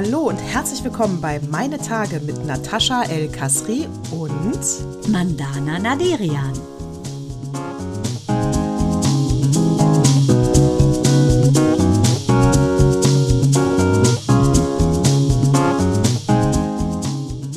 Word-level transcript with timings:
Hallo 0.00 0.28
und 0.28 0.38
herzlich 0.38 0.84
willkommen 0.84 1.20
bei 1.20 1.40
Meine 1.50 1.76
Tage 1.76 2.20
mit 2.20 2.46
Natascha 2.46 3.02
El 3.02 3.28
Kasri 3.32 3.88
und 4.12 5.08
Mandana 5.08 5.80
Naderian. 5.80 6.52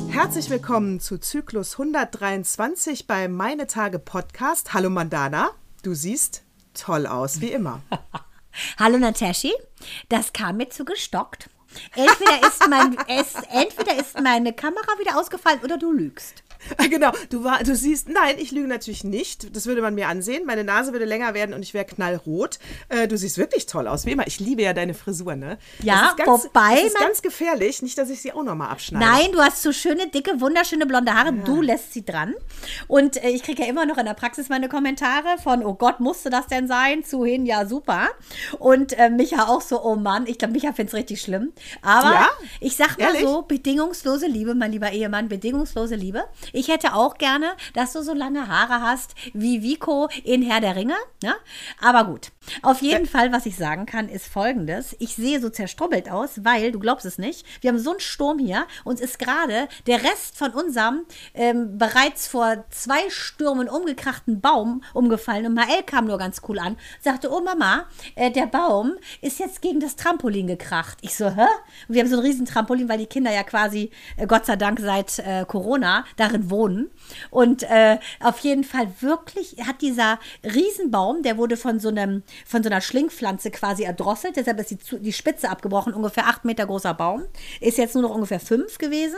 Herzlich 0.09 0.49
willkommen 0.49 0.99
zu 0.99 1.20
Zyklus 1.20 1.73
123 1.73 3.05
bei 3.05 3.27
Meine 3.27 3.67
Tage 3.67 3.99
Podcast. 3.99 4.73
Hallo 4.73 4.89
Mandana, 4.89 5.51
du 5.84 5.93
siehst 5.93 6.41
toll 6.73 7.05
aus, 7.05 7.39
wie 7.39 7.51
immer. 7.51 7.84
Hallo 8.79 8.98
Nataschi, 8.98 9.53
das 10.09 10.34
kam 10.34 10.57
mir 10.57 10.71
zu 10.71 10.85
gestockt. 10.85 11.50
Entweder 11.95 12.48
ist, 12.48 12.67
mein, 12.70 12.98
es, 13.07 13.34
entweder 13.52 13.98
ist 13.99 14.20
meine 14.20 14.53
Kamera 14.53 14.99
wieder 14.99 15.17
ausgefallen 15.17 15.59
oder 15.63 15.77
du 15.77 15.91
lügst. 15.91 16.43
Genau, 16.91 17.11
du, 17.29 17.43
war, 17.43 17.63
du 17.63 17.75
siehst, 17.75 18.09
nein, 18.09 18.35
ich 18.38 18.51
lüge 18.51 18.67
natürlich 18.67 19.03
nicht. 19.03 19.55
Das 19.55 19.65
würde 19.65 19.81
man 19.81 19.95
mir 19.95 20.07
ansehen. 20.07 20.45
Meine 20.45 20.63
Nase 20.63 20.91
würde 20.91 21.05
länger 21.05 21.34
werden 21.34 21.53
und 21.53 21.61
ich 21.63 21.73
wäre 21.73 21.85
knallrot. 21.85 22.59
Äh, 22.89 23.07
du 23.07 23.17
siehst 23.17 23.37
wirklich 23.37 23.65
toll 23.65 23.87
aus, 23.87 24.05
wie 24.05 24.11
immer. 24.11 24.27
Ich 24.27 24.39
liebe 24.39 24.61
ja 24.61 24.73
deine 24.73 24.93
Frisur, 24.93 25.35
ne? 25.35 25.57
Ja, 25.81 26.13
das 26.17 26.25
ganz, 26.25 26.45
wobei. 26.45 26.75
Das 26.75 26.84
ist 26.85 26.99
ganz 26.99 27.21
gefährlich. 27.21 27.81
Nicht, 27.81 27.97
dass 27.97 28.09
ich 28.09 28.21
sie 28.21 28.34
auch 28.34 28.43
nochmal 28.43 28.70
abschneide. 28.70 29.05
Nein, 29.05 29.31
du 29.31 29.39
hast 29.39 29.61
so 29.61 29.71
schöne, 29.71 30.07
dicke, 30.09 30.41
wunderschöne 30.41 30.85
blonde 30.85 31.13
Haare. 31.13 31.34
Ja. 31.34 31.43
Du 31.43 31.62
lässt 31.62 31.93
sie 31.93 32.04
dran. 32.04 32.34
Und 32.87 33.23
äh, 33.23 33.29
ich 33.29 33.43
kriege 33.43 33.63
ja 33.63 33.70
immer 33.70 33.85
noch 33.85 33.98
in 33.98 34.05
der 34.05 34.13
Praxis 34.13 34.49
meine 34.49 34.67
Kommentare 34.67 35.37
von, 35.41 35.63
oh 35.63 35.73
Gott, 35.73 35.99
musste 35.99 36.29
das 36.29 36.48
denn 36.48 36.67
sein? 36.67 37.04
Zu 37.04 37.26
hin, 37.26 37.45
ja, 37.45 37.65
super. 37.65 38.09
Und 38.59 38.98
äh, 38.98 39.09
Micha 39.09 39.48
auch 39.48 39.62
so, 39.62 39.84
oh 39.84 39.95
Mann, 39.95 40.27
ich 40.27 40.37
glaube, 40.37 40.54
Micha 40.54 40.73
findet 40.73 40.89
es 40.89 40.99
richtig 40.99 41.21
schlimm. 41.21 41.54
Aber 41.82 42.12
ja? 42.12 42.29
ich 42.59 42.76
sag 42.76 42.98
mal 42.98 43.07
Ehrlich? 43.07 43.21
so, 43.21 43.43
bedingungslose 43.43 44.27
Liebe, 44.27 44.55
mein 44.55 44.71
lieber 44.71 44.91
Ehemann, 44.91 45.29
bedingungslose 45.29 45.95
Liebe. 45.95 46.26
Ich 46.54 46.68
hätte 46.68 46.94
auch 46.94 47.18
gerne, 47.18 47.52
dass 47.74 47.94
du 47.94 48.02
so 48.02 48.13
lange 48.13 48.48
Haare 48.48 48.82
hast 48.82 49.16
wie 49.34 49.62
Vico 49.62 50.10
in 50.24 50.41
Herr 50.41 50.62
der 50.62 50.76
Ringe. 50.76 50.96
Ne? 51.24 51.34
Aber 51.82 52.05
gut. 52.05 52.32
Auf 52.63 52.82
jeden 52.82 53.05
Fall, 53.05 53.32
was 53.32 53.46
ich 53.46 53.55
sagen 53.55 53.85
kann, 53.85 54.10
ist 54.10 54.26
folgendes. 54.26 54.96
Ich 54.99 55.16
sehe 55.16 55.40
so 55.40 55.49
zerstrubbelt 55.49 56.10
aus, 56.10 56.44
weil, 56.44 56.72
du 56.72 56.79
glaubst 56.79 57.05
es 57.05 57.20
nicht, 57.20 57.46
wir 57.62 57.70
haben 57.70 57.77
so 57.77 57.91
einen 57.91 57.99
Sturm 57.99 58.40
hier. 58.40 58.66
Uns 58.84 58.99
ist 58.99 59.20
gerade 59.20 59.68
der 59.85 60.04
Rest 60.04 60.38
von 60.38 60.52
unserem 60.52 61.05
ähm, 61.35 61.77
bereits 61.77 62.27
vor 62.27 62.66
zwei 62.72 63.10
Stürmen 63.10 63.70
umgekrachten 63.70 64.41
Baum 64.41 64.84
umgefallen. 64.94 65.46
Und 65.46 65.53
Mael 65.53 65.84
kam 65.85 66.06
nur 66.06 66.18
ganz 66.18 66.41
cool 66.47 66.57
an, 66.57 66.78
sagte, 67.00 67.31
oh 67.31 67.41
Mama, 67.41 67.85
äh, 68.16 68.31
der 68.31 68.47
Baum 68.47 68.94
ist 69.22 69.40
jetzt 69.40 69.62
gegen 69.62 69.79
das 69.79 69.96
Trampolin 69.96 70.47
gekracht. 70.47 70.97
Ich 71.02 71.16
so, 71.16 71.29
hä? 71.29 71.46
Und 71.88 71.96
wir 71.96 72.02
haben 72.02 72.09
so 72.09 72.18
ein 72.18 72.24
riesen 72.24 72.46
Trampolin, 72.46 72.90
weil 72.90 72.97
die 72.97 73.06
Kinder 73.06 73.31
ja 73.31 73.44
quasi, 73.44 73.91
äh, 74.18 74.25
Gott 74.25 74.46
sei 74.47 74.56
Dank, 74.56 74.79
seit 74.79 75.19
äh, 75.19 75.46
Corona 75.47 76.06
darin 76.18 76.41
wohnen. 76.50 76.89
Und 77.29 77.63
äh, 77.63 77.97
auf 78.19 78.39
jeden 78.39 78.63
Fall 78.63 78.88
wirklich 79.00 79.57
hat 79.66 79.81
dieser 79.81 80.19
Riesenbaum, 80.44 81.23
der 81.23 81.38
wurde 81.38 81.57
von 81.57 81.79
so 81.79 81.89
einem 81.89 82.23
von 82.45 82.63
so 82.63 82.69
einer 82.69 82.81
Schlingpflanze 82.81 83.51
quasi 83.51 83.83
erdrosselt. 83.83 84.35
Deshalb 84.35 84.59
ist 84.59 84.72
die, 84.72 85.00
die 85.00 85.13
Spitze 85.13 85.50
abgebrochen, 85.50 85.94
ungefähr 85.94 86.28
acht 86.28 86.45
Meter 86.45 86.66
großer 86.66 86.94
Baum. 86.94 87.23
Ist 87.59 87.78
jetzt 87.78 87.95
nur 87.95 88.03
noch 88.03 88.16
ungefähr 88.16 88.39
fünf 88.39 88.78
gewesen. 88.78 89.17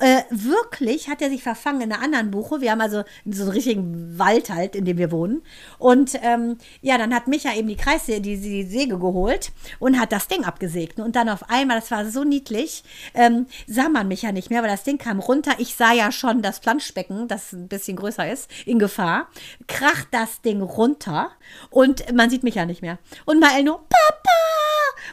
Äh, 0.00 0.22
wirklich 0.30 1.08
hat 1.08 1.22
er 1.22 1.30
sich 1.30 1.42
verfangen 1.42 1.82
in 1.82 1.92
einer 1.92 2.02
anderen 2.02 2.30
Buche. 2.30 2.60
Wir 2.60 2.72
haben 2.72 2.80
also 2.80 3.04
so 3.24 3.42
einen 3.42 3.52
richtigen 3.52 4.18
Wald 4.18 4.50
halt, 4.50 4.76
in 4.76 4.84
dem 4.84 4.98
wir 4.98 5.10
wohnen. 5.10 5.42
Und 5.78 6.18
ähm, 6.22 6.58
ja, 6.82 6.98
dann 6.98 7.14
hat 7.14 7.28
Micha 7.28 7.54
eben 7.54 7.68
die 7.68 7.76
Kreissäge, 7.76 8.20
die, 8.20 8.40
die 8.40 8.64
Säge 8.64 8.98
geholt 8.98 9.52
und 9.78 9.98
hat 9.98 10.12
das 10.12 10.28
Ding 10.28 10.44
abgesägt. 10.44 11.00
Und 11.00 11.16
dann 11.16 11.28
auf 11.28 11.50
einmal, 11.50 11.80
das 11.80 11.90
war 11.90 12.06
so 12.06 12.24
niedlich, 12.24 12.84
ähm, 13.14 13.46
sah 13.66 13.88
man 13.88 14.08
Micha 14.08 14.32
nicht 14.32 14.50
mehr, 14.50 14.62
weil 14.62 14.70
das 14.70 14.84
Ding 14.84 14.98
kam 14.98 15.20
runter. 15.20 15.52
Ich 15.58 15.74
sah 15.76 15.92
ja 15.92 16.12
schon 16.12 16.42
das 16.56 16.60
Planschbecken, 16.60 17.28
das 17.28 17.52
ein 17.52 17.68
bisschen 17.68 17.96
größer 17.96 18.30
ist, 18.30 18.50
in 18.64 18.78
Gefahr. 18.78 19.28
Kracht 19.68 20.08
das 20.10 20.40
Ding 20.40 20.62
runter 20.62 21.30
und 21.70 22.12
man 22.14 22.30
sieht 22.30 22.42
mich 22.42 22.54
ja 22.54 22.64
nicht 22.64 22.82
mehr. 22.82 22.98
Und 23.24 23.40
Mael 23.40 23.62
nur, 23.62 23.78
Papa! 23.78 24.30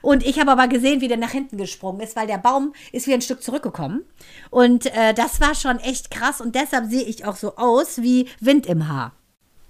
Und 0.01 0.25
ich 0.25 0.39
habe 0.39 0.51
aber 0.51 0.67
gesehen, 0.67 1.01
wie 1.01 1.07
der 1.07 1.17
nach 1.17 1.31
hinten 1.31 1.57
gesprungen 1.57 2.01
ist, 2.01 2.15
weil 2.15 2.27
der 2.27 2.37
Baum 2.37 2.73
ist 2.91 3.07
wie 3.07 3.13
ein 3.13 3.21
Stück 3.21 3.43
zurückgekommen. 3.43 4.03
Und 4.49 4.85
äh, 4.95 5.13
das 5.13 5.41
war 5.41 5.55
schon 5.55 5.79
echt 5.79 6.11
krass 6.11 6.39
und 6.41 6.55
deshalb 6.55 6.89
sehe 6.89 7.03
ich 7.03 7.25
auch 7.25 7.35
so 7.35 7.57
aus 7.57 8.01
wie 8.01 8.29
Wind 8.39 8.65
im 8.65 8.87
Haar. 8.87 9.13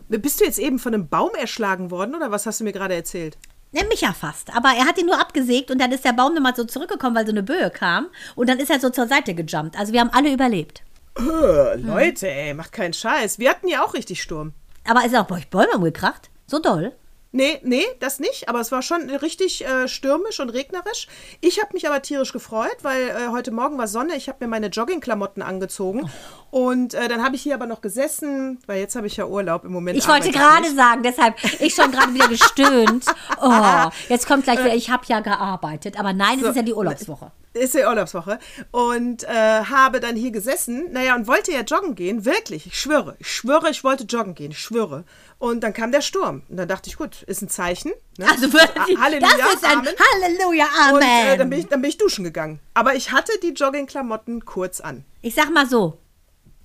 Bist 0.10 0.40
du 0.40 0.46
jetzt 0.46 0.60
eben 0.60 0.78
von 0.80 0.94
einem 0.94 1.08
Baum 1.08 1.32
erschlagen 1.38 1.90
worden 1.90 2.14
oder 2.14 2.30
was 2.30 2.46
hast 2.46 2.60
du 2.60 2.64
mir 2.64 2.74
gerade 2.74 2.94
erzählt? 2.94 3.38
Ne, 3.72 3.84
mich 3.90 4.02
ja 4.02 4.14
fast. 4.14 4.56
Aber 4.56 4.70
er 4.70 4.86
hat 4.86 5.00
ihn 5.00 5.08
nur 5.08 5.20
abgesägt 5.20 5.72
und 5.72 5.82
dann 5.82 5.92
ist 5.92 6.06
der 6.06 6.14
Baum 6.14 6.36
nochmal 6.36 6.56
so 6.56 6.64
zurückgekommen, 6.64 7.16
weil 7.16 7.26
so 7.26 7.32
eine 7.32 7.42
Böe 7.42 7.72
kam. 7.72 8.08
Und 8.36 8.48
dann 8.48 8.60
ist 8.60 8.70
er 8.70 8.80
so 8.80 8.92
zur 8.92 9.08
Seite 9.08 9.34
gejumpt. 9.34 9.80
Also 9.80 9.94
wir 9.94 10.00
haben 10.00 10.12
alle 10.12 10.32
überlebt. 10.32 10.84
Oh, 11.16 11.74
Leute, 11.76 12.30
ey, 12.30 12.54
macht 12.54 12.72
keinen 12.72 12.94
Scheiß. 12.94 13.40
Wir 13.40 13.50
hatten 13.50 13.68
ja 13.68 13.84
auch 13.84 13.94
richtig 13.94 14.22
Sturm. 14.22 14.54
Aber 14.86 15.06
ist 15.06 15.16
auch 15.16 15.26
bei 15.26 15.36
euch 15.36 15.50
Bäume 15.50 15.74
umgekracht? 15.76 16.30
So 16.48 16.60
doll? 16.60 16.94
Nee, 17.36 17.60
nee, 17.64 17.84
das 18.00 18.20
nicht. 18.20 18.48
Aber 18.48 18.60
es 18.60 18.72
war 18.72 18.84
schon 18.84 19.10
richtig 19.10 19.66
äh, 19.66 19.88
stürmisch 19.88 20.40
und 20.40 20.52
regnerisch. 20.52 21.08
Ich 21.42 21.60
habe 21.60 21.74
mich 21.74 21.88
aber 21.88 22.00
tierisch 22.04 22.32
gefreut, 22.32 22.78
weil 22.84 23.10
äh, 23.10 23.32
heute 23.32 23.50
Morgen 23.50 23.76
war 23.80 23.88
Sonne. 23.88 24.16
Ich 24.16 24.30
habe 24.30 24.46
mir 24.46 24.48
meine 24.48 24.68
Joggingklamotten 24.68 25.42
angezogen. 25.42 26.08
Und 26.52 26.94
äh, 26.94 27.08
dann 27.08 27.24
habe 27.24 27.36
ich 27.36 27.42
hier 27.42 27.56
aber 27.56 27.66
noch 27.66 27.82
gesessen, 27.82 28.60
weil 28.68 28.80
jetzt 28.80 28.96
habe 28.96 29.08
ich 29.08 29.18
ja 29.18 29.26
Urlaub 29.26 29.66
im 29.66 29.72
Moment. 29.72 29.98
Ich 29.98 30.08
wollte 30.08 30.30
gerade 30.30 30.70
sagen, 30.76 31.02
deshalb 31.02 31.36
ich 31.60 31.74
schon 31.74 31.92
gerade 31.92 32.14
wieder 32.14 32.28
gestöhnt. 32.28 33.06
Oh, 33.42 33.90
jetzt 34.10 34.28
kommt 34.28 34.44
gleich 34.44 34.60
wieder, 34.60 34.76
ich 34.76 34.90
habe 34.90 35.04
ja 35.08 35.20
gearbeitet. 35.20 36.00
Aber 36.00 36.14
nein, 36.14 36.36
es 36.36 36.44
so, 36.44 36.50
ist 36.50 36.56
ja 36.56 36.62
die 36.62 36.74
Urlaubswoche 36.74 37.32
ist 37.54 37.76
ja 37.76 37.88
Urlaubswoche 37.88 38.40
und 38.72 39.24
äh, 39.24 39.64
habe 39.66 40.00
dann 40.00 40.16
hier 40.16 40.32
gesessen, 40.32 40.92
naja, 40.92 41.16
und 41.16 41.28
wollte 41.28 41.52
ja 41.52 41.62
joggen 41.62 41.96
gehen, 41.96 42.26
wirklich, 42.26 42.66
ich 42.66 42.80
schwöre, 42.80 43.16
ich 43.20 43.32
schwöre, 43.32 43.70
ich 43.70 43.84
wollte 43.84 44.06
joggen 44.06 44.34
gehen, 44.34 44.52
ich 44.52 44.60
schwöre. 44.60 45.04
Und 45.40 45.62
dann 45.62 45.74
kam 45.74 45.92
der 45.92 46.02
Sturm. 46.02 46.44
Und 46.50 46.58
dann 46.58 46.68
dachte 46.68 46.90
ich, 46.90 46.98
gut, 46.98 47.24
ist 47.24 47.42
ein 47.42 47.50
Zeichen. 47.50 47.92
Ne? 48.18 48.26
Also 48.30 48.52
wirklich, 48.54 48.98
Halleluja, 48.98 49.38
das 49.38 49.54
ist 49.56 49.66
ein 49.66 49.80
Amen. 49.80 49.94
Halleluja, 50.14 50.66
Amen. 50.82 50.96
Und 50.96 51.02
äh, 51.02 51.38
dann, 51.38 51.50
bin 51.50 51.60
ich, 51.60 51.68
dann 51.68 51.82
bin 51.82 51.90
ich 51.90 51.98
duschen 51.98 52.24
gegangen. 52.24 52.60
Aber 52.74 52.96
ich 52.96 53.12
hatte 53.12 53.32
die 53.42 53.50
Joggingklamotten 53.50 54.46
kurz 54.46 54.80
an. 54.80 55.06
Ich 55.22 55.36
sag 55.36 55.52
mal 55.54 55.68
so, 55.68 56.00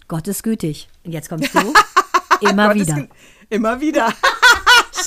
Gott 0.09 0.27
ist 0.27 0.43
gütig. 0.43 0.89
Und 1.05 1.13
jetzt 1.13 1.29
kommst 1.29 1.55
du 1.55 1.73
immer 2.41 2.75
wieder. 2.75 3.09
Immer 3.51 3.81
wieder. 3.81 4.13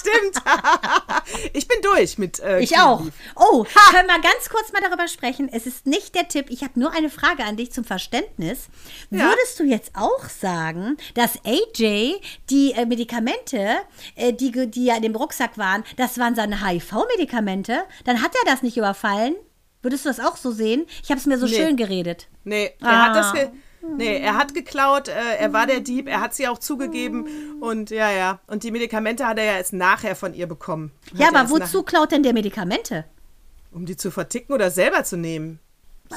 Stimmt. 0.01 0.43
ich 1.53 1.67
bin 1.67 1.77
durch 1.81 2.17
mit. 2.17 2.39
Äh, 2.39 2.59
ich 2.59 2.77
auch. 2.77 3.01
Oh, 3.35 3.65
ha. 3.65 3.91
können 3.91 4.07
wir 4.07 4.19
ganz 4.19 4.49
kurz 4.49 4.71
mal 4.73 4.81
darüber 4.81 5.07
sprechen? 5.07 5.49
Es 5.51 5.65
ist 5.65 5.85
nicht 5.85 6.15
der 6.15 6.27
Tipp. 6.27 6.47
Ich 6.49 6.63
habe 6.63 6.79
nur 6.79 6.91
eine 6.91 7.09
Frage 7.09 7.43
an 7.43 7.57
dich 7.57 7.71
zum 7.71 7.83
Verständnis. 7.83 8.67
Ja. 9.09 9.29
Würdest 9.29 9.59
du 9.59 9.63
jetzt 9.63 9.91
auch 9.95 10.27
sagen, 10.29 10.97
dass 11.13 11.39
AJ 11.45 12.15
die 12.49 12.73
äh, 12.73 12.85
Medikamente, 12.85 13.77
äh, 14.15 14.33
die, 14.33 14.51
die 14.69 14.85
ja 14.85 14.95
in 14.95 15.03
dem 15.03 15.15
Rucksack 15.15 15.57
waren, 15.57 15.83
das 15.97 16.17
waren 16.17 16.35
seine 16.35 16.65
HIV-Medikamente? 16.65 17.83
Dann 18.05 18.21
hat 18.21 18.31
er 18.35 18.51
das 18.51 18.63
nicht 18.63 18.77
überfallen? 18.77 19.35
Würdest 19.81 20.05
du 20.05 20.09
das 20.09 20.19
auch 20.19 20.37
so 20.37 20.51
sehen? 20.51 20.85
Ich 21.03 21.09
habe 21.09 21.19
es 21.19 21.25
mir 21.25 21.37
so 21.37 21.45
nee. 21.45 21.55
schön 21.55 21.77
geredet. 21.77 22.27
Nee, 22.43 22.73
er 22.81 22.87
ah. 22.87 23.05
hat 23.07 23.15
das. 23.15 23.51
Nee, 23.97 24.19
er 24.19 24.37
hat 24.37 24.53
geklaut, 24.53 25.07
äh, 25.07 25.37
er 25.39 25.53
war 25.53 25.65
der 25.65 25.79
Dieb, 25.79 26.07
er 26.07 26.21
hat 26.21 26.33
sie 26.33 26.47
auch 26.47 26.59
zugegeben 26.59 27.25
und 27.61 27.89
ja, 27.89 28.11
ja. 28.11 28.39
Und 28.47 28.63
die 28.63 28.71
Medikamente 28.71 29.25
hat 29.25 29.39
er 29.39 29.45
ja 29.45 29.57
erst 29.57 29.73
nachher 29.73 30.15
von 30.15 30.33
ihr 30.33 30.47
bekommen. 30.47 30.91
Ja, 31.13 31.29
aber 31.29 31.49
wozu 31.49 31.83
klaut 31.83 32.11
denn 32.11 32.23
der 32.23 32.33
Medikamente? 32.33 33.05
Um 33.71 33.85
die 33.85 33.97
zu 33.97 34.11
verticken 34.11 34.53
oder 34.53 34.69
selber 34.69 35.03
zu 35.03 35.17
nehmen. 35.17 35.59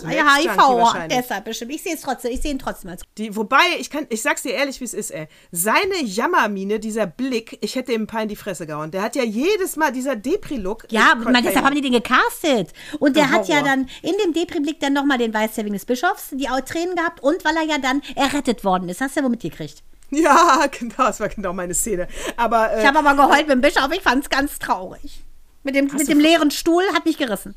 Weil 0.02 0.16
er 0.16 0.34
HIV 0.34 0.94
hat, 0.94 1.10
deshalb 1.10 1.44
bestimmt. 1.44 1.72
Ich 1.72 1.82
sehe 1.82 1.94
es 1.94 2.00
trotzdem, 2.00 2.32
ich 2.32 2.40
sehe 2.40 2.50
ihn 2.50 2.58
trotzdem 2.58 2.90
als. 2.90 3.02
Die, 3.18 3.34
wobei, 3.36 3.62
ich 3.78 3.90
kann, 3.90 4.06
ich 4.10 4.22
sag's 4.22 4.42
dir 4.42 4.52
ehrlich, 4.52 4.80
wie 4.80 4.84
es 4.84 4.94
ist, 4.94 5.10
ey. 5.10 5.28
Seine 5.52 6.02
Jammermine, 6.02 6.80
dieser 6.80 7.06
Blick, 7.06 7.58
ich 7.60 7.76
hätte 7.76 7.92
ihm 7.92 8.02
ein 8.02 8.06
paar 8.06 8.22
in 8.22 8.28
die 8.28 8.36
Fresse 8.36 8.66
gehauen. 8.66 8.90
Der 8.90 9.02
hat 9.02 9.16
ja 9.16 9.22
jedes 9.22 9.76
Mal 9.76 9.92
dieser 9.92 10.16
Depri-Look. 10.16 10.86
Ja, 10.90 11.14
man, 11.14 11.42
deshalb 11.42 11.64
haben 11.64 11.74
die 11.74 11.80
den 11.80 11.92
gecastet. 11.92 12.72
Und 12.98 13.16
der 13.16 13.24
oh, 13.24 13.32
hat 13.32 13.48
ja 13.48 13.62
dann 13.62 13.88
in 14.02 14.14
dem 14.22 14.32
Depri-Blick 14.32 14.80
dann 14.80 14.92
nochmal 14.92 15.18
den 15.18 15.32
Weißzerwing 15.32 15.72
des 15.72 15.84
Bischofs, 15.84 16.30
die 16.32 16.48
Tränen 16.64 16.96
gehabt 16.96 17.22
und 17.22 17.44
weil 17.44 17.56
er 17.56 17.64
ja 17.64 17.78
dann 17.78 18.02
errettet 18.14 18.64
worden 18.64 18.88
ist. 18.88 19.00
Hast 19.00 19.16
du 19.16 19.20
ja 19.20 19.24
wohl 19.24 19.30
mitgekriegt. 19.30 19.82
Ja, 20.10 20.66
genau, 20.78 20.94
das 20.96 21.20
war 21.20 21.28
genau 21.28 21.52
meine 21.52 21.74
Szene. 21.74 22.08
Aber, 22.36 22.72
äh, 22.72 22.80
ich 22.80 22.86
habe 22.86 22.98
aber 22.98 23.14
geheult 23.14 23.48
mit 23.48 23.50
dem 23.50 23.60
Bischof, 23.60 23.90
ich 23.92 24.02
fand's 24.02 24.28
ganz 24.28 24.58
traurig. 24.58 25.22
Mit 25.62 25.74
dem, 25.74 25.86
mit 25.86 26.08
dem 26.08 26.20
leeren 26.20 26.50
Stuhl 26.50 26.84
hat 26.94 27.06
mich 27.06 27.16
gerissen. 27.16 27.54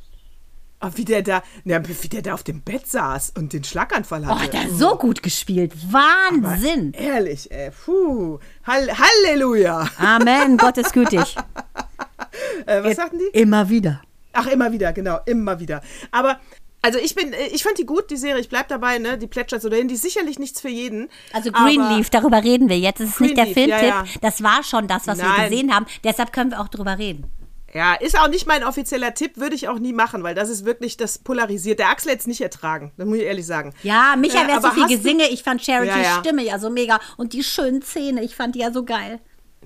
Oh, 0.79 0.89
wie 0.93 1.05
der 1.05 1.23
da, 1.23 1.41
na, 1.63 1.81
wie 1.87 2.07
der 2.07 2.21
da 2.21 2.35
auf 2.35 2.43
dem 2.43 2.61
Bett 2.61 2.85
saß 2.85 3.33
und 3.35 3.51
den 3.51 3.63
Schlaganfall 3.63 4.27
hatte. 4.27 4.37
Oh, 4.37 4.43
hat 4.43 4.53
er 4.53 4.69
so 4.69 4.95
gut 4.95 5.23
gespielt. 5.23 5.73
Wahnsinn. 5.91 6.93
Aber 6.95 7.03
ehrlich, 7.03 7.49
ey. 7.49 7.71
Puh. 7.71 8.37
Hall 8.63 8.87
Halleluja. 8.87 9.89
Amen. 9.97 10.57
Gott 10.57 10.77
ist 10.77 10.93
gütig. 10.93 11.35
äh, 12.67 12.79
was 12.81 12.89
Jetzt 12.89 12.97
sagten 12.97 13.17
die? 13.17 13.39
Immer 13.39 13.69
wieder. 13.69 14.01
Ach, 14.33 14.45
immer 14.45 14.71
wieder, 14.71 14.93
genau. 14.93 15.17
Immer 15.25 15.59
wieder. 15.59 15.81
Aber 16.11 16.39
also 16.83 16.99
ich 16.99 17.15
bin, 17.15 17.33
ich 17.51 17.63
fand 17.63 17.79
die 17.79 17.87
gut, 17.87 18.11
die 18.11 18.17
Serie. 18.17 18.39
Ich 18.39 18.49
bleib 18.49 18.67
dabei, 18.67 18.99
ne? 18.99 19.17
Die 19.17 19.25
plätschert 19.25 19.63
so 19.63 19.69
dahin. 19.69 19.87
Die 19.87 19.95
ist 19.95 20.03
sicherlich 20.03 20.37
nichts 20.37 20.61
für 20.61 20.69
jeden. 20.69 21.09
Also 21.33 21.51
Greenleaf, 21.51 22.11
darüber 22.11 22.43
reden 22.43 22.69
wir 22.69 22.77
jetzt. 22.77 22.99
Das 22.99 23.09
ist 23.09 23.17
Greenleaf, 23.17 23.47
nicht 23.47 23.57
der 23.57 23.63
Filmtipp. 23.63 23.89
Ja, 23.89 24.03
ja. 24.03 24.19
Das 24.21 24.43
war 24.43 24.63
schon 24.63 24.87
das, 24.87 25.07
was 25.07 25.17
Nein. 25.17 25.27
wir 25.27 25.49
gesehen 25.49 25.73
haben. 25.73 25.87
Deshalb 26.03 26.31
können 26.31 26.51
wir 26.51 26.61
auch 26.61 26.67
drüber 26.67 26.99
reden. 26.99 27.31
Ja, 27.77 27.93
ist 27.93 28.17
auch 28.19 28.27
nicht 28.27 28.47
mein 28.47 28.63
offizieller 28.63 29.13
Tipp, 29.13 29.37
würde 29.37 29.53
ich 29.55 29.67
auch 29.67 29.77
nie 29.77 29.93
machen, 29.93 30.23
weil 30.23 30.33
das 30.33 30.49
ist 30.49 30.65
wirklich, 30.65 30.97
das 30.97 31.19
polarisiert. 31.19 31.77
Der 31.77 31.89
Axel 31.89 32.11
es 32.17 32.25
nicht 32.25 32.41
ertragen, 32.41 32.91
das 32.97 33.05
muss 33.07 33.17
ich 33.17 33.23
ehrlich 33.23 33.45
sagen. 33.45 33.73
Ja, 33.83 34.15
Micha 34.17 34.43
Äh, 34.43 34.47
wäre 34.47 34.61
so 34.61 34.71
viel 34.71 34.87
Gesinge. 34.87 35.27
Ich 35.29 35.43
fand 35.43 35.63
Charity's 35.63 35.95
Ja, 35.95 36.01
ja. 36.01 36.19
Stimme 36.19 36.43
ja 36.43 36.57
so 36.57 36.71
mega. 36.71 36.99
Und 37.17 37.33
die 37.33 37.43
schönen 37.43 37.83
Zähne, 37.83 38.23
ich 38.23 38.35
fand 38.35 38.55
die 38.55 38.59
ja 38.59 38.71
so 38.71 38.83
geil. 38.83 39.19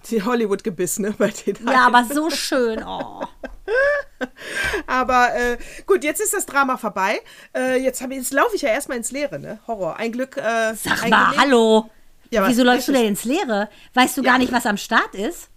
Die 0.10 0.22
Hollywood-Gebiss, 0.24 1.00
ne, 1.00 1.14
bei 1.18 1.30
den 1.30 1.58
Ja, 1.66 1.88
aber 1.88 2.04
so 2.06 2.30
schön. 2.30 2.84
Oh. 2.84 3.24
Aber 4.88 5.34
äh, 5.36 5.58
gut, 5.86 6.04
jetzt 6.04 6.22
ist 6.22 6.34
das 6.34 6.46
Drama 6.46 6.78
vorbei. 6.78 7.22
Äh, 7.56 7.82
jetzt 7.82 8.02
hab 8.02 8.12
jetzt 8.12 8.34
laufe 8.34 8.56
ich 8.56 8.62
ja 8.64 8.70
erstmal 8.70 8.98
ins 8.98 9.12
Leere, 9.12 9.40
ne? 9.40 9.60
Horror. 9.68 9.98
Ein 9.98 10.12
Glück. 10.12 10.38
Äh, 10.38 10.74
Sag 10.76 11.04
ein 11.04 11.10
mal, 11.10 11.32
Geleg- 11.32 11.38
hallo. 11.40 11.90
Ja, 12.30 12.48
Wieso 12.48 12.64
läufst 12.64 12.88
du 12.88 12.94
denn 12.94 13.06
ins 13.06 13.26
Leere? 13.26 13.70
Weißt 13.94 14.18
du 14.18 14.24
gar 14.24 14.38
nicht, 14.38 14.52
was 14.54 14.66
am 14.66 14.78
Start 14.78 15.16
ist? 15.16 15.50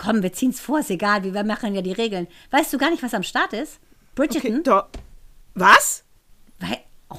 Komm, 0.00 0.22
wir 0.22 0.32
ziehen's 0.32 0.60
vor, 0.60 0.80
ist 0.80 0.90
egal, 0.90 1.22
wir 1.24 1.44
machen 1.44 1.74
ja 1.74 1.82
die 1.82 1.92
Regeln. 1.92 2.26
Weißt 2.50 2.72
du 2.72 2.78
gar 2.78 2.90
nicht, 2.90 3.02
was 3.02 3.12
am 3.12 3.22
Start 3.22 3.52
ist? 3.52 3.80
Okay, 4.18 4.28
Bridgerton? 4.28 4.62
doch. 4.62 4.88
Was? 5.54 6.04
Wei 6.58 6.84
oh. 7.10 7.18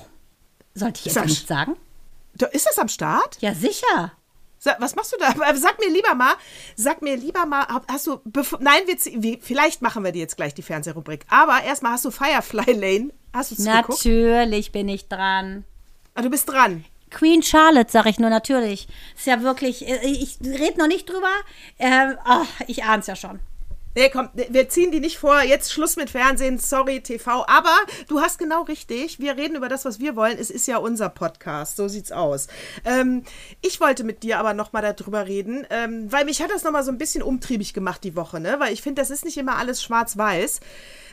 Sollte 0.73 0.99
ich 0.99 1.05
jetzt 1.05 1.13
Sag- 1.13 1.25
nicht 1.27 1.47
sagen? 1.47 1.75
Da, 2.33 2.47
ist 2.47 2.65
das 2.65 2.79
am 2.79 2.87
Start? 2.87 3.37
Ja, 3.41 3.53
sicher. 3.53 4.13
Sa 4.57 4.75
was 4.79 4.95
machst 4.95 5.13
du 5.13 5.17
da? 5.17 5.27
Aber 5.29 5.57
Sag 5.57 5.79
mir 5.79 5.89
lieber 5.91 6.15
mal, 6.15 6.33
sag 6.75 7.01
mir 7.01 7.17
lieber 7.17 7.45
mal, 7.45 7.65
hast 7.87 8.07
du, 8.07 8.19
bevor, 8.23 8.59
nein, 8.61 8.81
wir, 8.87 9.37
vielleicht 9.41 9.81
machen 9.81 10.03
wir 10.03 10.11
die 10.11 10.19
jetzt 10.19 10.37
gleich, 10.37 10.53
die 10.53 10.61
Fernsehrubrik. 10.61 11.25
Aber 11.29 11.63
erstmal 11.63 11.93
hast 11.93 12.05
du 12.05 12.11
Firefly 12.11 12.73
Lane. 12.73 13.11
Hast 13.33 13.51
du 13.51 13.55
es 13.55 13.65
geguckt? 13.65 14.05
Natürlich 14.05 14.71
bin 14.71 14.89
ich 14.89 15.07
dran. 15.07 15.65
Ah, 16.15 16.21
du 16.21 16.29
bist 16.29 16.49
dran. 16.49 16.83
Queen 17.11 17.43
Charlotte, 17.43 17.91
sag 17.91 18.07
ich 18.07 18.19
nur 18.19 18.29
natürlich. 18.29 18.87
Ist 19.15 19.27
ja 19.27 19.43
wirklich, 19.43 19.87
äh, 19.87 20.05
ich 20.07 20.39
rede 20.43 20.79
noch 20.79 20.87
nicht 20.87 21.09
drüber. 21.09 21.31
Ähm, 21.77 22.17
oh, 22.27 22.45
ich 22.67 22.83
ahn's 22.83 23.07
ja 23.07 23.15
schon. 23.15 23.39
Nee, 23.93 24.09
komm, 24.09 24.29
wir 24.33 24.69
ziehen 24.69 24.91
die 24.91 25.01
nicht 25.01 25.17
vor. 25.17 25.41
Jetzt 25.41 25.73
Schluss 25.73 25.97
mit 25.97 26.09
Fernsehen, 26.09 26.57
sorry, 26.59 27.01
TV. 27.01 27.45
Aber 27.45 27.75
du 28.07 28.21
hast 28.21 28.39
genau 28.39 28.61
richtig. 28.61 29.19
Wir 29.19 29.35
reden 29.35 29.57
über 29.57 29.67
das, 29.67 29.83
was 29.83 29.99
wir 29.99 30.15
wollen. 30.15 30.37
Es 30.39 30.49
ist 30.49 30.65
ja 30.65 30.77
unser 30.77 31.09
Podcast. 31.09 31.75
So 31.75 31.89
sieht's 31.89 32.13
aus. 32.13 32.47
Ähm, 32.85 33.23
ich 33.61 33.81
wollte 33.81 34.05
mit 34.05 34.23
dir 34.23 34.39
aber 34.39 34.53
nochmal 34.53 34.81
darüber 34.81 35.27
reden, 35.27 35.67
ähm, 35.69 36.09
weil 36.09 36.23
mich 36.23 36.41
hat 36.41 36.51
das 36.51 36.63
nochmal 36.63 36.85
so 36.85 36.91
ein 36.91 36.97
bisschen 36.97 37.21
umtriebig 37.21 37.73
gemacht 37.73 38.05
die 38.05 38.15
Woche, 38.15 38.39
ne? 38.39 38.55
Weil 38.59 38.71
ich 38.71 38.81
finde, 38.81 39.01
das 39.01 39.09
ist 39.09 39.25
nicht 39.25 39.37
immer 39.37 39.57
alles 39.57 39.83
schwarz-weiß. 39.83 40.61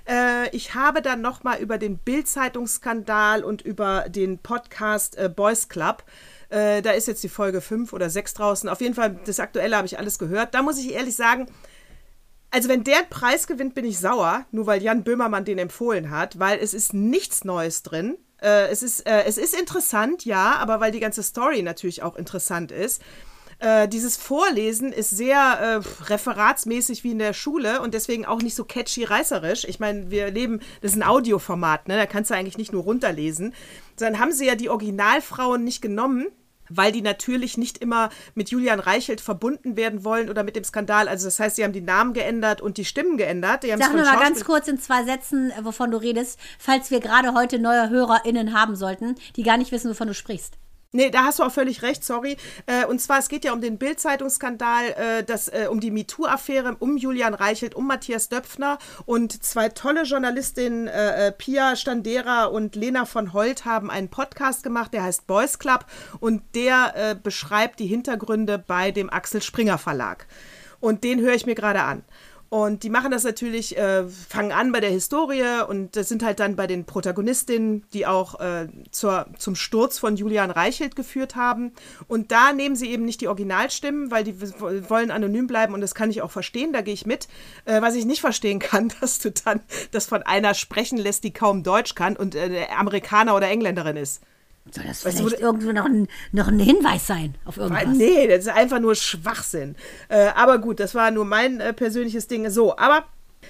Äh, 0.08 0.48
ich 0.56 0.74
habe 0.74 1.02
dann 1.02 1.20
nochmal 1.20 1.60
über 1.60 1.78
den 1.78 1.98
Bild-Zeitungsskandal 1.98 3.44
und 3.44 3.62
über 3.62 4.08
den 4.08 4.38
Podcast 4.38 5.16
äh, 5.16 5.28
Boys 5.28 5.68
Club. 5.68 6.04
Äh, 6.48 6.80
da 6.82 6.92
ist 6.92 7.08
jetzt 7.08 7.22
die 7.22 7.28
Folge 7.28 7.60
5 7.60 7.92
oder 7.92 8.08
6 8.08 8.34
draußen. 8.34 8.68
Auf 8.68 8.80
jeden 8.80 8.94
Fall, 8.94 9.18
das 9.26 9.38
Aktuelle 9.38 9.76
habe 9.76 9.86
ich 9.86 9.98
alles 9.98 10.18
gehört. 10.18 10.54
Da 10.54 10.62
muss 10.62 10.78
ich 10.78 10.92
ehrlich 10.92 11.14
sagen, 11.14 11.46
also 12.50 12.70
wenn 12.70 12.84
der 12.84 13.02
Preis 13.10 13.46
gewinnt, 13.46 13.74
bin 13.74 13.84
ich 13.84 13.98
sauer, 13.98 14.46
nur 14.52 14.66
weil 14.66 14.82
Jan 14.82 15.04
Böhmermann 15.04 15.44
den 15.44 15.58
empfohlen 15.58 16.10
hat, 16.10 16.38
weil 16.38 16.58
es 16.58 16.72
ist 16.72 16.94
nichts 16.94 17.44
Neues 17.44 17.82
drin. 17.82 18.16
Äh, 18.40 18.68
es, 18.68 18.82
ist, 18.82 19.06
äh, 19.06 19.24
es 19.24 19.36
ist 19.36 19.54
interessant, 19.54 20.24
ja, 20.24 20.56
aber 20.56 20.80
weil 20.80 20.92
die 20.92 21.00
ganze 21.00 21.22
Story 21.22 21.62
natürlich 21.62 22.02
auch 22.02 22.16
interessant 22.16 22.72
ist. 22.72 23.02
Äh, 23.60 23.88
dieses 23.88 24.16
Vorlesen 24.16 24.92
ist 24.92 25.10
sehr 25.10 25.36
äh, 25.36 26.04
referatsmäßig 26.04 27.02
wie 27.02 27.10
in 27.10 27.18
der 27.18 27.32
Schule 27.32 27.80
und 27.82 27.92
deswegen 27.92 28.24
auch 28.24 28.40
nicht 28.40 28.54
so 28.54 28.64
catchy 28.64 29.04
reißerisch. 29.04 29.64
Ich 29.64 29.80
meine, 29.80 30.10
wir 30.10 30.30
leben, 30.30 30.60
das 30.80 30.92
ist 30.92 30.96
ein 30.96 31.02
Audioformat, 31.02 31.88
ne? 31.88 31.96
da 31.96 32.06
kannst 32.06 32.30
du 32.30 32.34
eigentlich 32.34 32.58
nicht 32.58 32.72
nur 32.72 32.84
runterlesen. 32.84 33.54
Dann 33.96 34.20
haben 34.20 34.30
sie 34.30 34.46
ja 34.46 34.54
die 34.54 34.70
Originalfrauen 34.70 35.64
nicht 35.64 35.82
genommen, 35.82 36.26
weil 36.68 36.92
die 36.92 37.02
natürlich 37.02 37.58
nicht 37.58 37.78
immer 37.78 38.10
mit 38.34 38.50
Julian 38.50 38.78
Reichelt 38.78 39.20
verbunden 39.20 39.76
werden 39.76 40.04
wollen 40.04 40.30
oder 40.30 40.44
mit 40.44 40.54
dem 40.54 40.62
Skandal. 40.62 41.08
Also 41.08 41.26
das 41.26 41.40
heißt, 41.40 41.56
sie 41.56 41.64
haben 41.64 41.72
die 41.72 41.80
Namen 41.80 42.12
geändert 42.12 42.60
und 42.60 42.76
die 42.76 42.84
Stimmen 42.84 43.16
geändert. 43.16 43.64
Die 43.64 43.68
Sag 43.76 43.92
nur 43.92 44.04
mal 44.04 44.20
ganz 44.20 44.44
kurz 44.44 44.68
in 44.68 44.78
zwei 44.78 45.04
Sätzen, 45.04 45.50
äh, 45.50 45.64
wovon 45.64 45.90
du 45.90 45.96
redest, 45.96 46.38
falls 46.60 46.92
wir 46.92 47.00
gerade 47.00 47.34
heute 47.34 47.58
neue 47.58 47.90
HörerInnen 47.90 48.52
haben 48.52 48.76
sollten, 48.76 49.16
die 49.34 49.42
gar 49.42 49.56
nicht 49.56 49.72
wissen, 49.72 49.90
wovon 49.90 50.06
du 50.06 50.14
sprichst. 50.14 50.58
Nee, 50.90 51.10
da 51.10 51.24
hast 51.24 51.38
du 51.38 51.42
auch 51.42 51.52
völlig 51.52 51.82
recht, 51.82 52.02
sorry. 52.02 52.38
Äh, 52.64 52.86
und 52.86 52.98
zwar, 52.98 53.18
es 53.18 53.28
geht 53.28 53.44
ja 53.44 53.52
um 53.52 53.60
den 53.60 53.76
Bild-Zeitungsskandal, 53.76 55.24
äh, 55.28 55.32
äh, 55.52 55.66
um 55.66 55.80
die 55.80 55.90
MeToo-Affäre, 55.90 56.76
um 56.78 56.96
Julian 56.96 57.34
Reichelt, 57.34 57.74
um 57.74 57.86
Matthias 57.86 58.30
Döpfner 58.30 58.78
und 59.04 59.42
zwei 59.44 59.68
tolle 59.68 60.04
Journalistinnen, 60.04 60.88
äh, 60.88 61.26
äh, 61.26 61.32
Pia 61.32 61.76
Standera 61.76 62.46
und 62.46 62.74
Lena 62.74 63.04
von 63.04 63.34
Holt, 63.34 63.66
haben 63.66 63.90
einen 63.90 64.08
Podcast 64.08 64.62
gemacht, 64.62 64.94
der 64.94 65.02
heißt 65.02 65.26
Boys 65.26 65.58
Club 65.58 65.84
und 66.20 66.42
der 66.54 66.94
äh, 66.96 67.14
beschreibt 67.14 67.80
die 67.80 67.86
Hintergründe 67.86 68.58
bei 68.58 68.90
dem 68.90 69.10
Axel 69.10 69.42
Springer 69.42 69.76
Verlag. 69.76 70.26
Und 70.80 71.04
den 71.04 71.20
höre 71.20 71.34
ich 71.34 71.44
mir 71.44 71.54
gerade 71.54 71.82
an. 71.82 72.02
Und 72.50 72.82
die 72.82 72.88
machen 72.88 73.10
das 73.10 73.24
natürlich, 73.24 73.76
äh, 73.76 74.08
fangen 74.08 74.52
an 74.52 74.72
bei 74.72 74.80
der 74.80 74.90
Historie 74.90 75.62
und 75.68 75.96
das 75.96 76.08
sind 76.08 76.22
halt 76.22 76.40
dann 76.40 76.56
bei 76.56 76.66
den 76.66 76.86
Protagonistinnen, 76.86 77.84
die 77.92 78.06
auch 78.06 78.40
äh, 78.40 78.68
zur, 78.90 79.26
zum 79.36 79.54
Sturz 79.54 79.98
von 79.98 80.16
Julian 80.16 80.50
Reichelt 80.50 80.96
geführt 80.96 81.36
haben. 81.36 81.72
Und 82.06 82.32
da 82.32 82.54
nehmen 82.54 82.74
sie 82.74 82.90
eben 82.90 83.04
nicht 83.04 83.20
die 83.20 83.28
Originalstimmen, 83.28 84.10
weil 84.10 84.24
die 84.24 84.40
wollen 84.40 85.10
anonym 85.10 85.46
bleiben 85.46 85.74
und 85.74 85.82
das 85.82 85.94
kann 85.94 86.10
ich 86.10 86.22
auch 86.22 86.30
verstehen, 86.30 86.72
da 86.72 86.80
gehe 86.80 86.94
ich 86.94 87.04
mit. 87.04 87.28
Äh, 87.66 87.82
was 87.82 87.94
ich 87.94 88.06
nicht 88.06 88.22
verstehen 88.22 88.60
kann, 88.60 88.90
dass 89.00 89.18
du 89.18 89.30
dann 89.30 89.60
das 89.90 90.06
von 90.06 90.22
einer 90.22 90.54
sprechen 90.54 90.96
lässt, 90.96 91.24
die 91.24 91.32
kaum 91.32 91.62
Deutsch 91.62 91.94
kann 91.94 92.16
und 92.16 92.34
äh, 92.34 92.66
Amerikaner 92.74 93.36
oder 93.36 93.48
Engländerin 93.48 93.96
ist. 93.96 94.22
Soll 94.72 94.84
das 94.84 95.04
Weißt 95.04 95.18
du, 95.20 95.24
vielleicht 95.24 95.42
wo- 95.42 95.46
irgendwo 95.46 95.72
noch 95.72 95.84
ein, 95.86 96.08
noch 96.32 96.48
ein 96.48 96.58
Hinweis 96.58 97.06
sein 97.06 97.34
auf 97.44 97.56
irgendwas? 97.56 97.96
Nee, 97.96 98.26
das 98.28 98.40
ist 98.40 98.48
einfach 98.48 98.80
nur 98.80 98.94
Schwachsinn. 98.94 99.76
Äh, 100.08 100.28
aber 100.34 100.58
gut, 100.58 100.80
das 100.80 100.94
war 100.94 101.10
nur 101.10 101.24
mein 101.24 101.60
äh, 101.60 101.72
persönliches 101.72 102.26
Ding. 102.28 102.48
So, 102.50 102.76
aber. 102.76 103.04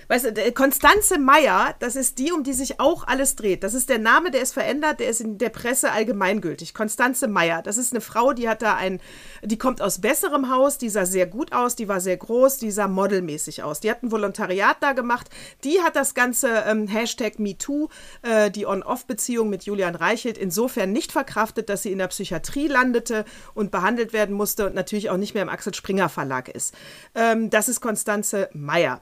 Weißt 0.09 0.25
du, 0.25 0.53
Konstanze 0.53 1.19
Meyer, 1.19 1.75
das 1.81 1.97
ist 1.97 2.19
die, 2.19 2.33
um 2.33 2.43
die 2.43 2.53
sich 2.53 2.81
auch 2.81 3.07
alles 3.07 3.37
dreht. 3.37 3.63
Das 3.63 3.75
ist 3.75 3.89
der 3.89 3.99
Name, 3.99 4.31
der 4.31 4.41
ist 4.43 4.53
verändert, 4.53 5.01
der 5.01 5.09
ist 5.09 5.21
in 5.21 5.39
der 5.39 5.51
Presse 5.51 5.93
allgemeingültig. 5.93 6.73
Konstanze 6.73 7.29
Meyer, 7.29 7.63
das 7.63 7.77
ist 7.77 7.93
eine 7.93 8.01
Frau, 8.01 8.33
die 8.33 8.49
hat 8.49 8.63
da 8.63 8.75
ein, 8.75 9.01
die 9.43 9.59
kommt 9.59 9.83
aus 9.83 10.01
besserem 10.01 10.51
Haus, 10.51 10.79
die 10.79 10.89
sah 10.89 11.05
sehr 11.05 11.27
gut 11.27 11.53
aus, 11.53 11.77
die 11.77 11.89
war 11.89 12.01
sehr 12.01 12.17
groß, 12.17 12.59
die 12.59 12.71
sah 12.71 12.89
modelmäßig 12.89 13.63
aus. 13.63 13.81
Die 13.81 13.91
hat 13.91 14.03
ein 14.03 14.11
Volontariat 14.11 14.79
da 14.81 14.93
gemacht, 14.93 15.29
die 15.65 15.81
hat 15.83 15.97
das 15.97 16.15
ganze 16.15 16.65
ähm, 16.67 16.87
Hashtag 16.87 17.39
MeToo, 17.39 17.89
äh, 18.23 18.51
die 18.51 18.67
On-Off-Beziehung 18.67 19.51
mit 19.51 19.65
Julian 19.65 19.95
Reichelt 19.95 20.39
insofern 20.39 20.93
nicht 20.93 21.13
verkraftet, 21.13 21.69
dass 21.69 21.83
sie 21.83 21.93
in 21.93 21.99
der 21.99 22.09
Psychiatrie 22.09 22.69
landete 22.69 23.25
und 23.55 23.71
behandelt 23.71 24.13
werden 24.13 24.35
musste 24.35 24.67
und 24.67 24.75
natürlich 24.75 25.11
auch 25.11 25.17
nicht 25.17 25.35
mehr 25.35 25.43
im 25.43 25.49
Axel 25.49 25.75
Springer 25.75 26.09
Verlag 26.09 26.49
ist. 26.49 26.75
Ähm, 27.15 27.51
das 27.51 27.69
ist 27.69 27.81
Konstanze 27.81 28.49
Meyer. 28.53 29.01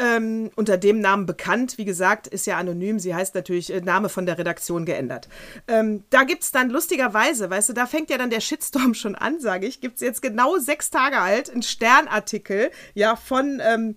Ähm, 0.00 0.50
unter 0.54 0.76
dem 0.76 1.00
Namen 1.00 1.26
bekannt, 1.26 1.76
wie 1.76 1.84
gesagt, 1.84 2.28
ist 2.28 2.46
ja 2.46 2.56
anonym. 2.56 3.00
Sie 3.00 3.14
heißt 3.14 3.34
natürlich 3.34 3.72
äh, 3.72 3.80
Name 3.80 4.08
von 4.08 4.26
der 4.26 4.38
Redaktion 4.38 4.84
geändert. 4.84 5.28
Ähm, 5.66 6.04
da 6.10 6.22
gibt 6.22 6.44
es 6.44 6.52
dann 6.52 6.70
lustigerweise, 6.70 7.50
weißt 7.50 7.70
du, 7.70 7.72
da 7.72 7.86
fängt 7.86 8.08
ja 8.08 8.16
dann 8.16 8.30
der 8.30 8.40
Shitstorm 8.40 8.94
schon 8.94 9.16
an, 9.16 9.40
sage 9.40 9.66
ich. 9.66 9.80
Gibt 9.80 9.96
es 9.96 10.00
jetzt 10.02 10.22
genau 10.22 10.56
sechs 10.58 10.90
Tage 10.90 11.18
alt, 11.18 11.50
einen 11.50 11.62
Sternartikel, 11.62 12.70
ja, 12.94 13.16
von, 13.16 13.60
ähm, 13.64 13.96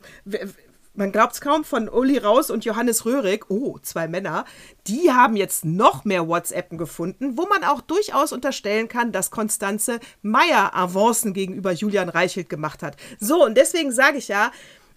man 0.94 1.12
glaubt 1.12 1.34
es 1.34 1.42
kaum, 1.42 1.64
von 1.64 1.88
Uli 1.88 2.18
Raus 2.18 2.50
und 2.50 2.66
Johannes 2.66 3.06
Röhrig, 3.06 3.50
oh, 3.50 3.78
zwei 3.80 4.08
Männer, 4.08 4.46
die 4.88 5.12
haben 5.12 5.36
jetzt 5.36 5.64
noch 5.64 6.04
mehr 6.04 6.28
WhatsAppen 6.28 6.78
gefunden, 6.78 7.38
wo 7.38 7.48
man 7.48 7.64
auch 7.64 7.82
durchaus 7.82 8.34
unterstellen 8.34 8.88
kann, 8.88 9.12
dass 9.12 9.32
Konstanze 9.32 10.00
Meyer 10.22 10.76
Avancen 10.76 11.34
gegenüber 11.34 11.72
Julian 11.72 12.10
Reichelt 12.10 12.50
gemacht 12.50 12.84
hat. 12.84 12.98
So, 13.20 13.46
und 13.46 13.56
deswegen 13.56 13.92
sage 13.92 14.18
ich 14.18 14.28
ja, 14.28 14.52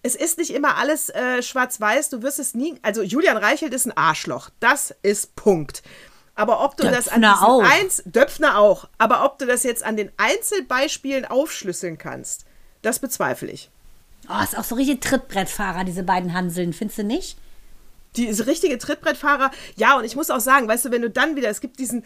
es 0.05 0.15
ist 0.15 0.37
nicht 0.37 0.51
immer 0.51 0.77
alles 0.77 1.09
äh, 1.09 1.43
schwarz-weiß. 1.43 2.11
Du 2.11 2.23
wirst 2.23 2.39
es 2.39 2.55
nie. 2.55 2.79
Also 2.83 3.03
Julian 3.03 3.39
Reichelt 3.39 3.73
ist 3.73 3.87
ein 3.87 3.97
Arschloch. 3.97 4.51
Das 4.61 4.95
ist 5.03 5.35
Punkt. 5.35 5.83
Aber 6.35 6.63
ob 6.63 6.77
du 6.77 6.85
das 6.85 7.09
an 7.09 7.23
Döpfner 7.23 7.33
diesen 7.33 7.47
auch. 7.47 7.63
Einz 7.63 8.03
Döpfner 8.05 8.59
auch. 8.59 8.89
Aber 8.99 9.25
ob 9.25 9.39
du 9.39 9.47
das 9.47 9.63
jetzt 9.63 9.83
an 9.83 9.97
den 9.97 10.13
Einzelbeispielen 10.19 11.25
aufschlüsseln 11.25 11.97
kannst, 11.97 12.45
das 12.83 12.99
bezweifle 12.99 13.51
ich. 13.51 13.71
Oh, 14.29 14.43
ist 14.43 14.59
auch 14.59 14.65
so 14.65 14.75
richtig 14.75 15.01
Trittbrettfahrer, 15.01 15.85
diese 15.85 16.03
beiden 16.03 16.35
Hanseln, 16.35 16.75
findest 16.75 16.99
du 16.99 17.05
nicht? 17.05 17.39
Die 18.17 18.29
richtige 18.29 18.77
Trittbrettfahrer. 18.77 19.51
Ja, 19.77 19.97
und 19.97 20.05
ich 20.05 20.17
muss 20.17 20.31
auch 20.31 20.41
sagen, 20.41 20.69
weißt 20.69 20.85
du, 20.85 20.91
wenn 20.91 21.03
du 21.03 21.11
dann 21.11 21.35
wieder, 21.35 21.49
es 21.49 21.61
gibt 21.61 21.79
diesen, 21.79 22.05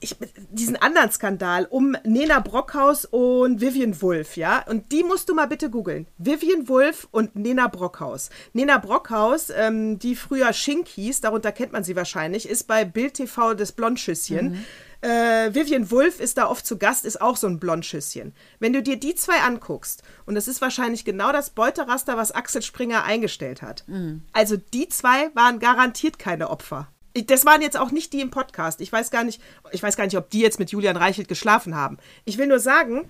ich, 0.00 0.16
diesen 0.50 0.76
anderen 0.76 1.10
Skandal 1.10 1.66
um 1.66 1.96
Nena 2.04 2.40
Brockhaus 2.40 3.04
und 3.04 3.60
Vivian 3.60 4.00
Wulff, 4.02 4.36
ja, 4.36 4.64
und 4.68 4.92
die 4.92 5.04
musst 5.04 5.28
du 5.28 5.34
mal 5.34 5.46
bitte 5.46 5.70
googeln. 5.70 6.06
Vivian 6.18 6.68
Wulff 6.68 7.08
und 7.10 7.36
Nena 7.36 7.68
Brockhaus. 7.68 8.30
Nena 8.52 8.78
Brockhaus, 8.78 9.50
ähm, 9.50 9.98
die 9.98 10.16
früher 10.16 10.52
Schink 10.52 10.88
hieß, 10.88 11.20
darunter 11.20 11.52
kennt 11.52 11.72
man 11.72 11.84
sie 11.84 11.96
wahrscheinlich, 11.96 12.48
ist 12.48 12.66
bei 12.66 12.84
Bild 12.84 13.14
TV 13.14 13.54
das 13.54 13.72
Blondschüsschen. 13.72 14.64
Äh, 15.02 15.52
Vivian 15.52 15.90
Wulff 15.90 16.20
ist 16.20 16.38
da 16.38 16.48
oft 16.48 16.64
zu 16.64 16.78
Gast, 16.78 17.04
ist 17.04 17.20
auch 17.20 17.36
so 17.36 17.48
ein 17.48 17.58
Blondschüsschen. 17.58 18.34
Wenn 18.60 18.72
du 18.72 18.82
dir 18.82 18.96
die 18.96 19.16
zwei 19.16 19.40
anguckst, 19.40 20.02
und 20.26 20.36
das 20.36 20.46
ist 20.46 20.60
wahrscheinlich 20.60 21.04
genau 21.04 21.32
das 21.32 21.50
Beuteraster, 21.50 22.16
was 22.16 22.30
Axel 22.30 22.62
Springer 22.62 23.02
eingestellt 23.02 23.62
hat. 23.62 23.84
Also 24.32 24.56
die 24.56 24.88
zwei 24.88 25.34
waren 25.34 25.58
garantiert 25.58 26.20
keine 26.20 26.50
Opfer. 26.50 26.88
Das 27.14 27.44
waren 27.44 27.60
jetzt 27.60 27.78
auch 27.78 27.90
nicht 27.90 28.12
die 28.12 28.20
im 28.20 28.30
Podcast. 28.30 28.80
Ich 28.80 28.90
weiß 28.90 29.10
gar 29.10 29.24
nicht, 29.24 29.40
ich 29.70 29.82
weiß 29.82 29.96
gar 29.96 30.04
nicht, 30.04 30.16
ob 30.16 30.30
die 30.30 30.40
jetzt 30.40 30.58
mit 30.58 30.70
Julian 30.70 30.96
Reichelt 30.96 31.28
geschlafen 31.28 31.74
haben. 31.74 31.98
Ich 32.24 32.38
will 32.38 32.46
nur 32.46 32.60
sagen, 32.60 33.08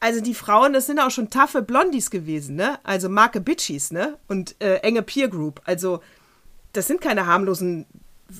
also 0.00 0.20
die 0.20 0.34
Frauen, 0.34 0.72
das 0.72 0.86
sind 0.86 1.00
auch 1.00 1.10
schon 1.10 1.30
taffe 1.30 1.62
Blondies 1.62 2.10
gewesen, 2.10 2.56
ne? 2.56 2.78
Also 2.84 3.08
Marke 3.08 3.40
Bitchies, 3.40 3.90
ne? 3.90 4.18
Und 4.28 4.54
äh, 4.62 4.76
enge 4.76 5.02
Peer 5.02 5.28
Group. 5.28 5.62
Also 5.64 6.00
das 6.72 6.86
sind 6.86 7.00
keine 7.00 7.26
harmlosen 7.26 7.86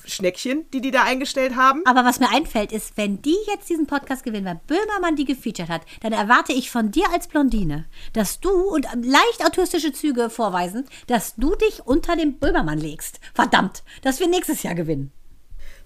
Schneckchen, 0.05 0.65
die 0.71 0.81
die 0.81 0.91
da 0.91 1.03
eingestellt 1.03 1.55
haben. 1.55 1.81
Aber 1.85 2.03
was 2.03 2.19
mir 2.19 2.29
einfällt, 2.31 2.71
ist, 2.71 2.97
wenn 2.97 3.21
die 3.21 3.37
jetzt 3.47 3.69
diesen 3.69 3.85
Podcast 3.87 4.23
gewinnen, 4.23 4.45
weil 4.45 4.59
Böhmermann 4.67 5.15
die 5.15 5.25
gefeatured 5.25 5.69
hat, 5.69 5.81
dann 6.01 6.11
erwarte 6.11 6.53
ich 6.53 6.71
von 6.71 6.91
dir 6.91 7.05
als 7.13 7.27
Blondine, 7.27 7.85
dass 8.13 8.39
du, 8.39 8.49
und 8.51 8.87
leicht 9.03 9.45
autistische 9.45 9.93
Züge 9.93 10.29
vorweisend, 10.29 10.89
dass 11.07 11.35
du 11.35 11.55
dich 11.55 11.85
unter 11.85 12.15
den 12.15 12.37
Böhmermann 12.39 12.79
legst. 12.79 13.19
Verdammt, 13.33 13.83
dass 14.01 14.19
wir 14.19 14.27
nächstes 14.27 14.63
Jahr 14.63 14.75
gewinnen. 14.75 15.11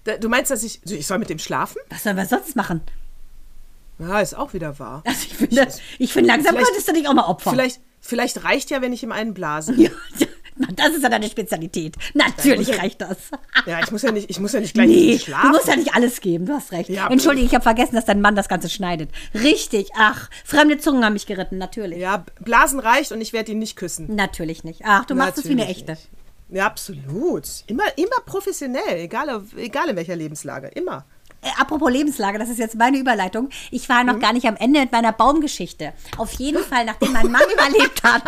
Da- 0.04 0.16
Du 0.16 0.28
meinst, 0.30 0.50
dass 0.50 0.62
ich. 0.62 0.80
Ich 0.90 1.06
soll 1.06 1.18
mit 1.18 1.28
dem 1.30 1.38
schlafen? 1.38 1.76
Was 1.90 2.02
sollen 2.04 2.16
wir 2.16 2.26
sonst 2.26 2.56
machen? 2.56 2.80
Ja, 3.98 4.20
ist 4.20 4.34
auch 4.34 4.54
wieder 4.54 4.78
wahr. 4.78 5.02
Also 5.06 5.26
ich 5.28 5.34
finde, 5.36 5.68
ich 5.98 6.12
finde 6.12 6.28
langsam 6.28 6.54
könntest 6.56 6.88
du 6.88 6.92
dich 6.94 7.06
auch 7.06 7.12
mal 7.14 7.26
opfern. 7.26 7.52
Vielleicht, 7.52 7.80
vielleicht 8.00 8.44
reicht 8.44 8.70
ja, 8.70 8.80
wenn 8.80 8.94
ich 8.94 9.02
ihm 9.02 9.12
einen 9.12 9.34
blase. 9.34 9.74
Ja, 9.78 9.90
das 10.74 10.90
ist 10.90 11.02
ja 11.02 11.08
deine 11.08 11.28
Spezialität. 11.28 11.96
Natürlich 12.14 12.68
ja- 12.68 12.76
reicht 12.76 13.00
das. 13.00 13.16
Ja, 13.66 13.80
ich 13.80 13.90
muss 13.90 14.02
ja 14.02 14.12
nicht, 14.12 14.30
ich 14.30 14.38
muss 14.40 14.52
ja 14.52 14.60
nicht 14.60 14.74
gleich 14.74 14.88
Nee, 14.88 15.12
ihm 15.12 15.18
du 15.18 15.24
schlafen. 15.24 15.50
musst 15.50 15.68
ja 15.68 15.76
nicht 15.76 15.94
alles 15.94 16.20
geben, 16.20 16.46
du 16.46 16.52
hast 16.54 16.72
recht. 16.72 16.88
Ja, 16.90 17.08
Entschuldige, 17.08 17.46
ich 17.46 17.54
habe 17.54 17.62
vergessen, 17.62 17.94
dass 17.94 18.04
dein 18.04 18.20
Mann 18.20 18.36
das 18.36 18.48
Ganze 18.48 18.68
schneidet. 18.68 19.10
Richtig, 19.34 19.90
ach, 19.96 20.28
fremde 20.44 20.78
Zungen 20.78 21.04
haben 21.04 21.12
mich 21.14 21.26
geritten, 21.26 21.58
natürlich. 21.58 21.98
Ja, 21.98 22.24
Blasen 22.40 22.80
reicht 22.80 23.12
und 23.12 23.20
ich 23.20 23.32
werde 23.32 23.52
ihn 23.52 23.58
nicht 23.58 23.76
küssen. 23.76 24.14
Natürlich 24.14 24.64
nicht. 24.64 24.82
Ach, 24.84 25.04
du 25.04 25.14
machst 25.14 25.38
es 25.38 25.44
wie 25.46 25.52
eine 25.52 25.66
echte. 25.66 25.92
nicht. 25.92 26.08
Ja, 26.50 26.66
absolut. 26.66 27.44
Immer, 27.68 27.84
immer 27.96 28.16
professionell, 28.26 28.96
egal, 28.96 29.42
egal 29.56 29.88
in 29.90 29.96
welcher 29.96 30.16
Lebenslage. 30.16 30.66
Immer. 30.68 31.04
Äh, 31.42 31.48
apropos 31.58 31.90
Lebenslage, 31.90 32.38
das 32.38 32.48
ist 32.50 32.58
jetzt 32.58 32.74
meine 32.76 32.98
Überleitung. 32.98 33.48
Ich 33.70 33.88
war 33.88 34.00
Mhm. 34.02 34.06
noch 34.10 34.18
gar 34.18 34.32
nicht 34.34 34.46
am 34.46 34.56
Ende 34.56 34.80
mit 34.80 34.92
meiner 34.92 35.12
Baumgeschichte. 35.12 35.92
Auf 36.18 36.32
jeden 36.32 36.62
Fall, 36.62 36.84
nachdem 36.84 37.12
mein 37.12 37.30
Mann 37.30 37.40
überlebt 37.52 38.02
hat. 38.02 38.22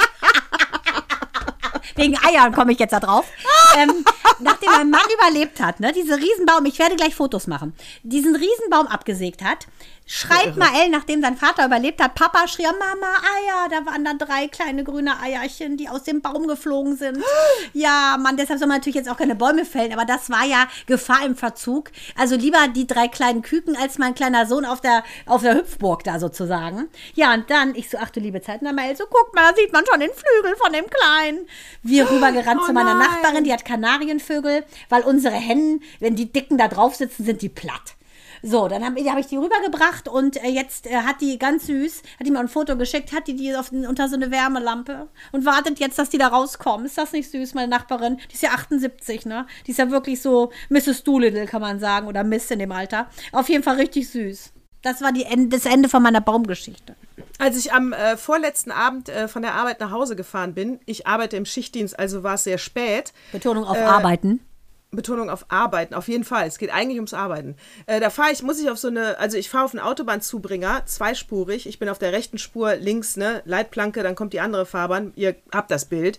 Wegen 1.97 2.17
Eiern 2.25 2.53
komme 2.53 2.73
ich 2.73 2.79
jetzt 2.79 2.93
da 2.93 3.01
drauf. 3.01 3.27
Ähm, 3.75 4.05
nachdem 4.41 4.71
mein 4.71 4.91
Mann 4.91 5.01
überlebt 5.15 5.59
hat, 5.59 5.81
ne, 5.81 5.93
diese 5.93 6.19
Riesenbaum, 6.19 6.67
ich 6.67 6.79
werde 6.79 6.95
gleich 6.95 7.15
Fotos 7.15 7.47
machen, 7.47 7.73
diesen 8.03 8.37
Riesenbaum 8.37 8.87
abgesägt 8.87 9.43
hat, 9.43 9.67
schreit 10.07 10.57
Mael, 10.57 10.91
nachdem 10.91 11.23
sein 11.23 11.37
Vater 11.37 11.65
überlebt 11.65 12.03
hat, 12.03 12.15
Papa 12.15 12.47
schrie, 12.49 12.65
Mama, 12.65 13.07
Eier, 13.07 13.69
da 13.71 13.87
waren 13.87 14.05
da 14.05 14.13
drei 14.15 14.49
kleine 14.49 14.85
grüne 14.85 15.19
Eierchen, 15.21 15.77
die 15.77 15.89
aus 15.89 16.03
dem 16.03 16.21
Baum 16.21 16.47
geflogen 16.47 16.97
sind. 16.97 17.19
Ja, 17.75 18.17
Mann, 18.19 18.37
deshalb 18.37 18.59
soll 18.59 18.69
man 18.69 18.79
natürlich 18.79 18.97
jetzt 18.97 19.09
auch 19.09 19.17
keine 19.17 19.35
Bäume 19.35 19.65
fällen, 19.65 19.93
aber 19.93 20.05
das 20.05 20.31
war 20.31 20.45
ja 20.45 20.67
Gefahr 20.87 21.25
im 21.25 21.37
Verzug. 21.37 21.91
Also 22.17 22.37
lieber 22.37 22.69
die 22.69 22.87
drei 22.87 23.09
kleinen 23.09 23.43
Küken 23.43 23.77
als 23.77 23.99
mein 23.99 24.15
kleiner 24.15 24.47
Sohn 24.47 24.65
auf 24.65 24.81
der, 24.81 25.05
auf 25.27 25.43
der 25.43 25.55
Hüpfburg 25.55 26.05
da 26.05 26.19
sozusagen. 26.19 26.89
Ja, 27.15 27.33
und 27.33 27.49
dann, 27.51 27.75
ich 27.75 27.89
so, 27.89 27.99
ach 28.01 28.11
du 28.11 28.21
liebe 28.21 28.43
Zeit, 28.43 28.61
na 28.63 28.73
Mael, 28.73 28.97
so 28.97 29.05
guck 29.09 29.35
mal, 29.35 29.51
da 29.51 29.57
sieht 29.57 29.73
man 29.73 29.85
schon 29.87 30.01
den 30.01 30.11
Flügel 30.11 30.57
von 30.57 30.73
dem 30.73 30.85
Kleinen. 30.91 31.47
Wir 31.83 32.11
rübergerannt 32.11 32.61
Oh 32.63 32.67
zu 32.67 32.73
meiner 32.73 32.95
nein. 32.95 33.09
Nachbarin, 33.09 33.45
die 33.45 33.53
hat 33.53 33.65
Kanarienvögel, 33.65 34.65
weil 34.89 35.03
unsere 35.03 35.35
Hennen, 35.35 35.83
wenn 36.01 36.15
die 36.15 36.33
Dicken 36.33 36.59
da 36.59 36.69
drauf 36.69 36.95
sitzen, 36.95 37.25
sind 37.25 37.43
die 37.43 37.49
platt. 37.49 37.97
So, 38.45 38.67
dann 38.67 38.85
habe 38.85 39.01
hab 39.09 39.19
ich 39.19 39.27
die 39.27 39.37
rübergebracht 39.37 40.09
und 40.09 40.37
äh, 40.43 40.49
jetzt 40.49 40.89
äh, 40.89 40.97
hat 40.97 41.21
die 41.21 41.39
ganz 41.39 41.67
süß, 41.67 42.03
hat 42.19 42.27
die 42.27 42.31
mir 42.33 42.41
ein 42.41 42.49
Foto 42.49 42.77
geschickt, 42.77 43.13
hat 43.13 43.29
die 43.29 43.37
die 43.37 43.55
auf, 43.55 43.71
unter 43.71 44.09
so 44.09 44.17
eine 44.17 44.33
Wärmelampe 44.33 45.09
und 45.31 45.45
wartet 45.45 45.79
jetzt, 45.79 45.97
dass 45.97 46.11
die 46.11 46.19
da 46.19 46.27
rauskommen. 46.29 46.87
Ist 46.87 46.99
das 46.99 47.13
nicht 47.13 47.31
süß, 47.31 47.55
meine 47.55 47.69
Nachbarin? 47.69 48.19
Die 48.31 48.35
ist 48.35 48.43
ja 48.43 48.51
78, 48.51 49.27
ne? 49.27 49.47
Die 49.67 49.71
ist 49.71 49.79
ja 49.79 49.91
wirklich 49.93 50.21
so 50.21 50.51
Mrs. 50.71 51.05
Doolittle, 51.05 51.47
kann 51.47 51.61
man 51.61 51.79
sagen, 51.79 52.09
oder 52.09 52.25
Miss 52.25 52.51
in 52.51 52.59
dem 52.59 52.73
Alter. 52.73 53.09
Auf 53.31 53.49
jeden 53.49 53.63
Fall 53.63 53.77
richtig 53.77 54.09
süß. 54.11 54.53
Das 54.83 55.01
war 55.01 55.13
die 55.13 55.25
das 55.49 55.65
Ende 55.65 55.89
von 55.89 56.03
meiner 56.03 56.21
Baumgeschichte. 56.21 56.97
Als 57.39 57.57
ich 57.57 57.73
am 57.73 57.93
äh, 57.93 58.17
vorletzten 58.17 58.71
Abend 58.71 59.09
äh, 59.09 59.29
von 59.29 59.43
der 59.43 59.55
Arbeit 59.55 59.81
nach 59.81 59.91
Hause 59.91 60.17
gefahren 60.17 60.55
bin, 60.55 60.81
ich 60.87 61.07
arbeite 61.07 61.37
im 61.37 61.45
Schichtdienst, 61.45 61.99
also 61.99 62.23
war 62.23 62.35
es 62.35 62.45
sehr 62.45 62.59
spät. 62.59 63.13
Betonung 63.33 63.65
auf 63.65 63.77
Äh, 63.77 63.83
Arbeiten. 63.83 64.41
Betonung 64.91 65.31
auf 65.31 65.47
Arbeiten, 65.49 65.95
auf 65.95 66.07
jeden 66.07 66.25
Fall. 66.25 66.47
Es 66.47 66.59
geht 66.59 66.71
eigentlich 66.73 66.99
ums 66.99 67.15
Arbeiten. 67.15 67.57
Äh, 67.87 67.99
da 68.01 68.11
fahre 68.11 68.31
ich, 68.33 68.43
muss 68.43 68.61
ich 68.61 68.71
auf 68.71 68.79
so 68.79 68.89
eine, 68.89 69.19
also 69.19 69.39
ich 69.39 69.49
fahre 69.49 69.65
auf 69.65 69.73
einen 69.73 69.81
Autobahnzubringer, 69.81 70.85
zweispurig. 70.85 71.67
Ich 71.67 71.79
bin 71.79 71.89
auf 71.89 71.99
der 71.99 72.13
rechten 72.13 72.37
Spur 72.39 72.77
links, 72.77 73.17
ne, 73.17 73.43
Leitplanke, 73.47 74.03
dann 74.03 74.15
kommt 74.15 74.35
die 74.35 74.41
andere 74.41 74.67
Fahrbahn. 74.67 75.13
Ihr 75.17 75.37
habt 75.53 75.71
das 75.71 75.87
Bild. 75.87 76.19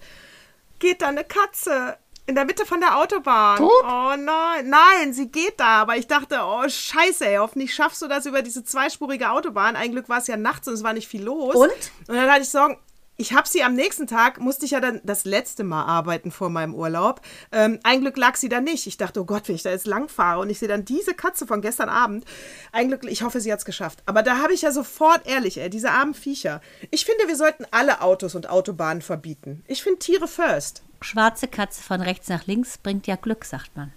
Geht 0.80 1.04
da 1.04 1.10
eine 1.10 1.24
Katze 1.24 1.98
in 2.26 2.36
der 2.36 2.46
Mitte 2.46 2.66
von 2.66 2.80
der 2.80 2.98
Autobahn. 2.98 3.58
Tot? 3.58 3.72
Oh 3.84 4.16
nein, 4.18 4.70
nein, 4.70 5.14
sie 5.14 5.30
geht 5.30 5.60
da. 5.60 5.82
Aber 5.82 5.98
ich 5.98 6.08
dachte, 6.08 6.40
oh 6.42 6.68
scheiße, 6.68 7.28
ey, 7.28 7.38
hoffentlich 7.38 7.74
schaffst 7.74 8.02
du 8.02 8.08
das 8.08 8.26
über 8.26 8.42
diese 8.42 8.64
zweispurige 8.64 9.32
Autobahn. 9.32 9.76
Ein 9.76 9.92
Glück 9.92 10.10
war 10.10 10.20
es 10.20 10.28
ja 10.28 10.38
nachts 10.38 10.68
und 10.68 10.74
es 10.74 10.84
war 10.84 10.94
nicht 10.94 11.08
viel 11.08 11.24
los. 11.24 11.56
Und? 11.56 11.70
Und 12.08 12.16
dann 12.16 12.30
hatte 12.32 12.44
ich 12.44 12.50
Sorgen, 12.50 12.78
ich 13.16 13.34
habe 13.34 13.48
sie 13.48 13.62
am 13.64 13.76
nächsten 13.76 14.08
Tag, 14.08 14.40
musste 14.40 14.66
ich 14.66 14.72
ja 14.72 14.80
dann 14.80 15.00
das 15.04 15.24
letzte 15.24 15.64
Mal 15.64 15.86
arbeiten 15.86 16.32
vor 16.32 16.50
meinem 16.50 16.74
Urlaub. 16.74 17.22
Ähm, 17.52 17.80
ein 17.84 18.02
Glück 18.02 18.18
lag 18.18 18.36
sie 18.36 18.50
da 18.50 18.60
nicht. 18.60 18.88
Ich 18.88 18.98
dachte, 18.98 19.22
oh 19.22 19.26
Gott, 19.26 19.48
wenn 19.48 19.56
ich 19.56 19.62
da 19.62 19.70
jetzt 19.70 19.86
lang 19.86 20.10
fahre 20.10 20.40
und 20.42 20.50
ich 20.50 20.58
sehe 20.60 20.68
dann 20.68 20.84
diese 20.84 21.14
Katze 21.14 21.46
von 21.46 21.62
gestern 21.62 21.90
Abend. 21.90 22.26
Ein 22.72 22.88
Glück, 22.88 23.04
ich 23.06 23.22
hoffe, 23.22 23.40
sie 23.40 23.52
hat 23.52 23.60
es 23.60 23.66
geschafft. 23.66 24.02
Aber 24.08 24.24
da 24.24 24.40
habe 24.40 24.54
ich 24.54 24.64
ja 24.64 24.72
sofort, 24.72 25.28
ehrlich, 25.28 25.60
ey, 25.60 25.70
diese 25.70 25.92
armen 25.92 26.16
Viecher. 26.16 26.62
Ich 26.90 27.06
finde, 27.06 27.28
wir 27.28 27.36
sollten 27.36 27.66
alle 27.70 28.02
Autos 28.02 28.34
und 28.34 28.50
Autobahnen 28.50 29.04
verbieten. 29.04 29.64
Ich 29.68 29.84
finde 29.84 30.00
Tiere 30.00 30.28
first. 30.28 30.82
Schwarze 31.04 31.48
Katze 31.48 31.82
von 31.84 32.02
rechts 32.02 32.30
nach 32.30 32.46
links 32.48 32.78
bringt 32.78 33.08
ja 33.08 33.16
Glück, 33.16 33.46
sagt 33.46 33.76
man. 33.76 33.92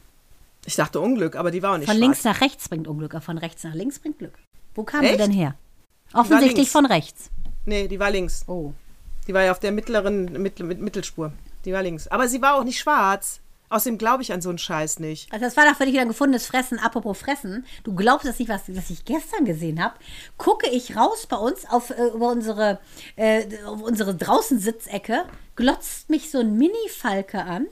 Ich 0.65 0.75
dachte 0.77 1.01
Unglück, 1.01 1.37
aber 1.37 1.51
die 1.51 1.63
war 1.63 1.73
auch 1.75 1.79
nicht 1.79 1.87
Von 1.87 1.95
schwarz. 1.97 2.01
links 2.01 2.25
nach 2.25 2.41
rechts 2.41 2.69
bringt 2.69 2.89
Unglück, 2.89 3.15
aber 3.15 3.21
von 3.23 3.39
rechts 3.39 3.63
nach 3.65 3.75
links 3.75 3.99
bringt 3.99 4.19
Glück. 4.19 4.35
Wo 4.75 4.83
kam 4.83 5.01
sie 5.03 5.07
Echt? 5.11 5.21
denn 5.21 5.31
her? 5.31 5.55
Offensichtlich 6.13 6.71
von 6.71 6.87
rechts. 6.87 7.31
Nee, 7.65 7.89
die 7.89 7.99
war 8.01 8.11
links. 8.11 8.45
Oh. 8.49 8.73
Die 9.27 9.35
war 9.35 9.43
ja 9.45 9.53
auf 9.53 9.61
der 9.61 9.73
mittleren 9.73 10.25
mit- 10.43 10.59
Mittelspur. 10.61 11.33
Die 11.65 11.73
war 11.73 11.83
links. 11.83 12.07
Aber 12.09 12.29
sie 12.29 12.43
war 12.43 12.55
auch 12.55 12.65
nicht 12.65 12.79
schwarz. 12.79 13.41
Außerdem 13.69 13.99
glaube 13.99 14.23
ich 14.23 14.33
an 14.33 14.41
so 14.41 14.49
einen 14.49 14.59
Scheiß 14.59 14.99
nicht. 15.01 15.33
Also 15.33 15.45
das 15.45 15.57
war 15.57 15.65
doch 15.67 15.77
für 15.77 15.85
dich 15.85 15.93
wieder 15.93 16.03
ein 16.03 16.09
gefundenes 16.09 16.47
Fressen. 16.47 16.79
Apropos 16.79 17.19
Fressen, 17.19 17.67
du 17.85 17.95
glaubst 17.95 18.27
das 18.27 18.39
nicht, 18.39 18.49
was, 18.49 18.63
was 18.69 18.91
ich 18.91 19.05
gestern 19.05 19.45
gesehen 19.45 19.83
habe. 19.83 19.95
Gucke 20.37 20.69
ich 20.71 20.97
raus 20.97 21.27
bei 21.27 21.37
uns 21.37 21.69
auf 21.69 21.91
äh, 21.91 22.09
über 22.15 22.31
unsere, 22.31 22.81
äh, 23.17 23.45
auf 23.65 23.83
unsere 23.83 24.15
Draußensitzecke, 24.15 25.25
glotzt 25.57 26.11
mich 26.11 26.31
so 26.31 26.39
ein 26.39 26.57
Mini-Falke 26.57 27.43
an. 27.43 27.67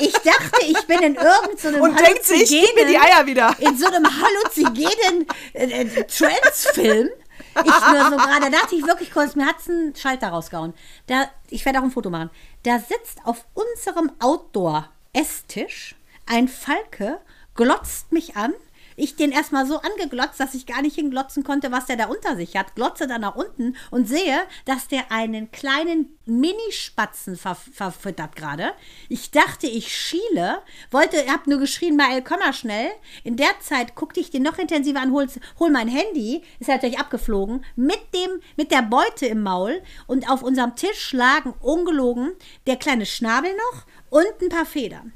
Ich 0.00 0.12
dachte, 0.12 0.66
ich 0.66 0.86
bin 0.86 1.02
in 1.02 1.14
irgendeinem 1.14 1.80
Und 1.82 1.98
denkt 1.98 2.24
sich, 2.24 2.48
gib 2.48 2.74
mir 2.74 2.86
die 2.86 2.98
Eier 2.98 3.26
wieder. 3.26 3.54
In 3.58 3.76
so 3.76 3.86
einem 3.86 4.06
halluzinogenen 4.06 5.26
äh, 5.54 5.64
äh. 5.64 6.06
Ich 7.64 7.92
nur 7.92 8.10
so 8.10 8.16
gerade, 8.16 8.50
da 8.50 8.50
dachte 8.50 8.74
ich 8.74 8.86
wirklich 8.86 9.12
kurz, 9.12 9.34
mir 9.34 9.46
hat's 9.46 9.68
einen 9.68 9.94
Schalter 9.94 10.28
rausgehauen. 10.28 10.74
Da, 11.06 11.26
ich 11.48 11.64
werde 11.64 11.80
auch 11.80 11.84
ein 11.84 11.90
Foto 11.90 12.10
machen. 12.10 12.30
Da 12.62 12.78
sitzt 12.78 13.24
auf 13.24 13.44
unserem 13.54 14.12
Outdoor-Esstisch 14.20 15.96
ein 16.26 16.48
Falke, 16.48 17.20
glotzt 17.54 18.12
mich 18.12 18.36
an. 18.36 18.54
Ich 19.00 19.16
den 19.16 19.32
erstmal 19.32 19.66
so 19.66 19.80
angeglotzt, 19.80 20.38
dass 20.38 20.52
ich 20.52 20.66
gar 20.66 20.82
nicht 20.82 20.96
hinglotzen 20.96 21.42
konnte, 21.42 21.72
was 21.72 21.86
der 21.86 21.96
da 21.96 22.04
unter 22.04 22.36
sich 22.36 22.54
hat. 22.54 22.74
Glotze 22.74 23.06
dann 23.06 23.22
nach 23.22 23.34
unten 23.34 23.74
und 23.90 24.06
sehe, 24.06 24.40
dass 24.66 24.88
der 24.88 25.10
einen 25.10 25.50
kleinen 25.52 26.18
Minispatzen 26.26 27.36
ver 27.36 27.54
verfüttert 27.54 28.36
gerade. 28.36 28.72
Ich 29.08 29.30
dachte, 29.30 29.66
ich 29.66 29.96
schiele, 29.96 30.60
wollte, 30.90 31.16
hab 31.28 31.46
nur 31.46 31.58
geschrien, 31.58 31.96
Mael, 31.96 32.20
komm 32.20 32.40
mal 32.40 32.52
schnell. 32.52 32.90
In 33.24 33.36
der 33.36 33.58
Zeit 33.60 33.94
guckte 33.94 34.20
ich 34.20 34.30
den 34.30 34.42
noch 34.42 34.58
intensiver 34.58 35.00
an, 35.00 35.12
hol, 35.12 35.26
hol 35.58 35.70
mein 35.70 35.88
Handy, 35.88 36.42
ist 36.58 36.68
natürlich 36.68 36.98
abgeflogen, 36.98 37.64
mit 37.76 38.00
dem, 38.14 38.42
mit 38.58 38.70
der 38.70 38.82
Beute 38.82 39.24
im 39.24 39.42
Maul 39.42 39.80
und 40.08 40.28
auf 40.28 40.42
unserem 40.42 40.76
Tisch 40.76 41.14
lagen 41.14 41.54
ungelogen 41.60 42.32
der 42.66 42.76
kleine 42.76 43.06
Schnabel 43.06 43.50
noch 43.50 43.86
und 44.10 44.42
ein 44.42 44.50
paar 44.50 44.66
Federn 44.66 45.14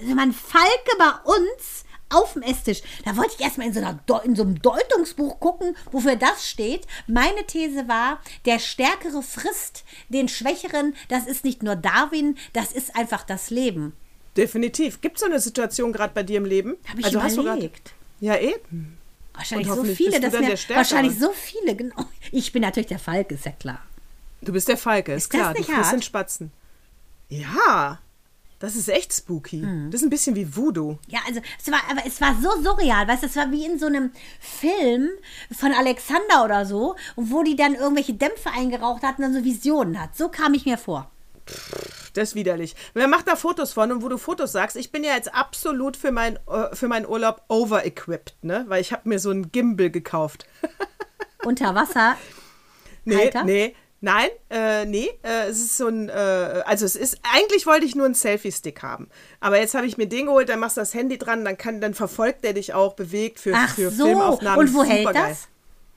also 0.00 0.14
man 0.14 0.32
Falke 0.32 0.92
bei 0.98 1.10
uns 1.24 1.84
auf 2.10 2.32
dem 2.34 2.42
Esstisch. 2.42 2.82
Da 3.04 3.16
wollte 3.16 3.34
ich 3.36 3.44
erstmal 3.44 3.68
in 3.68 3.72
so, 3.72 3.80
einer 3.80 3.98
in 4.24 4.36
so 4.36 4.42
einem 4.42 4.60
Deutungsbuch 4.60 5.40
gucken, 5.40 5.76
wofür 5.90 6.16
das 6.16 6.48
steht. 6.48 6.86
Meine 7.06 7.46
These 7.46 7.88
war, 7.88 8.20
der 8.44 8.58
Stärkere 8.58 9.22
frisst 9.22 9.84
den 10.08 10.28
Schwächeren. 10.28 10.94
Das 11.08 11.26
ist 11.26 11.44
nicht 11.44 11.62
nur 11.62 11.76
Darwin, 11.76 12.36
das 12.52 12.72
ist 12.72 12.96
einfach 12.96 13.24
das 13.24 13.50
Leben. 13.50 13.94
Definitiv. 14.36 15.00
Gibt 15.00 15.16
es 15.16 15.20
so 15.20 15.26
eine 15.26 15.40
Situation 15.40 15.92
gerade 15.92 16.14
bei 16.14 16.22
dir 16.22 16.38
im 16.38 16.44
Leben? 16.44 16.76
Habe 16.88 17.00
ich 17.00 17.18
also 17.18 17.42
überlegt. 17.42 17.92
Ja, 18.20 18.38
eben. 18.38 18.96
Wahrscheinlich 19.34 19.68
so 19.68 19.84
viele, 19.84 20.20
bist 20.20 20.34
dass 20.34 20.68
mir 20.68 20.76
wahrscheinlich 20.76 21.18
so 21.18 21.32
viele, 21.32 21.76
genau. 21.76 22.04
Ich 22.32 22.52
bin 22.52 22.62
natürlich 22.62 22.88
der 22.88 22.98
Falke, 22.98 23.34
ist 23.34 23.46
ja 23.46 23.52
klar. 23.52 23.80
Du 24.40 24.52
bist 24.52 24.68
der 24.68 24.76
Falke, 24.76 25.14
ist, 25.14 25.24
Ist 25.24 25.34
das 25.34 25.40
klar. 25.40 25.52
nicht 25.52 25.68
du 25.68 25.74
hart? 25.74 25.92
den 25.92 26.02
Spatzen. 26.02 26.52
Ja, 27.28 27.98
das 28.58 28.76
ist 28.76 28.88
echt 28.88 29.12
spooky. 29.12 29.58
Mhm. 29.58 29.90
Das 29.90 30.00
ist 30.00 30.06
ein 30.06 30.10
bisschen 30.10 30.34
wie 30.36 30.56
Voodoo. 30.56 30.98
Ja, 31.08 31.20
also 31.26 31.40
es 31.58 31.70
war, 31.70 31.80
aber 31.90 32.02
es 32.06 32.20
war 32.20 32.36
so 32.40 32.50
surreal, 32.62 33.06
weißt 33.06 33.22
du, 33.22 33.26
es 33.26 33.36
war 33.36 33.50
wie 33.50 33.64
in 33.64 33.78
so 33.78 33.86
einem 33.86 34.10
Film 34.40 35.08
von 35.56 35.72
Alexander 35.72 36.44
oder 36.44 36.66
so, 36.66 36.96
wo 37.16 37.42
die 37.42 37.56
dann 37.56 37.74
irgendwelche 37.74 38.14
Dämpfe 38.14 38.50
eingeraucht 38.50 39.02
hat 39.02 39.18
und 39.18 39.22
dann 39.22 39.34
so 39.34 39.44
Visionen 39.44 40.00
hat. 40.00 40.16
So 40.16 40.28
kam 40.28 40.54
ich 40.54 40.64
mir 40.66 40.78
vor. 40.78 41.10
Das 42.12 42.30
ist 42.30 42.34
widerlich. 42.34 42.74
Wer 42.94 43.08
macht 43.08 43.26
da 43.28 43.36
Fotos 43.36 43.72
von? 43.72 43.90
Und 43.92 44.02
wo 44.02 44.08
du 44.08 44.18
Fotos 44.18 44.52
sagst, 44.52 44.76
ich 44.76 44.92
bin 44.92 45.02
ja 45.04 45.14
jetzt 45.14 45.34
absolut 45.34 45.96
für, 45.96 46.12
mein, 46.12 46.36
äh, 46.48 46.74
für 46.74 46.88
meinen 46.88 47.06
Urlaub 47.06 47.42
over-equipped, 47.48 48.34
ne? 48.42 48.64
Weil 48.68 48.80
ich 48.82 48.92
habe 48.92 49.08
mir 49.08 49.18
so 49.18 49.30
einen 49.30 49.50
Gimbal 49.52 49.90
gekauft. 49.90 50.46
Unter 51.44 51.74
Wasser 51.74 52.16
Nee, 53.04 53.16
Alter? 53.16 53.44
nee. 53.44 53.74
Nein, 54.00 54.28
äh, 54.48 54.84
nee, 54.84 55.08
äh, 55.24 55.48
es 55.48 55.58
ist 55.58 55.76
so 55.76 55.88
ein, 55.88 56.08
äh, 56.08 56.12
also 56.12 56.84
es 56.84 56.94
ist, 56.94 57.18
eigentlich 57.34 57.66
wollte 57.66 57.84
ich 57.84 57.96
nur 57.96 58.06
einen 58.06 58.14
Selfie-Stick 58.14 58.82
haben. 58.82 59.08
Aber 59.40 59.58
jetzt 59.58 59.74
habe 59.74 59.86
ich 59.86 59.98
mir 59.98 60.06
den 60.06 60.26
geholt, 60.26 60.48
dann 60.48 60.60
machst 60.60 60.76
du 60.76 60.80
das 60.80 60.94
Handy 60.94 61.18
dran, 61.18 61.44
dann 61.44 61.58
kann, 61.58 61.80
dann 61.80 61.94
verfolgt 61.94 62.44
der 62.44 62.52
dich 62.52 62.74
auch 62.74 62.94
bewegt 62.94 63.40
für, 63.40 63.54
Ach 63.56 63.74
für 63.74 63.90
so, 63.90 64.06
Filmaufnahmen. 64.06 64.60
und 64.60 64.74
wo 64.74 64.84
hält 64.84 65.00
Supergeil. 65.08 65.30
das? 65.30 65.48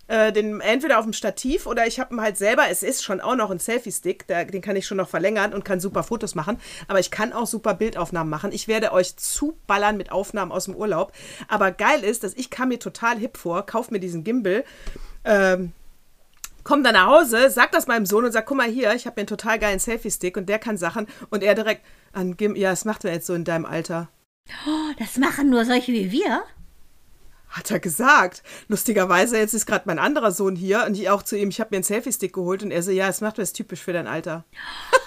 Äh, 0.08 0.34
den, 0.34 0.62
entweder 0.62 0.98
auf 0.98 1.06
dem 1.06 1.14
Stativ 1.14 1.68
oder 1.68 1.86
ich 1.86 2.00
habe 2.00 2.16
ihn 2.16 2.22
halt 2.22 2.38
selber, 2.38 2.64
es 2.70 2.82
ist 2.82 3.04
schon 3.04 3.22
auch 3.22 3.36
noch 3.36 3.52
ein 3.52 3.60
Selfie-Stick, 3.60 4.26
den 4.28 4.62
kann 4.62 4.76
ich 4.76 4.88
schon 4.88 4.98
noch 4.98 5.08
verlängern 5.08 5.54
und 5.54 5.64
kann 5.64 5.80
super 5.80 6.02
Fotos 6.04 6.34
machen, 6.34 6.60
aber 6.88 7.00
ich 7.00 7.12
kann 7.12 7.32
auch 7.34 7.46
super 7.48 7.76
Bildaufnahmen 7.76 8.30
machen. 8.30 8.52
Ich 8.52 8.68
werde 8.68 8.94
euch 8.94 9.16
zuballern 9.16 9.96
mit 9.96 10.12
Aufnahmen 10.12 10.52
aus 10.52 10.66
dem 10.66 10.76
Urlaub. 10.76 11.14
Aber 11.48 11.72
geil 11.72 12.04
ist, 12.04 12.24
dass 12.24 12.34
ich 12.34 12.50
kam 12.50 12.70
mir 12.70 12.80
total 12.80 13.20
hip 13.20 13.38
vor, 13.38 13.66
kauf 13.66 13.92
mir 13.92 14.00
diesen 14.00 14.24
Gimbal, 14.24 14.66
ähm, 15.24 15.72
komm 16.64 16.84
dann 16.84 16.94
nach 16.94 17.08
Hause, 17.08 17.50
sag 17.50 17.72
das 17.72 17.88
meinem 17.88 18.06
Sohn 18.06 18.26
und 18.26 18.32
sag, 18.32 18.46
guck 18.46 18.58
mal 18.58 18.70
hier, 18.70 18.94
ich 18.94 19.06
habe 19.06 19.16
mir 19.16 19.22
einen 19.22 19.28
total 19.28 19.60
geilen 19.60 19.80
Selfie-Stick 19.80 20.38
und 20.38 20.48
der 20.48 20.60
kann 20.60 20.78
Sachen 20.78 21.08
und 21.30 21.44
er 21.44 21.56
direkt 21.56 21.86
an 22.14 22.38
Gim, 22.38 22.56
ja, 22.56 22.70
das 22.70 22.86
macht 22.86 23.06
er 23.06 23.14
jetzt 23.14 23.28
so 23.28 23.34
in 23.34 23.44
deinem 23.44 23.66
Alter. 23.66 24.10
Oh, 24.68 24.94
das 25.00 25.18
machen 25.18 25.50
nur 25.50 25.66
solche 25.66 25.94
wie 25.94 26.12
wir. 26.12 26.44
Hat 27.50 27.70
er 27.70 27.80
gesagt. 27.80 28.44
Lustigerweise, 28.70 29.38
jetzt 29.38 29.54
ist 29.54 29.66
gerade 29.66 29.84
mein 29.86 30.00
anderer 30.00 30.32
Sohn 30.32 30.56
hier 30.56 30.86
und 30.86 30.98
ich 30.98 31.10
auch 31.10 31.22
zu 31.22 31.38
ihm, 31.38 31.50
ich 31.50 31.60
habe 31.60 31.72
mir 31.72 31.78
einen 31.78 31.84
Selfie-Stick 31.84 32.34
geholt 32.34 32.64
und 32.64 32.72
er 32.72 32.82
so, 32.82 32.92
ja, 32.92 33.08
das 33.08 33.22
macht 33.22 33.38
das 33.38 33.54
typisch 33.54 33.82
für 33.82 33.94
dein 33.94 34.08
Alter. 34.08 34.46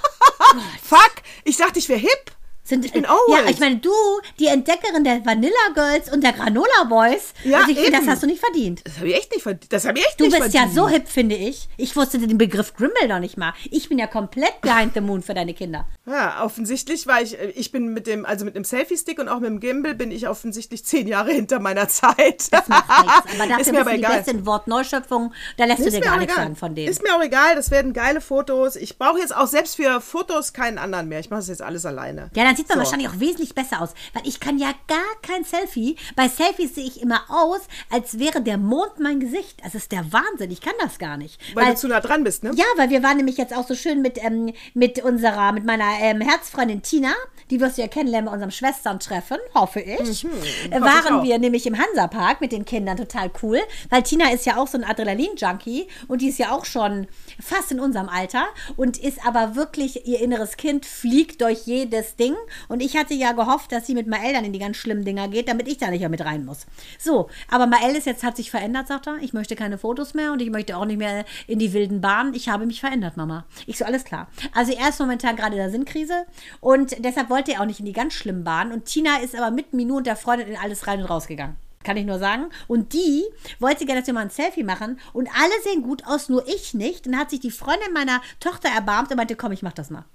Fuck! 0.83 1.15
Ich 1.45 1.57
dachte, 1.57 1.79
ich 1.79 1.89
wäre 1.89 2.01
hip. 2.01 2.33
Sind, 2.67 2.85
Ich 2.87 2.93
bin 2.93 3.03
ja, 3.05 3.11
old. 3.13 3.51
ich 3.51 3.61
meine, 3.61 3.77
du, 3.77 3.91
die 4.39 4.47
Entdeckerin 4.47 5.05
der 5.05 5.25
Vanilla 5.27 5.53
Girls 5.75 6.11
und 6.11 6.25
der 6.25 6.33
Granola 6.33 6.85
Boys. 6.89 7.35
Ja, 7.45 7.59
also 7.59 7.71
ich 7.71 7.77
finde, 7.77 7.93
das 7.93 8.01
eben. 8.03 8.11
hast 8.11 8.23
du 8.23 8.27
nicht 8.27 8.41
verdient. 8.41 8.81
Das 8.85 8.97
habe 8.97 9.09
ich 9.09 9.17
echt 9.17 9.33
nicht 9.33 9.43
verdient. 9.43 9.71
Das 9.73 9.85
habe 9.87 9.99
ich 9.99 10.07
echt 10.07 10.19
Du 10.19 10.25
nicht 10.25 10.39
bist 10.41 10.55
ja 10.55 10.61
verdient. 10.63 10.75
so 10.79 10.89
hip, 10.89 11.09
finde 11.09 11.35
ich. 11.37 11.69
Ich 11.77 11.95
wusste 11.95 12.19
den 12.19 12.39
Begriff 12.39 12.75
Grimmel 12.75 13.07
noch 13.09 13.19
nicht 13.19 13.37
mal. 13.37 13.53
Ich 13.71 13.91
bin 13.91 13.99
ja 13.99 14.07
komplett 14.07 14.63
behind 14.63 14.95
the 14.95 15.03
moon 15.03 15.21
für 15.23 15.35
deine 15.35 15.53
Kinder. 15.53 15.87
Ja, 16.07 16.43
offensichtlich 16.43 17.07
war 17.07 17.21
ich, 17.21 17.37
ich 17.55 17.71
bin 17.71 17.89
mit 17.93 18.07
dem, 18.07 18.25
also 18.25 18.47
mit 18.47 18.57
dem 18.57 18.65
Selfie-Stick 18.65 19.19
und 19.19 19.29
auch 19.29 19.41
mit 19.41 19.51
dem 19.51 19.61
Gimbal 19.61 19.95
bin 19.95 20.11
ich 20.11 20.27
offensichtlich 20.29 20.85
zehn 20.87 21.07
Jahre 21.07 21.33
hinter 21.33 21.61
meiner 21.61 21.89
Zeit. 21.89 22.51
Das 22.51 22.67
macht 22.69 22.89
nichts. 23.05 23.41
Aber 23.41 23.49
dafür 23.49 23.61
ist 23.61 23.73
mir 23.73 23.73
bist 23.73 23.81
aber 23.81 23.91
du 23.91 23.91
die 23.99 24.03
egal. 24.05 24.17
Beste 24.17 24.31
in 24.31 24.47
Wortneuschöpfung. 24.47 25.35
Da 25.59 25.65
lässt 25.67 25.81
du 25.81 25.85
Ist 25.85 25.93
dir 25.93 25.99
mir 26.01 26.05
gar 26.07 26.15
auch 26.15 26.19
nichts 26.19 26.33
egal. 26.33 26.45
sagen 26.45 26.57
von 26.57 26.75
denen. 26.75 26.89
Ist 26.89 27.03
mir 27.03 27.15
auch 27.15 27.23
egal, 27.23 27.55
das 27.57 27.71
werden 27.71 27.93
geile 27.93 28.23
Fotos. 28.23 28.77
Ich 28.77 28.97
brauche 28.99 29.19
jetzt 29.19 29.37
auch 29.37 29.47
selbst 29.49 29.77
für 29.77 30.01
Fotos 30.01 30.55
keinen 30.55 30.79
anderen 30.79 31.09
mehr. 31.09 31.21
Ich 31.21 31.29
mache 31.29 31.41
das 31.41 31.49
jetzt 31.49 31.61
alles 31.63 31.85
alleine. 31.85 32.31
Ja, 32.35 32.45
dann 32.55 32.57
sieht 32.57 32.69
man 32.69 32.79
So. 32.79 32.85
wahrscheinlich 32.85 33.09
auch 33.09 33.21
wesentlich 33.21 33.55
besser 33.55 33.81
aus. 33.83 33.95
Weil 34.13 34.27
ich 34.27 34.41
kann 34.41 34.59
ja 34.59 34.73
gar 34.89 34.99
kein 35.23 35.45
Selfie. 35.45 35.97
Bei 36.17 36.29
Selfies 36.29 36.75
sehe 36.75 36.85
ich 36.87 37.03
immer 37.03 37.23
aus, 37.29 37.61
als 37.91 38.19
wäre 38.19 38.41
der 38.41 38.59
Mond 38.59 39.01
mein 39.01 39.21
Gesicht. 39.21 39.61
Das 39.65 39.75
ist 39.75 39.93
der 39.93 40.13
Wahnsinn. 40.13 40.51
Ich 40.51 40.61
kann 40.61 40.75
das 40.81 40.99
gar 40.99 41.17
nicht. 41.17 41.41
Weil, 41.55 41.73
du 41.73 41.77
zu 41.77 41.89
nah 41.89 42.01
dran 42.01 42.25
bist, 42.25 42.43
ne? 42.45 42.53
Ja, 42.55 42.65
weil 42.77 42.91
wir 42.91 43.03
waren 43.03 43.17
nämlich 43.17 43.37
jetzt 43.37 43.55
auch 43.55 43.67
so 43.67 43.75
schön 43.75 44.03
mit, 44.03 44.23
ähm, 44.23 44.53
mit 44.75 45.03
unserer, 45.03 45.53
mit 45.53 45.65
meiner 45.65 45.99
ähm, 46.01 46.21
Herzfreundin 46.21 46.83
Tina, 46.83 47.13
die 47.51 47.61
wirst 47.61 47.79
du 47.79 47.83
ja 47.83 47.89
kennenlernen 47.89 48.27
bei 48.27 48.33
unserem 48.33 48.51
Schwesterntreffen, 48.51 49.39
hoffe 49.55 49.81
ich. 49.81 50.25
äh, 50.25 50.29
hoffe 50.71 50.81
waren 50.81 51.19
ich 51.19 51.29
wir 51.29 51.39
nämlich 51.39 51.67
im 51.67 51.79
Hansapark 51.79 52.41
mit 52.41 52.53
den 52.53 52.65
Kindern, 52.65 52.97
total 52.97 53.31
cool, 53.43 53.61
weil 53.91 54.03
Tina 54.03 54.31
ist 54.33 54.47
ja 54.47 54.57
auch 54.57 54.69
so 54.69 54.79
ein 54.79 54.85
Adrenalin-Junkie 54.85 55.89
und 56.09 56.23
die 56.23 56.29
ist 56.29 56.39
ja 56.39 56.53
auch 56.53 56.65
schon 56.65 57.07
fast 57.43 57.73
in 57.73 57.81
unserem 57.81 58.09
Alter 58.09 58.47
und 58.77 58.97
ist 58.99 59.25
aber 59.27 59.57
wirklich, 59.57 60.07
ihr 60.07 60.21
inneres 60.21 60.57
Kind 60.57 60.87
fliegt 60.87 61.41
durch 61.41 61.67
jedes 61.67 62.17
Ding 62.17 62.35
und 62.69 62.81
ich 62.81 62.97
hatte 62.97 63.15
ja 63.15 63.33
gehofft, 63.33 63.73
dass 63.73 63.87
sie 63.87 63.95
mit 63.95 64.07
Mael 64.07 64.33
dann 64.33 64.45
in 64.45 64.53
die 64.53 64.59
ganz 64.59 64.77
schlimmen 64.77 65.05
Dinger 65.05 65.29
geht, 65.29 65.49
damit 65.49 65.69
ich 65.69 65.79
da 65.79 65.91
nicht 65.91 66.01
mehr 66.01 66.09
mit 66.09 66.25
rein 66.25 66.45
muss. 66.45 66.67
So, 66.99 67.29
aber 67.51 67.67
Mael 67.67 67.97
ist 67.97 68.07
jetzt, 68.07 68.23
hat 68.23 68.37
sich 68.37 68.51
verändert, 68.51 68.89
sagt 68.89 69.07
er. 69.07 69.19
Ich 69.21 69.33
möchte 69.33 69.57
keine 69.57 69.79
Fotos 69.79 70.15
mehr 70.15 70.33
und 70.33 70.43
ich 70.43 70.51
möchte 70.51 70.77
auch 70.77 70.85
nicht 70.85 70.99
mehr 70.99 71.25
in 71.47 71.59
die 71.59 71.73
wilden 71.73 72.01
Bahnen. 72.01 72.35
Ich 72.35 72.49
habe 72.49 72.67
mich 72.67 72.81
verändert, 72.81 73.17
Mama. 73.17 73.45
Ich 73.67 73.79
so, 73.79 73.85
alles 73.85 74.05
klar. 74.05 74.29
Also 74.53 74.73
er 74.73 74.89
ist 74.89 75.01
momentan 75.01 75.37
gerade 75.37 75.53
in 75.53 75.59
der 75.59 75.71
Sinnkrise 75.71 76.27
und 76.61 77.05
deshalb 77.05 77.31
wollte 77.31 77.53
er 77.53 77.61
auch 77.61 77.67
nicht 77.67 77.81
in 77.81 77.87
die 77.87 77.93
ganz 77.93 78.15
schlimmen 78.15 78.45
Bahnen 78.45 78.73
und 78.73 78.87
Tina 78.87 79.19
ist 79.19 79.35
aber 79.35 79.51
mit 79.51 79.73
Minu 79.73 79.97
und 79.97 80.07
der 80.07 80.17
Freundin 80.17 80.49
in 80.49 80.57
alles 80.57 80.87
rein 80.87 81.01
und 81.01 81.07
raus 81.07 81.27
gegangen. 81.27 81.57
Kann 81.85 81.99
ich 81.99 82.07
nur 82.07 82.19
sagen. 82.19 82.47
Und 82.67 82.95
die 82.95 83.25
wollte 83.61 83.85
gerne, 83.85 84.01
dass 84.01 84.07
wir 84.07 84.15
mal 84.15 84.23
ein 84.23 84.31
Selfie 84.31 84.65
machen. 84.65 84.99
Und 85.13 85.29
alle 85.29 85.53
sehen 85.65 85.83
gut 85.83 86.07
aus, 86.07 86.31
nur 86.31 86.49
ich 86.49 86.73
nicht. 86.73 87.07
Dann 87.07 87.19
hat 87.19 87.29
sich 87.29 87.41
die 87.41 87.51
Freundin 87.51 87.93
meiner 87.93 88.23
Tochter 88.41 88.71
erbarmt 88.71 89.11
und 89.11 89.19
meinte, 89.19 89.37
komm, 89.37 89.53
ich 89.53 89.63
mach 89.63 89.75
das 89.75 89.91
mal. 89.91 90.07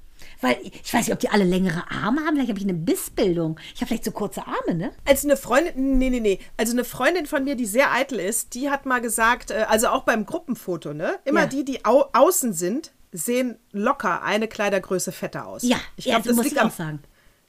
Weil 0.42 0.58
ich 0.64 0.94
weiß 0.94 1.08
nicht, 1.08 1.14
ob 1.14 1.20
die 1.20 1.30
alle 1.30 1.44
längere 1.44 1.84
Arme 1.92 2.22
haben. 2.22 2.36
Vielleicht 2.36 2.50
habe 2.50 2.60
ich 2.60 2.66
eine 2.66 2.74
Bissbildung. 2.74 3.60
Ich 3.74 3.82
habe 3.82 3.88
vielleicht 3.88 4.06
so 4.06 4.12
kurze 4.12 4.44
Arme, 4.48 4.74
ne? 4.76 4.92
Als 5.06 5.26
eine 5.26 5.36
Freundin, 5.36 5.98
nee, 5.98 6.10
nee, 6.10 6.22
nee. 6.22 6.40
Also 6.56 6.72
eine 6.74 6.86
Freundin 6.86 7.26
von 7.26 7.44
mir, 7.44 7.56
die 7.56 7.66
sehr 7.66 7.92
eitel 7.92 8.20
ist, 8.20 8.54
die 8.54 8.70
hat 8.70 8.86
mal 8.86 9.00
gesagt, 9.02 9.52
äh, 9.52 9.66
also 9.68 9.88
auch 9.90 10.04
beim 10.04 10.26
Gruppenfoto, 10.26 10.94
ne? 10.94 11.16
Immer 11.26 11.42
Ja. 11.42 11.46
die, 11.48 11.66
die 11.66 11.84
au 11.86 12.06
außen 12.14 12.54
sind, 12.54 12.92
sehen 13.12 13.58
locker 13.72 14.22
eine 14.24 14.48
Kleidergröße 14.48 15.12
fetter 15.12 15.46
aus. 15.48 15.64
Ja, 15.64 15.78
ich 15.98 16.06
ja, 16.06 16.12
glaube, 16.20 16.24
so 16.24 16.30
das 16.30 16.36
muss 16.38 16.46
liegt 16.46 16.56
ich 16.56 16.62
am, 16.62 16.68
auch 16.70 16.74
sagen. 16.74 17.00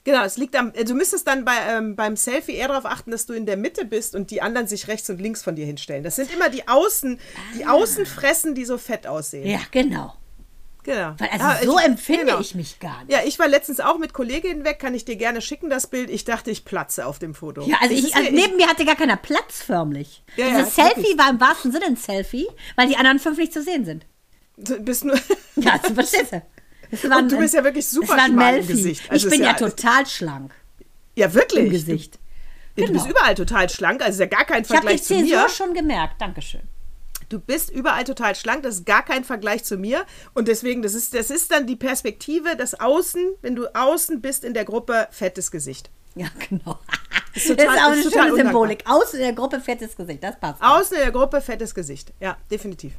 Genau, 0.03 0.23
es 0.23 0.35
liegt 0.37 0.55
am, 0.55 0.73
du 0.73 0.93
müsstest 0.95 1.27
dann 1.27 1.45
bei, 1.45 1.53
ähm, 1.69 1.95
beim 1.95 2.15
Selfie 2.17 2.53
eher 2.55 2.69
darauf 2.69 2.85
achten, 2.85 3.11
dass 3.11 3.27
du 3.27 3.33
in 3.33 3.45
der 3.45 3.55
Mitte 3.55 3.85
bist 3.85 4.15
und 4.15 4.31
die 4.31 4.41
anderen 4.41 4.65
sich 4.67 4.87
rechts 4.87 5.07
und 5.11 5.21
links 5.21 5.43
von 5.43 5.55
dir 5.55 5.65
hinstellen. 5.67 6.03
Das 6.03 6.15
sind 6.15 6.33
immer 6.33 6.49
die 6.49 6.67
Außen, 6.67 7.19
die 7.55 7.65
Außenfressen, 7.67 8.55
die 8.55 8.65
so 8.65 8.79
fett 8.79 9.05
aussehen. 9.05 9.47
Ja, 9.47 9.59
genau. 9.69 10.15
Genau. 10.83 11.13
Weil 11.19 11.29
also 11.29 11.45
Ah, 11.45 11.57
so 11.63 11.77
ich- 11.79 11.85
empfinde 11.85 12.25
genau. 12.25 12.39
ich 12.39 12.55
mich 12.55 12.79
gar 12.79 13.03
nicht. 13.03 13.11
Ja, 13.11 13.19
ich 13.23 13.37
war 13.37 13.47
letztens 13.47 13.79
auch 13.79 13.97
mit 13.99 14.13
Kolleginnen 14.13 14.63
weg, 14.65 14.79
kann 14.79 14.95
ich 14.95 15.05
dir 15.05 15.15
gerne 15.15 15.39
schicken, 15.41 15.69
das 15.69 15.85
Bild. 15.87 16.09
Ich 16.09 16.25
dachte, 16.25 16.49
ich 16.49 16.65
platze 16.65 17.05
auf 17.05 17.19
dem 17.19 17.35
Foto. 17.35 17.61
Ja, 17.63 17.77
also 17.81 17.93
ich, 17.93 18.05
ist 18.05 18.15
also 18.15 18.31
neben 18.31 18.55
mir 18.55 18.67
hatte 18.67 18.83
gar 18.85 18.95
keiner 18.95 19.17
Platz 19.17 19.61
förmlich. 19.61 20.23
Ja, 20.37 20.47
ja, 20.47 20.57
Dieses 20.57 20.75
Selfie 20.75 20.97
wirklich. 20.97 21.17
war 21.19 21.29
im 21.29 21.39
wahrsten 21.39 21.71
Sinne 21.71 21.85
ein 21.85 21.95
Selfie, 21.97 22.47
weil 22.75 22.87
die 22.87 22.97
anderen 22.97 23.19
fünf 23.19 23.37
nicht 23.37 23.53
zu 23.53 23.61
sehen 23.61 23.85
sind. 23.85 24.05
Du 24.57 24.79
bist 24.79 25.05
nur. 25.05 25.19
Ja, 25.57 25.77
du 25.77 25.93
verstehst 25.93 26.31
du. 26.31 26.41
Und 27.15 27.31
du 27.31 27.37
bist 27.37 27.53
ja 27.53 27.63
wirklich 27.63 27.87
super 27.87 28.17
schmal 28.27 28.57
im. 28.57 28.67
Gesicht. 28.67 29.03
Also 29.11 29.27
ich 29.27 29.31
bin 29.33 29.41
ja, 29.43 29.49
ja 29.51 29.53
total 29.55 30.05
schlank 30.07 30.53
ja, 31.15 31.33
wirklich. 31.33 31.65
im 31.65 31.69
Gesicht. 31.71 32.17
Du, 32.75 32.85
du 32.85 32.93
bist 32.93 33.05
Genau. 33.05 33.17
überall 33.17 33.35
total 33.35 33.69
schlank, 33.69 34.01
also 34.01 34.13
ist 34.13 34.19
ja 34.31 34.37
gar 34.37 34.45
kein 34.45 34.63
Ich 34.63 34.69
habe 34.69 34.79
die 34.81 34.87
Vergleich 34.97 35.03
zu 35.03 35.13
mir. 35.15 35.25
Zäsur 35.25 35.49
schon 35.49 35.73
gemerkt. 35.73 36.19
Dankeschön. 36.21 36.61
Du 37.31 37.39
bist 37.39 37.69
überall 37.69 38.03
total 38.03 38.35
schlank, 38.35 38.63
das 38.63 38.75
ist 38.75 38.85
gar 38.85 39.03
kein 39.05 39.23
Vergleich 39.23 39.63
zu 39.63 39.77
mir. 39.77 40.05
Und 40.33 40.49
deswegen, 40.49 40.81
das 40.81 40.93
ist, 40.93 41.13
das 41.13 41.31
ist 41.31 41.49
dann 41.51 41.65
die 41.65 41.77
Perspektive, 41.77 42.57
das 42.57 42.77
Außen, 42.77 43.21
wenn 43.41 43.55
du 43.55 43.73
außen 43.73 44.19
bist 44.21 44.43
in 44.43 44.53
der 44.53 44.65
Gruppe, 44.65 45.07
fettes 45.11 45.49
Gesicht. 45.49 45.89
Ja, 46.15 46.27
genau. 46.49 46.77
Das 47.33 47.45
ist, 47.45 47.57
total- 47.57 47.77
auch 47.77 47.93
ist 47.93 48.01
eine 48.01 48.03
total 48.03 48.29
schöne. 48.31 48.43
Symbolik. 48.43 48.83
Außen 48.85 49.17
in 49.17 49.23
der 49.25 49.33
Gruppe 49.33 49.61
fettes 49.61 49.95
Gesicht, 49.95 50.21
das 50.21 50.37
passt. 50.37 50.61
Außen 50.61 50.97
in 50.97 51.03
der 51.03 51.13
Gruppe, 51.13 51.39
fettes 51.39 51.73
Gesicht. 51.73 52.11
Ja, 52.19 52.35
definitiv. 52.51 52.91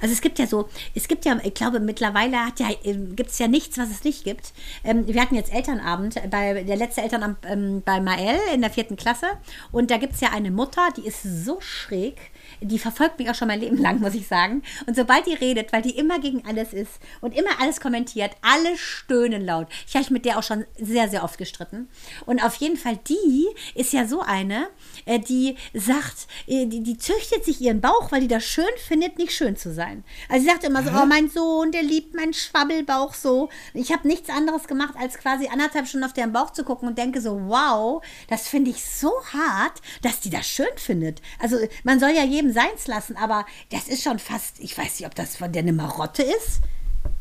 Also 0.00 0.12
es 0.12 0.20
gibt 0.20 0.38
ja 0.38 0.46
so, 0.46 0.68
es 0.94 1.08
gibt 1.08 1.24
ja, 1.24 1.36
ich 1.42 1.54
glaube, 1.54 1.80
mittlerweile 1.80 2.38
hat 2.46 2.60
ja, 2.60 2.68
gibt 2.84 3.30
es 3.30 3.38
ja 3.40 3.48
nichts, 3.48 3.78
was 3.78 3.90
es 3.90 4.04
nicht 4.04 4.22
gibt. 4.22 4.52
Ähm, 4.84 5.06
wir 5.08 5.20
hatten 5.20 5.34
jetzt 5.34 5.52
Elternabend, 5.52 6.14
bei 6.30 6.62
der 6.62 6.76
letzte 6.76 7.02
Elternabend 7.02 7.38
ähm, 7.44 7.82
bei 7.84 8.00
Mael 8.00 8.38
in 8.54 8.60
der 8.60 8.70
vierten 8.70 8.94
Klasse. 8.96 9.26
Und 9.72 9.90
da 9.90 9.96
gibt 9.96 10.14
es 10.14 10.20
ja 10.20 10.30
eine 10.30 10.52
Mutter, 10.52 10.88
die 10.96 11.06
ist 11.06 11.22
so 11.22 11.60
schräg, 11.60 12.30
die 12.60 12.78
verfolgt 12.78 13.18
mich 13.18 13.30
auch 13.30 13.34
schon 13.34 13.48
mein 13.48 13.60
Leben 13.60 13.78
lang, 13.78 14.00
muss 14.00 14.14
ich 14.14 14.26
sagen. 14.26 14.62
Und 14.86 14.96
sobald 14.96 15.26
die 15.26 15.34
redet, 15.34 15.72
weil 15.72 15.82
die 15.82 15.96
immer 15.96 16.18
gegen 16.18 16.44
alles 16.46 16.72
ist 16.72 17.00
und 17.20 17.36
immer 17.36 17.60
alles 17.60 17.80
kommentiert, 17.80 18.32
alle 18.42 18.76
stöhnen 18.76 19.44
laut. 19.44 19.68
Ich 19.86 19.94
habe 19.94 20.02
mich 20.04 20.10
mit 20.10 20.24
der 20.24 20.38
auch 20.38 20.42
schon 20.42 20.64
sehr, 20.78 21.08
sehr 21.08 21.24
oft 21.24 21.38
gestritten. 21.38 21.88
Und 22.26 22.42
auf 22.42 22.54
jeden 22.56 22.76
Fall, 22.76 22.98
die 23.08 23.46
ist 23.74 23.92
ja 23.92 24.06
so 24.06 24.20
eine, 24.20 24.68
äh, 25.06 25.18
die 25.18 25.56
sagt, 25.74 26.26
äh, 26.46 26.66
die, 26.66 26.82
die 26.82 26.98
züchtet 26.98 27.44
sich 27.44 27.60
ihren 27.60 27.80
Bauch, 27.80 28.12
weil 28.12 28.20
die 28.20 28.28
das 28.28 28.44
schön 28.44 28.64
findet, 28.86 29.18
nicht 29.18 29.32
schön 29.32 29.56
zu 29.56 29.72
sein. 29.72 30.04
Also 30.28 30.42
sie 30.42 30.50
sagt 30.50 30.64
immer 30.64 30.82
so, 30.82 30.90
oh 30.90 31.06
mein 31.06 31.28
Sohn, 31.28 31.72
der 31.72 31.82
liebt 31.82 32.14
meinen 32.14 32.34
Schwabbelbauch 32.34 33.14
so. 33.14 33.48
Ich 33.74 33.92
habe 33.92 34.08
nichts 34.08 34.28
anderes 34.30 34.66
gemacht, 34.66 34.94
als 34.98 35.18
quasi 35.18 35.48
anderthalb 35.48 35.86
Stunden 35.86 36.04
auf 36.04 36.12
deren 36.12 36.32
Bauch 36.32 36.50
zu 36.50 36.64
gucken 36.64 36.88
und 36.88 36.98
denke 36.98 37.20
so, 37.20 37.40
wow, 37.46 38.02
das 38.28 38.48
finde 38.48 38.70
ich 38.70 38.84
so 38.84 39.12
hart, 39.32 39.80
dass 40.02 40.20
die 40.20 40.30
das 40.30 40.46
schön 40.46 40.66
findet. 40.76 41.20
Also 41.38 41.56
man 41.84 42.00
soll 42.00 42.10
ja 42.10 42.24
jedem 42.24 42.41
seins 42.50 42.86
lassen, 42.86 43.16
aber 43.16 43.44
das 43.70 43.88
ist 43.88 44.02
schon 44.02 44.18
fast, 44.18 44.58
ich 44.60 44.76
weiß 44.78 44.98
nicht, 44.98 45.06
ob 45.06 45.14
das 45.14 45.36
von 45.36 45.52
der 45.52 45.60
eine 45.60 45.74
Marotte 45.74 46.22
ist. 46.22 46.62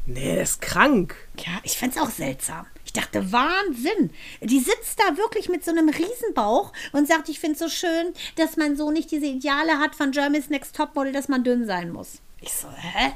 Nee, 0.05 0.37
das 0.37 0.51
ist 0.51 0.61
krank. 0.61 1.15
Ja, 1.37 1.59
ich 1.63 1.77
fand's 1.77 1.97
auch 1.97 2.09
seltsam. 2.09 2.65
Ich 2.85 2.93
dachte, 2.93 3.31
Wahnsinn. 3.31 4.11
Die 4.41 4.59
sitzt 4.59 4.99
da 4.99 5.17
wirklich 5.17 5.49
mit 5.49 5.63
so 5.63 5.71
einem 5.71 5.89
Riesenbauch 5.89 6.73
und 6.91 7.07
sagt, 7.07 7.29
ich 7.29 7.39
find's 7.39 7.59
so 7.59 7.69
schön, 7.69 8.13
dass 8.35 8.57
mein 8.57 8.75
Sohn 8.75 8.93
nicht 8.93 9.11
diese 9.11 9.27
Ideale 9.27 9.79
hat 9.79 9.95
von 9.95 10.11
Germany's 10.11 10.49
Next 10.49 10.75
Topmodel, 10.75 11.13
dass 11.13 11.27
man 11.27 11.43
dünn 11.43 11.65
sein 11.65 11.91
muss. 11.91 12.21
Ich 12.41 12.53
so, 12.53 12.67
hä? 12.69 13.13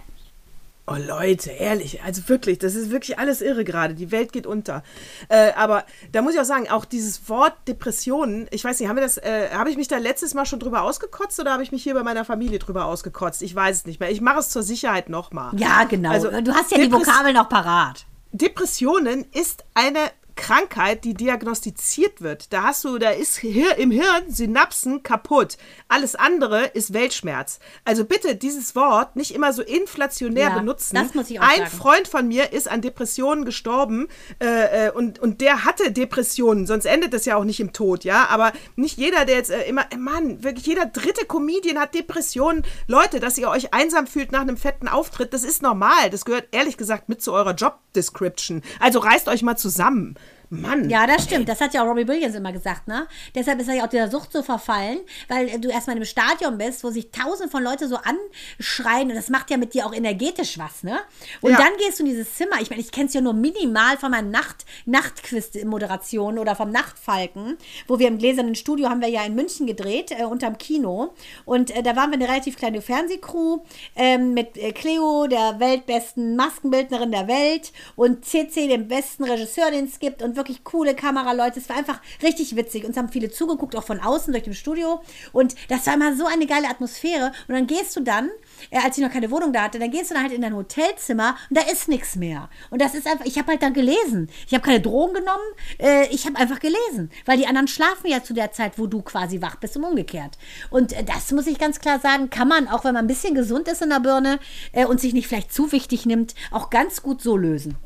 Oh 0.88 0.98
Leute, 1.04 1.50
ehrlich, 1.50 2.04
also 2.04 2.30
wirklich, 2.30 2.60
das 2.60 2.76
ist 2.76 2.91
wirklich 2.91 3.17
alles 3.17 3.41
irre 3.41 3.63
gerade. 3.63 3.95
Die 3.95 4.12
Welt 4.12 4.32
geht 4.32 4.45
unter. 4.45 4.84
Äh, 5.30 5.52
aber 5.54 5.84
da 6.12 6.21
muss 6.21 6.36
ich 6.36 6.39
auch 6.39 6.45
sagen, 6.45 6.69
auch 6.69 6.86
dieses 6.86 7.28
Wort 7.28 7.54
Depressionen, 7.67 8.48
ich 8.52 8.63
weiß 8.63 8.80
nicht, 8.80 8.88
haben 8.88 8.95
wir 8.95 9.02
das, 9.02 9.17
äh, 9.17 9.50
habe 9.52 9.71
ich 9.71 9.78
mich 9.78 9.88
da 9.88 9.98
letztes 9.98 10.36
Mal 10.36 10.45
schon 10.45 10.60
drüber 10.60 10.84
ausgekotzt 10.84 11.39
oder 11.39 11.54
habe 11.54 11.63
ich 11.63 11.71
mich 11.71 11.82
hier 11.82 11.95
bei 11.95 12.04
meiner 12.04 12.24
Familie 12.24 12.60
drüber 12.60 12.86
ausgekotzt? 12.86 13.41
Ich 13.41 13.56
weiß 13.56 13.78
es 13.78 13.86
nicht 13.88 14.00
mehr. 14.00 14.12
Ich 14.12 14.21
mache 14.21 14.38
es 14.39 14.50
zur 14.50 14.62
Sicherheit 14.62 15.10
nochmal. 15.10 15.52
Ja, 15.58 15.86
genau. 15.86 16.12
Also, 16.12 16.30
du 16.30 16.54
hast 16.54 16.69
ja 16.71 16.78
die 16.78 16.84
Depress- 16.88 17.08
Vokabeln 17.08 17.36
noch 17.36 17.50
parat. 17.50 18.06
Depressionen 18.32 19.26
ist 19.34 19.63
eine 19.74 20.00
Krankheit, 20.36 21.04
die 21.04 21.13
diagnostiziert 21.13 22.21
wird. 22.21 22.52
Da 22.54 22.63
hast 22.63 22.84
du, 22.84 22.98
da 22.98 23.12
ist 23.12 23.38
Hir 23.38 23.78
im 23.78 23.91
Hirn 23.91 24.30
Synapsen 24.30 25.04
kaputt. 25.04 25.58
Alles 25.88 26.15
andere 26.15 26.65
ist 26.65 26.93
Weltschmerz. 26.93 27.60
Also 27.84 28.06
bitte 28.06 28.36
dieses 28.36 28.76
Wort 28.76 29.15
nicht 29.15 29.34
immer 29.34 29.54
so 29.54 29.62
inflationär 29.62 30.50
Ja, 30.50 30.58
benutzen. 30.60 30.95
das 30.95 31.13
muss 31.13 31.30
ich 31.30 31.39
auch 31.39 31.43
Ein 31.48 31.58
sagen. 31.60 31.69
Freund 31.71 32.08
von 32.08 32.28
mir 32.28 32.54
ist 32.54 32.69
an 32.69 32.82
Depressionen 32.82 33.45
gestorben 33.45 34.08
äh, 34.41 34.88
äh, 34.88 34.91
und, 34.91 35.19
und 35.19 35.41
der 35.41 35.65
hatte 35.65 35.91
Depressionen, 35.91 36.67
sonst 36.67 36.86
endet 36.86 37.13
das 37.13 37.26
ja 37.26 37.38
auch 37.38 37.43
nicht 37.43 37.60
im 37.60 37.74
Tod, 37.74 38.04
ja. 38.04 38.28
Aber 38.30 38.52
nicht 38.76 38.98
jeder, 38.98 39.26
der 39.26 39.36
jetzt 39.36 39.52
äh, 39.52 39.63
immer, 39.63 39.91
äh, 39.91 39.98
Mann, 39.98 40.43
wirklich 40.43 40.65
jeder 40.65 40.86
dritte 40.86 41.26
Comedian 41.26 41.80
hat 41.80 41.95
Depressionen. 41.95 42.63
Leute, 42.88 43.19
dass 43.19 43.38
ihr 43.38 43.50
euch 43.50 43.74
einsam 43.74 44.08
fühlt 44.08 44.32
nach 44.32 44.41
einem 44.41 44.58
fetten 44.58 44.88
Auftritt, 44.88 45.34
das 45.34 45.43
ist 45.43 45.62
normal. 45.62 46.10
Das 46.12 46.26
gehört 46.26 46.48
ehrlich 46.52 46.78
gesagt 46.78 47.10
mit 47.10 47.21
zu 47.21 47.34
eurer 47.34 47.54
Job 47.54 47.80
Description. 47.95 48.62
Also 48.80 49.00
reißt 49.00 49.28
euch 49.28 49.41
mal 49.41 49.58
zusammen. 49.58 50.15
Mann. 50.50 50.90
Ja, 50.90 51.08
das 51.08 51.24
stimmt. 51.24 51.50
Das 51.50 51.62
hat 51.62 51.74
ja 51.74 51.84
auch 51.84 51.88
Robbie 51.88 52.08
Williams 52.08 52.36
immer 52.36 52.52
gesagt, 52.52 52.88
ne? 52.88 53.08
Deshalb 53.34 53.60
ist 53.60 53.68
er 53.68 53.76
ja 53.76 53.84
auch 53.86 53.90
dieser 53.90 54.10
Sucht 54.10 54.32
so 54.32 54.44
verfallen, 54.44 55.00
weil 55.28 55.60
du 55.60 55.70
erstmal 55.70 55.96
in 55.96 56.02
einem 56.02 56.06
Stadion 56.06 56.58
bist, 56.58 56.84
wo 56.84 56.90
sich 56.90 57.12
tausend 57.12 57.52
von 57.52 57.64
Leute 57.64 57.88
so 57.88 57.98
anschreien 57.98 59.10
und 59.10 59.16
das 59.16 59.30
macht 59.30 59.50
ja 59.52 59.58
mit 59.58 59.74
dir 59.74 59.86
auch 59.86 59.94
energetisch 59.94 60.58
was, 60.58 60.84
ne? 60.84 61.00
Und 61.42 61.52
Ja. 61.52 61.58
dann 61.58 61.76
gehst 61.78 62.00
du 62.00 62.04
in 62.04 62.10
dieses 62.10 62.34
Zimmer. 62.36 62.62
Ich 62.62 62.70
meine, 62.70 62.82
ich 62.82 62.92
kenne 62.92 63.08
es 63.08 63.14
ja 63.14 63.22
nur 63.22 63.34
minimal 63.34 63.98
von 63.98 64.12
meinen 64.12 64.32
Nacht 64.32 64.66
Nachtquiz-Moderationen 64.86 66.40
oder 66.40 66.56
vom 66.56 66.72
Nachtfalken, 66.72 67.58
wo 67.88 68.00
wir 68.00 68.08
im 68.08 68.18
gläsernen 68.18 68.56
Studio 68.56 68.90
haben 68.90 69.02
wir 69.02 69.10
ja 69.10 69.24
in 69.24 69.36
München 69.36 69.68
gedreht, 69.68 70.12
äh, 70.12 70.24
unterm 70.26 70.58
Kino. 70.58 71.14
Und 71.46 71.72
äh, 71.76 71.84
da 71.84 71.96
waren 71.96 72.12
wir 72.12 72.16
eine 72.16 72.28
relativ 72.28 72.58
kleine 72.58 72.82
Fernsehcrew 72.82 73.60
ähm, 73.96 74.34
mit 74.34 74.58
äh, 74.58 74.72
Cleo, 74.72 75.28
der 75.28 75.60
weltbesten 75.60 76.36
Maskenbildnerin 76.36 77.12
der 77.12 77.28
Welt 77.28 77.72
und 77.96 78.26
CC, 78.26 78.68
dem 78.68 78.88
besten 78.88 79.24
Regisseur, 79.24 79.72
den 79.72 79.86
es 79.86 80.00
gibt 80.00 80.22
und 80.22 80.35
wirklich 80.36 80.63
coole 80.63 80.95
Kameraleute. 80.95 81.60
Es 81.60 81.69
war 81.69 81.78
einfach 81.78 82.02
richtig 82.21 82.56
witzig. 82.56 82.86
Uns 82.86 82.98
haben 82.98 83.10
viele 83.10 83.32
zugeguckt, 83.32 83.76
auch 83.76 83.84
von 83.84 84.00
außen 84.00 84.34
durch 84.34 84.43
dem 84.43 84.54
Studio. 84.54 85.02
Und 85.32 85.56
das 85.69 85.86
war 85.88 85.93
immer 85.93 86.15
so 86.15 86.26
eine 86.26 86.45
geile 86.45 86.69
Atmosphäre. 86.69 87.32
Und 87.48 87.56
dann 87.56 87.67
gehst 87.67 87.95
du 87.95 88.02
dann, 88.02 88.30
äh, 88.69 88.80
als 88.80 88.98
ich 88.98 89.04
noch 89.04 89.12
keine 89.12 89.32
Wohnung 89.32 89.54
da 89.54 89.63
hatte, 89.63 89.80
dann 89.80 89.91
gehst 89.91 90.10
du 90.10 90.13
dann 90.13 90.24
halt 90.24 90.34
in 90.34 90.41
dein 90.41 90.56
Hotelzimmer 90.56 91.36
und 91.50 91.58
da 91.58 91.62
ist 91.71 91.88
nichts 91.88 92.15
mehr. 92.15 92.50
Und 92.69 92.82
das 92.82 92.95
ist 92.95 93.08
einfach, 93.08 93.26
ich 93.26 93.38
habe 93.38 93.52
halt 93.52 93.62
dann 93.62 93.74
gelesen. 93.74 94.30
Ich 94.48 94.54
habe 94.54 94.63
keine 94.63 94.82
Drogen 94.82 95.13
genommen, 95.13 95.43
äh, 95.80 96.08
ich 96.08 96.26
habe 96.26 96.38
einfach 96.38 96.60
gelesen. 96.60 97.12
Weil 97.26 97.38
die 97.38 97.48
anderen 97.48 97.67
schlafen 97.67 98.08
ja 98.08 98.24
zu 98.24 98.34
der 98.34 98.52
Zeit, 98.52 98.78
wo 98.78 98.88
du 98.88 99.02
quasi 99.02 99.41
wach 99.41 99.56
bist 99.58 99.78
und 99.78 99.84
umgekehrt. 99.84 100.38
Und 100.69 100.93
äh, 100.93 101.04
das 101.04 101.32
muss 101.32 101.48
ich 101.48 101.60
ganz 101.60 101.80
klar 101.80 102.00
sagen, 102.00 102.30
kann 102.30 102.48
man, 102.48 102.67
auch 102.67 102.84
wenn 102.84 102.93
man 102.93 103.06
ein 103.06 103.08
bisschen 103.08 103.36
gesund 103.36 103.67
ist 103.67 103.82
in 103.82 103.89
der 103.89 104.00
Birne 104.00 104.39
und 104.88 105.00
sich 105.00 105.13
nicht 105.13 105.28
vielleicht 105.28 105.54
zu 105.54 105.71
wichtig 105.71 106.06
nimmt, 106.06 106.36
auch 106.52 106.69
ganz 106.69 107.02
gut 107.02 107.21
so 107.21 107.38
lösen. 107.38 107.78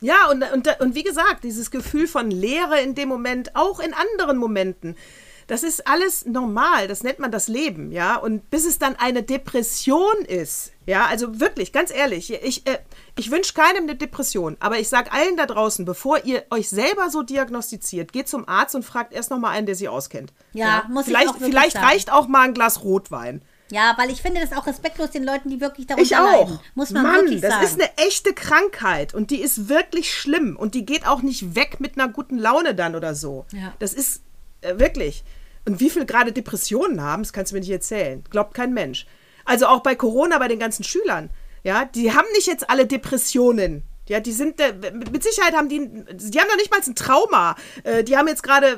Ja, 0.00 0.28
und, 0.30 0.44
und, 0.52 0.80
und 0.80 0.94
wie 0.94 1.02
gesagt, 1.02 1.44
dieses 1.44 1.70
Gefühl 1.70 2.06
von 2.06 2.30
Leere 2.30 2.80
in 2.80 2.94
dem 2.94 3.08
Moment, 3.08 3.56
auch 3.56 3.80
in 3.80 3.94
anderen 3.94 4.36
Momenten, 4.36 4.96
das 5.46 5.62
ist 5.62 5.86
alles 5.86 6.26
normal, 6.26 6.88
das 6.88 7.04
nennt 7.04 7.20
man 7.20 7.30
das 7.30 7.46
Leben, 7.46 7.92
ja. 7.92 8.16
Und 8.16 8.50
bis 8.50 8.66
es 8.66 8.78
dann 8.78 8.96
eine 8.96 9.22
Depression 9.22 10.24
ist, 10.26 10.72
ja, 10.86 11.06
also 11.06 11.40
wirklich, 11.40 11.72
ganz 11.72 11.92
ehrlich, 11.92 12.32
ich, 12.32 12.66
äh, 12.66 12.78
ich 13.16 13.30
wünsche 13.30 13.54
keinem 13.54 13.84
eine 13.84 13.94
Depression, 13.94 14.56
aber 14.58 14.80
ich 14.80 14.88
sage 14.88 15.12
allen 15.12 15.36
da 15.36 15.46
draußen, 15.46 15.84
bevor 15.84 16.24
ihr 16.24 16.44
euch 16.50 16.68
selber 16.68 17.10
so 17.10 17.22
diagnostiziert, 17.22 18.12
geht 18.12 18.28
zum 18.28 18.48
Arzt 18.48 18.74
und 18.74 18.84
fragt 18.84 19.12
erst 19.12 19.30
noch 19.30 19.38
mal 19.38 19.50
einen, 19.50 19.66
der 19.66 19.76
sie 19.76 19.88
auskennt. 19.88 20.32
Ja, 20.52 20.84
muss 20.88 21.06
ich 21.06 21.12
vielleicht, 21.12 21.28
auch 21.28 21.34
wirklich 21.34 21.50
Vielleicht 21.50 21.72
sagen. 21.74 21.86
reicht 21.86 22.12
auch 22.12 22.26
mal 22.26 22.42
ein 22.42 22.54
Glas 22.54 22.82
Rotwein. 22.82 23.42
Ja, 23.70 23.94
weil 23.98 24.10
ich 24.10 24.22
finde 24.22 24.40
das 24.40 24.52
auch 24.52 24.66
respektlos 24.66 25.10
den 25.10 25.24
Leuten, 25.24 25.50
die 25.50 25.60
wirklich 25.60 25.86
darunter 25.86 26.06
Ich 26.06 26.16
auch. 26.16 26.40
leiden. 26.40 26.60
Muss 26.74 26.90
man 26.90 27.02
Mann, 27.02 27.14
wirklich 27.16 27.40
das 27.40 27.50
sagen. 27.54 27.64
ist 27.64 27.80
eine 27.80 27.96
echte 27.98 28.32
Krankheit 28.32 29.12
und 29.14 29.30
die 29.30 29.40
ist 29.40 29.68
wirklich 29.68 30.12
schlimm 30.14 30.56
und 30.56 30.74
die 30.74 30.84
geht 30.86 31.06
auch 31.06 31.22
nicht 31.22 31.54
weg 31.56 31.80
mit 31.80 31.98
einer 31.98 32.12
guten 32.12 32.38
Laune 32.38 32.74
dann 32.74 32.94
oder 32.94 33.14
so. 33.14 33.44
Ja. 33.52 33.72
Das 33.78 33.92
ist 33.92 34.22
äh, 34.60 34.78
wirklich. 34.78 35.24
Und 35.64 35.80
wie 35.80 35.90
viel 35.90 36.06
gerade 36.06 36.32
Depressionen 36.32 37.00
haben, 37.02 37.22
das 37.24 37.32
kannst 37.32 37.50
du 37.50 37.56
mir 37.56 37.60
nicht 37.60 37.70
erzählen. 37.70 38.22
Glaubt 38.30 38.54
kein 38.54 38.72
Mensch. 38.72 39.06
Also 39.44 39.66
auch 39.66 39.80
bei 39.80 39.96
Corona 39.96 40.38
bei 40.38 40.48
den 40.48 40.60
ganzen 40.60 40.84
Schülern. 40.84 41.30
Ja, 41.64 41.84
die 41.84 42.12
haben 42.12 42.26
nicht 42.34 42.46
jetzt 42.46 42.70
alle 42.70 42.86
Depressionen. 42.86 43.82
Ja, 44.08 44.20
die 44.20 44.32
sind, 44.32 44.60
äh, 44.60 44.72
mit 44.92 45.22
Sicherheit 45.22 45.54
haben 45.54 45.68
die, 45.68 45.78
die 45.78 46.40
haben 46.40 46.48
noch 46.48 46.56
nicht 46.56 46.70
mal 46.70 46.80
ein 46.84 46.94
Trauma. 46.94 47.56
Äh, 47.82 48.04
die 48.04 48.16
haben 48.16 48.28
jetzt 48.28 48.42
gerade, 48.42 48.68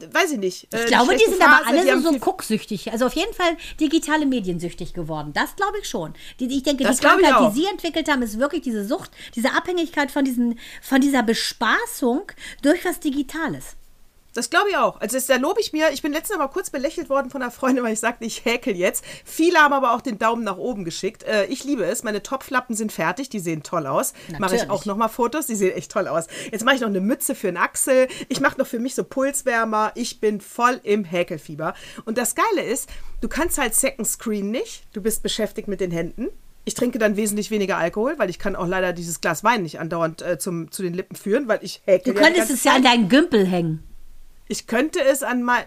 äh, 0.00 0.14
weiß 0.14 0.32
ich 0.32 0.38
nicht. 0.38 0.68
Ich 0.72 0.86
glaube, 0.86 1.16
die 1.16 1.24
sind 1.24 1.42
aber 1.42 1.64
Phase, 1.64 1.66
alle 1.66 1.96
die 1.96 2.02
so, 2.02 2.12
gucksüchtig. 2.12 2.92
Also 2.92 3.06
auf 3.06 3.14
jeden 3.14 3.34
Fall 3.34 3.56
digitale 3.80 4.26
Mediensüchtig 4.26 4.94
geworden. 4.94 5.32
Das 5.32 5.56
glaube 5.56 5.78
ich 5.80 5.88
schon. 5.88 6.14
Die, 6.38 6.46
ich 6.46 6.62
denke, 6.62 6.84
Das 6.84 6.98
die 6.98 7.06
Krankheit, 7.06 7.34
die 7.40 7.60
sie 7.60 7.66
entwickelt 7.66 8.08
haben, 8.10 8.22
ist 8.22 8.38
wirklich 8.38 8.62
diese 8.62 8.84
Sucht, 8.84 9.10
diese 9.34 9.52
Abhängigkeit 9.52 10.10
von, 10.10 10.24
diesen, 10.24 10.58
von 10.80 11.00
dieser 11.00 11.22
Bespaßung 11.22 12.30
durch 12.62 12.84
was 12.84 13.00
Digitales. 13.00 13.76
Das 14.36 14.50
glaube 14.50 14.68
ich 14.68 14.76
auch. 14.76 15.00
Also 15.00 15.16
das, 15.16 15.26
da 15.26 15.36
lobe 15.36 15.60
ich 15.60 15.72
mir. 15.72 15.90
Ich 15.92 16.02
bin 16.02 16.12
letztens 16.12 16.38
mal 16.38 16.48
kurz 16.48 16.68
belächelt 16.68 17.08
worden 17.08 17.30
von 17.30 17.40
einer 17.40 17.50
Freundin, 17.50 17.82
weil 17.82 17.94
ich 17.94 18.00
sagte, 18.00 18.24
ich 18.24 18.44
häkel 18.44 18.76
jetzt. 18.76 19.02
Viele 19.24 19.58
haben 19.58 19.72
aber 19.72 19.94
auch 19.94 20.02
den 20.02 20.18
Daumen 20.18 20.44
nach 20.44 20.58
oben 20.58 20.84
geschickt. 20.84 21.22
Äh, 21.22 21.46
ich 21.46 21.64
liebe 21.64 21.84
es. 21.84 22.02
Meine 22.02 22.22
Topflappen 22.22 22.76
sind 22.76 22.92
fertig. 22.92 23.30
Die 23.30 23.38
sehen 23.38 23.62
toll 23.62 23.86
aus. 23.86 24.12
Mache 24.38 24.56
ich 24.56 24.68
auch 24.68 24.84
nochmal 24.84 25.08
Fotos. 25.08 25.46
Die 25.46 25.54
sehen 25.54 25.74
echt 25.74 25.90
toll 25.90 26.06
aus. 26.06 26.26
Jetzt 26.52 26.64
mache 26.64 26.74
ich 26.74 26.80
noch 26.82 26.88
eine 26.88 27.00
Mütze 27.00 27.34
für 27.34 27.46
den 27.46 27.56
Axel. 27.56 28.08
Ich 28.28 28.40
mache 28.40 28.58
noch 28.58 28.66
für 28.66 28.78
mich 28.78 28.94
so 28.94 29.04
Pulswärmer. 29.04 29.92
Ich 29.94 30.20
bin 30.20 30.42
voll 30.42 30.80
im 30.82 31.04
Häkelfieber. 31.04 31.74
Und 32.04 32.18
das 32.18 32.34
Geile 32.34 32.62
ist, 32.62 32.90
du 33.22 33.28
kannst 33.28 33.56
halt 33.56 33.74
Second 33.74 34.06
Screen 34.06 34.50
nicht. 34.50 34.84
Du 34.92 35.00
bist 35.00 35.22
beschäftigt 35.22 35.66
mit 35.66 35.80
den 35.80 35.90
Händen. 35.90 36.28
Ich 36.66 36.74
trinke 36.74 36.98
dann 36.98 37.16
wesentlich 37.16 37.50
weniger 37.50 37.78
Alkohol, 37.78 38.18
weil 38.18 38.28
ich 38.28 38.38
kann 38.40 38.56
auch 38.56 38.66
leider 38.66 38.92
dieses 38.92 39.20
Glas 39.20 39.44
Wein 39.44 39.62
nicht 39.62 39.78
andauernd 39.78 40.20
äh, 40.20 40.36
zum, 40.36 40.70
zu 40.72 40.82
den 40.82 40.94
Lippen 40.94 41.14
führen, 41.14 41.46
weil 41.46 41.60
ich 41.62 41.80
häkel. 41.84 42.12
Du 42.12 42.20
könntest 42.20 42.50
es 42.50 42.64
ja 42.64 42.74
an 42.74 42.82
deinen 42.82 43.08
Gümpel 43.08 43.46
hängen. 43.46 43.84
Ich 44.48 44.66
könnte 44.66 45.02
es 45.02 45.22
an 45.22 45.42
mein. 45.42 45.64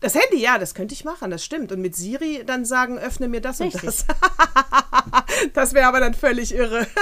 Das 0.00 0.14
Handy, 0.16 0.42
ja, 0.42 0.58
das 0.58 0.74
könnte 0.74 0.94
ich 0.94 1.04
machen, 1.04 1.30
das 1.30 1.44
stimmt. 1.44 1.70
Und 1.70 1.80
mit 1.80 1.94
Siri 1.94 2.42
dann 2.44 2.64
sagen, 2.64 2.98
öffne 2.98 3.28
mir 3.28 3.40
das 3.40 3.60
Richtig. 3.60 3.82
und 3.82 3.86
das. 3.86 4.04
das 5.54 5.74
wäre 5.74 5.86
aber 5.86 6.00
dann 6.00 6.14
völlig 6.14 6.54
irre. 6.54 6.86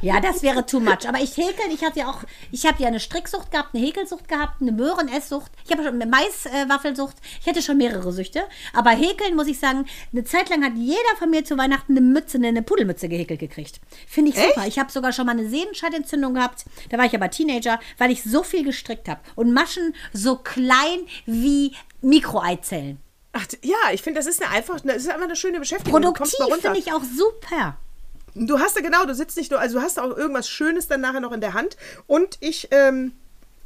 Ja, 0.00 0.20
das 0.20 0.42
wäre 0.42 0.66
too 0.66 0.80
much. 0.80 1.08
Aber 1.08 1.18
ich 1.18 1.36
häkel, 1.36 1.72
ich 1.72 1.82
hatte 1.82 2.00
ja 2.00 2.10
auch, 2.10 2.24
ich 2.50 2.66
habe 2.66 2.82
ja 2.82 2.88
eine 2.88 3.00
Stricksucht 3.00 3.50
gehabt, 3.50 3.74
eine 3.74 3.84
Häkelsucht 3.84 4.28
gehabt, 4.28 4.60
eine 4.60 4.72
Möhrenessucht. 4.72 5.50
Ich 5.64 5.72
habe 5.72 5.82
schon 5.82 5.94
eine 5.94 6.06
Maiswaffelsucht. 6.06 7.16
Ich 7.40 7.46
hatte 7.46 7.62
schon 7.62 7.78
mehrere 7.78 8.12
Süchte. 8.12 8.42
Aber 8.74 8.90
häkeln, 8.90 9.34
muss 9.34 9.46
ich 9.46 9.58
sagen, 9.58 9.86
eine 10.12 10.24
Zeit 10.24 10.50
lang 10.50 10.62
hat 10.62 10.74
jeder 10.76 10.98
von 11.18 11.30
mir 11.30 11.44
zu 11.44 11.56
Weihnachten 11.56 11.92
eine 11.92 12.02
Mütze, 12.02 12.36
eine 12.36 12.62
Pudelmütze 12.62 13.08
gehäkelt 13.08 13.40
gekriegt. 13.40 13.80
Finde 14.06 14.30
ich 14.32 14.36
super. 14.36 14.60
Echt? 14.60 14.68
Ich 14.68 14.78
habe 14.78 14.92
sogar 14.92 15.12
schon 15.12 15.26
mal 15.26 15.32
eine 15.32 15.48
Sehnenscheidentzündung 15.48 16.34
gehabt. 16.34 16.64
Da 16.90 16.98
war 16.98 17.06
ich 17.06 17.14
aber 17.14 17.30
Teenager, 17.30 17.80
weil 17.96 18.10
ich 18.10 18.22
so 18.22 18.42
viel 18.42 18.64
gestrickt 18.64 19.08
habe. 19.08 19.20
Und 19.36 19.54
Maschen 19.54 19.94
so 20.12 20.36
klein 20.36 21.06
wie 21.24 21.74
Mikroeizellen. 22.02 23.03
Ach, 23.36 23.46
ja, 23.62 23.92
ich 23.92 24.02
finde, 24.02 24.20
das 24.20 24.26
ist 24.26 24.40
eine 24.40 24.52
einfach, 24.52 24.80
das 24.80 24.96
ist 24.98 25.08
einfach 25.08 25.24
eine 25.24 25.36
schöne 25.36 25.58
Beschäftigung. 25.58 26.00
Du 26.00 26.12
kommst 26.12 26.36
Produktiv 26.38 26.62
finde 26.62 26.78
ich 26.78 26.92
auch 26.92 27.02
super. 27.02 27.76
Du 28.36 28.60
hast 28.60 28.76
ja 28.76 28.82
genau, 28.82 29.04
du 29.04 29.14
sitzt 29.14 29.36
nicht 29.36 29.50
nur, 29.50 29.60
also 29.60 29.78
du 29.78 29.84
hast 29.84 29.98
auch 29.98 30.16
irgendwas 30.16 30.48
Schönes 30.48 30.86
dann 30.86 31.00
nachher 31.00 31.20
noch 31.20 31.32
in 31.32 31.40
der 31.40 31.52
Hand. 31.52 31.76
Und 32.06 32.38
ich 32.40 32.68
ähm, 32.70 33.12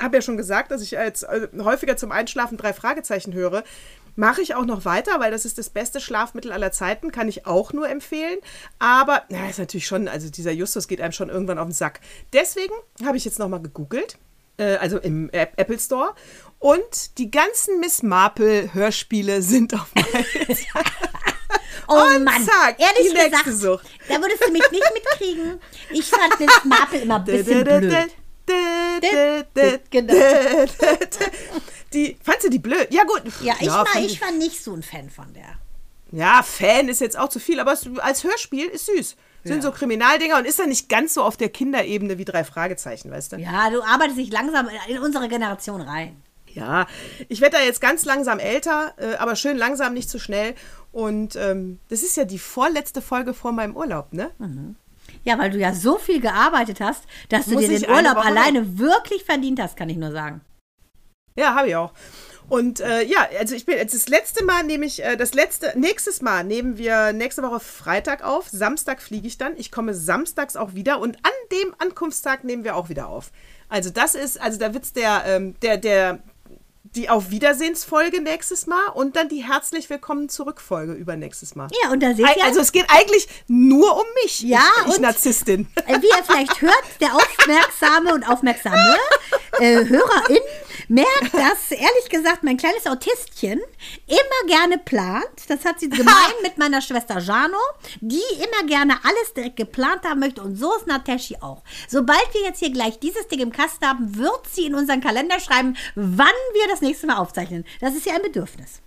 habe 0.00 0.16
ja 0.16 0.22
schon 0.22 0.38
gesagt, 0.38 0.70
dass 0.70 0.80
ich 0.80 0.92
jetzt 0.92 1.22
äh, 1.24 1.48
häufiger 1.58 1.96
zum 1.98 2.12
Einschlafen 2.12 2.56
drei 2.56 2.72
Fragezeichen 2.72 3.34
höre. 3.34 3.62
Mache 4.16 4.40
ich 4.40 4.54
auch 4.54 4.64
noch 4.64 4.84
weiter, 4.84 5.20
weil 5.20 5.30
das 5.30 5.44
ist 5.44 5.58
das 5.58 5.70
beste 5.70 6.00
Schlafmittel 6.00 6.50
aller 6.50 6.72
Zeiten, 6.72 7.12
kann 7.12 7.28
ich 7.28 7.46
auch 7.46 7.72
nur 7.72 7.88
empfehlen. 7.88 8.38
Aber, 8.78 9.22
na, 9.28 9.48
ist 9.48 9.58
natürlich 9.58 9.86
schon, 9.86 10.08
also 10.08 10.30
dieser 10.30 10.50
Justus 10.50 10.88
geht 10.88 11.00
einem 11.00 11.12
schon 11.12 11.28
irgendwann 11.28 11.58
auf 11.58 11.68
den 11.68 11.72
Sack. 11.74 12.00
Deswegen 12.32 12.74
habe 13.04 13.16
ich 13.16 13.24
jetzt 13.24 13.38
nochmal 13.38 13.60
gegoogelt, 13.60 14.18
äh, 14.56 14.76
also 14.76 14.98
im 14.98 15.30
App 15.30 15.52
Apple 15.56 15.78
Store. 15.78 16.14
Und 16.58 17.18
die 17.18 17.30
ganzen 17.30 17.78
Miss 17.80 18.02
Marple 18.02 18.72
Hörspiele 18.74 19.42
sind 19.42 19.74
auf 19.74 19.94
meinem 19.94 20.24
Oh 21.90 21.94
Und 21.94 22.24
Mann, 22.24 22.44
zack, 22.44 22.76
ehrlich 22.78 23.14
gesagt, 23.14 23.46
Sucht. 23.58 23.86
da 24.08 24.20
würdest 24.20 24.44
du 24.46 24.52
mich 24.52 24.70
nicht 24.70 24.84
mitkriegen. 24.92 25.60
Ich 25.90 26.04
fand 26.06 26.38
Miss 26.38 26.50
Marple 26.64 27.00
immer 27.00 27.16
ein 27.16 27.24
bisschen 27.24 27.64
blöd. 27.64 28.08
Genau. 29.90 30.14
Die, 31.94 32.18
fandst 32.22 32.44
du 32.44 32.50
die 32.50 32.58
blöd? 32.58 32.88
Ja, 32.90 33.04
gut. 33.04 33.22
Ja, 33.42 33.54
ich, 33.60 33.68
war, 33.68 33.86
fand 33.86 34.04
ich 34.04 34.20
war 34.20 34.30
nicht 34.32 34.62
so 34.62 34.74
ein 34.74 34.82
Fan 34.82 35.08
von 35.08 35.32
der. 35.32 35.54
Ja, 36.10 36.42
Fan 36.42 36.88
ist 36.88 37.00
jetzt 37.00 37.18
auch 37.18 37.28
zu 37.28 37.38
viel, 37.40 37.60
aber 37.60 37.72
es, 37.72 37.86
als 37.98 38.24
Hörspiel 38.24 38.66
ist 38.66 38.86
süß. 38.86 39.16
Sind 39.44 39.56
Ja. 39.56 39.62
so 39.62 39.72
Kriminaldinger 39.72 40.36
und 40.38 40.46
ist 40.46 40.58
ja 40.58 40.66
nicht 40.66 40.88
ganz 40.88 41.14
so 41.14 41.22
auf 41.22 41.36
der 41.36 41.48
Kinderebene 41.48 42.18
wie 42.18 42.24
drei 42.24 42.44
Fragezeichen, 42.44 43.10
weißt 43.10 43.32
du? 43.32 43.36
Ja, 43.36 43.70
du 43.70 43.82
arbeitest 43.82 44.18
dich 44.18 44.30
langsam 44.30 44.68
in 44.88 44.98
unsere 44.98 45.28
Generation 45.28 45.80
rein. 45.80 46.22
Ja, 46.58 46.86
ich 47.28 47.40
werde 47.40 47.56
da 47.56 47.62
jetzt 47.62 47.80
ganz 47.80 48.04
langsam 48.04 48.38
älter, 48.38 48.94
äh, 48.96 49.16
aber 49.16 49.36
schön 49.36 49.56
langsam, 49.56 49.94
nicht 49.94 50.10
zu 50.10 50.18
schnell. 50.18 50.54
Und 50.92 51.36
ähm, 51.36 51.78
das 51.88 52.02
ist 52.02 52.16
ja 52.16 52.24
die 52.24 52.38
vorletzte 52.38 53.02
Folge 53.02 53.34
vor 53.34 53.52
meinem 53.52 53.76
Urlaub, 53.76 54.12
ne? 54.12 54.30
Ja, 55.24 55.38
weil 55.38 55.50
du 55.50 55.58
ja 55.58 55.74
so 55.74 55.98
viel 55.98 56.20
gearbeitet 56.20 56.80
hast, 56.80 57.04
dass 57.28 57.46
du 57.46 57.52
Muss 57.52 57.66
dir 57.66 57.72
ich 57.72 57.82
den 57.82 57.90
Urlaub 57.90 58.16
alleine 58.16 58.78
wirklich 58.78 59.24
verdient 59.24 59.60
hast, 59.60 59.76
kann 59.76 59.88
ich 59.88 59.96
nur 59.96 60.12
sagen. 60.12 60.40
Ja, 61.36 61.54
habe 61.54 61.68
ich 61.68 61.76
auch. 61.76 61.92
Und 62.48 62.80
äh, 62.80 63.04
ja, 63.04 63.28
also 63.38 63.54
ich 63.54 63.66
bin 63.66 63.76
jetzt 63.76 63.94
das 63.94 64.08
letzte 64.08 64.42
Mal 64.44 64.64
nehme 64.64 64.86
ich 64.86 65.04
äh, 65.04 65.16
das 65.16 65.34
letzte 65.34 65.78
nächstes 65.78 66.22
Mal 66.22 66.44
nehmen 66.44 66.78
wir 66.78 67.12
nächste 67.12 67.42
Woche 67.42 67.60
Freitag 67.60 68.24
auf. 68.24 68.48
Samstag 68.48 69.02
fliege 69.02 69.26
ich 69.26 69.36
dann. 69.36 69.52
Ich 69.56 69.70
komme 69.70 69.94
samstags 69.94 70.56
auch 70.56 70.74
wieder 70.74 70.98
und 70.98 71.16
an 71.18 71.32
dem 71.52 71.74
Ankunftstag 71.78 72.44
nehmen 72.44 72.64
wir 72.64 72.74
auch 72.74 72.88
wieder 72.88 73.08
auf. 73.08 73.30
Also 73.68 73.90
das 73.90 74.14
ist 74.14 74.40
also 74.40 74.58
da 74.58 74.72
wird's 74.72 74.94
der 74.94 75.24
ähm, 75.26 75.56
der 75.60 75.76
der 75.76 76.20
die 76.94 77.08
Auf 77.10 77.30
Wiedersehensfolge 77.30 78.20
nächstes 78.22 78.66
Mal 78.66 78.88
und 78.94 79.16
dann 79.16 79.28
die 79.28 79.44
Herzlich 79.46 79.90
Willkommen 79.90 80.28
zurück 80.28 80.60
Folge 80.60 80.92
übernächsstes 80.94 81.54
Mal. 81.54 81.68
Ja, 81.82 81.90
und 81.90 82.02
da 82.02 82.14
seht 82.14 82.36
ihr. 82.36 82.44
Also 82.44 82.60
es 82.60 82.72
geht 82.72 82.86
eigentlich 82.88 83.28
nur 83.46 83.96
um 83.96 84.04
mich. 84.22 84.40
Ja, 84.40 84.60
ich, 84.82 84.88
ich 84.88 84.94
und- 84.96 85.02
Narzisstin. 85.02 85.66
Äh, 85.86 86.00
Wie 86.00 86.06
ihr 86.06 86.24
vielleicht 86.24 86.60
hört, 86.60 86.82
der 87.00 87.14
aufmerksame 87.14 88.14
und 88.14 88.24
aufmerksame 88.28 88.96
äh, 89.60 89.84
Hörerin 89.84 90.38
merkt, 90.88 91.32
dass 91.34 91.70
ehrlich 91.70 92.08
gesagt 92.10 92.42
mein 92.42 92.56
kleines 92.56 92.86
Autistchen 92.86 93.60
immer 94.06 94.46
gerne 94.46 94.78
plant. 94.78 95.26
Das 95.48 95.64
hat 95.64 95.80
sie 95.80 95.88
gemein 95.88 96.12
mit 96.42 96.58
meiner 96.58 96.80
Schwester 96.80 97.18
Jano, 97.18 97.58
die 98.00 98.22
immer 98.36 98.66
gerne 98.66 98.94
alles 99.04 99.34
direkt 99.34 99.56
geplant 99.56 100.04
haben 100.04 100.20
möchte. 100.20 100.42
Und 100.42 100.56
so 100.56 100.74
ist 100.76 100.86
Nateshi 100.86 101.36
auch. 101.40 101.62
Sobald 101.88 102.32
wir 102.32 102.42
jetzt 102.42 102.58
hier 102.58 102.72
gleich 102.72 102.98
dieses 102.98 103.28
Ding 103.28 103.40
im 103.40 103.52
Kasten 103.52 103.86
haben, 103.86 104.16
wird 104.16 104.46
sie 104.50 104.66
in 104.66 104.74
unseren 104.74 105.00
Kalender 105.00 105.38
schreiben, 105.40 105.76
wann 105.94 106.26
wir 106.54 106.68
das 106.70 106.80
nächste 106.80 107.06
Mal 107.06 107.16
aufzeichnen. 107.18 107.64
Das 107.80 107.94
ist 107.94 108.06
ja 108.06 108.14
ein 108.14 108.22
Bedürfnis. 108.22 108.80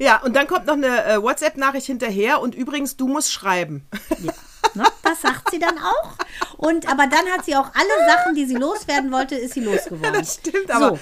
Ja, 0.00 0.22
und 0.22 0.34
dann 0.36 0.46
kommt 0.46 0.66
noch 0.66 0.74
eine 0.74 1.04
äh, 1.06 1.20
WhatsApp-Nachricht 1.22 1.86
hinterher 1.86 2.40
und 2.40 2.54
übrigens, 2.54 2.96
du 2.96 3.08
musst 3.08 3.32
schreiben. 3.32 3.84
Ja. 4.22 4.32
Ne? 4.74 4.84
Das 5.02 5.22
sagt 5.22 5.50
sie 5.50 5.58
dann 5.58 5.76
auch. 5.78 6.12
Und 6.56 6.88
aber 6.88 7.06
dann 7.08 7.26
hat 7.32 7.44
sie 7.44 7.56
auch 7.56 7.70
alle 7.74 8.06
Sachen, 8.06 8.34
die 8.34 8.44
sie 8.46 8.54
loswerden 8.54 9.10
wollte, 9.10 9.34
ist 9.34 9.54
sie 9.54 9.60
losgeworden. 9.60 10.12
das 10.14 10.34
stimmt, 10.34 10.70
aber- 10.70 10.90
So, 10.90 10.98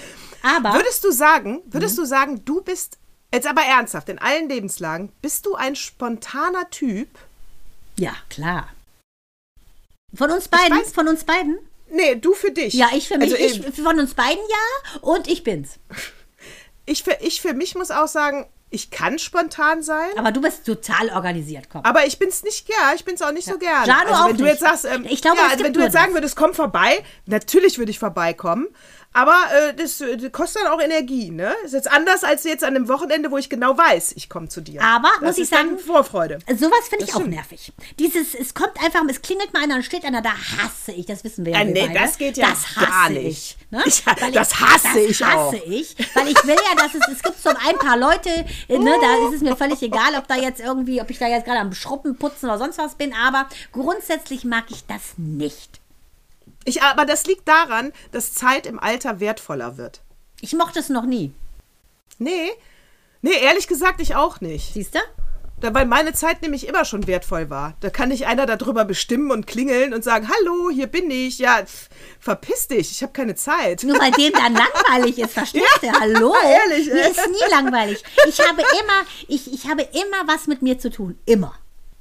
aber 0.46 0.74
Würdest 0.74 1.02
du 1.04 1.10
sagen, 1.10 1.62
Mhm. 1.66 1.72
würdest 1.74 1.98
du 1.98 2.04
sagen, 2.04 2.44
du 2.44 2.60
bist, 2.62 2.98
jetzt 3.32 3.46
aber 3.46 3.62
ernsthaft, 3.62 4.08
in 4.08 4.18
allen 4.18 4.48
Lebenslagen, 4.48 5.12
bist 5.22 5.44
du 5.46 5.54
ein 5.54 5.76
spontaner 5.76 6.68
Typ? 6.70 7.08
ja, 7.96 8.12
klar. 8.30 8.68
Von 10.14 10.30
uns 10.30 10.48
beiden, 10.48 10.78
weiß- 10.78 10.94
von 10.94 11.08
uns 11.08 11.24
beiden? 11.24 11.58
Nee, 11.90 12.16
du 12.16 12.32
für 12.34 12.50
dich. 12.50 12.74
Ja, 12.74 12.88
ich 12.94 13.08
für 13.08 13.18
mich, 13.18 13.32
Also, 13.32 13.44
ich, 13.44 13.64
äh, 13.66 13.72
von 13.82 13.98
uns 13.98 14.14
beiden 14.14 14.42
ja 14.48 15.00
und 15.02 15.28
ich 15.28 15.44
bin's. 15.44 15.78
ich, 16.86 17.02
für, 17.04 17.16
ich 17.20 17.40
für 17.40 17.52
mich 17.54 17.74
muss 17.74 17.90
auch 17.90 18.08
sagen, 18.08 18.46
ich 18.70 18.90
kann 18.90 19.18
spontan 19.18 19.82
sein. 19.82 20.08
Aber 20.16 20.32
du 20.32 20.40
bist 20.40 20.66
total 20.66 21.10
organisiert, 21.10 21.68
komm. 21.70 21.84
Aber 21.84 22.04
ich 22.06 22.18
bin's 22.18 22.42
nicht 22.42 22.66
gern, 22.66 22.96
ich 22.96 23.04
bin's 23.04 23.22
auch 23.22 23.30
nicht 23.32 23.46
so 23.46 23.58
gern. 23.58 23.86
Jano 23.86 24.10
also 24.10 24.14
auch 24.24 24.28
wenn 24.28 24.36
du 24.38 24.42
nicht. 24.44 24.52
jetzt 24.54 24.60
sagst, 24.60 24.84
ähm, 24.84 25.06
Ich 25.08 25.22
glaube, 25.22 25.38
ja, 25.38 25.58
wenn 25.58 25.72
du 25.72 25.80
jetzt 25.80 25.92
sagen 25.92 26.06
das. 26.12 26.14
würdest, 26.14 26.36
komm 26.36 26.52
vorbei, 26.54 27.02
natürlich 27.26 27.78
würde 27.78 27.90
ich 27.90 27.98
vorbeikommen. 28.00 28.66
Aber 29.16 29.34
äh, 29.68 29.72
das, 29.74 29.98
äh, 30.02 30.18
das 30.18 30.30
kostet 30.30 30.62
dann 30.62 30.72
auch 30.72 30.80
Energie, 30.80 31.30
ne? 31.30 31.54
Ist 31.64 31.72
jetzt 31.72 31.90
anders 31.90 32.22
als 32.22 32.44
jetzt 32.44 32.62
an 32.62 32.76
einem 32.76 32.86
Wochenende, 32.88 33.30
wo 33.30 33.38
ich 33.38 33.48
genau 33.48 33.76
weiß, 33.78 34.12
ich 34.16 34.28
komme 34.28 34.48
zu 34.48 34.60
dir. 34.60 34.82
Aber, 34.82 35.08
das 35.20 35.22
muss 35.22 35.38
ich 35.38 35.48
sagen, 35.48 35.78
Vorfreude. 35.78 36.38
Sowas 36.54 36.86
finde 36.90 37.06
ich 37.06 37.12
Das 37.12 37.20
auch 37.22 37.26
nervig. 37.26 37.72
Dieses, 37.98 38.34
es 38.34 38.52
kommt 38.52 38.72
einfach, 38.84 39.02
es 39.08 39.22
klingelt 39.22 39.54
mal 39.54 39.62
einer 39.62 39.76
und 39.76 39.84
steht 39.84 40.04
einer, 40.04 40.20
da 40.20 40.32
hasse 40.32 40.92
ich, 40.92 41.06
das 41.06 41.24
wissen 41.24 41.46
wir 41.46 41.52
ja. 41.54 41.58
Wir 41.60 41.64
nee, 41.64 41.86
beide. 41.86 41.98
das 41.98 42.18
geht 42.18 42.36
ja 42.36 42.50
das 42.50 42.76
hasse 42.76 42.86
gar 42.86 43.10
Ich, 43.10 43.16
nicht. 43.24 43.72
ne? 43.72 43.82
Ich- 43.86 44.04
das 44.34 44.60
hasse 44.60 44.88
das 44.88 44.96
ich 44.96 45.22
hasse 45.22 45.36
auch. 45.38 45.52
ich, 45.66 45.96
weil 46.14 46.28
ich 46.28 46.44
will 46.44 46.56
ja, 46.70 46.74
dass 46.76 46.94
es, 46.94 47.16
es 47.16 47.22
gibt 47.22 47.42
so 47.42 47.48
ein 47.48 47.76
paar 47.78 47.96
Leute, 47.96 48.28
äh, 48.68 48.78
ne, 48.78 48.92
da 49.00 49.28
ist 49.28 49.36
es 49.36 49.40
mir 49.40 49.56
völlig 49.56 49.80
egal, 49.82 50.14
ob 50.18 50.28
da 50.28 50.36
jetzt 50.36 50.60
irgendwie, 50.60 51.00
ob 51.00 51.08
ich 51.08 51.18
da 51.18 51.26
jetzt 51.26 51.46
gerade 51.46 51.60
am 51.60 51.72
Schruppen 51.72 52.16
putzen 52.18 52.46
oder 52.50 52.58
sonst 52.58 52.76
was 52.76 52.96
bin, 52.96 53.14
aber 53.14 53.46
grundsätzlich 53.72 54.44
mag 54.44 54.64
ich 54.68 54.84
das 54.86 55.14
nicht. 55.16 55.80
Ich, 56.64 56.82
aber 56.82 57.04
das 57.04 57.26
liegt 57.26 57.46
daran, 57.48 57.92
dass 58.12 58.34
Zeit 58.34 58.66
im 58.66 58.78
Alter 58.78 59.20
wertvoller 59.20 59.76
wird. 59.76 60.02
Ich 60.40 60.52
mochte 60.54 60.80
es 60.80 60.88
noch 60.88 61.04
nie. 61.04 61.32
Nee, 62.18 62.50
nee, 63.22 63.38
ehrlich 63.40 63.68
gesagt, 63.68 64.00
ich 64.00 64.14
auch 64.16 64.40
nicht. 64.40 64.74
Siehst 64.74 64.94
du? 64.94 65.00
Da, 65.60 65.72
weil 65.72 65.86
meine 65.86 66.12
Zeit 66.12 66.42
nämlich 66.42 66.68
immer 66.68 66.84
schon 66.84 67.06
wertvoll 67.06 67.48
war. 67.48 67.76
Da 67.80 67.88
kann 67.88 68.10
nicht 68.10 68.26
einer 68.26 68.44
darüber 68.44 68.84
bestimmen 68.84 69.30
und 69.30 69.46
klingeln 69.46 69.94
und 69.94 70.04
sagen, 70.04 70.28
hallo, 70.28 70.68
hier 70.70 70.86
bin 70.86 71.10
ich. 71.10 71.38
Ja, 71.38 71.64
pf, 71.64 71.88
verpiss 72.20 72.68
dich, 72.68 72.90
ich 72.90 73.02
habe 73.02 73.14
keine 73.14 73.34
Zeit. 73.36 73.82
Nur 73.82 73.98
weil 73.98 74.10
dem 74.12 74.32
dann 74.32 74.54
langweilig 74.92 75.18
ist, 75.18 75.32
verstehst 75.32 75.78
du? 75.80 75.90
Hallo? 75.98 76.34
ehrlich, 76.44 76.88
Mir 76.88 77.04
ey. 77.04 77.10
ist 77.10 77.26
nie 77.30 77.50
langweilig. 77.50 78.02
Ich 78.28 78.38
habe 78.40 78.60
immer, 78.60 79.06
ich, 79.28 79.50
ich 79.52 79.66
habe 79.66 79.82
immer 79.82 80.26
was 80.26 80.46
mit 80.46 80.60
mir 80.60 80.78
zu 80.78 80.90
tun. 80.90 81.18
Immer. 81.24 81.54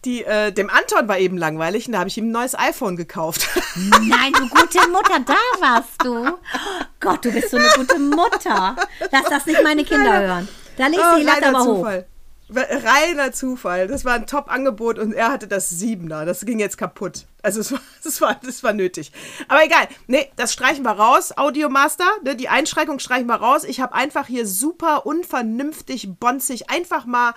Die, 0.05 0.23
äh, 0.23 0.51
dem 0.51 0.69
Anton 0.69 1.07
war 1.07 1.17
eben 1.17 1.35
langweilig 1.35 1.87
und 1.87 1.93
da 1.93 1.99
habe 1.99 2.09
ich 2.09 2.17
ihm 2.17 2.27
ein 2.27 2.31
neues 2.31 2.53
iPhone 2.57 2.95
gekauft. 2.95 3.49
Nein, 3.75 4.31
du 4.33 4.47
gute 4.47 4.87
Mutter, 4.89 5.19
da 5.25 5.33
warst 5.59 6.03
du. 6.03 6.27
Oh 6.27 6.85
Gott, 6.99 7.25
du 7.25 7.31
bist 7.31 7.49
so 7.49 7.57
eine 7.57 7.69
gute 7.75 7.97
Mutter. 7.97 8.75
Lass 9.11 9.23
das 9.29 9.45
nicht 9.47 9.63
meine 9.63 9.83
Kinder 9.83 10.21
hören. 10.21 10.47
Da 10.77 10.87
legst 10.87 11.05
du 11.13 11.17
die 11.17 11.25
Latte 11.25 11.47
aber 11.47 11.65
hoch. 11.65 11.77
Zufall. 11.77 12.05
Reiner 12.47 13.31
Zufall. 13.31 13.87
Das 13.87 14.05
war 14.05 14.13
ein 14.13 14.27
Top-Angebot 14.27 14.99
und 14.99 15.13
er 15.13 15.31
hatte 15.31 15.47
das 15.47 15.69
Siebener. 15.69 16.25
Das 16.25 16.45
ging 16.45 16.59
jetzt 16.59 16.77
kaputt. 16.77 17.25
Also 17.41 17.59
es 17.59 17.71
war, 17.71 17.79
das 18.03 18.21
war, 18.21 18.39
das 18.43 18.63
war 18.63 18.73
nötig. 18.73 19.11
Aber 19.47 19.63
egal. 19.63 19.87
Nee, 20.05 20.31
das 20.35 20.53
streichen 20.53 20.83
wir 20.83 20.91
raus. 20.91 21.35
Audiomaster, 21.35 22.05
ne, 22.23 22.35
die 22.35 22.49
Einschränkung 22.49 22.99
streichen 22.99 23.25
wir 23.25 23.35
raus. 23.35 23.63
Ich 23.63 23.81
habe 23.81 23.95
einfach 23.95 24.27
hier 24.27 24.45
super 24.45 25.07
unvernünftig, 25.07 26.19
bonzig, 26.19 26.69
einfach 26.69 27.05
mal 27.05 27.33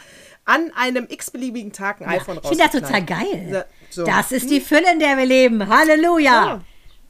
an 0.49 0.73
einem 0.77 1.07
x-beliebigen 1.09 1.73
Tag 1.73 2.01
ein 2.01 2.09
iPhone 2.09 2.39
Ich 2.43 2.49
finde 2.49 2.65
das 2.65 2.73
total 2.73 3.05
geil. 3.05 3.67
So. 3.91 4.05
Das 4.05 4.33
ist 4.33 4.51
die 4.51 4.61
Fülle, 4.61 4.91
in 4.93 4.99
der 4.99 5.17
wir 5.17 5.27
leben. 5.27 5.69
Halleluja. 5.69 6.61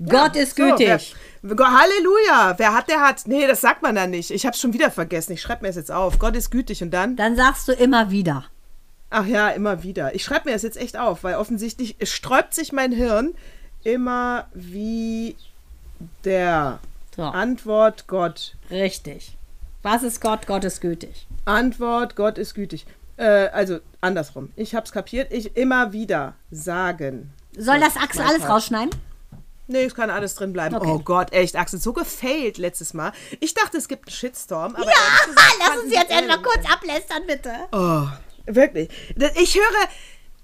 Gott 0.05 0.37
ist 0.37 0.57
So, 0.57 0.65
gütig. 0.65 1.15
wer, 1.43 1.55
Go- 1.57 1.65
Halleluja. 1.65 2.55
Wer 2.57 2.75
hat, 2.75 2.89
der 2.89 3.01
hat. 3.01 3.23
Nee, 3.27 3.47
das 3.47 3.61
sagt 3.61 3.83
man 3.83 3.95
da 3.95 4.07
nicht. 4.07 4.31
Ich 4.31 4.45
habe 4.47 4.57
schon 4.57 4.73
wieder 4.73 4.91
vergessen. 4.91 5.33
Ich 5.33 5.43
schreibe 5.43 5.63
mir 5.63 5.69
das 5.69 5.77
jetzt 5.77 5.91
auf. 5.93 6.19
Gott 6.19 6.37
ist 6.37 6.51
gütig 6.51 6.83
und 6.83 6.91
dann. 6.93 7.17
Dann 7.17 7.37
sagst 7.37 7.67
du 7.69 7.73
immer 7.73 8.11
wieder. 8.11 8.45
Ach 9.11 9.25
ja, 9.27 9.49
immer 9.51 9.83
wieder. 9.83 10.15
Ich 10.15 10.23
schreibe 10.25 10.49
mir 10.49 10.53
das 10.55 10.63
jetzt 10.63 10.77
echt 10.77 10.97
auf, 10.97 11.25
weil 11.25 11.37
offensichtlich 11.37 11.97
es 11.99 12.13
sträubt 12.13 12.55
sich 12.55 12.73
mein 12.73 12.93
Hirn 12.93 13.35
immer 13.85 14.47
wie 14.55 15.37
der 16.25 16.79
So. 17.17 17.23
Antwort 17.23 18.07
Gott. 18.07 18.55
Richtig. 18.71 19.37
Was 19.83 20.03
ist 20.03 20.21
Gott? 20.21 20.47
Gott 20.47 20.65
ist 20.65 20.81
gütig. 20.81 21.27
Antwort 21.45 22.17
Gott 22.17 22.37
ist 22.39 22.55
gütig. 22.55 22.85
Äh, 23.19 23.49
also 23.49 23.81
andersrum. 24.01 24.53
Ich 24.57 24.75
hab's 24.75 24.93
kapiert. 24.93 25.33
Ich 25.33 25.57
immer 25.57 25.93
wieder 25.93 26.35
sagen. 26.51 27.33
Soll 27.57 27.79
So, 27.79 27.85
das 27.85 27.97
Axel 27.97 28.23
alles 28.23 28.41
Part. 28.41 28.51
rausschneiden? 28.53 28.91
Nee, 29.67 29.85
es 29.85 29.95
kann 29.95 30.09
alles 30.09 30.35
drin 30.35 30.55
bleiben. 30.55 30.77
Okay. 30.77 30.87
Oh 30.89 30.99
Gott, 31.01 31.33
echt, 31.35 31.55
Axel, 31.57 31.79
so 31.79 31.93
gefailt 31.93 32.57
letztes 32.57 32.95
Mal. 32.95 33.13
Ich 33.41 33.53
dachte, 33.53 33.77
es 33.77 33.87
gibt 33.89 34.09
einen 34.09 34.15
Shitstorm. 34.15 34.75
Aber 34.75 34.85
Ja, 34.87 34.91
gesagt 35.27 35.55
lass 35.59 35.83
uns 35.85 35.93
jetzt 35.93 36.11
alle- 36.11 36.39
kurz 36.43 36.73
ablästern, 36.73 37.23
bitte. 37.27 37.53
Oh, 37.73 38.07
wirklich. 38.47 38.89
Ich 39.37 39.57
höre, 39.57 39.89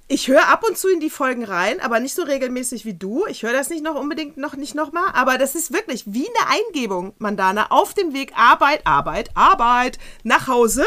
ich 0.08 0.28
höre 0.28 0.46
ab 0.48 0.62
und 0.68 0.76
zu 0.76 0.88
in 0.88 1.00
die 1.00 1.08
Folgen 1.08 1.42
rein, 1.44 1.80
aber 1.80 2.00
nicht 2.00 2.14
so 2.14 2.22
regelmäßig 2.22 2.84
wie 2.84 2.92
du. 2.92 3.24
Ich 3.26 3.42
höre 3.44 3.54
das 3.54 3.70
nicht 3.70 3.82
noch 3.82 3.94
unbedingt 3.94 4.37
noch 4.37 4.56
nicht 4.56 4.74
nochmal, 4.74 5.10
aber 5.14 5.38
das 5.38 5.54
ist 5.54 5.72
wirklich 5.72 6.02
wie 6.06 6.26
eine 6.28 6.60
Eingebung, 6.68 7.14
Mandana, 7.16 7.68
auf 7.70 7.94
dem 7.94 8.12
Weg 8.12 8.32
Arbeit, 8.37 8.82
Arbeit, 8.87 9.30
Arbeit 9.34 9.98
nach 10.22 10.48
Hause. 10.48 10.84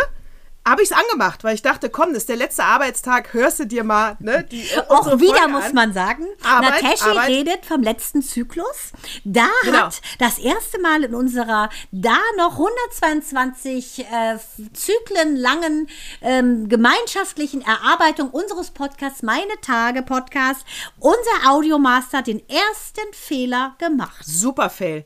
Habe 0.68 0.82
ich 0.84 0.92
es 0.92 0.98
angemacht, 0.98 1.44
weil 1.46 1.56
ich 1.56 1.62
dachte, 1.62 1.90
komm, 1.90 2.10
das 2.10 2.24
ist 2.24 2.30
der 2.30 2.36
letzte 2.36 2.64
Arbeitstag, 2.64 3.34
hörst 3.34 3.60
du 3.60 3.66
dir 3.66 3.86
mal, 3.86 4.18
ne? 4.20 4.44
Die, 4.52 4.64
äh, 4.70 4.82
Auch 4.90 5.18
wieder 5.20 5.34
Folge 5.38 5.48
muss 5.54 5.64
an. 5.66 5.74
man 5.76 5.94
sagen, 5.94 6.26
Arbeit, 6.44 6.84
Natascha 6.84 7.10
Arbeit. 7.12 7.30
redet 7.30 7.66
vom 7.66 7.82
letzten 7.82 8.22
Zyklus. 8.22 8.92
Da 9.24 9.48
Genau. 9.64 9.78
hat 9.86 10.02
das 10.20 10.40
erste 10.40 10.80
Mal 10.82 11.06
in 11.06 11.16
unserer 11.16 11.70
da 11.92 12.18
noch 12.38 12.58
122 12.58 14.00
äh, 14.12 14.38
Zyklen 14.74 15.36
langen 15.38 15.88
ähm, 16.22 16.68
gemeinschaftlichen 16.68 17.62
Erarbeitung 17.62 18.30
unseres 18.32 18.72
Podcasts, 18.72 19.24
Meine 19.24 19.54
Tage 19.62 20.02
Podcast, 20.02 20.66
unser 21.00 21.50
Audiomaster 21.52 22.22
den 22.22 22.42
ersten 22.50 23.14
Fehler 23.14 23.76
gemacht. 23.80 24.26
Super 24.26 24.70
Fail. 24.70 25.06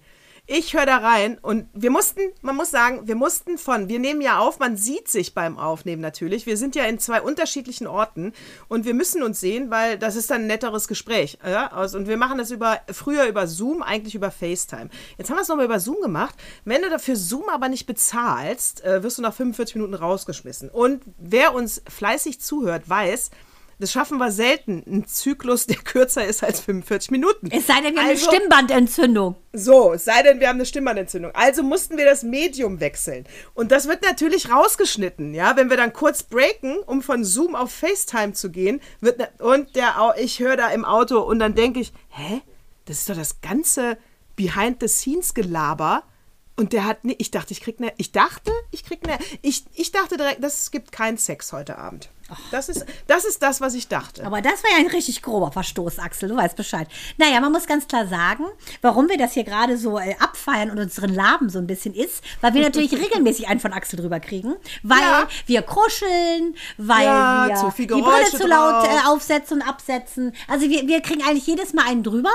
Ich 0.54 0.74
höre 0.74 0.86
da 0.86 0.98
rein 0.98 1.38
und 1.42 1.70
wir 1.74 1.92
mussten, 1.92 2.20
man 2.42 2.58
muss 2.58 2.72
sagen, 2.72 3.08
wir 3.08 3.16
mussten 3.16 3.58
von, 3.58 3.88
wir 3.88 4.00
nehmen 4.00 4.20
ja 4.20 4.40
auf, 4.40 4.60
man 4.60 4.76
sieht 4.76 5.08
sich 5.08 5.34
beim 5.34 5.58
Aufnehmen 5.58 6.02
natürlich. 6.02 6.46
Wir 6.46 6.58
sind 6.58 6.76
ja 6.76 6.84
in 6.84 7.00
zwei 7.00 7.22
unterschiedlichen 7.22 7.88
Orten 7.88 8.34
und 8.68 8.84
wir 8.84 8.94
müssen 8.94 9.24
uns 9.24 9.40
sehen, 9.40 9.72
weil 9.72 9.98
das 9.98 10.18
ist 10.18 10.30
dann 10.30 10.42
ein 10.42 10.48
netteres 10.48 10.90
Gespräch. 10.90 11.38
Ja? 11.46 11.72
aus- 11.72 11.96
Und 11.96 12.10
wir 12.10 12.18
machen 12.18 12.38
das 12.38 12.52
über, 12.52 12.82
früher 12.92 13.28
über 13.28 13.48
Zoom, 13.48 13.82
eigentlich 13.82 14.14
über 14.14 14.30
FaceTime. 14.30 14.90
Jetzt 15.18 15.30
haben 15.30 15.38
wir 15.38 15.42
es 15.44 15.48
nochmal 15.48 15.64
über 15.68 15.80
Zoom 15.80 16.02
gemacht. 16.02 16.36
Wenn 16.66 16.82
du 16.82 16.90
dafür 16.90 17.16
Zoom 17.16 17.48
aber 17.48 17.70
nicht 17.70 17.86
bezahlst, 17.86 18.84
äh, 18.84 19.04
wirst 19.04 19.20
du 19.20 19.22
nach 19.22 19.34
45 19.34 19.76
Minuten 19.76 19.94
rausgeschmissen. 19.94 20.70
Und 20.70 21.02
wer 21.18 21.54
uns 21.54 21.82
fleißig 21.88 22.42
zuhört, 22.42 22.90
weiß, 22.90 23.32
das 23.82 23.92
schaffen 23.92 24.18
wir 24.20 24.32
selten, 24.32 24.84
einen 24.86 25.06
Zyklus, 25.08 25.66
der 25.66 25.78
kürzer 25.78 26.26
ist 26.26 26.44
als 26.44 26.62
45 26.62 27.12
Minuten. 27.12 27.50
Es 27.52 27.68
sei 27.68 27.82
denn, 27.82 27.94
wir 27.96 28.02
haben 28.02 28.10
Also- 28.10 28.30
eine 28.30 28.38
Stimmbandentzündung. 28.38 29.36
so, 29.54 29.94
es 29.94 30.06
sei 30.06 30.24
denn, 30.24 30.40
wir 30.40 30.48
haben 30.48 30.56
eine 30.58 30.66
Stimmbandentzündung. 30.66 31.32
Also 31.36 31.64
mussten 31.64 31.98
wir 31.98 32.06
das 32.06 32.24
Medium 32.24 32.80
wechseln. 32.80 33.26
Und 33.54 33.72
das 33.72 33.88
wird 33.88 34.04
natürlich 34.04 34.50
rausgeschnitten, 34.50 35.34
ja. 35.34 35.56
Wenn 35.58 35.70
wir 35.70 35.78
dann 35.78 35.92
kurz 35.94 36.24
breaken, 36.24 36.78
um 36.86 37.02
von 37.02 37.24
Zoom 37.26 37.56
auf 37.56 37.72
FaceTime 37.72 38.34
zu 38.34 38.50
gehen, 38.52 38.80
wird 39.02 39.18
ne 39.20 39.30
und 39.40 39.76
der, 39.76 40.16
ich 40.18 40.40
höre 40.40 40.56
da 40.58 40.70
im 40.70 40.86
Auto 40.86 41.20
und 41.20 41.40
dann 41.40 41.56
denke 41.56 41.80
ich, 41.82 41.92
hä? 42.10 42.42
Das 42.86 42.98
ist 43.00 43.10
doch 43.10 43.16
das 43.16 43.42
ganze 43.42 43.98
Behind-the-Scenes-Gelaber 44.36 46.04
Und 46.58 46.74
der 46.74 46.86
hat, 46.86 47.06
ne, 47.06 47.16
ich 47.18 47.32
dachte, 47.32 47.54
ich 47.54 47.62
krieg 47.62 47.80
ne, 47.80 47.92
ich 47.98 48.12
dachte, 48.12 48.52
ich 48.72 48.84
krieg 48.84 49.06
ne, 49.08 49.18
ich, 49.42 49.64
ich 49.74 49.92
dachte 49.92 50.18
direkt, 50.18 50.44
das 50.44 50.70
gibt 50.70 50.92
keinen 50.92 51.18
Sex 51.18 51.54
heute 51.54 51.78
Abend. 51.78 52.10
Das 52.52 52.70
ist, 52.70 52.86
das 53.08 53.26
ist 53.26 53.42
das, 53.42 53.62
was 53.62 53.74
ich 53.74 53.88
dachte. 53.88 54.26
Aber 54.26 54.42
das 54.42 54.64
war 54.64 54.72
ja 54.72 54.78
ein 54.78 54.88
richtig 54.88 55.22
grober 55.22 55.52
Verstoß, 55.52 56.00
Axel, 56.00 56.30
du 56.30 56.36
weißt 56.38 56.56
Bescheid. 56.56 56.88
Naja, 57.18 57.40
man 57.42 57.52
muss 57.52 57.68
ganz 57.68 57.88
klar 57.88 58.08
sagen, 58.08 58.46
warum 58.82 59.10
wir 59.10 59.18
das 59.18 59.34
hier 59.34 59.44
gerade 59.44 59.78
so 59.78 59.98
äh, 60.00 60.16
abfeiern 60.20 60.72
und 60.72 60.80
unseren 60.80 61.14
Laben 61.14 61.50
so 61.50 61.60
ein 61.60 61.68
bisschen 61.68 61.94
ist, 61.94 62.24
weil 62.42 62.54
wir 62.54 62.62
natürlich 62.62 62.94
regelmäßig 63.00 63.48
einen 63.48 63.60
von 63.60 63.74
Axel 63.74 64.00
drüber 64.00 64.20
kriegen, 64.20 64.56
weil 64.84 65.00
Ja. 65.02 65.28
wir 65.48 65.62
kuscheln, 65.64 66.56
weil 66.78 67.06
Ja, 67.06 67.48
wir 67.48 67.56
zu 67.56 67.72
die 67.78 67.88
Brille 67.88 68.26
zu 68.30 68.48
laut 68.48 68.84
drauf. 68.84 68.86
äh, 68.86 69.08
aufsetzen 69.08 69.62
und 69.62 69.68
absetzen. 69.68 70.34
Also 70.48 70.70
wir, 70.70 70.88
wir 70.88 71.02
kriegen 71.02 71.22
eigentlich 71.24 71.48
jedes 71.48 71.74
Mal 71.74 71.86
einen 71.88 72.04
drüber 72.04 72.30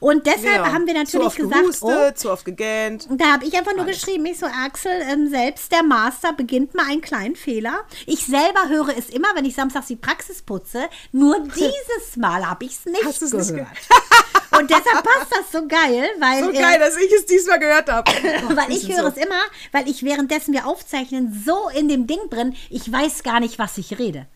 und 0.00 0.26
deshalb 0.26 0.66
Ja. 0.66 0.72
haben 0.72 0.86
wir 0.86 0.94
zu 0.94 0.98
natürlich 1.00 1.26
oft 1.26 1.36
gesagt, 1.36 1.60
gehustet, 1.62 1.88
oh, 1.88 2.10
zu 2.14 2.30
oft 2.30 2.44
gegähnt. 2.44 3.06
und 3.08 3.20
da 3.20 3.32
habe 3.32 3.44
ich 3.44 3.54
einfach 3.56 3.74
nur 3.76 3.84
geschrieben, 3.84 4.26
ich 4.26 4.38
so, 4.38 4.46
Axel, 4.46 4.92
ähm, 5.10 5.28
selbst 5.28 5.70
der 5.72 5.82
Master 5.82 6.32
beginnt 6.32 6.74
mal 6.74 6.86
einen 6.86 7.00
kleinen 7.00 7.36
Fehler. 7.36 7.80
Ich 8.06 8.26
selber 8.26 8.68
höre 8.68 8.96
es 8.96 9.08
immer, 9.10 9.28
wenn 9.36 9.44
ich 9.44 9.54
samstags 9.54 9.86
die 9.86 9.96
Praxis 9.96 10.42
putze. 10.42 10.88
Nur 11.12 11.38
dieses 11.54 12.16
Mal 12.16 12.44
habe 12.48 12.64
ich 12.64 12.72
es 12.72 12.84
nicht 12.86 13.04
Hast 13.04 13.20
gehört. 13.20 13.52
nicht 13.52 13.66
Und 14.58 14.70
deshalb 14.70 15.04
passt 15.04 15.30
das 15.30 15.52
so 15.52 15.66
geil, 15.66 16.08
weil, 16.18 16.44
So 16.44 16.50
äh, 16.50 16.58
geil, 16.58 16.78
dass 16.78 16.96
ich 16.96 17.12
es 17.12 17.26
diesmal 17.26 17.58
gehört 17.58 17.90
habe. 17.90 18.10
weil 18.56 18.70
ich 18.72 18.88
höre 18.88 19.06
es 19.06 19.16
immer, 19.16 19.40
weil 19.72 19.88
ich 19.88 20.02
währenddessen 20.02 20.54
wir 20.54 20.66
aufzeichnen 20.66 21.42
so 21.44 21.68
in 21.68 21.88
dem 21.88 22.06
Ding 22.06 22.30
drin, 22.30 22.56
ich 22.70 22.90
weiß 22.90 23.22
gar 23.22 23.40
nicht, 23.40 23.58
was 23.58 23.76
ich 23.76 23.98
rede. 23.98 24.26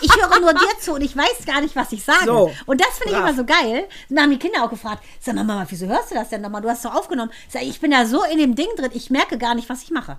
Ich 0.00 0.16
höre 0.16 0.40
nur 0.40 0.52
dir 0.52 0.80
zu 0.80 0.94
und 0.94 1.02
ich 1.02 1.16
weiß 1.16 1.46
gar 1.46 1.60
nicht, 1.60 1.76
was 1.76 1.92
ich 1.92 2.02
sage. 2.04 2.24
So, 2.24 2.50
und 2.66 2.80
das 2.80 2.98
finde 2.98 3.12
ich 3.12 3.18
immer 3.18 3.34
so 3.34 3.44
geil. 3.44 3.86
Und 4.10 4.16
da 4.16 4.22
haben 4.22 4.30
die 4.30 4.38
Kinder 4.38 4.64
auch 4.64 4.70
gefragt, 4.70 5.04
sag 5.20 5.36
mal, 5.36 5.44
Mama, 5.44 5.64
wieso 5.68 5.86
hörst 5.86 6.10
du 6.10 6.16
das 6.16 6.28
denn 6.30 6.40
nochmal? 6.40 6.60
Du 6.60 6.68
hast 6.68 6.84
doch 6.84 6.94
aufgenommen. 6.94 7.30
Sag, 7.48 7.62
ich, 7.62 7.68
ich 7.68 7.80
bin 7.80 7.92
da 7.92 8.04
so 8.04 8.24
in 8.24 8.38
dem 8.38 8.56
Ding 8.56 8.68
drin, 8.76 8.90
ich 8.94 9.10
merke 9.10 9.38
gar 9.38 9.54
nicht, 9.54 9.68
was 9.68 9.82
ich 9.82 9.90
mache. 9.90 10.18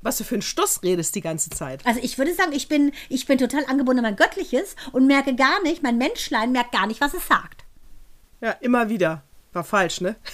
Was 0.00 0.18
du 0.18 0.24
für 0.24 0.36
einen 0.36 0.42
Stuss 0.42 0.82
redest 0.82 1.14
die 1.16 1.20
ganze 1.20 1.50
Zeit. 1.50 1.84
Also 1.84 2.00
ich 2.02 2.18
würde 2.18 2.34
sagen, 2.34 2.52
ich 2.52 2.68
bin, 2.68 2.92
ich 3.08 3.26
bin 3.26 3.38
total 3.38 3.64
angebunden 3.66 4.04
an 4.04 4.12
mein 4.12 4.16
Göttliches 4.16 4.76
und 4.92 5.06
merke 5.06 5.34
gar 5.34 5.60
nicht, 5.62 5.82
mein 5.82 5.98
Menschlein 5.98 6.52
merkt 6.52 6.72
gar 6.72 6.86
nicht, 6.86 7.00
was 7.00 7.14
es 7.14 7.26
sagt. 7.26 7.64
Ja, 8.40 8.52
immer 8.60 8.88
wieder. 8.88 9.22
War 9.52 9.64
falsch, 9.64 10.00
ne? 10.00 10.16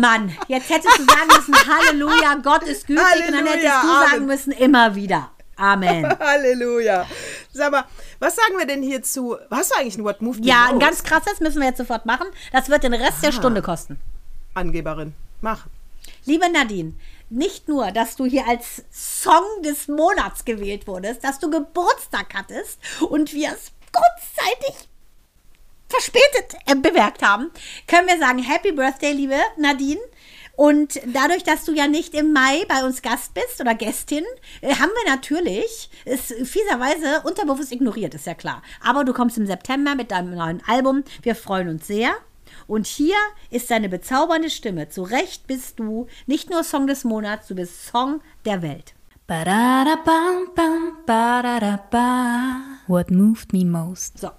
Mann, 0.00 0.36
jetzt 0.48 0.68
hättest 0.70 0.98
du 0.98 1.04
sagen 1.04 1.28
müssen, 1.28 1.54
Halleluja, 1.54 2.34
Gott 2.42 2.62
ist 2.64 2.86
gütig. 2.86 3.02
und 3.26 3.32
dann 3.34 3.46
hättest 3.46 3.66
Halleluja, 3.66 3.82
du 3.82 3.88
Amen. 3.88 4.10
sagen 4.10 4.26
müssen, 4.26 4.52
immer 4.52 4.94
wieder. 4.94 5.30
Amen. 5.56 6.06
Halleluja. 6.20 7.06
Sag 7.52 7.72
mal, 7.72 7.84
was 8.18 8.36
sagen 8.36 8.58
wir 8.58 8.66
denn 8.66 8.82
hierzu? 8.82 9.36
Hast 9.50 9.70
du 9.72 9.80
eigentlich 9.80 9.96
ein 9.96 10.04
What 10.04 10.20
Moved 10.20 10.44
Ja, 10.44 10.66
ein 10.66 10.78
ganz 10.78 11.02
krasses 11.02 11.40
müssen 11.40 11.60
wir 11.60 11.68
jetzt 11.68 11.78
sofort 11.78 12.04
machen. 12.04 12.26
Das 12.52 12.68
wird 12.68 12.82
den 12.82 12.92
Rest 12.94 13.22
der 13.22 13.32
Stunde 13.32 13.62
kosten. 13.62 13.98
Angeberin. 14.54 15.14
Mach. 15.40 15.66
Liebe 16.26 16.50
Nadine, 16.50 16.92
nicht 17.28 17.68
nur, 17.68 17.90
dass 17.90 18.16
du 18.16 18.24
hier 18.24 18.46
als 18.46 18.84
Song 18.90 19.62
des 19.62 19.88
Monats 19.88 20.44
gewählt 20.44 20.86
wurdest, 20.86 21.24
dass 21.24 21.38
du 21.38 21.50
Geburtstag 21.50 22.34
hattest 22.34 22.78
und 23.08 23.32
wir 23.32 23.50
es 23.50 23.72
kurzzeitig 23.92 24.88
verspätet 25.88 26.56
äh, 26.66 26.74
bemerkt 26.74 27.22
haben, 27.22 27.50
können 27.86 28.08
wir 28.08 28.18
sagen, 28.18 28.38
Happy 28.38 28.72
Birthday, 28.72 29.12
liebe 29.12 29.38
Nadine. 29.56 30.00
Und 30.56 31.00
dadurch, 31.12 31.44
dass 31.44 31.64
du 31.64 31.74
ja 31.74 31.86
nicht 31.86 32.14
im 32.14 32.32
Mai 32.32 32.64
bei 32.66 32.82
uns 32.82 33.02
Gast 33.02 33.34
bist 33.34 33.60
oder 33.60 33.74
Gästin, 33.74 34.24
äh, 34.62 34.74
haben 34.74 34.90
wir 34.90 35.12
natürlich, 35.12 35.90
ist 36.06 36.32
fieserweise 36.44 37.22
unterbewusst 37.24 37.72
ignoriert, 37.72 38.14
ist 38.14 38.26
ja 38.26 38.34
klar. 38.34 38.62
Aber 38.82 39.04
du 39.04 39.12
kommst 39.12 39.36
im 39.36 39.46
September 39.46 39.94
mit 39.94 40.10
deinem 40.10 40.34
neuen 40.34 40.62
Album. 40.66 41.04
Wir 41.22 41.34
freuen 41.34 41.68
uns 41.68 41.86
sehr. 41.86 42.16
Und 42.66 42.86
hier 42.86 43.16
ist 43.50 43.70
deine 43.70 43.88
bezaubernde 43.88 44.50
Stimme. 44.50 44.88
Zu 44.88 45.02
Recht 45.02 45.46
bist 45.46 45.78
du 45.78 46.06
nicht 46.26 46.50
nur 46.50 46.64
Song 46.64 46.86
des 46.86 47.04
Monats, 47.04 47.48
du 47.48 47.54
bist 47.54 47.86
Song 47.86 48.20
der 48.44 48.62
Welt. 48.62 48.94
What 52.86 53.10
moved 53.10 53.52
me 53.52 53.64
most? 53.64 54.18
So. 54.18 54.30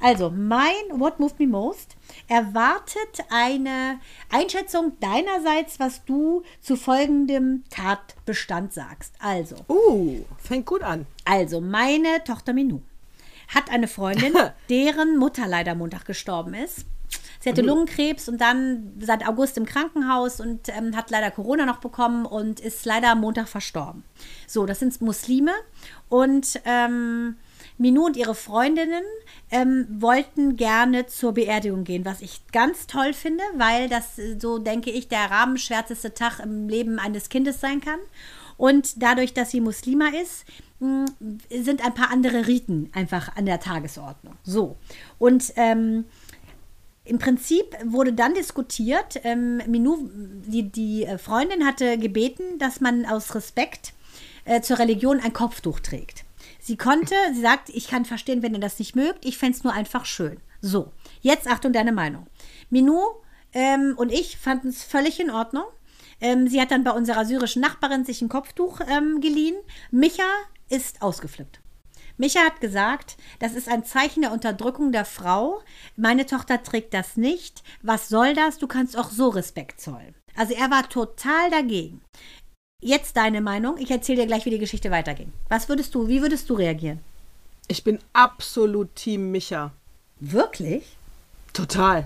Also, 0.00 0.30
mein 0.30 0.74
What 0.90 1.20
Moved 1.20 1.38
Me 1.38 1.46
Most 1.46 1.96
erwartet 2.28 3.24
eine 3.30 4.00
Einschätzung 4.30 4.92
deinerseits, 5.00 5.78
was 5.78 6.04
du 6.04 6.42
zu 6.60 6.76
folgendem 6.76 7.64
Tatbestand 7.70 8.72
sagst. 8.72 9.14
Also, 9.18 9.56
Uh, 9.68 10.24
fängt 10.38 10.66
gut 10.66 10.82
an. 10.82 11.06
also 11.24 11.60
meine 11.60 12.22
Tochter 12.24 12.52
Minou 12.52 12.80
hat 13.48 13.70
eine 13.70 13.88
Freundin, 13.88 14.34
deren 14.70 15.16
Mutter 15.16 15.46
leider 15.46 15.74
Montag 15.74 16.04
gestorben 16.06 16.54
ist. 16.54 16.86
Sie 17.44 17.50
hatte 17.50 17.60
Lungenkrebs 17.60 18.30
und 18.30 18.40
dann 18.40 18.94
seit 18.98 19.28
August 19.28 19.58
im 19.58 19.66
Krankenhaus 19.66 20.40
und 20.40 20.70
ähm, 20.70 20.96
hat 20.96 21.10
leider 21.10 21.30
Corona 21.30 21.66
noch 21.66 21.76
bekommen 21.76 22.24
und 22.24 22.58
ist 22.58 22.86
leider 22.86 23.10
am 23.10 23.20
Montag 23.20 23.48
verstorben. 23.48 24.02
So, 24.46 24.64
das 24.64 24.78
sind 24.78 24.98
Muslime 25.02 25.52
und 26.08 26.58
ähm, 26.64 27.36
Minou 27.76 28.06
und 28.06 28.16
ihre 28.16 28.34
Freundinnen 28.34 29.04
ähm, 29.50 29.86
wollten 29.90 30.56
gerne 30.56 31.04
zur 31.04 31.34
Beerdigung 31.34 31.84
gehen, 31.84 32.06
was 32.06 32.22
ich 32.22 32.40
ganz 32.50 32.86
toll 32.86 33.12
finde, 33.12 33.44
weil 33.56 33.90
das, 33.90 34.18
äh, 34.18 34.38
so 34.40 34.58
denke 34.58 34.90
ich, 34.90 35.08
der 35.08 35.30
rabenschwärzeste 35.30 36.14
Tag 36.14 36.40
im 36.40 36.70
Leben 36.70 36.98
eines 36.98 37.28
Kindes 37.28 37.60
sein 37.60 37.82
kann. 37.82 38.00
Und 38.56 39.02
dadurch, 39.02 39.34
dass 39.34 39.50
sie 39.50 39.60
Muslima 39.60 40.08
ist, 40.22 40.46
mh, 40.78 41.06
sind 41.50 41.84
ein 41.84 41.92
paar 41.92 42.10
andere 42.10 42.46
Riten 42.46 42.88
einfach 42.94 43.36
an 43.36 43.44
der 43.44 43.60
Tagesordnung. 43.60 44.36
So. 44.44 44.78
Und 45.18 45.52
ähm, 45.56 46.06
im 47.04 47.18
Prinzip 47.18 47.76
wurde 47.84 48.14
dann 48.14 48.34
diskutiert, 48.34 49.20
ähm, 49.24 49.58
Minou, 49.66 50.08
die, 50.46 50.70
die 50.70 51.04
äh, 51.04 51.18
Freundin 51.18 51.66
hatte 51.66 51.98
gebeten, 51.98 52.58
dass 52.58 52.80
man 52.80 53.04
aus 53.04 53.34
Respekt 53.34 53.92
äh, 54.46 54.62
zur 54.62 54.78
Religion 54.78 55.20
ein 55.20 55.34
Kopftuch 55.34 55.80
trägt. 55.80 56.24
Sie 56.60 56.78
konnte, 56.78 57.14
sie 57.34 57.42
sagt, 57.42 57.68
ich 57.68 57.88
kann 57.88 58.06
verstehen, 58.06 58.42
wenn 58.42 58.54
ihr 58.54 58.60
das 58.60 58.78
nicht 58.78 58.96
mögt, 58.96 59.26
ich 59.26 59.36
fände 59.36 59.56
es 59.56 59.64
nur 59.64 59.74
einfach 59.74 60.06
schön. 60.06 60.38
So, 60.62 60.92
jetzt 61.20 61.46
Achtung, 61.46 61.74
deine 61.74 61.92
Meinung. 61.92 62.26
Minou 62.70 63.02
ähm, 63.52 63.94
und 63.98 64.10
ich 64.10 64.38
fanden 64.38 64.68
es 64.68 64.82
völlig 64.82 65.20
in 65.20 65.30
Ordnung. 65.30 65.64
Ähm, 66.22 66.48
sie 66.48 66.58
hat 66.58 66.70
dann 66.70 66.84
bei 66.84 66.92
unserer 66.92 67.26
syrischen 67.26 67.60
Nachbarin 67.60 68.06
sich 68.06 68.22
ein 68.22 68.30
Kopftuch 68.30 68.80
ähm, 68.88 69.20
geliehen. 69.20 69.56
Micha 69.90 70.24
ist 70.70 71.02
ausgeflippt. 71.02 71.60
Micha 72.16 72.40
hat 72.40 72.60
gesagt, 72.60 73.16
das 73.40 73.54
ist 73.54 73.68
ein 73.68 73.84
Zeichen 73.84 74.22
der 74.22 74.32
Unterdrückung 74.32 74.92
der 74.92 75.04
Frau. 75.04 75.60
Meine 75.96 76.26
Tochter 76.26 76.62
trägt 76.62 76.94
das 76.94 77.16
nicht. 77.16 77.62
Was 77.82 78.08
soll 78.08 78.34
das? 78.34 78.58
Du 78.58 78.66
kannst 78.66 78.96
auch 78.96 79.10
so 79.10 79.28
Respekt 79.28 79.80
zollen. 79.80 80.14
Also 80.36 80.54
er 80.54 80.70
war 80.70 80.88
total 80.88 81.50
dagegen. 81.50 82.02
Jetzt 82.82 83.16
deine 83.16 83.40
Meinung. 83.40 83.78
Ich 83.78 83.90
erzähle 83.90 84.22
dir 84.22 84.26
gleich, 84.26 84.44
wie 84.44 84.50
die 84.50 84.58
Geschichte 84.58 84.90
weiterging. 84.90 85.32
Was 85.48 85.68
würdest 85.68 85.94
du, 85.94 86.06
wie 86.06 86.22
würdest 86.22 86.50
du 86.50 86.54
reagieren? 86.54 87.00
Ich 87.66 87.82
bin 87.82 87.98
absolut 88.12 88.94
Team 88.94 89.30
Micha. 89.30 89.72
Wirklich? 90.20 90.96
Total. 91.52 92.04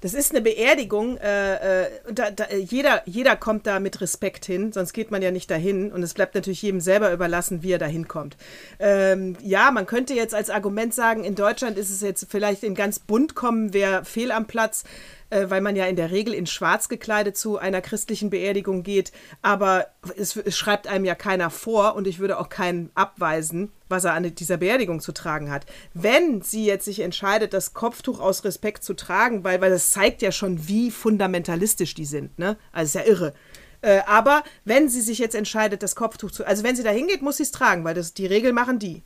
Das 0.00 0.14
ist 0.14 0.32
eine 0.32 0.40
Beerdigung. 0.40 1.18
Äh, 1.18 1.84
äh, 1.84 1.90
da, 2.12 2.30
da, 2.30 2.44
jeder, 2.54 3.02
jeder 3.06 3.36
kommt 3.36 3.66
da 3.66 3.80
mit 3.80 4.00
Respekt 4.00 4.46
hin, 4.46 4.72
sonst 4.72 4.92
geht 4.92 5.10
man 5.10 5.22
ja 5.22 5.30
nicht 5.30 5.50
dahin. 5.50 5.92
Und 5.92 6.02
es 6.02 6.14
bleibt 6.14 6.34
natürlich 6.34 6.62
jedem 6.62 6.80
selber 6.80 7.12
überlassen, 7.12 7.62
wie 7.62 7.72
er 7.72 7.78
da 7.78 7.86
hinkommt. 7.86 8.36
Ähm, 8.78 9.36
ja, 9.42 9.70
man 9.70 9.86
könnte 9.86 10.14
jetzt 10.14 10.34
als 10.34 10.50
Argument 10.50 10.94
sagen, 10.94 11.24
in 11.24 11.34
Deutschland 11.34 11.76
ist 11.76 11.90
es 11.90 12.00
jetzt 12.00 12.26
vielleicht 12.30 12.62
in 12.62 12.74
ganz 12.74 12.98
bunt 12.98 13.34
kommen, 13.34 13.74
wer 13.74 14.04
fehl 14.04 14.32
am 14.32 14.46
Platz, 14.46 14.84
äh, 15.28 15.50
weil 15.50 15.60
man 15.60 15.76
ja 15.76 15.86
in 15.86 15.96
der 15.96 16.10
Regel 16.10 16.32
in 16.32 16.46
schwarz 16.46 16.88
gekleidet 16.88 17.36
zu 17.36 17.58
einer 17.58 17.82
christlichen 17.82 18.30
Beerdigung 18.30 18.82
geht. 18.82 19.12
Aber 19.42 19.86
es, 20.16 20.36
es 20.36 20.56
schreibt 20.56 20.86
einem 20.86 21.04
ja 21.04 21.14
keiner 21.14 21.50
vor 21.50 21.94
und 21.94 22.06
ich 22.06 22.18
würde 22.18 22.38
auch 22.38 22.48
keinen 22.48 22.90
abweisen, 22.94 23.70
was 23.90 24.04
er 24.04 24.14
an 24.14 24.34
dieser 24.34 24.56
Beerdigung 24.56 25.00
zu 25.00 25.12
tragen 25.12 25.50
hat. 25.50 25.66
Wenn 25.94 26.42
sie 26.42 26.64
jetzt 26.64 26.84
sich 26.84 27.00
entscheidet, 27.00 27.52
das 27.52 27.74
Kopftuch 27.74 28.20
aus 28.20 28.44
Respekt 28.44 28.84
zu 28.84 28.94
tragen, 28.94 29.44
weil, 29.44 29.60
weil 29.60 29.70
das 29.70 29.90
zeigt 29.90 30.22
ja 30.22 30.32
schon, 30.32 30.68
wie 30.68 30.90
fundamentalistisch 30.90 31.94
die 31.94 32.04
sind, 32.04 32.38
ne? 32.38 32.56
Also 32.72 32.98
ist 32.98 33.04
ja 33.06 33.10
irre. 33.10 33.34
Äh, 33.82 34.00
aber 34.06 34.44
wenn 34.64 34.88
sie 34.88 35.00
sich 35.00 35.18
jetzt 35.18 35.34
entscheidet, 35.34 35.82
das 35.82 35.96
Kopftuch 35.96 36.30
zu, 36.30 36.46
also 36.46 36.62
wenn 36.64 36.76
sie 36.76 36.82
da 36.82 36.90
hingeht, 36.90 37.22
muss 37.22 37.38
sie 37.38 37.44
es 37.44 37.50
tragen, 37.50 37.84
weil 37.84 37.94
das 37.94 38.14
die 38.14 38.26
Regel 38.26 38.52
machen 38.52 38.78
die. 38.78 39.02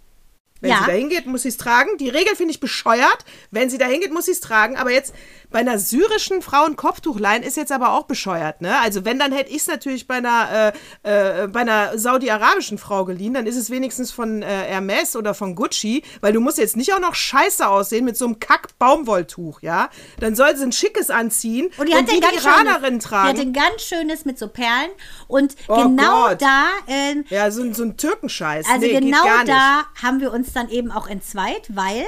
Wenn 0.61 0.71
Ja. 0.71 0.79
sie 0.81 0.87
da 0.87 0.93
hingeht, 0.93 1.27
muss 1.27 1.43
sie 1.43 1.49
es 1.49 1.59
tragen. 1.59 1.99
Die 1.99 2.09
Regel 2.09 2.35
finde 2.37 2.53
ich 2.53 2.61
bescheuert. 2.61 3.25
Wenn 3.51 3.69
sie 3.69 3.77
da 3.77 3.87
hingeht, 3.87 4.13
muss 4.13 4.27
sie 4.27 4.33
es 4.33 4.41
tragen. 4.41 4.77
Aber 4.77 4.91
jetzt 4.91 5.15
bei 5.55 5.61
einer 5.61 5.79
syrischen 5.79 6.43
Frau 6.43 6.65
ein 6.65 6.75
Kopftuch 6.75 7.21
leihen 7.21 7.45
ist 7.45 7.57
jetzt 7.57 7.71
aber 7.71 7.93
auch 7.93 8.07
bescheuert. 8.07 8.61
Ne? 8.61 8.77
Also 8.81 9.05
wenn, 9.05 9.21
dann 9.21 9.31
hätte 9.31 9.51
ich 9.51 9.59
es 9.59 9.67
natürlich 9.69 10.09
bei 10.09 10.17
einer, 10.17 10.73
äh, 11.05 11.43
äh, 11.45 11.47
bei 11.47 11.61
einer 11.61 11.97
saudi-arabischen 11.97 12.77
Frau 12.77 13.05
geliehen. 13.05 13.35
Dann 13.35 13.47
ist 13.47 13.55
es 13.57 13.71
wenigstens 13.71 14.11
von 14.11 14.43
äh, 14.43 14.47
Hermes 14.47 15.15
oder 15.15 15.33
von 15.33 15.55
Gucci. 15.55 16.03
Weil 16.21 16.33
du 16.33 16.41
musst 16.41 16.59
jetzt 16.59 16.77
nicht 16.77 16.93
auch 16.93 16.99
noch 16.99 17.15
scheiße 17.15 17.69
aussehen 17.69 18.05
mit 18.05 18.17
so 18.17 18.25
einem 18.25 18.41
Kack-Baumwolltuch. 18.41 19.63
Ja? 19.63 19.91
Dann 20.19 20.35
soll 20.35 20.57
sie 20.57 20.65
ein 20.65 20.73
schickes 20.73 21.09
anziehen. 21.11 21.71
Und 21.79 21.89
die 21.89 21.95
hat 21.95 22.09
die, 22.09 22.15
ein 22.15 22.17
die 22.17 22.21
ganz 22.21 22.45
Iranerinnen 22.45 22.81
schönes, 23.01 23.05
die 23.05 23.09
tragen. 23.09 23.29
hat 23.39 23.47
ein 23.47 23.53
ganz 23.53 23.83
schönes 23.83 24.25
mit 24.25 24.39
so 24.41 24.49
Perlen 24.49 24.91
und 25.29 25.55
Oh 25.69 25.77
genau 25.85 26.31
Gott. 26.31 26.43
da 26.43 26.65
äh, 26.89 27.23
ja, 27.29 27.53
so, 27.53 27.63
ein- 27.63 27.75
so 27.75 27.85
ein 27.85 27.97
Türkenscheiß. 27.97 28.67
Also 28.69 28.81
nee, 28.87 28.99
genau 28.99 29.23
da 29.47 29.85
haben 30.03 30.19
wir 30.21 30.33
uns 30.33 30.53
dann 30.53 30.69
eben 30.69 30.91
auch 30.91 31.07
entzweit, 31.07 31.69
weil 31.69 32.05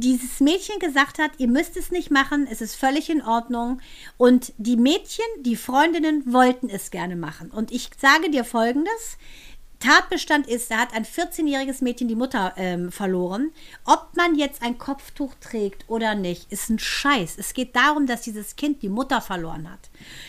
dieses 0.00 0.40
Mädchen 0.40 0.78
gesagt 0.78 1.18
hat, 1.18 1.32
ihr 1.38 1.48
müsst 1.48 1.76
es 1.76 1.90
nicht 1.90 2.10
machen, 2.10 2.46
es 2.50 2.60
ist 2.60 2.76
völlig 2.76 3.10
in 3.10 3.22
Ordnung. 3.22 3.80
Und 4.16 4.52
die 4.56 4.76
Mädchen, 4.76 5.24
die 5.40 5.56
Freundinnen 5.56 6.32
wollten 6.32 6.68
es 6.68 6.90
gerne 6.90 7.16
machen. 7.16 7.50
Und 7.50 7.72
ich 7.72 7.90
sage 7.98 8.30
dir 8.30 8.44
Folgendes. 8.44 9.18
Tatbestand 9.80 10.48
ist, 10.48 10.72
da 10.72 10.78
hat 10.78 10.92
ein 10.92 11.04
14-jähriges 11.04 11.84
Mädchen 11.84 12.08
die 12.08 12.16
Mutter 12.16 12.52
ähm, 12.56 12.90
verloren. 12.90 13.52
Ob 13.84 14.16
man 14.16 14.34
jetzt 14.34 14.62
ein 14.62 14.76
Kopftuch 14.76 15.34
trägt 15.40 15.88
oder 15.88 16.16
nicht, 16.16 16.50
ist 16.50 16.68
ein 16.68 16.80
Scheiß. 16.80 17.36
Es 17.38 17.54
geht 17.54 17.76
darum, 17.76 18.06
dass 18.06 18.22
dieses 18.22 18.56
Kind 18.56 18.82
die 18.82 18.88
Mutter 18.88 19.20
verloren 19.20 19.70
hat. 19.70 19.78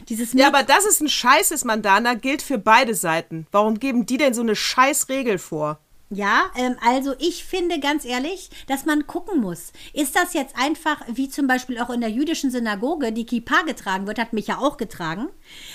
Dieses 0.08 0.34
Ja, 0.34 0.48
aber 0.48 0.62
das 0.62 0.86
ist 0.86 1.02
ein 1.02 1.10
Scheißes, 1.10 1.66
Mandana, 1.66 2.14
gilt 2.14 2.44
für 2.44 2.60
beide 2.60 2.94
Seiten. 2.94 3.48
Warum 3.52 3.80
geben 3.80 4.06
die 4.06 4.18
denn 4.18 4.36
so 4.36 4.42
eine 4.42 4.56
Scheißregel 4.56 5.40
vor? 5.40 5.80
Ja, 6.12 6.46
ähm, 6.56 6.76
also 6.84 7.14
ich 7.20 7.44
finde 7.44 7.80
ganz 7.80 8.04
ehrlich, 8.04 8.50
dass 8.66 8.86
man 8.86 9.06
gucken 9.06 9.42
muss. 9.42 9.72
Ist 9.94 10.16
das 10.16 10.34
jetzt 10.34 10.56
einfach, 10.58 11.02
wie 11.08 11.30
zum 11.30 11.46
Beispiel 11.46 11.78
auch 11.80 11.92
in 11.92 12.02
der 12.02 12.10
jüdischen 12.10 12.50
Synagoge, 12.50 13.12
die 13.12 13.28
Kippa 13.28 13.62
getragen 13.62 14.08
wird, 14.08 14.18
hat 14.18 14.34
mich 14.34 14.48
ja 14.48 14.58
auch 14.58 14.78
getragen. 14.78 15.30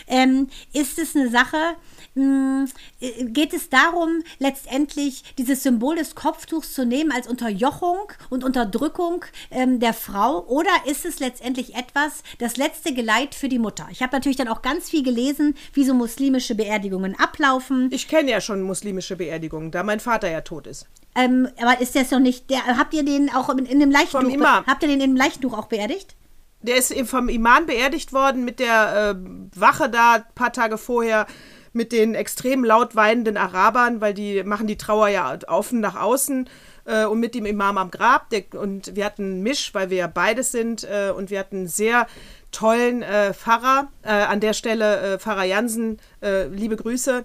Ähm, 0.09 0.49
ist 0.73 0.99
es 0.99 1.15
eine 1.15 1.31
Sache, 1.31 1.77
mh, 2.17 2.67
äh, 3.01 3.25
geht 3.27 3.55
es 3.55 3.69
darum, 3.69 4.25
letztendlich 4.41 5.23
dieses 5.39 5.63
Symbol 5.63 5.95
des 5.95 6.17
Kopftuchs 6.17 6.75
zu 6.75 6.85
nehmen 6.85 7.13
als 7.13 7.29
Unterjochung 7.29 8.11
und 8.29 8.43
Unterdrückung 8.43 9.25
ähm, 9.53 9.79
der 9.79 9.95
Frau? 9.95 10.45
Oder 10.49 10.73
ist 10.87 11.05
es 11.05 11.21
letztendlich 11.21 11.77
etwas, 11.77 12.25
das 12.39 12.57
letzte 12.57 12.93
Geleit 12.93 13.37
für 13.37 13.49
die 13.49 13.61
Mutter? 13.61 13.87
Ich 13.93 14.03
habe 14.03 14.17
natürlich 14.17 14.37
dann 14.37 14.49
auch 14.49 14.63
ganz 14.63 14.91
viel 14.91 15.05
gelesen, 15.05 15.55
wie 15.75 15.85
so 15.85 15.95
muslimische 15.95 16.57
Beerdigungen 16.57 17.17
ablaufen. 17.17 17.89
Ich 17.93 18.09
kenne 18.09 18.33
ja 18.33 18.41
schon 18.41 18.63
muslimische 18.63 19.15
Beerdigungen, 19.15 19.71
da 19.71 19.85
mein 19.85 20.01
Vater 20.01 20.24
ja 20.31 20.41
tot 20.41 20.67
ist. 20.67 20.87
Ähm, 21.15 21.49
aber 21.61 21.81
ist 21.81 21.95
das 21.95 22.11
noch 22.11 22.19
nicht, 22.19 22.51
der, 22.51 22.65
habt 22.67 22.93
ihr 22.93 23.05
den 23.05 23.33
auch 23.33 23.49
in, 23.51 23.67
in 23.67 23.79
dem 23.81 23.91
Leichentuch, 23.91 24.21
Vom 24.21 24.31
Imam. 24.31 24.67
habt 24.67 24.83
ihr 24.83 24.89
den 24.89 25.01
im 25.01 25.17
Leichentuch 25.17 25.57
auch 25.57 25.67
beerdigt? 25.67 26.17
Der 26.63 26.77
ist 26.77 26.91
eben 26.91 27.07
vom 27.07 27.29
Imam 27.29 27.67
beerdigt 27.67 28.13
worden 28.13 28.45
mit 28.45 28.59
der 28.59 29.15
äh, 29.17 29.61
Wache 29.61 29.91
da 29.91 30.15
ein 30.15 30.25
paar 30.35 30.53
Tage 30.53 30.79
vorher 30.79 31.27
mit 31.73 31.93
den 31.93 32.15
extrem 32.15 32.65
laut 32.65 32.97
weinenden 32.97 33.37
Arabern, 33.37 34.01
weil 34.01 34.15
die 34.15 34.43
machen 34.45 34.67
die 34.67 34.79
Trauer 34.79 35.09
ja 35.09 35.37
offen 35.49 35.81
nach 35.81 36.01
außen 36.01 36.49
äh, 36.87 37.05
und 37.05 37.21
mit 37.21 37.35
dem 37.35 37.47
Imam 37.47 37.77
am 37.79 37.91
Grab. 37.91 38.31
Der, 38.31 38.45
und 38.59 38.97
wir 38.97 39.05
hatten 39.05 39.25
einen 39.25 39.43
Misch, 39.43 39.75
weil 39.75 39.91
wir 39.91 39.99
ja 39.99 40.07
beides 40.07 40.53
sind 40.53 40.85
äh, 40.85 41.11
und 41.15 41.31
wir 41.31 41.39
hatten 41.39 41.57
einen 41.59 41.69
sehr 41.69 42.07
tollen 42.53 43.03
äh, 43.03 43.35
Pfarrer. 43.35 43.89
Äh, 44.03 44.11
an 44.13 44.41
der 44.41 44.55
Stelle 44.55 45.15
äh, 45.15 45.19
Pfarrer 45.19 45.45
Jansen, 45.45 45.99
äh, 46.23 46.47
liebe 46.47 46.77
Grüße. 46.77 47.25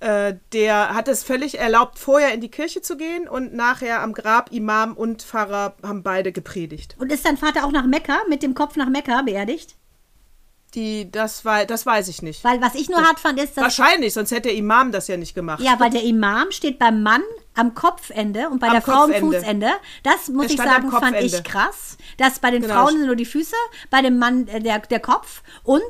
Äh, 0.00 0.36
der 0.52 0.94
hat 0.94 1.08
es 1.08 1.24
völlig 1.24 1.58
erlaubt, 1.58 1.98
vorher 1.98 2.32
in 2.32 2.40
die 2.40 2.50
Kirche 2.50 2.82
zu 2.82 2.96
gehen 2.96 3.28
und 3.28 3.52
nachher 3.52 4.00
am 4.00 4.12
Grab 4.12 4.52
Imam 4.52 4.94
und 4.94 5.22
Pfarrer 5.22 5.74
haben 5.82 6.04
beide 6.04 6.30
gepredigt. 6.30 6.94
Und 7.00 7.10
ist 7.10 7.24
dein 7.24 7.36
Vater 7.36 7.64
auch 7.64 7.72
nach 7.72 7.84
Mekka, 7.86 8.18
mit 8.28 8.44
dem 8.44 8.54
Kopf 8.54 8.76
nach 8.76 8.88
Mekka 8.88 9.22
beerdigt? 9.22 9.74
Die, 10.74 11.10
das, 11.10 11.44
war, 11.44 11.64
das 11.64 11.84
weiß 11.86 12.08
ich 12.08 12.22
nicht. 12.22 12.44
Weil 12.44 12.60
was 12.60 12.74
ich 12.74 12.88
nur 12.88 13.02
hart 13.02 13.18
fand, 13.18 13.40
ist, 13.40 13.56
dass. 13.56 13.64
Wahrscheinlich, 13.64 14.12
sonst 14.12 14.30
hätte 14.30 14.48
der 14.48 14.54
Imam 14.54 14.92
das 14.92 15.08
ja 15.08 15.16
nicht 15.16 15.34
gemacht. 15.34 15.62
Ja, 15.62 15.80
weil 15.80 15.90
der 15.90 16.04
Imam 16.04 16.50
steht 16.50 16.78
beim 16.78 17.02
Mann 17.02 17.22
am 17.54 17.74
Kopfende 17.74 18.48
und 18.48 18.60
bei 18.60 18.68
Am 18.68 18.74
der 18.74 18.82
Frau 18.82 19.04
am. 19.04 19.12
Fußende. 19.12 19.68
Das 20.02 20.28
muss 20.28 20.50
ich 20.50 20.56
sagen, 20.56 20.90
fand 20.90 21.16
ich 21.16 21.42
krass. 21.42 21.96
Dass 22.16 22.38
bei 22.38 22.50
den 22.50 22.62
Genau. 22.62 22.74
Frauen 22.74 22.98
sind 22.98 23.06
nur 23.06 23.16
die 23.16 23.24
Füße, 23.24 23.56
bei 23.90 24.00
dem 24.00 24.18
Mann 24.18 24.46
äh, 24.48 24.60
der, 24.60 24.78
der 24.78 25.00
Kopf 25.00 25.42
und 25.64 25.82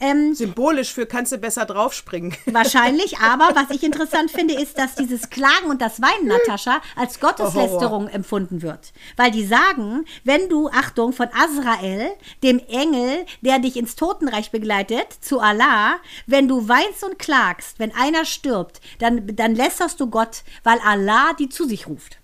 ähm, 0.00 0.34
Symbolisch 0.34 0.92
für 0.92 1.06
kannst 1.06 1.32
du 1.32 1.38
besser 1.38 1.64
draufspringen. 1.64 2.36
Wahrscheinlich, 2.46 3.18
aber 3.18 3.50
was 3.54 3.70
ich 3.70 3.82
interessant 3.82 4.30
finde, 4.30 4.54
ist, 4.54 4.78
dass 4.78 4.94
dieses 4.94 5.30
Klagen 5.30 5.70
und 5.70 5.80
das 5.80 6.02
Weinen, 6.02 6.26
Natascha, 6.26 6.80
als 6.96 7.20
Gotteslästerung 7.20 8.08
empfunden 8.08 8.62
wird. 8.62 8.92
Weil 9.16 9.30
die 9.30 9.46
sagen, 9.46 10.04
wenn 10.24 10.48
du, 10.48 10.68
Achtung, 10.68 11.12
von 11.12 11.28
Azrael, 11.28 12.10
dem 12.42 12.58
Engel, 12.68 13.24
der 13.40 13.58
dich 13.58 13.76
ins 13.76 13.96
Totenreich 13.96 14.50
begleitet, 14.50 15.06
zu 15.20 15.40
Allah, 15.40 15.96
wenn 16.26 16.48
du 16.48 16.68
weinst 16.68 17.04
und 17.04 17.18
klagst, 17.18 17.78
wenn 17.78 17.94
einer 17.94 18.24
stirbt, 18.24 18.80
dann, 18.98 19.34
dann 19.36 19.54
lästerst 19.54 20.00
du 20.00 20.08
Gott, 20.08 20.42
weil 20.64 20.78
Allah 20.84 21.05
die 21.38 21.48
zu 21.48 21.66
sich 21.66 21.86
ruft. 21.86 22.18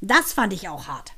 Das 0.00 0.32
fand 0.32 0.52
ich 0.52 0.68
auch 0.68 0.86
hart. 0.86 1.12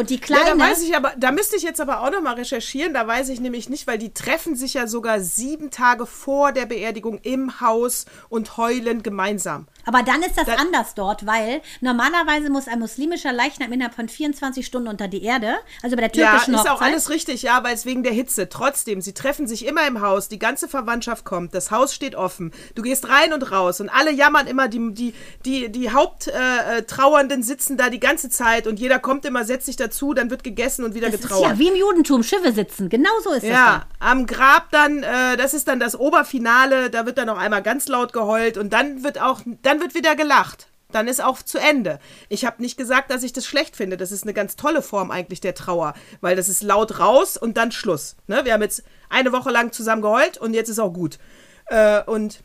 Und 0.00 0.10
die 0.10 0.14
Ja, 0.16 0.20
Kleine... 0.20 0.58
da 0.58 0.70
weiß 0.70 0.82
ich 0.82 0.96
aber, 0.96 1.12
da 1.18 1.30
müsste 1.30 1.56
ich 1.56 1.62
jetzt 1.62 1.80
aber 1.80 2.00
auch 2.00 2.10
noch 2.10 2.22
mal 2.22 2.34
recherchieren. 2.34 2.94
Da 2.94 3.06
weiß 3.06 3.28
ich 3.28 3.40
nämlich 3.40 3.68
nicht, 3.68 3.86
weil 3.86 3.98
die 3.98 4.12
treffen 4.14 4.56
sich 4.56 4.74
ja 4.74 4.86
sogar 4.86 5.20
sieben 5.20 5.70
Tage 5.70 6.06
vor 6.06 6.52
der 6.52 6.66
Beerdigung 6.66 7.18
im 7.22 7.60
Haus 7.60 8.06
und 8.30 8.56
heulen 8.56 9.02
gemeinsam. 9.02 9.66
Aber 9.86 10.02
dann 10.02 10.22
ist 10.22 10.36
das 10.36 10.46
Da- 10.46 10.54
anders 10.54 10.94
dort, 10.94 11.26
weil 11.26 11.62
normalerweise 11.80 12.50
muss 12.50 12.68
ein 12.68 12.78
muslimischer 12.78 13.32
Leichnam 13.32 13.72
innerhalb 13.72 13.94
von 13.94 14.08
24 14.08 14.64
Stunden 14.66 14.88
unter 14.88 15.08
die 15.08 15.22
Erde, 15.22 15.56
also 15.82 15.96
bei 15.96 16.06
der 16.08 16.18
Ja, 16.22 16.30
türkischen 16.32 16.54
ist 16.54 16.68
auch 16.70 16.80
alles 16.82 17.08
richtig, 17.10 17.42
ja, 17.42 17.62
weil 17.64 17.74
es 17.74 17.86
wegen 17.86 18.02
der 18.02 18.12
Hitze. 18.12 18.48
Trotzdem, 18.48 19.00
sie 19.00 19.14
treffen 19.14 19.46
sich 19.46 19.66
immer 19.66 19.86
im 19.86 20.00
Haus, 20.00 20.28
die 20.28 20.38
ganze 20.38 20.68
Verwandtschaft 20.68 21.24
kommt, 21.24 21.54
das 21.54 21.70
Haus 21.70 21.94
steht 21.94 22.14
offen. 22.14 22.52
Du 22.74 22.82
gehst 22.82 23.08
rein 23.08 23.32
und 23.32 23.50
raus 23.52 23.80
und 23.80 23.88
alle 23.88 24.12
jammern 24.12 24.46
immer, 24.46 24.68
die, 24.68 24.92
die, 24.94 25.14
die, 25.44 25.70
die 25.72 25.90
Haupttrauernden 25.90 27.40
äh, 27.40 27.44
sitzen 27.44 27.76
da 27.76 27.88
die 27.90 28.00
ganze 28.00 28.28
Zeit 28.30 28.66
und 28.66 28.78
jeder 28.78 28.98
kommt 28.98 29.24
immer, 29.24 29.44
setzt 29.44 29.66
sich 29.66 29.76
dazu, 29.90 30.14
dann 30.14 30.30
wird 30.30 30.44
gegessen 30.44 30.84
und 30.84 30.94
wieder 30.94 31.06
das 31.06 31.16
ist 31.16 31.22
getrauert. 31.22 31.50
ja 31.50 31.58
wie 31.58 31.68
im 31.68 31.76
Judentum, 31.76 32.22
Schiffe 32.22 32.52
sitzen. 32.52 32.88
Genau 32.88 33.10
so 33.22 33.32
ist 33.32 33.44
Ja, 33.44 33.86
am 33.98 34.26
Grab 34.26 34.70
dann, 34.70 35.02
äh, 35.02 35.36
das 35.36 35.54
ist 35.54 35.68
dann 35.68 35.80
das 35.80 35.98
Oberfinale, 35.98 36.90
da 36.90 37.06
wird 37.06 37.18
dann 37.18 37.26
noch 37.26 37.38
einmal 37.38 37.62
ganz 37.62 37.88
laut 37.88 38.12
geheult 38.12 38.56
und 38.56 38.72
dann 38.72 39.02
wird 39.04 39.20
auch, 39.20 39.42
dann 39.62 39.80
wird 39.80 39.94
wieder 39.94 40.16
gelacht. 40.16 40.68
Dann 40.92 41.06
ist 41.06 41.22
auch 41.22 41.40
zu 41.40 41.58
Ende. 41.58 42.00
Ich 42.28 42.44
habe 42.44 42.60
nicht 42.60 42.76
gesagt, 42.76 43.12
dass 43.12 43.22
ich 43.22 43.32
das 43.32 43.46
schlecht 43.46 43.76
finde. 43.76 43.96
Das 43.96 44.10
ist 44.10 44.24
eine 44.24 44.34
ganz 44.34 44.56
tolle 44.56 44.82
Form 44.82 45.12
eigentlich 45.12 45.40
der 45.40 45.54
Trauer, 45.54 45.94
weil 46.20 46.34
das 46.34 46.48
ist 46.48 46.64
laut 46.64 46.98
raus 46.98 47.36
und 47.36 47.56
dann 47.56 47.70
Schluss. 47.70 48.16
Ne? 48.26 48.44
Wir 48.44 48.54
haben 48.54 48.62
jetzt 48.62 48.82
eine 49.08 49.32
Woche 49.32 49.50
lang 49.50 49.70
zusammen 49.72 50.02
geheult 50.02 50.38
und 50.38 50.52
jetzt 50.52 50.68
ist 50.68 50.80
auch 50.80 50.92
gut. 50.92 51.18
Äh, 51.66 52.02
und 52.04 52.40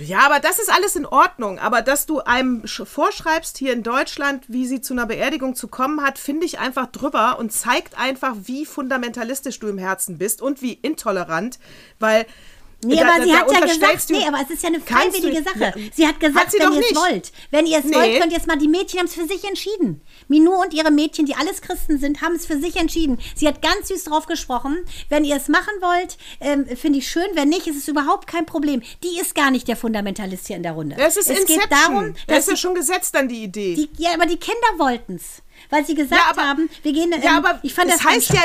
ja, 0.00 0.20
aber 0.26 0.40
das 0.40 0.58
ist 0.58 0.72
alles 0.72 0.96
in 0.96 1.06
Ordnung. 1.06 1.58
Aber 1.58 1.82
dass 1.82 2.06
du 2.06 2.20
einem 2.20 2.62
sch- 2.62 2.84
vorschreibst 2.84 3.58
hier 3.58 3.72
in 3.72 3.82
Deutschland, 3.82 4.44
wie 4.48 4.66
sie 4.66 4.80
zu 4.80 4.94
einer 4.94 5.06
Beerdigung 5.06 5.54
zu 5.54 5.68
kommen 5.68 6.02
hat, 6.02 6.18
finde 6.18 6.46
ich 6.46 6.58
einfach 6.58 6.86
drüber 6.86 7.38
und 7.38 7.52
zeigt 7.52 7.98
einfach, 7.98 8.34
wie 8.44 8.66
fundamentalistisch 8.66 9.58
du 9.58 9.68
im 9.68 9.78
Herzen 9.78 10.18
bist 10.18 10.42
und 10.42 10.62
wie 10.62 10.72
intolerant, 10.74 11.58
weil. 11.98 12.26
Nee, 12.82 12.96
da- 12.96 13.08
aber 13.14 13.22
sie 13.24 13.30
da 13.30 13.38
hat 13.40 13.52
ja 13.52 13.60
gesagt, 13.60 14.08
du- 14.08 14.14
nee, 14.14 14.26
aber 14.26 14.38
es 14.42 14.50
ist 14.50 14.62
ja 14.62 14.68
eine 14.68 14.80
Kannst 14.80 15.18
du- 15.18 15.20
freiwillige 15.20 15.42
Sache. 15.42 15.74
Sie 15.94 16.06
hat 16.06 16.18
gesagt, 16.18 16.46
hat 16.46 16.50
sie 16.52 16.58
wenn 16.60 16.72
ihr 16.72 16.80
es 16.90 16.96
wollt, 16.96 17.32
wenn 17.50 17.66
ihr 17.66 17.78
es 17.78 17.84
Nee. 17.84 17.94
wollt, 17.94 18.20
könnt 18.20 18.32
ihr 18.32 18.38
es 18.38 18.46
mal, 18.46 18.56
die 18.56 18.68
Mädchen 18.68 18.98
haben 19.00 19.06
es 19.06 19.14
für 19.14 19.26
sich 19.26 19.44
entschieden. 19.44 20.00
Minou 20.28 20.62
und 20.62 20.72
ihre 20.72 20.90
Mädchen, 20.90 21.26
die 21.26 21.34
alles 21.34 21.60
Christen 21.60 21.98
sind, 21.98 22.22
haben 22.22 22.34
es 22.36 22.46
für 22.46 22.58
sich 22.58 22.76
entschieden. 22.76 23.18
Sie 23.36 23.46
hat 23.46 23.60
ganz 23.60 23.88
süß 23.88 24.04
drauf 24.04 24.24
gesprochen. 24.26 24.78
Wenn 25.10 25.24
ihr 25.24 25.36
es 25.36 25.48
machen 25.48 25.74
wollt, 25.80 26.16
ähm, 26.40 26.66
finde 26.76 27.00
ich 27.00 27.08
schön. 27.10 27.26
Wenn 27.34 27.48
nicht, 27.50 27.66
ist 27.66 27.76
es 27.76 27.88
überhaupt 27.88 28.26
kein 28.26 28.46
Problem. 28.46 28.80
Die 29.02 29.18
ist 29.20 29.34
gar 29.34 29.50
nicht 29.50 29.68
der 29.68 29.76
Fundamentalist 29.76 30.46
hier 30.46 30.56
in 30.56 30.62
der 30.62 30.72
Runde. 30.72 30.96
Das 30.96 31.16
ist 31.18 31.28
es 31.28 31.38
Inception. 31.40 31.58
geht 31.60 31.72
darum, 31.72 32.14
das 32.14 32.26
dass 32.26 32.38
ist 32.38 32.50
ja 32.50 32.56
schon 32.56 32.74
gesetzt 32.74 33.14
dann 33.14 33.28
die 33.28 33.42
Idee. 33.44 33.74
die, 33.74 33.90
ja, 34.02 34.14
aber 34.14 34.24
die 34.26 34.38
Kinder 34.38 34.78
wollten 34.78 35.16
es. 35.16 35.42
Weil 35.68 35.84
sie 35.84 35.94
gesagt 35.94 36.20
Ja, 36.22 36.30
aber- 36.30 36.48
haben, 36.48 36.70
wir 36.82 36.92
gehen, 36.94 37.12
ähm, 37.12 37.20
ja, 37.22 37.36
aber 37.36 37.60
ich 37.62 37.74
fand 37.74 37.90
es 37.90 37.98
das 37.98 38.06
heißt 38.06 38.30
ja, 38.32 38.42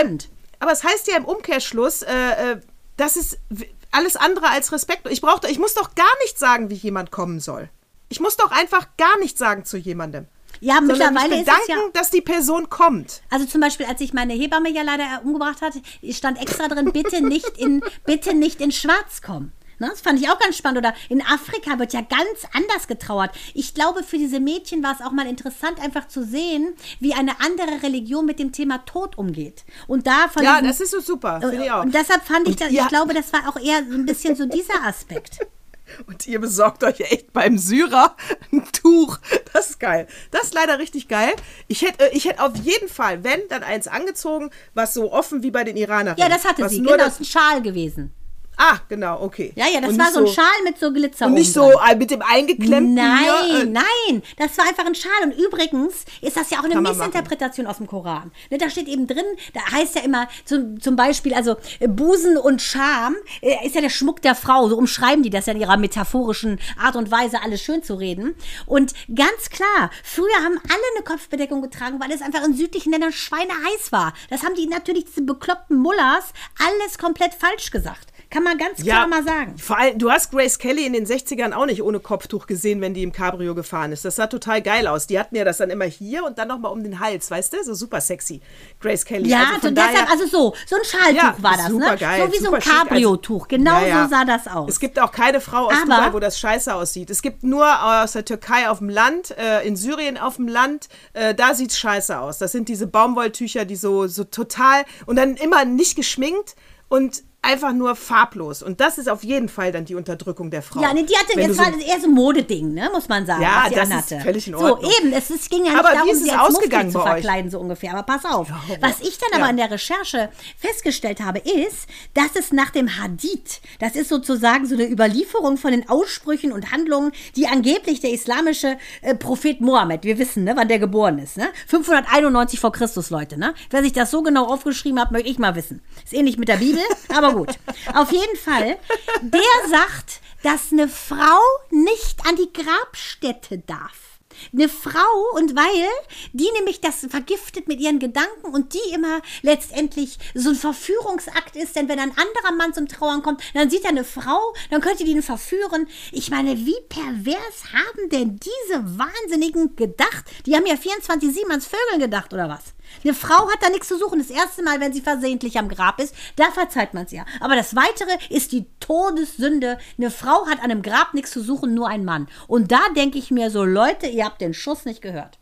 aber 0.59 0.71
es 0.73 0.83
heißt 0.83 1.07
ja 1.07 1.15
im 1.17 1.25
Umkehrschluss, 1.25 2.01
äh, 2.01 2.11
äh, 2.53 2.57
das 2.97 3.15
ist 3.15 3.37
w- 3.49 3.67
alles 3.95 4.15
andere 4.15 4.49
als 4.49 4.71
Respekt. 4.71 5.07
Ich 5.09 5.21
brauch, 5.21 5.39
doch- 5.39 5.49
ich 5.49 5.59
muss 5.59 5.73
doch 5.73 5.95
gar 5.95 6.05
nicht 6.23 6.37
sagen, 6.37 6.69
wie 6.69 6.75
jemand 6.75 7.11
kommen 7.11 7.39
soll. 7.39 7.69
Ich 8.09 8.19
muss 8.19 8.37
doch 8.37 8.51
einfach 8.51 8.87
gar 8.97 9.17
nichts 9.19 9.39
sagen 9.39 9.65
zu 9.65 9.77
jemandem. 9.77 10.27
Ja, 10.61 10.75
Sondern 10.75 11.13
mittlerweile 11.13 11.41
ist 11.41 11.47
es 11.49 11.67
ja... 11.67 11.75
dass 11.93 12.11
die 12.11 12.21
Person 12.21 12.69
kommt. 12.69 13.21
Also 13.29 13.45
zum 13.45 13.59
Beispiel, 13.61 13.87
als 13.87 13.99
ich 13.99 14.13
meine 14.13 14.33
Hebamme 14.33 14.69
ja 14.69 14.83
leider 14.83 15.21
umgebracht 15.23 15.61
hat, 15.61 15.73
stand 16.11 16.41
extra 16.41 16.67
drin, 16.67 16.91
bitte 16.93 17.21
nicht 17.21 17.57
in, 17.57 17.83
bitte 18.05 18.33
nicht 18.33 18.61
in 18.61 18.71
Schwarz 18.71 19.21
kommen. 19.21 19.51
Ne, 19.79 19.87
das 19.89 20.01
fand 20.01 20.19
ich 20.19 20.29
auch 20.29 20.39
ganz 20.39 20.57
spannend. 20.57 20.77
Oder 20.79 20.93
in 21.09 21.21
Afrika 21.21 21.77
wird 21.79 21.93
ja 21.93 22.01
ganz 22.01 22.47
anders 22.53 22.87
getrauert. 22.87 23.31
Ich 23.53 23.73
glaube, 23.73 24.03
für 24.03 24.17
diese 24.17 24.39
Mädchen 24.39 24.83
war 24.83 24.93
es 24.97 25.05
auch 25.05 25.11
mal 25.11 25.27
interessant, 25.27 25.79
einfach 25.81 26.07
zu 26.07 26.23
sehen, 26.23 26.73
wie 26.99 27.13
eine 27.13 27.39
andere 27.41 27.83
Religion 27.83 28.25
mit 28.25 28.39
dem 28.39 28.51
Thema 28.51 28.79
Tod 28.85 29.17
umgeht. 29.17 29.63
Und 29.87 30.07
da 30.07 30.27
von 30.31 30.43
Ja, 30.43 30.61
das 30.61 30.79
ist 30.79 30.91
so 30.91 30.99
super, 31.01 31.41
ich 31.61 31.71
auch. 31.71 31.83
Und 31.83 31.93
deshalb 31.93 32.23
fand 32.25 32.47
ich, 32.47 32.53
Und 32.53 32.61
das, 32.61 32.71
ihr- 32.71 32.81
ich 32.83 32.87
glaube, 32.87 33.13
das 33.13 33.31
war 33.33 33.49
auch 33.49 33.57
eher 33.59 33.83
so 33.85 33.93
ein 33.93 34.05
bisschen 34.05 34.35
so 34.35 34.45
dieser 34.45 34.83
Aspekt. 34.85 35.39
Und 36.07 36.25
ihr 36.25 36.39
besorgt 36.41 36.83
euch 36.83 36.99
echt 36.99 37.31
beim 37.31 37.59
Syrer 37.59 38.15
ein 38.51 38.63
Tuch. 38.71 39.19
Das 39.53 39.69
ist 39.69 39.79
geil. 39.79 40.07
Das 40.31 40.45
ist 40.45 40.53
leider 40.55 40.79
richtig 40.79 41.07
geil. 41.07 41.31
Ich 41.67 41.83
hätte 41.83 42.11
äh, 42.11 42.17
ich 42.17 42.25
hätte 42.25 42.41
auf 42.41 42.55
jeden 42.55 42.87
Fall, 42.89 43.23
wenn, 43.23 43.39
dann 43.49 43.61
eins 43.61 43.87
angezogen, 43.87 44.49
was 44.73 44.95
so 44.95 45.13
offen 45.13 45.43
wie 45.43 45.51
bei 45.51 45.63
den 45.63 45.77
Iranerinnen. 45.77 46.17
Ja, 46.17 46.27
das 46.27 46.43
hatte 46.43 46.63
was 46.63 46.71
sie. 46.71 46.81
Nur 46.81 46.93
Genau, 46.93 47.03
das 47.05 47.19
ist 47.19 47.21
ein 47.21 47.25
Schal 47.25 47.61
gewesen. 47.61 48.11
Ah, 48.57 48.77
genau, 48.87 49.21
okay. 49.21 49.51
Ja, 49.55 49.65
ja, 49.67 49.81
das 49.81 49.91
Und 49.91 49.99
war 49.99 50.11
so 50.11 50.19
ein 50.19 50.27
Schal 50.27 50.45
mit 50.63 50.79
so 50.79 50.91
Glitzer 50.91 51.25
Und 51.25 51.33
nicht 51.33 51.51
so 51.51 51.71
dran. 51.71 51.91
äh, 51.91 51.95
mit 51.95 52.11
dem 52.11 52.21
eingeklemmten 52.21 52.93
Nein, 52.93 53.19
hier, 53.47 53.59
äh, 53.61 53.65
nein, 53.65 54.23
das 54.37 54.57
war 54.57 54.65
einfach 54.67 54.85
ein 54.85 54.95
Schal. 54.95 55.11
Und 55.23 55.31
übrigens 55.33 56.05
ist 56.21 56.37
das 56.37 56.49
ja 56.49 56.59
auch 56.59 56.63
eine 56.63 56.79
Missinterpretation 56.79 57.67
aus 57.67 57.77
dem 57.77 57.87
Koran. 57.87 58.31
Ne, 58.49 58.57
da 58.57 58.69
steht 58.69 58.87
eben 58.87 59.07
drin, 59.07 59.25
da 59.53 59.61
heißt 59.71 59.95
ja 59.95 60.01
immer 60.03 60.27
zum, 60.45 60.79
zum 60.79 60.95
Beispiel, 60.95 61.33
also 61.33 61.57
äh, 61.79 61.87
Busen 61.87 62.37
und 62.37 62.61
Scham 62.61 63.15
äh, 63.41 63.65
ist 63.65 63.75
ja 63.75 63.81
der 63.81 63.89
Schmuck 63.89 64.21
der 64.21 64.35
Frau. 64.35 64.69
So 64.69 64.77
umschreiben 64.77 65.23
die 65.23 65.29
das 65.29 65.45
ja 65.47 65.53
in 65.53 65.59
ihrer 65.61 65.77
metaphorischen 65.77 66.59
Art 66.81 66.95
und 66.95 67.11
Weise, 67.11 67.41
alles 67.41 67.61
schön 67.61 67.83
zu 67.83 67.95
reden. 67.95 68.35
Und 68.65 68.93
ganz 69.13 69.49
klar, 69.49 69.89
früher 70.03 70.35
haben 70.43 70.57
alle 70.69 70.83
eine 70.95 71.03
Kopfbedeckung 71.05 71.61
getragen, 71.61 71.99
weil 71.99 72.11
es 72.11 72.21
einfach 72.21 72.43
in 72.43 72.53
südlichen 72.55 72.91
Ländern 72.91 73.11
schweineheiß 73.11 73.91
war. 73.91 74.13
Das 74.29 74.43
haben 74.43 74.55
die 74.55 74.67
natürlich, 74.67 75.05
diese 75.05 75.21
bekloppten 75.23 75.77
Mullers, 75.77 76.31
alles 76.59 76.97
komplett 76.97 77.33
falsch 77.33 77.71
gesagt. 77.71 78.13
Kann 78.35 78.43
man 78.43 78.57
ganz 78.57 78.81
klar 78.83 79.07
mal 79.07 79.23
sagen. 79.23 79.57
Vor 79.57 79.77
allem, 79.77 79.97
du 79.97 80.11
hast 80.11 80.29
Grace 80.29 80.59
Kelly 80.59 80.85
in 80.85 80.91
den 80.91 81.05
60ern 81.05 81.53
auch 81.53 81.65
nicht 81.65 81.81
ohne 81.81 82.01
Kopftuch 82.01 82.47
gesehen, 82.47 82.81
wenn 82.81 82.93
die 82.93 83.01
im 83.01 83.13
Cabrio 83.13 83.55
gefahren 83.55 83.93
ist. 83.93 84.03
Das 84.03 84.17
sah 84.17 84.27
total 84.27 84.61
geil 84.61 84.87
aus. 84.87 85.07
Die 85.07 85.17
hatten 85.17 85.37
ja 85.37 85.45
das 85.45 85.55
dann 85.55 85.69
immer 85.69 85.85
hier 85.85 86.25
und 86.25 86.37
dann 86.37 86.49
nochmal 86.49 86.73
um 86.73 86.83
den 86.83 86.99
Hals, 86.99 87.31
weißt 87.31 87.53
du? 87.53 87.63
So 87.63 87.73
super 87.73 88.01
sexy. 88.01 88.41
Grace 88.81 89.05
Kelly. 89.05 89.29
Ja, 89.29 89.51
also 89.53 89.69
und 89.69 89.77
deshalb, 89.77 90.11
also 90.11 90.25
so, 90.27 90.53
so 90.67 90.75
ein 90.75 90.81
Schaltuch 90.83 91.15
Ja, 91.15 91.35
war 91.39 91.55
das, 91.55 91.67
super 91.67 91.91
ne? 91.91 91.97
geil, 91.97 92.27
so 92.27 92.33
wie 92.33 92.43
so 92.43 92.49
ein 92.49 92.55
also- 92.55 92.69
Cabrio-Tuch. 92.69 93.47
Genau 93.47 93.85
Ja, 93.85 94.03
so 94.03 94.09
sah 94.09 94.25
das 94.25 94.47
aus. 94.49 94.69
Es 94.69 94.79
gibt 94.81 94.99
auch 94.99 95.13
keine 95.13 95.39
Frau 95.39 95.67
aus 95.67 95.73
Aber- 95.83 95.95
Dubai, 95.95 96.13
wo 96.13 96.19
das 96.19 96.37
scheiße 96.37 96.75
aussieht. 96.75 97.09
Es 97.09 97.21
gibt 97.21 97.43
nur 97.43 97.65
aus 98.03 98.11
der 98.11 98.25
Türkei 98.25 98.67
auf 98.69 98.79
dem 98.79 98.89
Land, 98.89 99.31
äh, 99.37 99.65
in 99.65 99.77
Syrien 99.77 100.17
auf 100.17 100.35
dem 100.35 100.49
Land, 100.49 100.89
äh, 101.13 101.33
da 101.33 101.53
sieht's 101.53 101.77
scheiße 101.79 102.19
aus. 102.19 102.37
Das 102.39 102.51
sind 102.51 102.67
diese 102.67 102.85
Baumwolltücher, 102.85 103.63
die 103.63 103.77
so, 103.77 104.07
so 104.07 104.25
total 104.25 104.83
und 105.05 105.15
dann 105.15 105.37
immer 105.37 105.63
nicht 105.63 105.95
geschminkt 105.95 106.57
und 106.89 107.23
einfach 107.45 107.73
nur 107.73 107.95
farblos. 107.95 108.61
Und 108.63 108.79
das 108.81 108.97
ist 108.97 109.07
auf 109.09 109.23
jeden 109.23 109.47
Fall 109.49 109.71
dann 109.71 109.85
die 109.85 109.95
Unterdrückung 109.95 110.49
der 110.51 110.61
Frau. 110.61 110.81
ja, 110.81 110.93
nee, 110.93 111.03
die 111.03 111.15
hatte, 111.15 111.35
Wenn 111.35 111.47
jetzt 111.49 111.59
du 111.59 111.63
war 111.63 111.71
das 111.71 111.81
eher 111.81 111.99
so 111.99 112.07
ein 112.07 112.13
Modeding, 112.13 112.73
ne, 112.73 112.89
muss 112.93 113.07
man 113.07 113.25
sagen, 113.25 113.41
Ja, 113.41 113.61
was 113.63 113.69
sie 113.69 113.75
das 113.75 113.83
ist 113.87 113.91
anhatte. 113.93 114.19
völlig 114.21 114.47
in 114.47 114.53
So, 114.57 114.59
Ordnung. 114.65 114.91
eben, 114.99 115.13
es, 115.13 115.29
es 115.29 115.49
ging 115.49 115.65
ja 115.65 115.71
nicht 115.71 115.79
Aber 115.79 115.89
wie 115.89 115.93
darum, 115.95 116.09
ist 116.09 116.17
es 116.17 116.23
sie 116.23 116.31
als 116.31 116.55
ausgegangen 116.55 116.91
zu 116.91 116.97
bei 116.97 117.03
euch? 117.03 117.09
verkleiden, 117.11 117.51
so 117.51 117.59
ungefähr. 117.59 117.93
Aber 117.93 118.03
pass 118.03 118.25
auf, 118.25 118.49
Horror. 118.49 118.77
was 118.81 118.99
ich 119.01 119.17
dann 119.17 119.29
Ja. 119.33 119.39
aber 119.39 119.49
in 119.51 119.57
der 119.57 119.71
Recherche 119.71 120.29
festgestellt 120.57 121.19
habe, 121.21 121.39
ist, 121.39 121.87
dass 122.13 122.35
es 122.35 122.51
nach 122.51 122.71
dem 122.71 122.97
Hadith, 122.99 123.61
das 123.79 123.95
ist 123.95 124.09
sozusagen 124.09 124.65
so 124.65 124.75
eine 124.75 124.89
Überlieferung 124.89 125.57
von 125.57 125.71
den 125.71 125.87
Aussprüchen 125.89 126.51
und 126.51 126.71
Handlungen, 126.71 127.11
die 127.35 127.47
angeblich 127.47 127.99
der 128.01 128.11
islamische 128.11 128.77
äh, 129.01 129.15
Prophet 129.15 129.61
Mohammed, 129.61 130.03
wir 130.03 130.17
wissen, 130.17 130.43
ne, 130.43 130.53
wann 130.55 130.67
der 130.67 130.79
geboren 130.79 131.19
ist, 131.19 131.37
ne? 131.37 131.47
591 131.67 132.59
vor 132.59 132.71
Christus, 132.71 133.09
Leute, 133.09 133.37
ne? 133.37 133.53
Wer 133.69 133.83
sich 133.83 133.93
das 133.93 134.11
so 134.11 134.23
genau 134.23 134.45
aufgeschrieben 134.47 134.99
hat, 134.99 135.11
möchte 135.11 135.29
ich 135.29 135.37
mal 135.39 135.55
wissen. 135.55 135.81
Ist 136.03 136.13
ähnlich 136.13 136.37
mit 136.37 136.47
der 136.47 136.57
Bibel, 136.57 136.81
aber 137.15 137.34
gut. 137.35 137.57
Auf 137.93 138.11
jeden 138.11 138.37
Fall, 138.37 138.77
der 139.21 139.69
sagt, 139.69 140.21
dass 140.43 140.71
eine 140.71 140.87
Frau 140.87 141.39
nicht 141.71 142.25
an 142.27 142.35
die 142.35 142.51
Grabstätte 142.53 143.59
darf. 143.59 144.15
Eine 144.53 144.69
Frau 144.69 145.35
und 145.35 145.55
weil 145.55 145.87
die 146.33 146.49
nämlich 146.57 146.81
das 146.81 147.05
vergiftet 147.09 147.67
mit 147.67 147.79
ihren 147.79 147.99
Gedanken 147.99 148.47
und 148.53 148.73
die 148.73 148.93
immer 148.93 149.21
letztendlich 149.41 150.17
so 150.33 150.49
ein 150.49 150.55
Verführungsakt 150.55 151.55
ist, 151.55 151.75
denn 151.75 151.87
wenn 151.87 151.99
ein 151.99 152.11
anderer 152.11 152.53
Mann 152.55 152.73
zum 152.73 152.87
Trauern 152.87 153.23
kommt, 153.23 153.41
dann 153.53 153.69
sieht 153.69 153.83
er 153.83 153.91
eine 153.91 154.03
Frau, 154.03 154.53
dann 154.69 154.81
könnte 154.81 155.03
die 155.03 155.11
ihn 155.11 155.23
verführen. 155.23 155.87
Ich 156.11 156.29
meine, 156.29 156.57
wie 156.57 156.75
pervers 156.89 157.73
haben 157.73 158.09
denn 158.09 158.39
diese 158.39 158.99
Wahnsinnigen 158.99 159.75
gedacht? 159.75 160.25
Die 160.45 160.55
haben 160.55 160.65
ja 160.65 160.75
24-7 160.75 161.49
ans 161.49 161.67
Vögeln 161.67 162.01
gedacht 162.01 162.33
oder 162.33 162.49
was? 162.49 162.75
Eine 163.03 163.13
Frau 163.13 163.49
hat 163.49 163.61
da 163.61 163.69
nichts 163.69 163.87
zu 163.87 163.97
suchen. 163.97 164.19
Das 164.19 164.29
erste 164.29 164.63
Mal, 164.63 164.79
wenn 164.79 164.93
sie 164.93 165.01
versehentlich 165.01 165.57
am 165.57 165.69
Grab 165.69 165.99
ist, 165.99 166.15
da 166.35 166.51
verzeiht 166.51 166.93
man 166.93 167.05
es 167.05 167.11
ja. 167.11 167.25
Aber 167.39 167.55
das 167.55 167.75
Weitere 167.75 168.11
ist 168.29 168.51
die 168.51 168.65
Todessünde. 168.79 169.77
Eine 169.97 170.11
Frau 170.11 170.47
hat 170.47 170.59
an 170.59 170.71
einem 170.71 170.81
Grab 170.81 171.13
nichts 171.13 171.31
zu 171.31 171.41
suchen, 171.41 171.73
nur 171.73 171.87
ein 171.87 172.05
Mann. 172.05 172.27
Und 172.47 172.71
da 172.71 172.81
denke 172.95 173.17
ich 173.17 173.31
mir 173.31 173.49
so, 173.51 173.63
Leute, 173.63 174.07
ihr 174.07 174.25
habt 174.25 174.41
den 174.41 174.53
Schuss 174.53 174.85
nicht 174.85 175.01
gehört. 175.01 175.39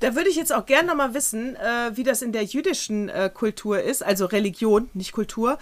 Da 0.00 0.14
würde 0.14 0.30
ich 0.30 0.36
jetzt 0.36 0.52
auch 0.54 0.66
gerne 0.66 0.88
noch 0.88 0.94
mal 0.94 1.14
wissen, 1.14 1.54
äh, 1.56 1.90
wie 1.96 2.02
das 2.02 2.22
in 2.22 2.32
der 2.32 2.44
jüdischen 2.44 3.08
äh, 3.08 3.30
Kultur 3.32 3.80
ist, 3.82 4.02
also 4.02 4.26
Religion, 4.26 4.88
nicht 4.94 5.12
Kultur. 5.12 5.58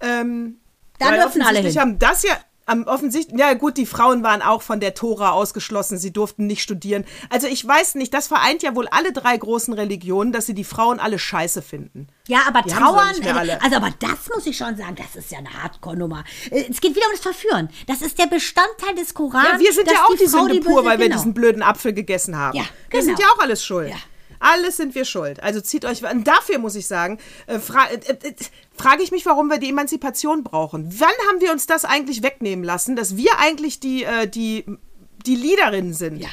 Ähm, 0.00 0.58
Da 0.98 1.10
dürfen 1.10 1.42
alle 1.42 1.58
hin. 1.60 1.80
haben 1.80 1.98
das 1.98 2.22
ja 2.22 2.36
am 2.66 2.84
offensichtlich, 2.84 3.38
ja 3.38 3.54
gut, 3.54 3.76
die 3.76 3.86
Frauen 3.86 4.22
waren 4.22 4.42
auch 4.42 4.60
von 4.60 4.80
der 4.80 4.94
Tora 4.94 5.30
ausgeschlossen, 5.30 5.98
sie 5.98 6.12
durften 6.12 6.46
nicht 6.46 6.62
studieren. 6.62 7.04
Also 7.30 7.46
ich 7.46 7.66
weiß 7.66 7.94
nicht, 7.94 8.12
das 8.12 8.26
vereint 8.26 8.62
ja 8.62 8.74
wohl 8.74 8.88
alle 8.88 9.12
drei 9.12 9.36
großen 9.36 9.72
Religionen, 9.72 10.32
dass 10.32 10.46
sie 10.46 10.54
die 10.54 10.64
Frauen 10.64 10.98
alle 10.98 11.18
scheiße 11.18 11.62
finden. 11.62 12.08
Ja, 12.26 12.40
aber 12.48 12.62
Die 12.62 12.70
Trauern, 12.70 13.14
also 13.62 13.76
aber 13.76 13.90
das 14.00 14.28
muss 14.34 14.46
ich 14.46 14.56
schon 14.56 14.76
sagen, 14.76 14.96
das 14.96 15.14
ist 15.14 15.30
ja 15.30 15.38
eine 15.38 15.62
Hardcore-Nummer. 15.62 16.24
Äh, 16.50 16.64
Es 16.68 16.80
geht 16.80 16.96
wieder 16.96 17.06
um 17.06 17.12
das 17.12 17.20
Verführen. 17.20 17.68
Das 17.86 18.02
ist 18.02 18.18
der 18.18 18.26
Bestandteil 18.26 18.96
des 18.96 19.14
Korans. 19.14 19.48
Ja, 19.52 19.58
wir 19.60 19.72
sind 19.72 19.90
ja 19.90 20.04
auch 20.04 20.16
die, 20.16 20.26
Frau 20.26 20.46
Sünde 20.46 20.60
pur, 20.60 20.84
weil 20.84 20.98
wir 20.98 21.06
genau. 21.06 21.16
diesen 21.18 21.34
blöden 21.34 21.62
Apfel 21.62 21.92
gegessen 21.92 22.36
haben. 22.36 22.58
Ja, 22.58 22.64
Wir 22.90 23.02
sind 23.02 23.18
ja 23.18 23.26
genau. 23.26 23.38
auch 23.38 23.42
alles 23.42 23.64
schuld. 23.64 23.90
Ja. 23.90 23.96
Alles 24.40 24.76
sind 24.76 24.94
wir 24.94 25.04
schuld. 25.04 25.42
Also 25.42 25.60
zieht 25.60 25.84
euch. 25.84 26.04
Und 26.04 26.26
dafür 26.26 26.58
muss 26.58 26.74
ich 26.74 26.86
sagen, 26.86 27.18
äh, 27.46 27.58
fra 27.58 27.86
äh, 27.88 27.96
äh, 27.96 28.34
frage 28.76 29.02
ich 29.02 29.10
mich, 29.10 29.26
warum 29.26 29.48
wir 29.48 29.58
die 29.58 29.70
Emanzipation 29.70 30.44
brauchen. 30.44 30.88
Wann 30.98 31.08
haben 31.28 31.40
wir 31.40 31.52
uns 31.52 31.66
das 31.66 31.84
eigentlich 31.84 32.22
wegnehmen 32.22 32.64
lassen, 32.64 32.96
dass 32.96 33.16
wir 33.16 33.38
eigentlich 33.38 33.80
die, 33.80 34.04
äh, 34.04 34.26
die, 34.26 34.64
die 35.26 35.36
Leaderinnen 35.36 35.94
sind? 35.94 36.18
Ja. 36.18 36.28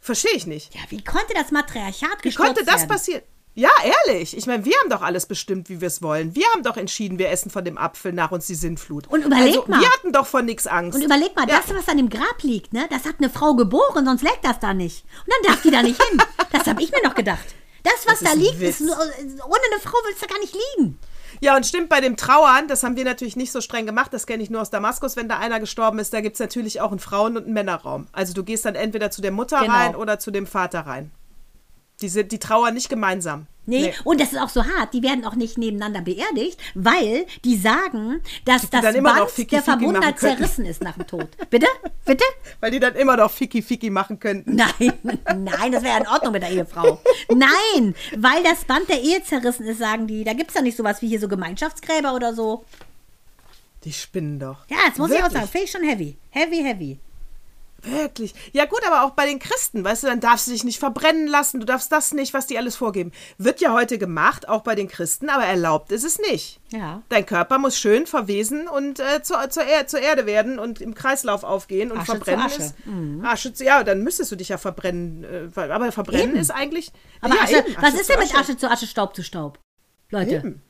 Verstehe 0.00 0.34
ich 0.34 0.46
nicht. 0.46 0.74
Ja, 0.74 0.82
wie 0.90 1.02
konnte 1.02 1.34
das 1.34 1.50
Matriarchat 1.50 2.18
Wie 2.20 2.28
gestürzt 2.28 2.36
konnte 2.54 2.64
das 2.64 2.80
werden? 2.80 2.88
passieren? 2.88 3.22
Ja, 3.58 3.70
ehrlich. 4.06 4.36
Ich 4.36 4.46
meine, 4.46 4.66
wir 4.66 4.74
haben 4.82 4.90
doch 4.90 5.00
alles 5.00 5.24
bestimmt, 5.24 5.70
wie 5.70 5.80
wir 5.80 5.88
es 5.88 6.02
wollen. 6.02 6.34
Wir 6.34 6.44
haben 6.52 6.62
doch 6.62 6.76
entschieden, 6.76 7.18
wir 7.18 7.30
essen 7.30 7.50
von 7.50 7.64
dem 7.64 7.78
Apfel 7.78 8.12
nach 8.12 8.30
uns 8.30 8.46
die 8.46 8.54
Sinnflut. 8.54 9.06
Und 9.06 9.24
überleg 9.24 9.56
also, 9.56 9.64
mal. 9.66 9.80
Wir 9.80 9.88
hatten 9.90 10.12
doch 10.12 10.26
von 10.26 10.44
nichts 10.44 10.66
Angst. 10.66 10.94
Und 10.94 11.02
überleg 11.02 11.34
mal, 11.34 11.48
Ja. 11.48 11.56
das, 11.66 11.74
was 11.74 11.88
an 11.88 11.96
dem 11.96 12.10
Grab 12.10 12.42
liegt, 12.42 12.74
ne, 12.74 12.86
das 12.90 13.06
hat 13.06 13.14
eine 13.18 13.30
Frau 13.30 13.54
geboren, 13.54 14.04
sonst 14.04 14.20
leckt 14.22 14.44
das 14.44 14.58
da 14.60 14.74
nicht. 14.74 15.04
Und 15.24 15.32
dann 15.32 15.52
darf 15.54 15.62
die 15.62 15.70
da 15.70 15.82
nicht 15.82 16.00
hin. 16.02 16.20
Das 16.52 16.66
habe 16.66 16.82
ich 16.82 16.90
mir 16.92 17.02
noch 17.02 17.14
gedacht. 17.14 17.44
Das, 17.82 17.94
was 18.06 18.20
Das 18.20 18.20
da 18.20 18.30
ist 18.30 18.36
liegt, 18.38 18.60
ist 18.62 18.80
nur, 18.82 18.94
ohne 18.96 19.60
eine 19.72 19.80
Frau 19.82 19.92
will 20.04 20.12
es 20.14 20.20
da 20.20 20.26
gar 20.26 20.38
nicht 20.38 20.54
liegen. 20.76 20.98
Ja, 21.40 21.56
und 21.56 21.64
stimmt, 21.66 21.88
bei 21.88 22.00
dem 22.00 22.16
Trauern, 22.16 22.66
das 22.68 22.82
haben 22.82 22.96
wir 22.96 23.04
natürlich 23.04 23.36
nicht 23.36 23.52
so 23.52 23.60
streng 23.60 23.84
gemacht, 23.86 24.12
das 24.12 24.26
kenne 24.26 24.42
ich 24.42 24.48
nur 24.50 24.60
aus 24.62 24.70
Damaskus, 24.70 25.16
wenn 25.16 25.28
da 25.28 25.38
einer 25.38 25.60
gestorben 25.60 25.98
ist, 25.98 26.12
da 26.12 26.20
gibt 26.20 26.34
es 26.34 26.40
natürlich 26.40 26.80
auch 26.80 26.90
einen 26.90 27.00
Frauen- 27.00 27.36
und 27.36 27.44
einen 27.44 27.52
Männerraum. 27.54 28.06
Also 28.12 28.32
du 28.32 28.42
gehst 28.44 28.64
dann 28.64 28.74
entweder 28.74 29.10
zu 29.10 29.20
der 29.22 29.32
Mutter 29.32 29.60
Genau. 29.60 29.72
rein 29.72 29.96
oder 29.96 30.18
zu 30.18 30.30
dem 30.30 30.46
Vater 30.46 30.80
rein. 30.80 31.10
Die, 32.00 32.08
sind, 32.08 32.30
die 32.32 32.38
trauern 32.38 32.74
nicht 32.74 32.88
gemeinsam. 32.88 33.46
Nee. 33.68 33.92
und 34.04 34.20
das 34.20 34.32
ist 34.32 34.38
auch 34.38 34.48
so 34.48 34.64
hart. 34.64 34.94
Die 34.94 35.02
werden 35.02 35.24
auch 35.24 35.34
nicht 35.34 35.58
nebeneinander 35.58 36.00
beerdigt, 36.00 36.58
weil 36.74 37.26
die 37.44 37.56
sagen, 37.56 38.22
dass 38.44 38.70
das 38.70 38.94
immer 38.94 39.10
noch 39.10 39.18
Band 39.18 39.30
Ficky, 39.30 39.56
der 39.56 39.76
machen 39.76 39.92
könnten. 39.92 40.18
zerrissen 40.18 40.64
ist 40.64 40.82
nach 40.82 40.94
dem 40.94 41.06
Tod. 41.06 41.28
Bitte? 41.50 41.66
Bitte? 42.04 42.24
Weil 42.60 42.70
die 42.70 42.78
dann 42.78 42.94
immer 42.94 43.16
noch 43.16 43.30
Ficky-Ficky 43.30 43.90
machen 43.90 44.20
könnten. 44.20 44.54
Nein, 44.54 44.92
nein, 45.02 45.72
das 45.72 45.82
wäre 45.82 45.98
in 45.98 46.06
Ordnung 46.06 46.32
mit 46.32 46.42
der 46.42 46.50
Ehefrau. 46.50 47.00
Nein, 47.28 47.94
weil 48.16 48.42
das 48.44 48.64
Band 48.64 48.88
der 48.88 49.02
Ehe 49.02 49.22
zerrissen 49.24 49.66
ist, 49.66 49.78
sagen 49.78 50.06
die. 50.06 50.22
Da 50.22 50.32
gibt 50.32 50.50
es 50.50 50.54
ja 50.54 50.62
nicht 50.62 50.76
sowas 50.76 51.02
wie 51.02 51.08
hier 51.08 51.18
so 51.18 51.26
Gemeinschaftsgräber 51.26 52.14
oder 52.14 52.34
so. 52.34 52.64
Die 53.84 53.92
spinnen 53.92 54.38
doch. 54.38 54.58
Ja, 54.68 54.76
das 54.88 54.98
muss 54.98 55.10
ich 55.10 55.16
auch 55.16 55.22
Wirklich. 55.22 55.40
sagen. 55.40 55.48
Finde 55.48 55.64
ich 55.64 55.70
schon 55.72 55.82
heavy. 55.82 56.16
Heavy, 56.30 56.62
heavy. 56.62 56.98
Wirklich. 57.86 58.34
Ja 58.52 58.64
gut, 58.64 58.80
aber 58.86 59.04
auch 59.04 59.10
bei 59.10 59.26
den 59.26 59.38
Christen, 59.38 59.84
weißt 59.84 60.02
du, 60.02 60.06
dann 60.08 60.20
darfst 60.20 60.46
du 60.46 60.50
dich 60.50 60.64
nicht 60.64 60.78
verbrennen 60.78 61.26
lassen, 61.26 61.60
du 61.60 61.66
darfst 61.66 61.92
das 61.92 62.12
nicht, 62.12 62.34
was 62.34 62.46
die 62.46 62.58
alles 62.58 62.76
vorgeben. 62.76 63.12
Wird 63.38 63.60
ja 63.60 63.72
heute 63.72 63.98
gemacht, 63.98 64.48
auch 64.48 64.62
bei 64.62 64.74
den 64.74 64.88
Christen, 64.88 65.28
aber 65.28 65.44
erlaubt 65.44 65.92
ist 65.92 66.04
es 66.04 66.18
nicht. 66.18 66.60
Ja. 66.70 67.02
Dein 67.08 67.24
Körper 67.24 67.58
muss 67.58 67.78
schön 67.78 68.06
verwesen 68.06 68.68
und 68.68 69.00
äh, 69.00 69.22
zur, 69.22 69.48
zur, 69.50 69.64
er 69.64 69.86
zur 69.86 70.00
Erde 70.00 70.26
werden 70.26 70.58
und 70.58 70.80
im 70.80 70.94
Kreislauf 70.94 71.44
aufgehen 71.44 71.92
und 71.92 71.98
Asche 71.98 72.06
zu 72.06 72.12
verbrennen 72.12 72.46
Asche. 72.46 72.74
Mhm. 72.84 73.24
Asche 73.24 73.52
zu, 73.54 73.64
ja, 73.64 73.84
dann 73.84 74.02
müsstest 74.02 74.32
du 74.32 74.36
dich 74.36 74.48
ja 74.48 74.58
verbrennen. 74.58 75.24
Äh, 75.54 75.60
aber 75.60 75.92
verbrennen 75.92 76.30
Eben. 76.30 76.40
ist 76.40 76.50
eigentlich. 76.50 76.92
Aber 77.20 77.36
ja, 77.36 77.42
Asche, 77.42 77.58
eben, 77.58 77.76
was 77.80 77.94
ist 77.94 78.08
denn 78.08 78.18
mit 78.18 78.34
Asche 78.34 78.56
zu 78.56 78.70
Asche, 78.70 78.86
Staub 78.86 79.14
zu 79.14 79.22
Staub? 79.22 79.58
Leute, 80.10 80.36
Eben. 80.36 80.62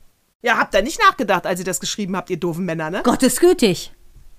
Ja, 0.43 0.59
habt 0.59 0.75
ihr 0.75 0.83
nicht 0.83 1.01
nachgedacht, 1.01 1.47
als 1.47 1.59
ihr 1.61 1.67
das 1.67 1.81
geschrieben 1.81 2.17
habt, 2.17 2.31
ihr 2.31 2.37
doofen 2.37 2.65
Männer, 2.65 2.91
ne? 2.91 3.01
Gott 3.03 3.23
ist 3.23 3.41
gütig. 3.41 3.93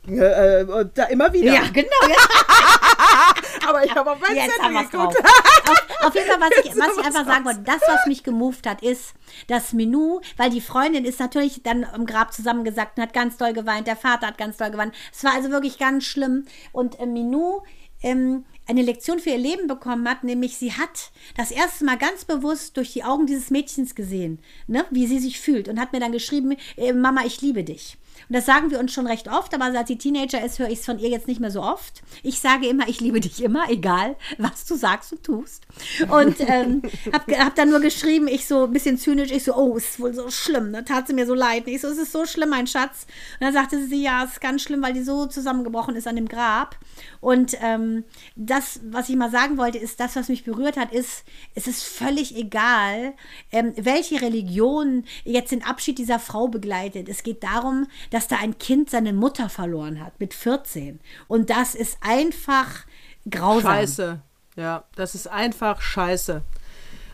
Äh, 0.08 0.62
äh, 0.62 0.64
und 0.64 0.98
da 0.98 1.06
immer 1.06 1.32
wieder. 1.34 1.54
Ja, 1.54 1.64
genau. 1.74 1.88
Ja. 2.08 2.16
Aber 3.68 3.84
ich 3.84 3.94
habe 3.94 4.12
auf 4.12 4.20
meinen 4.20 4.36
Jetzt 4.36 4.62
haben 4.62 4.76
Zettel 4.76 5.00
drauf. 5.00 5.14
geguckt. 5.14 5.30
Auf, 5.68 6.08
auf 6.08 6.16
jeden 6.16 6.28
Fall, 6.28 6.40
was 6.40 6.66
ich, 6.66 6.76
was 6.76 6.88
haben 6.88 7.00
ich 7.00 7.06
einfach 7.06 7.26
sagen 7.26 7.46
wollte, 7.46 7.62
das, 7.62 7.82
was 7.88 8.06
mich 8.06 8.24
gemoved 8.24 8.66
hat, 8.66 8.82
ist 8.82 9.14
das 9.48 9.74
Menü, 9.74 10.20
weil 10.38 10.50
die 10.50 10.62
Freundin 10.62 11.04
ist 11.04 11.20
natürlich 11.20 11.62
dann 11.64 11.86
im 11.96 12.06
Grab 12.06 12.34
zusammengesackt 12.34 12.98
und 12.98 13.04
hat 13.04 13.14
ganz 13.14 13.38
doll 13.38 13.54
geweint, 13.54 13.88
der 13.88 13.98
Vater 13.98 14.28
hat 14.28 14.38
ganz 14.38 14.58
doll 14.58 14.72
geweint. 14.72 14.94
Es 15.14 15.24
war 15.24 15.34
also 15.34 15.50
wirklich 15.50 15.78
ganz 15.78 16.06
schlimm. 16.06 16.46
Und 16.72 16.96
im 16.96 17.12
Menü 17.12 17.60
ähm, 18.02 18.46
eine 18.68 18.82
Lektion 18.82 19.20
für 19.20 19.32
ihr 19.32 19.38
Leben 19.38 19.68
bekommen 19.68 20.08
hat, 20.08 20.24
nämlich 20.24 20.58
sie 20.58 20.74
hat 20.74 21.12
das 21.36 21.52
erste 21.52 21.86
Mal 21.86 21.98
ganz 21.98 22.26
bewusst 22.26 22.78
durch 22.78 22.94
die 22.94 23.04
Augen 23.04 23.26
dieses 23.26 23.50
Mädchens 23.50 23.96
gesehen, 23.96 24.40
ne, 24.68 24.86
wie 24.92 25.08
sie 25.08 25.20
sich 25.20 25.40
fühlt 25.40 25.68
und 25.68 25.80
hat 25.80 25.94
mir 25.94 26.00
dann 26.00 26.12
geschrieben, 26.12 26.56
äh, 26.76 26.94
Mama, 26.94 27.22
ich 27.26 27.42
liebe 27.42 27.64
dich. 27.64 27.98
Und 28.30 28.36
das 28.36 28.46
sagen 28.46 28.72
wir 28.72 28.80
uns 28.80 28.94
schon 28.94 29.08
recht 29.08 29.28
oft, 29.30 29.54
aber 29.54 29.72
seit 29.72 29.88
sie 29.88 29.98
Teenager 29.98 30.44
ist, 30.44 30.60
höre 30.60 30.70
ich 30.70 30.80
es 30.80 30.86
von 30.86 31.00
ihr 31.00 31.10
jetzt 31.10 31.28
nicht 31.28 31.40
mehr 31.40 31.52
so 31.52 31.62
oft. 31.62 32.04
Ich 32.24 32.40
sage 32.40 32.68
immer, 32.68 32.88
ich 32.88 33.00
liebe 33.00 33.20
dich 33.20 33.42
immer, 33.42 33.70
egal 33.70 34.16
was 34.38 34.66
du 34.66 34.76
sagst 34.76 35.14
und 35.14 35.24
tust. 35.24 35.66
Und 36.10 36.36
ähm, 36.42 36.82
habe 37.14 37.38
hab 37.40 37.56
dann 37.56 37.70
nur 37.70 37.80
geschrieben, 37.80 38.28
ich 38.28 38.48
so 38.48 38.66
ein 38.66 38.74
bisschen 38.74 38.98
zynisch, 38.98 39.32
ich 39.32 39.44
so, 39.44 39.56
oh, 39.56 39.78
es 39.78 39.92
ist 39.92 40.00
wohl 40.00 40.14
so 40.14 40.30
schlimm, 40.30 40.72
ne? 40.72 40.84
tat 40.84 41.08
sie 41.08 41.14
mir 41.14 41.26
so 41.26 41.34
leid. 41.34 41.68
ich 41.68 41.82
so, 41.82 41.88
es 41.88 41.98
ist 41.98 42.12
so 42.12 42.26
schlimm, 42.26 42.50
mein 42.50 42.68
Schatz. 42.68 43.08
Und 43.40 43.46
dann 43.46 43.54
sagte 43.54 43.86
sie, 43.86 44.04
ja, 44.04 44.24
es 44.24 44.34
ist 44.34 44.42
ganz 44.42 44.62
schlimm, 44.62 44.82
weil 44.82 44.94
die 44.94 45.04
so 45.04 45.26
zusammengebrochen 45.26 45.96
ist 45.96 46.08
an 46.08 46.16
dem 46.16 46.28
Grab. 46.28 46.78
Und 47.22 47.58
ähm, 47.62 48.04
das, 48.36 48.82
was 48.84 49.10
ich 49.10 49.16
mal 49.16 49.32
sagen 49.32 49.58
wollte, 49.58 49.78
ist, 49.78 50.00
das, 50.00 50.16
was 50.16 50.30
mich 50.30 50.44
berührt 50.44 50.78
hat, 50.78 50.92
ist, 50.92 51.24
es 51.56 51.68
ist 51.68 51.84
völlig 51.84 52.36
egal, 52.36 53.14
ähm, 53.52 53.74
welche 53.78 54.22
Religion 54.22 55.06
jetzt 55.24 55.52
den 55.52 55.64
Abschied 55.64 55.98
dieser 55.98 56.20
Frau 56.20 56.48
begleitet. 56.48 57.10
Es 57.10 57.24
geht 57.24 57.44
darum, 57.44 57.88
dass 58.10 58.17
da 58.26 58.38
ein 58.38 58.58
Kind 58.58 58.90
seine 58.90 59.14
Mutter 59.14 59.50
verloren 59.50 60.04
hat 60.04 60.20
mit 60.20 60.34
14. 60.34 61.00
Und 61.28 61.52
das 61.52 61.76
ist 61.76 62.00
einfach 62.02 62.86
grausam. 63.30 63.74
Scheiße. 63.74 64.22
Ja, 64.56 64.86
das 64.96 65.14
ist 65.14 65.28
einfach 65.28 65.82
scheiße. 65.82 66.42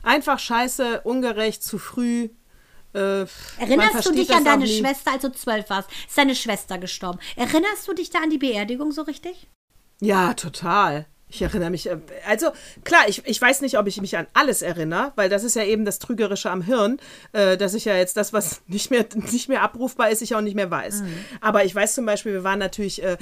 Einfach 0.02 0.40
scheiße, 0.40 1.02
ungerecht, 1.02 1.62
zu 1.62 1.78
früh. 1.78 2.30
Äh, 2.94 3.26
Erinnerst 3.58 4.06
du 4.06 4.14
dich 4.14 4.34
an 4.34 4.46
deine 4.46 4.68
Schwester, 4.68 5.12
als 5.12 5.24
du 5.24 5.32
zwölf 5.32 5.70
warst? 5.70 5.90
Ist 6.08 6.18
deine 6.18 6.36
Schwester 6.36 6.78
gestorben? 6.78 7.20
Erinnerst 7.36 7.88
du 7.88 7.94
dich 7.94 8.10
da 8.10 8.20
an 8.20 8.30
die 8.30 8.38
Beerdigung 8.38 8.92
so 8.92 9.02
richtig? 9.02 9.50
Ja, 10.00 10.34
total. 10.36 11.08
Ich 11.34 11.42
erinnere 11.42 11.72
mich, 11.72 11.90
äh, 11.90 11.98
also 12.28 12.52
klar, 12.84 13.04
ich, 13.08 13.24
ich 13.26 13.42
weiß 13.42 13.62
nicht, 13.62 13.78
ob 13.78 13.88
ich 13.88 14.00
mich 14.00 14.18
an 14.18 14.28
alles 14.34 14.62
erinnere, 14.62 15.12
weil 15.16 15.30
das 15.30 15.44
ist 15.44 15.56
ja 15.56 15.64
eben 15.64 15.84
das 15.84 16.00
Trügerische 16.00 16.52
am 16.52 16.62
Hirn, 16.62 17.00
äh, 17.32 17.58
dass 17.58 17.74
ich 17.74 17.86
ja 17.86 17.96
jetzt 17.96 18.18
das, 18.18 18.34
was 18.34 18.62
nicht 18.68 18.92
mehr, 18.92 19.06
nicht 19.32 19.50
mehr 19.50 19.64
abrufbar 19.64 20.10
ist, 20.10 20.22
ich 20.22 20.36
auch 20.36 20.42
nicht 20.42 20.56
mehr 20.56 20.70
weiß. 20.70 21.02
Mhm. 21.02 21.14
Aber 21.42 21.66
ich 21.66 21.74
weiß 21.74 21.96
zum 21.96 22.06
Beispiel, 22.06 22.34
wir 22.34 22.44
waren 22.44 22.60
natürlich 22.60 23.02
äh, 23.04 23.18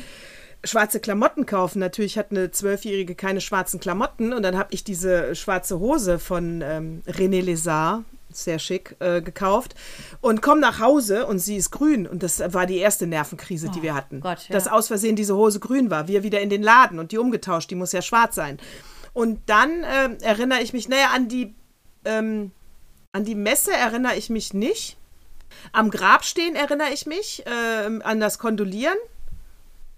schwarze 0.64 1.00
Klamotten 1.00 1.46
kaufen. 1.46 1.80
Natürlich 1.80 2.18
hat 2.18 2.32
eine 2.32 2.52
Zwölfjährige 2.52 3.16
keine 3.16 3.42
schwarzen 3.42 3.80
Klamotten 3.80 4.34
und 4.34 4.44
dann 4.44 4.58
habe 4.58 4.74
ich 4.74 4.84
diese 4.84 5.34
schwarze 5.36 5.80
Hose 5.80 6.20
von 6.20 6.62
ähm, 6.62 7.02
René 7.08 7.42
Lézard, 7.42 8.04
sehr 8.36 8.60
schick, 8.60 8.96
äh, 9.00 9.22
gekauft 9.22 9.76
und 10.22 10.42
komme 10.42 10.62
nach 10.62 10.80
Hause 10.80 11.26
und 11.26 11.40
sie 11.40 11.58
ist 11.58 11.72
grün. 11.72 12.08
Und 12.08 12.24
das 12.24 12.42
war 12.54 12.66
die 12.66 12.78
erste 12.78 13.08
Nervenkrise, 13.08 13.70
die 13.70 13.80
oh, 13.80 13.84
wir 13.84 13.96
hatten. 13.96 14.22
Gott, 14.22 14.48
ja. 14.48 14.54
Dass 14.54 14.68
aus 14.68 14.88
Versehen 14.88 15.16
diese 15.16 15.36
Hose 15.36 15.60
grün 15.60 15.90
war. 15.90 16.08
Wir 16.08 16.24
wieder 16.24 16.42
in 16.42 16.50
den 16.50 16.64
Laden 16.64 17.00
und 17.00 17.12
die 17.12 17.18
umgetauscht, 17.18 17.70
die 17.70 17.76
muss 17.76 17.92
ja 17.92 18.02
schwarz 18.02 18.36
sein. 18.36 18.60
Und 19.14 19.42
dann 19.48 19.84
äh, 19.84 20.10
erinnere 20.22 20.62
ich 20.62 20.74
mich, 20.74 20.88
naja, 20.88 21.10
an 21.14 21.28
die, 21.28 21.54
ähm, 22.06 22.52
an 23.12 23.26
die 23.26 23.36
Messe 23.36 23.74
erinnere 23.74 24.16
ich 24.16 24.30
mich 24.30 24.54
nicht. 24.54 24.98
Am 25.74 25.90
Grab 25.90 26.24
stehen 26.24 26.56
erinnere 26.56 26.90
ich 26.94 27.06
mich, 27.06 27.46
äh, 27.46 28.02
an 28.04 28.20
das 28.20 28.40
Kondolieren. 28.40 28.98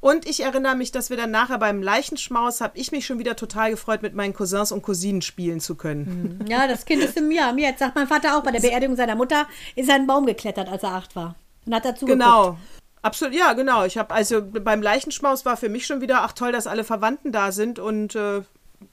Und 0.04 0.28
ich 0.28 0.42
erinnere 0.42 0.76
mich, 0.76 0.92
dass 0.92 1.10
wir 1.10 1.16
dann 1.16 1.32
nachher 1.32 1.58
beim 1.60 1.82
Leichenschmaus, 1.82 2.60
habe 2.60 2.78
ich 2.78 2.92
mich 2.92 3.06
schon 3.06 3.20
wieder 3.20 3.38
total 3.38 3.72
gefreut, 3.72 4.02
mit 4.02 4.14
meinen 4.14 4.34
Cousins 4.34 4.74
und 4.74 4.82
Cousinen 4.82 5.22
spielen 5.22 5.62
zu 5.62 5.76
können. 5.76 6.40
Mhm. 6.42 6.48
Ja, 6.48 6.68
das 6.68 6.84
Kind 6.84 7.02
ist 7.02 7.16
in 7.16 7.30
mir. 7.30 7.54
Mir 7.54 7.70
jetzt 7.70 7.80
sagt 7.80 7.96
mein 7.96 8.10
Vater 8.10 8.38
auch, 8.38 8.44
bei 8.44 8.52
der 8.52 8.60
Beerdigung 8.60 8.98
seiner 8.98 9.16
Mutter 9.16 9.48
ist 9.78 9.88
er 9.88 9.96
einen 9.96 10.06
Baum 10.06 10.26
geklettert, 10.26 10.68
als 10.68 10.84
er 10.84 10.92
acht 10.92 11.16
war. 11.16 11.38
Und 11.66 11.74
hat 11.74 11.86
dazu 11.86 12.06
Genau. 12.06 12.58
Absolut, 13.02 13.34
ja, 13.34 13.54
genau. 13.54 13.86
Ich 13.86 13.98
habe 13.98 14.14
also 14.14 14.42
beim 14.42 14.82
Leichenschmaus 14.82 15.46
war 15.46 15.56
für 15.56 15.70
mich 15.70 15.86
schon 15.86 16.02
wieder, 16.02 16.24
ach 16.24 16.34
toll, 16.34 16.52
dass 16.52 16.68
alle 16.68 16.84
Verwandten 16.84 17.32
da 17.32 17.54
sind 17.54 17.80
und 17.80 18.14
äh, 18.14 18.42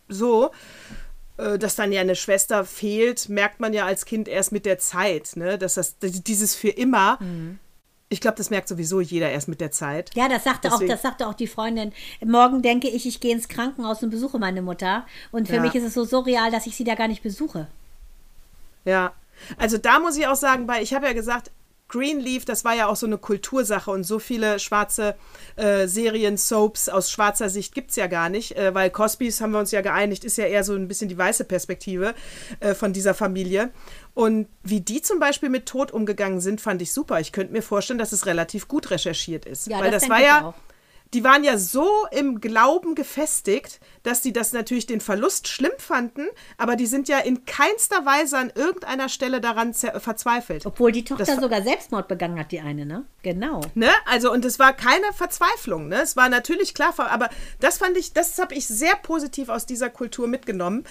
so. 0.09 0.53
Äh, 1.39 1.59
dass 1.59 1.75
dann 1.75 1.91
ja 1.91 2.03
eine 2.03 2.15
Schwester 2.15 2.65
fehlt, 2.65 3.29
merkt 3.29 3.59
man 3.59 3.73
ja 3.73 3.85
als 3.85 4.05
Kind 4.05 4.29
erst 4.29 4.53
mit 4.53 4.65
der 4.65 4.79
Zeit, 4.79 5.33
ne? 5.35 5.59
Dass 5.59 5.75
das 5.75 5.97
dieses 5.99 6.55
für 6.55 6.69
immer. 6.69 7.19
Mhm 7.21 7.59
ich 8.13 8.21
glaube, 8.21 8.37
das 8.37 8.51
merkt 8.51 8.67
sowieso 8.67 9.01
jeder 9.01 9.31
erst 9.31 9.47
mit 9.47 9.61
der 9.61 9.71
Zeit. 9.71 10.11
Ja, 10.15 10.29
das 10.29 10.43
sagte 10.43 10.69
Deswegen. 10.69 10.91
auch, 10.91 10.95
das 10.95 11.03
sagte 11.03 11.29
auch 11.29 11.35
die 11.35 11.47
Freundin. 11.47 11.93
Morgen 12.25 12.61
denke 12.61 12.89
ich, 12.89 13.07
ich 13.07 13.21
gehe 13.21 13.33
ins 13.33 13.49
Krankenhaus 13.49 14.03
und 14.03 14.11
besuche 14.11 14.39
meine 14.39 14.63
Mutter. 14.63 15.07
Und 15.31 15.47
für 15.47 15.55
ja. 15.55 15.61
mich 15.61 15.77
ist 15.77 15.85
es 15.85 15.95
so 15.95 16.05
surreal, 16.05 16.51
dass 16.51 16.67
ich 16.67 16.77
sie 16.77 16.83
da 16.83 16.97
gar 16.97 17.07
nicht 17.07 17.23
besuche. 17.23 17.69
Ja, 18.85 19.13
also 19.57 19.79
da 19.79 20.01
muss 20.01 20.17
ich 20.17 20.27
auch 20.27 20.35
sagen, 20.35 20.67
weil 20.67 20.83
ich 20.83 20.93
habe 20.93 21.07
ja 21.07 21.13
gesagt, 21.13 21.53
Greenleaf, 21.91 22.45
das 22.45 22.65
war 22.65 22.75
ja 22.75 22.87
auch 22.87 22.97
so 22.97 23.07
eine 23.07 23.19
Kultursache 23.19 23.91
und 23.91 24.05
so 24.05 24.19
viele 24.19 24.59
schwarze 24.59 25.17
äh, 25.57 25.87
Serien, 25.87 26.37
Soaps 26.37 26.89
aus 26.89 27.11
schwarzer 27.11 27.49
Sicht 27.49 27.75
gibt 27.75 27.91
es 27.91 27.97
ja 27.97 28.07
gar 28.07 28.29
nicht, 28.29 28.57
äh, 28.57 28.73
weil 28.75 28.91
Cosbys, 28.91 29.41
haben 29.41 29.51
wir 29.51 29.59
uns 29.59 29.73
ja 29.73 29.81
geeinigt, 29.81 30.25
ist 30.25 30.39
ja 30.39 30.47
eher 30.47 30.65
so 30.65 30.75
ein 30.75 30.89
bisschen 30.89 31.09
die 31.09 31.19
weiße 31.19 31.45
Perspektive 31.45 32.15
äh, 32.61 32.75
von 32.75 32.93
dieser 32.93 33.13
Familie. 33.13 33.71
Und 34.15 34.49
wie 34.63 34.81
die 34.81 35.03
zum 35.03 35.19
Beispiel 35.19 35.49
mit 35.49 35.67
Tod 35.67 35.93
umgegangen 35.93 36.41
sind, 36.41 36.61
fand 36.61 36.83
ich 36.83 36.93
super. 36.93 37.21
Ich 37.21 37.33
könnte 37.33 37.53
mir 37.53 37.63
vorstellen, 37.63 37.99
dass 37.99 38.13
es 38.13 38.27
relativ 38.27 38.69
gut 38.69 38.91
recherchiert 38.91 39.47
ist. 39.47 39.69
Ja, 39.69 39.81
weil 39.81 39.91
das, 39.91 40.03
das 40.03 40.11
war 40.11 40.21
ja. 40.21 40.49
Auch 40.49 40.55
die 41.15 41.25
waren 41.25 41.43
ja 41.43 41.59
so 41.59 41.89
im 42.13 42.41
Glauben 42.41 42.95
gefestigt, 42.95 43.81
dass 44.03 44.23
die 44.23 44.33
das 44.33 44.53
natürlich 44.53 44.87
den 44.87 45.01
Verlust 45.01 45.49
schlimm 45.49 45.73
fanden, 45.79 46.29
aber 46.57 46.77
die 46.77 46.87
sind 46.87 47.09
ja 47.09 47.19
in 47.19 47.45
keinster 47.45 48.07
Weise 48.07 48.39
an 48.39 48.53
irgendeiner 48.55 49.09
Stelle 49.09 49.41
daran 49.41 49.75
verzweifelt. 49.75 50.65
Obwohl 50.67 50.93
die 50.93 51.05
Tochter 51.05 51.25
das 51.25 51.41
sogar 51.41 51.63
Selbstmord 51.63 52.09
begangen 52.09 52.39
hat, 52.39 52.53
die 52.53 52.61
eine, 52.61 52.87
ne? 52.87 53.05
Genau. 53.23 53.61
Ne? 53.75 53.91
Also, 54.07 54.33
und 54.33 54.45
es 54.45 54.59
war 54.59 54.73
keine 54.73 55.13
Verzweiflung, 55.13 55.89
ne? 55.89 56.03
Es 56.03 56.17
war 56.17 56.29
natürlich 56.29 56.73
klar, 56.73 56.95
aber 56.97 57.29
das 57.59 57.79
fand 57.79 57.97
ich, 57.97 58.13
das 58.13 58.39
habe 58.39 58.55
ich 58.55 58.67
sehr 58.67 58.97
positiv 58.97 59.49
aus 59.49 59.67
dieser 59.67 59.91
Kultur 59.91 60.29
mitgenommen. 60.29 60.85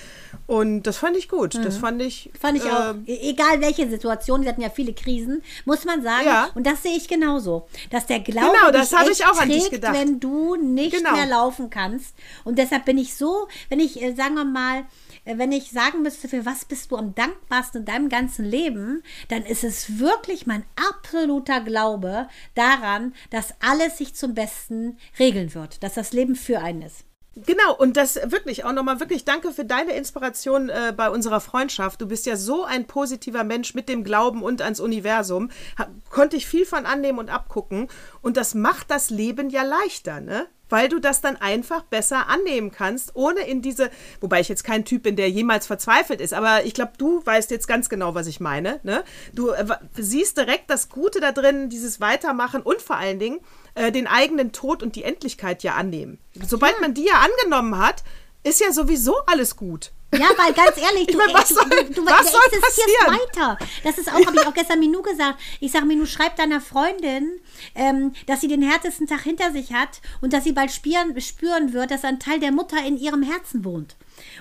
Und 0.45 0.83
das 0.83 0.97
fand 0.97 1.17
ich 1.17 1.29
gut. 1.29 1.55
Mhm. 1.55 1.63
Das 1.63 1.77
fand 1.77 2.01
ich. 2.01 2.31
Fand 2.39 2.57
ich 2.57 2.65
äh, 2.65 2.69
auch. 2.69 2.89
Ähm, 2.91 3.03
e-, 3.07 3.29
egal 3.29 3.61
welche 3.61 3.89
Situation, 3.89 4.41
die 4.41 4.47
hatten 4.47 4.61
ja 4.61 4.69
viele 4.69 4.93
Krisen, 4.93 5.43
muss 5.65 5.85
man 5.85 6.03
sagen. 6.03 6.25
Ja. 6.25 6.49
Und 6.55 6.67
das 6.67 6.83
sehe 6.83 6.95
ich 6.95 7.07
genauso. 7.07 7.67
Dass 7.89 8.05
der 8.05 8.19
Glaube. 8.19 8.51
Genau, 8.51 8.71
das 8.71 8.93
habe 8.93 9.11
ich 9.11 9.25
auch 9.25 9.39
an 9.39 9.49
dich 9.49 9.69
gedacht. 9.69 9.93
Wenn 9.93 10.09
wenn 10.09 10.19
du 10.19 10.55
nicht 10.55 10.95
genau. 10.95 11.13
mehr 11.13 11.25
laufen 11.25 11.69
kannst. 11.69 12.15
Und 12.43 12.57
deshalb 12.57 12.85
bin 12.85 12.97
ich 12.99 13.15
so, 13.15 13.47
wenn 13.69 13.79
ich, 13.79 14.01
äh, 14.01 14.13
sagen 14.13 14.35
wir 14.35 14.45
mal, 14.45 14.85
äh, 15.25 15.37
wenn 15.37 15.51
ich 15.51 15.71
sagen 15.71 16.01
müsste, 16.01 16.27
für 16.27 16.45
was 16.45 16.65
bist 16.65 16.91
du 16.91 16.97
am 16.97 17.15
dankbarsten 17.15 17.81
in 17.81 17.85
deinem 17.85 18.09
ganzen 18.09 18.45
Leben, 18.45 19.03
dann 19.29 19.43
ist 19.43 19.63
es 19.63 19.99
wirklich 19.99 20.45
mein 20.47 20.63
absoluter 20.89 21.61
Glaube 21.61 22.27
daran, 22.55 23.13
dass 23.29 23.53
alles 23.61 23.97
sich 23.97 24.15
zum 24.15 24.33
Besten 24.33 24.97
regeln 25.17 25.53
wird, 25.53 25.83
dass 25.83 25.93
das 25.95 26.13
Leben 26.13 26.35
für 26.35 26.59
einen 26.59 26.83
ist. 26.83 27.05
Genau, 27.45 27.75
und 27.77 27.95
das 27.95 28.15
wirklich 28.31 28.65
auch 28.65 28.73
nochmal 28.73 28.99
wirklich 28.99 29.23
danke 29.23 29.51
für 29.51 29.63
deine 29.63 29.93
Inspiration 29.93 30.69
äh, 30.69 30.93
bei 30.95 31.09
unserer 31.09 31.39
Freundschaft. 31.39 32.01
Du 32.01 32.07
bist 32.07 32.25
ja 32.25 32.35
so 32.35 32.63
ein 32.63 32.85
positiver 32.85 33.43
Mensch 33.43 33.75
mit 33.75 33.87
dem 33.87 34.03
Glauben 34.03 34.43
und 34.43 34.61
ans 34.61 34.79
Universum. 34.79 35.49
Ha, 35.77 35.87
konnte 36.09 36.35
ich 36.35 36.47
viel 36.47 36.65
von 36.65 36.85
annehmen 36.85 37.19
und 37.19 37.29
abgucken. 37.29 37.87
Und 38.21 38.35
das 38.35 38.55
macht 38.55 38.91
das 38.91 39.09
Leben 39.09 39.49
ja 39.49 39.63
leichter, 39.63 40.19
ne? 40.19 40.47
Weil 40.69 40.89
du 40.89 40.99
das 40.99 41.21
dann 41.21 41.35
einfach 41.37 41.83
besser 41.83 42.27
annehmen 42.27 42.71
kannst, 42.71 43.15
ohne 43.15 43.41
in 43.41 43.61
diese, 43.61 43.89
wobei 44.21 44.39
ich 44.39 44.49
jetzt 44.49 44.63
kein 44.63 44.85
Typ 44.85 45.03
bin, 45.03 45.15
der 45.15 45.29
jemals 45.29 45.67
verzweifelt 45.67 46.21
ist, 46.21 46.33
aber 46.33 46.65
ich 46.65 46.73
glaube, 46.73 46.93
du 46.97 47.25
weißt 47.25 47.51
jetzt 47.51 47.67
ganz 47.67 47.89
genau, 47.89 48.15
was 48.15 48.27
ich 48.27 48.39
meine. 48.39 48.79
Ne? 48.83 49.03
Du 49.33 49.49
äh, 49.49 49.65
siehst 49.95 50.37
direkt 50.37 50.69
das 50.69 50.89
Gute 50.89 51.19
da 51.19 51.31
drin, 51.31 51.69
dieses 51.69 51.99
Weitermachen 51.99 52.61
und 52.61 52.81
vor 52.81 52.97
allen 52.97 53.19
Dingen 53.19 53.39
äh, 53.75 53.91
den 53.91 54.07
eigenen 54.07 54.51
Tod 54.51 54.83
und 54.83 54.95
die 54.95 55.03
Endlichkeit 55.03 55.63
ja 55.63 55.75
annehmen. 55.75 56.19
Sobald 56.47 56.75
ja. 56.75 56.81
man 56.81 56.93
die 56.93 57.05
ja 57.05 57.23
angenommen 57.25 57.77
hat, 57.77 58.03
ist 58.43 58.61
ja 58.61 58.71
sowieso 58.71 59.15
alles 59.25 59.55
gut. 59.55 59.91
Ja, 60.11 60.29
weil 60.37 60.53
ganz 60.53 60.75
ehrlich, 60.77 61.05
du, 61.07 61.17
meine, 61.17 61.33
was 61.33 61.49
soll, 61.49 61.69
du, 61.69 61.93
du, 61.93 62.05
was 62.05 62.31
soll 62.31 62.41
existierst 62.51 63.07
weiter. 63.07 63.59
Das 63.83 63.97
ist 63.99 64.11
auch, 64.11 64.19
ja. 64.19 64.25
habe 64.25 64.37
ich 64.37 64.47
auch 64.47 64.53
gestern 64.53 64.79
Minu 64.79 65.03
gesagt. 65.03 65.39
Ich 65.59 65.71
sage 65.71 65.85
Minu, 65.85 66.05
schreib 66.07 66.35
deiner 66.35 66.61
Freundin, 66.61 67.39
ähm, 67.75 68.13
dass 68.25 68.41
sie 68.41 68.47
den 68.47 68.63
härtesten 68.63 69.05
Tag 69.05 69.21
hinter 69.21 69.51
sich 69.51 69.71
hat 69.71 70.01
und 70.21 70.33
dass 70.33 70.45
sie 70.45 70.51
bald 70.51 70.71
spüren, 70.71 71.19
spüren 71.21 71.73
wird, 71.73 71.91
dass 71.91 72.03
ein 72.03 72.19
Teil 72.19 72.39
der 72.39 72.51
Mutter 72.51 72.83
in 72.83 72.97
ihrem 72.97 73.21
Herzen 73.21 73.63
wohnt. 73.63 73.95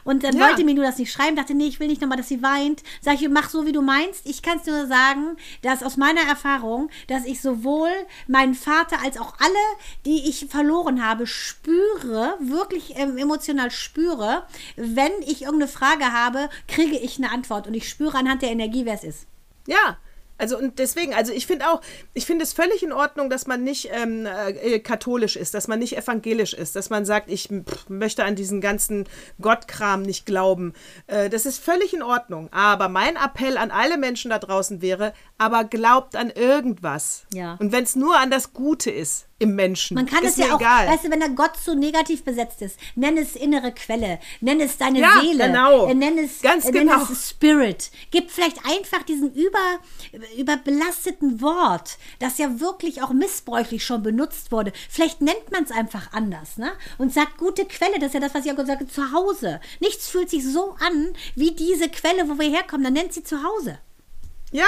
Und 0.04 0.24
dann 0.24 0.36
ja. 0.36 0.46
wollte 0.46 0.64
mir 0.64 0.74
nur 0.74 0.84
das 0.84 0.98
nicht 0.98 1.12
schreiben, 1.12 1.36
dachte, 1.36 1.54
nee, 1.54 1.66
ich 1.66 1.80
will 1.80 1.88
nicht 1.88 2.00
nochmal, 2.00 2.18
dass 2.18 2.28
sie 2.28 2.42
weint. 2.42 2.82
Sag 3.00 3.20
ich, 3.20 3.28
mach 3.28 3.50
so, 3.50 3.66
wie 3.66 3.72
du 3.72 3.82
meinst. 3.82 4.26
Ich 4.26 4.42
kann 4.42 4.58
es 4.58 4.66
nur 4.66 4.86
sagen, 4.86 5.36
dass 5.62 5.82
aus 5.82 5.96
meiner 5.96 6.22
Erfahrung, 6.22 6.90
dass 7.06 7.24
ich 7.24 7.40
sowohl 7.40 7.90
meinen 8.26 8.54
Vater 8.54 9.02
als 9.02 9.18
auch 9.18 9.34
alle, 9.38 9.78
die 10.04 10.28
ich 10.28 10.46
verloren 10.48 11.04
habe, 11.04 11.26
spüre, 11.26 12.36
wirklich 12.40 12.96
ähm, 12.96 13.16
emotional 13.16 13.70
spüre. 13.70 14.44
Wenn 14.76 15.12
ich 15.26 15.42
irgendeine 15.42 15.68
Frage 15.70 16.12
habe, 16.12 16.48
kriege 16.66 16.98
ich 16.98 17.18
eine 17.18 17.30
Antwort 17.30 17.66
und 17.66 17.74
ich 17.74 17.88
spüre 17.88 18.16
anhand 18.18 18.42
der 18.42 18.50
Energie, 18.50 18.84
wer 18.84 18.94
es 18.94 19.04
ist. 19.04 19.26
Ja, 19.66 19.98
also 20.38 20.56
und 20.56 20.78
deswegen, 20.78 21.14
also 21.14 21.32
ich 21.32 21.46
finde 21.46 21.68
auch, 21.68 21.80
ich 22.14 22.24
finde 22.26 22.44
es 22.44 22.52
völlig 22.52 22.82
in 22.82 22.92
Ordnung, 22.92 23.28
dass 23.28 23.46
man 23.46 23.64
nicht 23.64 23.90
ähm, 23.92 24.26
äh, 24.26 24.78
katholisch 24.78 25.36
ist, 25.36 25.54
dass 25.54 25.68
man 25.68 25.80
nicht 25.80 25.96
evangelisch 25.96 26.54
ist, 26.54 26.76
dass 26.76 26.90
man 26.90 27.04
sagt, 27.04 27.30
ich 27.30 27.48
pff, 27.48 27.88
möchte 27.88 28.24
an 28.24 28.36
diesen 28.36 28.60
ganzen 28.60 29.04
Gottkram 29.40 30.02
nicht 30.02 30.26
glauben. 30.26 30.72
Äh, 31.08 31.28
das 31.28 31.44
ist 31.44 31.62
völlig 31.62 31.92
in 31.92 32.02
Ordnung. 32.02 32.48
Aber 32.52 32.88
mein 32.88 33.16
Appell 33.16 33.56
an 33.56 33.70
alle 33.70 33.98
Menschen 33.98 34.30
da 34.30 34.38
draußen 34.38 34.80
wäre, 34.80 35.12
aber 35.38 35.62
glaubt 35.64 36.16
an 36.16 36.30
irgendwas. 36.30 37.22
Ja. 37.32 37.56
Und 37.60 37.70
wenn 37.70 37.84
es 37.84 37.94
nur 37.94 38.18
an 38.18 38.30
das 38.30 38.52
Gute 38.52 38.90
ist 38.90 39.26
im 39.38 39.54
Menschen, 39.54 39.94
Man 39.94 40.06
kann 40.06 40.24
ist 40.24 40.36
es 40.36 40.44
ja 40.44 40.54
auch, 40.56 40.60
egal. 40.60 40.88
weißt 40.88 41.04
du, 41.04 41.10
wenn 41.12 41.20
der 41.20 41.28
Gott 41.28 41.52
so 41.64 41.74
negativ 41.74 42.24
besetzt 42.24 42.60
ist, 42.60 42.76
nenn 42.96 43.16
es 43.16 43.36
innere 43.36 43.70
Quelle, 43.70 44.18
nenn 44.40 44.60
es 44.60 44.78
deine 44.78 44.98
Ja, 44.98 45.20
Seele, 45.20 45.46
genau. 45.46 45.86
äh, 45.86 45.94
nenn 45.94 46.18
es, 46.18 46.42
Ganz 46.42 46.64
äh, 46.64 46.72
nenn 46.72 46.88
genau. 46.88 47.06
es 47.10 47.30
Spirit. 47.30 47.92
Gib 48.10 48.32
vielleicht 48.32 48.58
einfach 48.66 49.04
diesen 49.04 49.32
über, 49.32 49.78
überbelasteten 50.36 51.40
Wort, 51.40 51.98
das 52.18 52.38
ja 52.38 52.58
wirklich 52.58 53.00
auch 53.02 53.12
missbräuchlich 53.12 53.84
schon 53.84 54.02
benutzt 54.02 54.50
wurde. 54.50 54.72
Vielleicht 54.90 55.20
nennt 55.20 55.52
man 55.52 55.62
es 55.62 55.70
einfach 55.70 56.12
anders, 56.12 56.56
ne? 56.56 56.72
Und 56.98 57.12
sagt 57.14 57.38
gute 57.38 57.64
Quelle, 57.64 58.00
das 58.00 58.08
ist 58.08 58.14
ja 58.14 58.20
das, 58.20 58.34
was 58.34 58.44
ich 58.44 58.50
auch 58.50 58.56
gesagt 58.56 58.80
habe, 58.80 58.90
zu 58.90 59.12
Hause. 59.12 59.60
Nichts 59.78 60.08
fühlt 60.08 60.30
sich 60.30 60.44
so 60.44 60.74
an 60.80 61.12
wie 61.36 61.52
diese 61.52 61.88
Quelle, 61.88 62.28
wo 62.28 62.38
wir 62.40 62.50
herkommen, 62.50 62.82
dann 62.82 62.94
nennt 62.94 63.12
sie 63.12 63.22
zu 63.22 63.36
Hause. 63.44 63.78
Ja, 64.50 64.66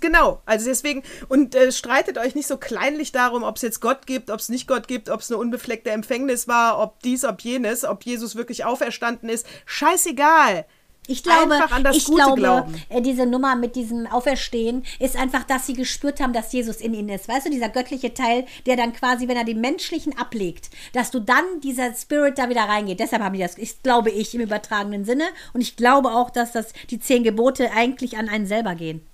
genau. 0.00 0.42
Also 0.46 0.66
deswegen, 0.66 1.02
und 1.28 1.54
äh, 1.54 1.72
streitet 1.72 2.18
euch 2.18 2.34
nicht 2.34 2.46
so 2.46 2.56
kleinlich 2.56 3.12
darum, 3.12 3.42
ob 3.42 3.56
es 3.56 3.62
jetzt 3.62 3.80
Gott 3.80 4.06
gibt, 4.06 4.30
ob 4.30 4.40
es 4.40 4.48
nicht 4.48 4.66
Gott 4.66 4.88
gibt, 4.88 5.10
ob 5.10 5.20
es 5.20 5.30
eine 5.30 5.38
unbefleckte 5.38 5.90
Empfängnis 5.90 6.48
war, 6.48 6.80
ob 6.80 7.00
dies, 7.02 7.24
ob 7.24 7.40
jenes, 7.40 7.84
ob 7.84 8.04
Jesus 8.04 8.36
wirklich 8.36 8.64
auferstanden 8.64 9.28
ist. 9.28 9.46
Scheißegal. 9.66 10.66
Ich 11.06 11.22
glaube, 11.22 11.54
Einfach 11.54 11.72
an 11.72 11.84
das 11.84 11.96
ich 11.96 12.04
Gute 12.06 12.16
glaube 12.16 12.40
glauben. 12.40 12.82
äh, 12.88 13.02
diese 13.02 13.26
Nummer 13.26 13.56
mit 13.56 13.76
diesem 13.76 14.06
Auferstehen 14.06 14.84
ist 14.98 15.16
einfach, 15.16 15.44
dass 15.44 15.66
sie 15.66 15.74
gespürt 15.74 16.20
haben, 16.20 16.32
dass 16.32 16.52
Jesus 16.52 16.76
in 16.76 16.94
ihnen 16.94 17.10
ist. 17.10 17.28
Weißt 17.28 17.46
du, 17.46 17.50
dieser 17.50 17.68
göttliche 17.68 18.14
Teil, 18.14 18.46
der 18.64 18.76
dann 18.76 18.94
quasi, 18.94 19.28
wenn 19.28 19.36
er 19.36 19.44
den 19.44 19.60
menschlichen 19.60 20.16
ablegt, 20.18 20.70
dass 20.94 21.10
du 21.10 21.20
dann 21.20 21.44
dieser 21.62 21.94
Spirit 21.94 22.38
da 22.38 22.48
wieder 22.48 22.62
reingeht. 22.62 23.00
Deshalb 23.00 23.22
haben 23.22 23.34
die 23.34 23.40
das, 23.42 23.58
ich 23.58 23.82
glaube 23.82 24.10
ich, 24.10 24.34
im 24.34 24.40
übertragenen 24.40 25.04
Sinne. 25.04 25.24
Und 25.52 25.60
ich 25.60 25.76
glaube 25.76 26.10
auch, 26.10 26.30
dass 26.30 26.52
das 26.52 26.72
die 26.88 27.00
zehn 27.00 27.22
Gebote 27.22 27.70
eigentlich 27.72 28.16
an 28.16 28.30
einen 28.30 28.46
selber 28.46 28.74
gehen. 28.74 29.06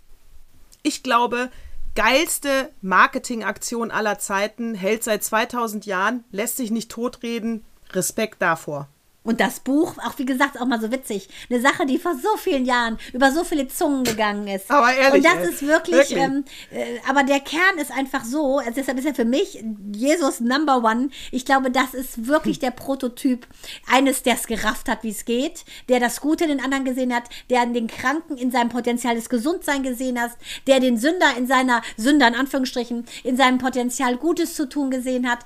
Ich 0.83 1.03
glaube, 1.03 1.51
geilste 1.95 2.71
Marketingaktion 2.81 3.91
aller 3.91 4.19
Zeiten, 4.19 4.75
hält 4.75 5.05
seit 5.05 5.23
2000 5.23 5.87
Jahren, 5.87 6.25
lässt 6.31 6.57
sich 6.57 6.71
nicht 6.71 6.91
totreden. 6.91 7.65
Respekt 7.93 8.41
davor. 8.41 8.89
Und 9.23 9.41
das 9.41 9.61
Buch, 9.61 9.99
auch 9.99 10.17
wie 10.17 10.25
gesagt, 10.25 10.59
auch 10.59 10.65
mal 10.65 10.81
so 10.81 10.91
witzig. 10.91 11.29
Eine 11.51 11.61
Sache, 11.61 11.85
die 11.85 11.99
vor 11.99 12.15
so 12.15 12.39
vielen 12.39 12.65
Jahren 12.65 12.99
über 13.13 13.31
so 13.31 13.45
viele 13.45 13.69
Zungen 13.69 14.03
gegangen 14.03 14.49
ist. 14.49 14.71
Aber 14.71 14.95
ehrlich, 14.95 15.23
Und 15.23 15.25
das 15.25 15.45
ey, 15.45 15.51
ist 15.51 15.67
wirklich, 15.67 16.11
wirklich. 16.11 16.19
Ähm, 16.19 16.45
äh, 16.71 16.99
aber 17.07 17.23
der 17.23 17.41
Kern 17.41 17.77
ist 17.79 17.93
einfach 17.93 18.25
so, 18.25 18.59
also 18.59 18.73
deshalb 18.75 18.99
ist 18.99 19.05
er 19.05 19.15
für 19.15 19.27
mich 19.27 19.63
Jesus 19.93 20.41
Number 20.41 20.83
One. 20.83 21.11
Ich 21.33 21.45
glaube, 21.45 21.71
das 21.71 21.93
ist 21.93 22.27
wirklich 22.27 22.61
der 22.61 22.71
Prototyp 22.71 23.47
eines, 23.87 24.23
der 24.23 24.37
es 24.37 24.47
gerafft 24.47 24.89
hat, 24.89 25.03
wie 25.03 25.11
es 25.11 25.27
geht, 25.27 25.67
der 25.91 26.01
das 26.01 26.23
Gute 26.23 26.45
in 26.45 26.51
den 26.51 26.65
anderen 26.65 26.87
gesehen 26.87 27.15
hat, 27.15 27.25
der 27.51 27.67
den 27.67 27.89
Kranken 27.89 28.39
in 28.39 28.51
seinem 28.51 28.71
Potenzial 28.71 29.17
des 29.17 29.29
Gesundsein 29.29 29.83
gesehen 29.83 30.19
hat, 30.19 30.31
der 30.67 30.81
den 30.81 30.97
Sünder 30.97 31.37
in 31.37 31.47
seiner, 31.47 31.83
Sünder 31.99 32.27
in 32.27 32.35
Anführungsstrichen, 32.35 33.05
in 33.23 33.37
seinem 33.37 33.59
Potenzial 33.59 34.17
Gutes 34.17 34.55
zu 34.55 34.67
tun 34.67 34.91
gesehen 34.91 35.31
hat. 35.31 35.41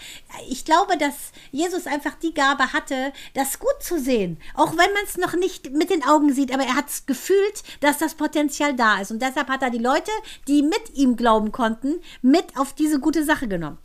Ich 0.49 0.65
glaube, 0.65 0.97
dass 0.97 1.33
Jesus 1.51 1.89
einfach 1.89 2.15
die 2.23 2.35
Gabe 2.35 2.73
hatte, 2.73 3.13
das 3.35 3.59
gut 3.75 3.83
zu 3.83 4.01
sehen. 4.01 4.39
Auch 4.55 4.73
wenn 4.73 4.93
man 4.93 5.05
es 5.05 5.17
noch 5.17 5.35
nicht 5.35 5.73
mit 5.73 5.91
den 5.91 6.05
Augen 6.05 6.33
sieht, 6.33 6.53
aber 6.53 6.65
er 6.65 6.77
hat 6.77 6.89
es 6.89 7.07
gefühlt, 7.07 7.63
dass 7.81 7.99
das 7.99 8.15
Potenzial 8.15 8.75
da 8.75 9.01
ist. 9.01 9.11
Und 9.11 9.21
deshalb 9.23 9.49
hat 9.49 9.63
er 9.63 9.71
die 9.71 9.79
Leute, 9.79 10.11
die 10.49 10.63
mit 10.63 10.95
ihm 10.95 11.17
glauben 11.17 11.53
konnten, 11.53 12.01
mit 12.23 12.57
auf 12.57 12.73
diese 12.73 13.01
gute 13.01 13.25
Sache 13.25 13.49
genommen. 13.49 13.79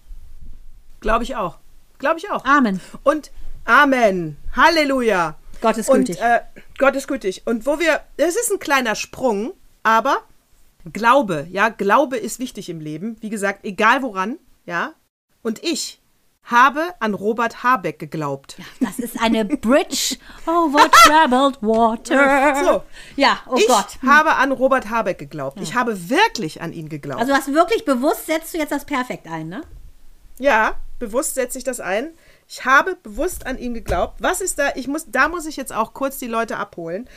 Glaube 0.99 1.23
ich 1.23 1.35
auch. 1.35 1.57
Glaube 1.97 2.19
ich 2.19 2.29
auch. 2.29 2.45
Amen. 2.45 2.79
Und 3.03 3.31
Amen. 3.65 4.37
Halleluja. 4.55 5.35
Gott 5.61 5.77
ist 5.77 5.89
Und, 5.89 6.05
gütig. 6.07 6.21
äh, 6.21 6.41
Gott 6.77 6.95
ist 6.95 7.07
gütig. 7.07 7.43
Und 7.45 7.65
wo 7.65 7.79
wir, 7.79 8.01
es 8.17 8.35
ist 8.35 8.51
ein 8.51 8.59
kleiner 8.59 8.95
Sprung, 8.95 9.53
aber 9.83 10.23
Glaube, 10.93 11.45
ja, 11.51 11.69
Glaube 11.69 12.17
ist 12.17 12.39
wichtig 12.39 12.69
im 12.69 12.79
Leben. 12.79 13.17
Wie 13.19 13.29
gesagt, 13.29 13.65
egal 13.65 14.01
woran, 14.01 14.39
ja. 14.65 14.93
Und 15.41 15.61
ich 15.61 15.99
habe 16.50 16.93
an 17.00 17.14
Robert 17.14 17.64
Habeck 17.64 18.00
geglaubt. 18.00 18.58
Das 18.80 19.00
ist 19.00 19.22
eine 19.22 19.45
Bridge 19.45 20.18
over 20.45 20.89
troubled 20.91 21.62
water. 21.62 22.56
So. 22.64 22.84
Ja, 23.16 23.39
oh 23.47 23.56
ich 23.58 23.68
Gott. 23.68 24.00
habe 24.06 24.36
an 24.36 24.52
Robert 24.52 24.89
Habeck 24.89 25.18
geglaubt. 25.18 25.60
Ich 25.62 25.76
habe 25.76 26.10
wirklich 26.10 26.62
an 26.62 26.74
ihn 26.74 26.89
geglaubt. 26.89 27.22
Also 27.22 27.34
du 27.34 27.38
hast 27.38 27.54
wirklich 27.54 27.86
bewusst, 27.86 28.26
setzt 28.26 28.54
du 28.54 28.58
jetzt 28.58 28.72
das 28.72 28.86
Perfekt 28.86 29.28
ein, 29.28 29.47
ne? 29.50 29.62
Ja, 30.39 30.76
bewusst 30.97 31.36
setze 31.36 31.58
ich 31.58 31.64
das 31.64 31.80
ein. 31.80 32.10
Ich 32.47 32.66
habe 32.66 32.95
bewusst 33.04 33.45
an 33.45 33.58
ihn 33.58 33.74
geglaubt. 33.74 34.16
Was 34.20 34.41
ist 34.41 34.58
da? 34.58 34.72
Ich 34.76 34.88
muss, 34.88 35.06
da 35.10 35.28
muss 35.30 35.45
ich 35.45 35.56
jetzt 35.56 35.74
auch 35.74 35.93
kurz 35.93 36.18
die 36.18 36.28
Leute 36.28 36.58
abholen. 36.58 37.08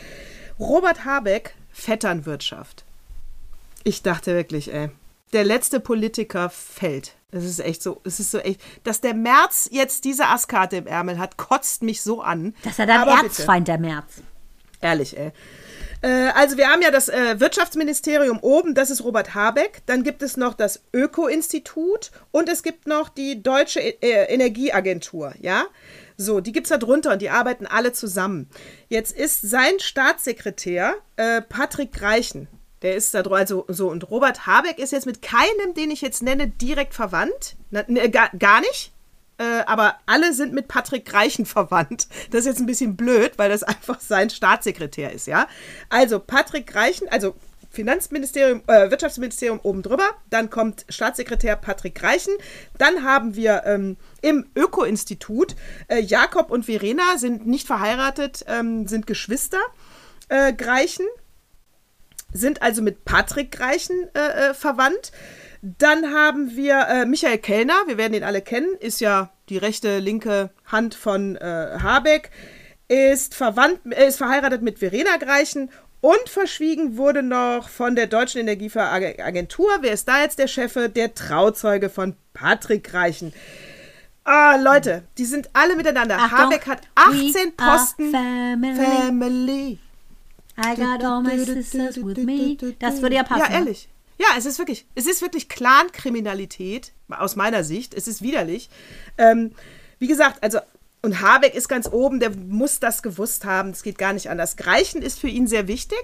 Robert 0.58 1.04
Habeck, 1.04 1.54
Vetternwirtschaft. 1.72 2.84
Ich 3.84 4.02
dachte 4.02 4.34
wirklich, 4.34 4.72
ey, 4.72 4.90
der 5.32 5.44
letzte 5.44 5.80
Politiker 5.80 6.50
fällt. 6.50 7.14
Es 7.30 7.44
ist 7.44 7.60
echt 7.60 7.82
so, 7.82 8.00
es 8.04 8.20
ist 8.20 8.30
so 8.30 8.38
echt, 8.38 8.60
dass 8.84 9.00
der 9.00 9.14
März 9.14 9.68
jetzt 9.72 10.04
diese 10.04 10.26
Asskarte 10.26 10.76
im 10.76 10.86
Ärmel 10.86 11.18
hat, 11.18 11.38
kotzt 11.38 11.82
mich 11.82 12.02
so 12.02 12.20
an. 12.20 12.54
Das 12.62 12.72
ist 12.72 12.78
ja 12.78 12.86
dein. 12.86 13.08
Erzfeind, 13.08 13.68
der 13.68 13.78
März. 13.78 14.22
Ehrlich, 14.82 15.16
ey. 15.16 15.32
Äh, 16.02 16.30
also 16.34 16.56
wir 16.58 16.68
haben 16.68 16.82
ja 16.82 16.90
das 16.90 17.08
äh, 17.08 17.40
Wirtschaftsministerium 17.40 18.40
oben, 18.40 18.74
das 18.74 18.90
ist 18.90 19.04
Robert 19.04 19.34
Habeck. 19.34 19.82
Dann 19.86 20.02
gibt 20.02 20.22
es 20.22 20.36
noch 20.36 20.54
das 20.54 20.82
Öko-Institut 20.92 22.10
und 22.32 22.48
es 22.48 22.62
gibt 22.62 22.86
noch 22.86 23.08
die 23.08 23.42
Deutsche 23.42 23.80
äh, 23.80 24.32
Energieagentur, 24.32 25.32
ja. 25.40 25.64
So, 26.18 26.40
die 26.40 26.52
gibt 26.52 26.66
es 26.66 26.70
da 26.70 26.78
drunter 26.78 27.12
und 27.12 27.22
die 27.22 27.30
arbeiten 27.30 27.66
alle 27.66 27.92
zusammen. 27.92 28.50
Jetzt 28.88 29.16
ist 29.16 29.40
sein 29.42 29.78
Staatssekretär 29.78 30.94
äh, 31.16 31.40
Patrick 31.40 31.92
Greichen. 31.92 32.48
Der 32.82 32.96
ist 32.96 33.14
da 33.14 33.22
also 33.22 33.64
so. 33.68 33.88
Und 33.88 34.10
Robert 34.10 34.46
Habeck 34.46 34.78
ist 34.78 34.92
jetzt 34.92 35.06
mit 35.06 35.22
keinem, 35.22 35.74
den 35.76 35.90
ich 35.90 36.00
jetzt 36.00 36.22
nenne, 36.22 36.48
direkt 36.48 36.94
verwandt. 36.94 37.56
Na, 37.70 37.84
ne, 37.86 38.10
gar, 38.10 38.30
gar 38.38 38.60
nicht. 38.60 38.92
Äh, 39.38 39.64
aber 39.66 39.96
alle 40.06 40.34
sind 40.34 40.52
mit 40.52 40.68
Patrick 40.68 41.04
Greichen 41.04 41.46
verwandt. 41.46 42.08
Das 42.30 42.40
ist 42.40 42.46
jetzt 42.46 42.60
ein 42.60 42.66
bisschen 42.66 42.96
blöd, 42.96 43.32
weil 43.36 43.50
das 43.50 43.62
einfach 43.62 44.00
sein 44.00 44.30
Staatssekretär 44.30 45.12
ist, 45.12 45.26
ja. 45.26 45.46
Also 45.88 46.18
Patrick 46.18 46.66
Greichen, 46.66 47.08
also 47.08 47.34
Finanzministerium, 47.70 48.62
äh, 48.66 48.90
Wirtschaftsministerium 48.90 49.58
oben 49.62 49.82
drüber, 49.82 50.10
dann 50.28 50.50
kommt 50.50 50.84
Staatssekretär 50.90 51.56
Patrick 51.56 51.94
Greichen, 51.94 52.34
dann 52.76 53.02
haben 53.02 53.34
wir 53.34 53.62
ähm, 53.64 53.96
im 54.20 54.44
Öko-Institut 54.54 55.56
äh, 55.88 56.00
Jakob 56.00 56.50
und 56.50 56.66
Verena 56.66 57.16
sind 57.16 57.46
nicht 57.46 57.66
verheiratet, 57.66 58.44
ähm, 58.46 58.86
sind 58.86 59.06
Geschwister. 59.06 59.60
Äh, 60.28 60.52
Greichen 60.52 61.06
sind 62.32 62.62
also 62.62 62.82
mit 62.82 63.04
Patrick 63.04 63.52
Greichen 63.52 64.08
äh, 64.14 64.50
äh, 64.50 64.54
verwandt. 64.54 65.12
Dann 65.62 66.12
haben 66.12 66.56
wir 66.56 66.86
äh, 66.88 67.06
Michael 67.06 67.38
Kellner, 67.38 67.74
wir 67.86 67.96
werden 67.96 68.14
ihn 68.14 68.24
alle 68.24 68.42
kennen, 68.42 68.74
ist 68.80 69.00
ja 69.00 69.30
die 69.48 69.58
rechte, 69.58 69.98
linke 70.00 70.50
Hand 70.66 70.94
von 70.94 71.36
äh, 71.36 71.78
Habeck, 71.80 72.30
ist, 72.88 73.34
verwandt, 73.34 73.80
äh, 73.90 74.08
ist 74.08 74.16
verheiratet 74.16 74.62
mit 74.62 74.80
Verena 74.80 75.16
Greichen 75.18 75.70
und 76.00 76.28
verschwiegen 76.28 76.96
wurde 76.96 77.22
noch 77.22 77.68
von 77.68 77.94
der 77.94 78.08
Deutschen 78.08 78.40
Energieagentur. 78.40 79.70
Wer 79.82 79.92
ist 79.92 80.08
da 80.08 80.20
jetzt 80.22 80.40
der 80.40 80.48
Chefe? 80.48 80.88
Der 80.88 81.14
Trauzeuge 81.14 81.90
von 81.90 82.16
Patrick 82.34 82.82
Greichen. 82.82 83.32
Ah, 84.24 84.56
Leute, 84.56 85.04
die 85.18 85.24
sind 85.24 85.50
alle 85.52 85.76
miteinander. 85.76 86.16
Achtung, 86.16 86.38
Habeck 86.38 86.66
hat 86.66 86.80
we 87.10 87.30
18 87.30 87.52
are 87.56 87.76
Posten. 87.76 88.10
family. 88.10 88.84
Family. 88.84 89.78
I 90.58 90.76
got 90.76 91.02
all 91.02 91.22
my 91.22 91.38
sisters 91.38 91.96
with 91.96 92.18
me. 92.18 92.56
Das 92.78 93.00
würde 93.00 93.16
ja 93.16 93.22
passen. 93.22 93.50
Ja, 93.50 93.58
ehrlich. 93.58 93.88
Ja, 94.18 94.28
es 94.36 94.46
ist 94.46 94.58
wirklich, 94.58 94.86
es 94.94 95.06
ist 95.06 95.22
wirklich 95.22 95.48
Clankriminalität, 95.48 96.92
aus 97.08 97.36
meiner 97.36 97.64
Sicht. 97.64 97.94
Es 97.94 98.06
ist 98.06 98.22
widerlich. 98.22 98.70
Ähm, 99.18 99.52
wie 99.98 100.06
gesagt, 100.06 100.42
also, 100.42 100.58
und 101.00 101.20
Habeck 101.20 101.54
ist 101.54 101.68
ganz 101.68 101.88
oben, 101.90 102.20
der 102.20 102.30
muss 102.30 102.78
das 102.78 103.02
gewusst 103.02 103.44
haben. 103.44 103.70
Es 103.70 103.82
geht 103.82 103.98
gar 103.98 104.12
nicht 104.12 104.30
anders. 104.30 104.56
Greichen 104.56 105.02
ist 105.02 105.18
für 105.18 105.28
ihn 105.28 105.48
sehr 105.48 105.66
wichtig, 105.66 106.02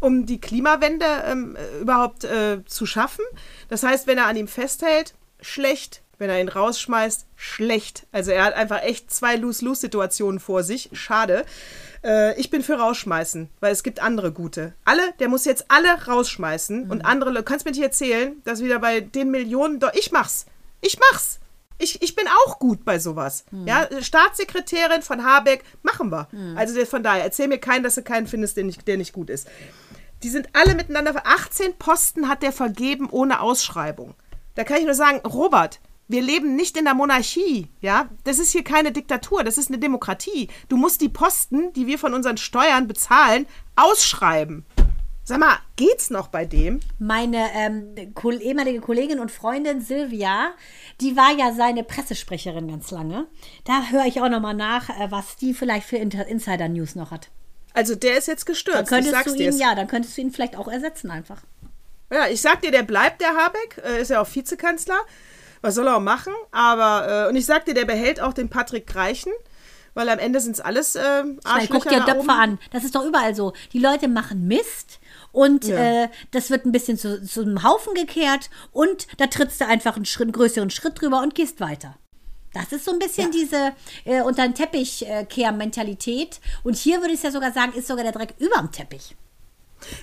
um 0.00 0.26
die 0.26 0.40
Klimawende 0.40 1.06
ähm, 1.26 1.56
äh, 1.56 1.80
überhaupt 1.80 2.24
äh, 2.24 2.64
zu 2.64 2.86
schaffen. 2.86 3.24
Das 3.68 3.82
heißt, 3.82 4.06
wenn 4.06 4.18
er 4.18 4.26
an 4.26 4.36
ihm 4.36 4.48
festhält, 4.48 5.14
schlecht. 5.40 6.02
Wenn 6.18 6.28
er 6.28 6.40
ihn 6.40 6.48
rausschmeißt, 6.50 7.26
schlecht. 7.34 8.06
Also 8.12 8.30
er 8.30 8.44
hat 8.44 8.54
einfach 8.54 8.82
echt 8.82 9.10
zwei 9.10 9.36
Lose-Lose-Situationen 9.36 10.38
vor 10.38 10.64
sich. 10.64 10.90
Schade. 10.92 11.46
Äh, 12.04 12.38
ich 12.40 12.50
bin 12.50 12.62
für 12.62 12.74
rausschmeißen, 12.78 13.48
weil 13.60 13.72
es 13.72 13.82
gibt 13.82 14.00
andere 14.00 14.32
gute. 14.32 14.74
Alle, 14.84 15.02
der 15.18 15.28
muss 15.28 15.44
jetzt 15.44 15.66
alle 15.68 16.06
rausschmeißen 16.06 16.90
und 16.90 17.04
andere, 17.04 17.32
du 17.32 17.42
kannst 17.42 17.64
mir 17.66 17.72
nicht 17.72 17.82
erzählen, 17.82 18.40
dass 18.44 18.62
wieder 18.62 18.78
bei 18.78 19.00
den 19.00 19.30
Millionen, 19.30 19.80
ich 19.94 20.12
mach's. 20.12 20.46
Ich 20.80 20.98
mach's. 21.10 21.38
Ich, 21.82 22.02
ich 22.02 22.14
bin 22.14 22.26
auch 22.46 22.58
gut 22.58 22.84
bei 22.84 22.98
sowas. 22.98 23.44
Ja, 23.66 23.88
Staatssekretärin 24.02 25.02
von 25.02 25.24
Habeck, 25.24 25.64
machen 25.82 26.10
wir. 26.10 26.28
Also 26.56 26.74
der- 26.74 26.86
von 26.86 27.02
daher, 27.02 27.24
erzähl 27.24 27.48
mir 27.48 27.58
keinen, 27.58 27.82
dass 27.82 27.94
du 27.94 28.02
keinen 28.02 28.26
findest, 28.26 28.56
der 28.56 28.64
nicht, 28.64 28.86
der 28.86 28.96
nicht 28.98 29.12
gut 29.14 29.30
ist. 29.30 29.48
Die 30.22 30.28
sind 30.28 30.48
alle 30.52 30.74
miteinander. 30.74 31.14
18 31.24 31.74
Posten 31.78 32.28
hat 32.28 32.42
der 32.42 32.52
vergeben 32.52 33.08
ohne 33.10 33.40
Ausschreibung. 33.40 34.14
Da 34.54 34.64
kann 34.64 34.76
ich 34.78 34.84
nur 34.84 34.94
sagen, 34.94 35.20
Robert, 35.26 35.80
wir 36.10 36.22
leben 36.22 36.56
nicht 36.56 36.76
in 36.76 36.84
der 36.84 36.94
Monarchie, 36.94 37.68
ja? 37.80 38.08
Das 38.24 38.38
ist 38.38 38.50
hier 38.50 38.64
keine 38.64 38.90
Diktatur, 38.90 39.44
das 39.44 39.58
ist 39.58 39.68
eine 39.68 39.78
Demokratie. 39.78 40.48
Du 40.68 40.76
musst 40.76 41.00
die 41.00 41.08
Posten, 41.08 41.72
die 41.72 41.86
wir 41.86 41.98
von 41.98 42.14
unseren 42.14 42.36
Steuern 42.36 42.88
bezahlen, 42.88 43.46
ausschreiben. 43.76 44.66
Sag 45.22 45.38
mal, 45.38 45.58
geht's 45.76 46.10
noch 46.10 46.26
bei 46.26 46.44
dem? 46.44 46.80
Meine 46.98 47.46
ähm, 47.54 47.94
ehemalige 48.40 48.80
Kollegin 48.80 49.20
und 49.20 49.30
Freundin 49.30 49.80
Silvia, 49.80 50.50
die 51.00 51.16
war 51.16 51.30
ja 51.38 51.52
seine 51.52 51.84
Pressesprecherin 51.84 52.66
ganz 52.66 52.90
lange. 52.90 53.28
Da 53.64 53.90
höre 53.90 54.06
ich 54.06 54.20
auch 54.20 54.28
noch 54.28 54.40
mal 54.40 54.54
nach, 54.54 54.88
äh, 54.88 55.12
was 55.12 55.36
die 55.36 55.54
vielleicht 55.54 55.86
für 55.86 55.98
Insider-News 55.98 56.96
noch 56.96 57.12
hat. 57.12 57.28
Also 57.72 57.94
der 57.94 58.18
ist 58.18 58.26
jetzt 58.26 58.48
Dann 58.48 58.52
gestürzt. 58.54 58.82
ich 58.82 58.88
könntest 58.88 59.26
du 59.26 59.34
ihn, 59.36 59.56
ja, 59.56 59.76
dann 59.76 59.86
könntest 59.86 60.16
du 60.16 60.22
ihn 60.22 60.32
vielleicht 60.32 60.56
auch 60.56 60.66
ersetzen 60.66 61.12
einfach. 61.12 61.42
Ja, 62.12 62.26
ich 62.26 62.40
sag 62.40 62.62
dir, 62.62 62.72
der 62.72 62.82
bleibt, 62.82 63.20
der 63.20 63.36
Habeck. 63.36 63.80
Äh, 63.84 64.02
ist 64.02 64.10
ja 64.10 64.20
auch 64.20 64.34
Vizekanzler. 64.34 64.98
Was 65.62 65.74
soll 65.74 65.86
er 65.86 65.96
auch 65.96 66.00
machen? 66.00 66.32
Aber, 66.52 67.26
äh, 67.26 67.28
und 67.28 67.36
ich 67.36 67.46
sag 67.46 67.64
dir, 67.64 67.74
der 67.74 67.84
behält 67.84 68.20
auch 68.20 68.32
den 68.32 68.48
Patrick 68.48 68.86
Greichen. 68.86 69.32
Weil 69.92 70.08
am 70.08 70.20
Ende 70.20 70.40
sind 70.40 70.52
es 70.52 70.60
alles 70.60 70.94
äh, 70.94 71.00
Arschlöcher 71.42 71.66
guck 71.72 71.88
dir 71.88 72.00
Döpfer 72.00 72.38
an. 72.38 72.58
Das 72.70 72.84
ist 72.84 72.94
doch 72.94 73.04
überall 73.04 73.34
so. 73.34 73.52
Die 73.72 73.80
Leute 73.80 74.06
machen 74.06 74.46
Mist 74.46 75.00
und 75.32 75.64
Ja. 75.64 76.04
äh, 76.04 76.08
das 76.30 76.48
wird 76.50 76.64
ein 76.64 76.70
bisschen 76.70 76.96
zu, 76.96 77.20
zu 77.24 77.42
einem 77.42 77.64
Haufen 77.64 77.94
gekehrt 77.94 78.50
und 78.70 79.08
da 79.18 79.26
trittst 79.26 79.60
du 79.60 79.66
einfach 79.66 79.96
einen, 79.96 80.04
Schritt, 80.04 80.26
einen 80.26 80.32
größeren 80.32 80.70
Schritt 80.70 81.00
drüber 81.00 81.20
und 81.20 81.34
gehst 81.34 81.58
weiter. 81.60 81.96
Das 82.52 82.70
ist 82.72 82.84
so 82.84 82.92
ein 82.92 83.00
bisschen 83.00 83.32
diese 83.32 83.72
äh, 84.04 84.22
unter 84.22 84.42
den 84.42 84.54
Teppich 84.54 85.08
äh, 85.08 85.24
kehr 85.24 85.50
Mentalität. 85.50 86.40
Und 86.62 86.76
hier 86.76 87.00
würde 87.00 87.14
ich 87.14 87.22
ja 87.24 87.32
sogar 87.32 87.52
sagen, 87.52 87.72
ist 87.72 87.88
sogar 87.88 88.04
der 88.04 88.12
Dreck 88.12 88.34
überm 88.38 88.70
Teppich. 88.70 89.16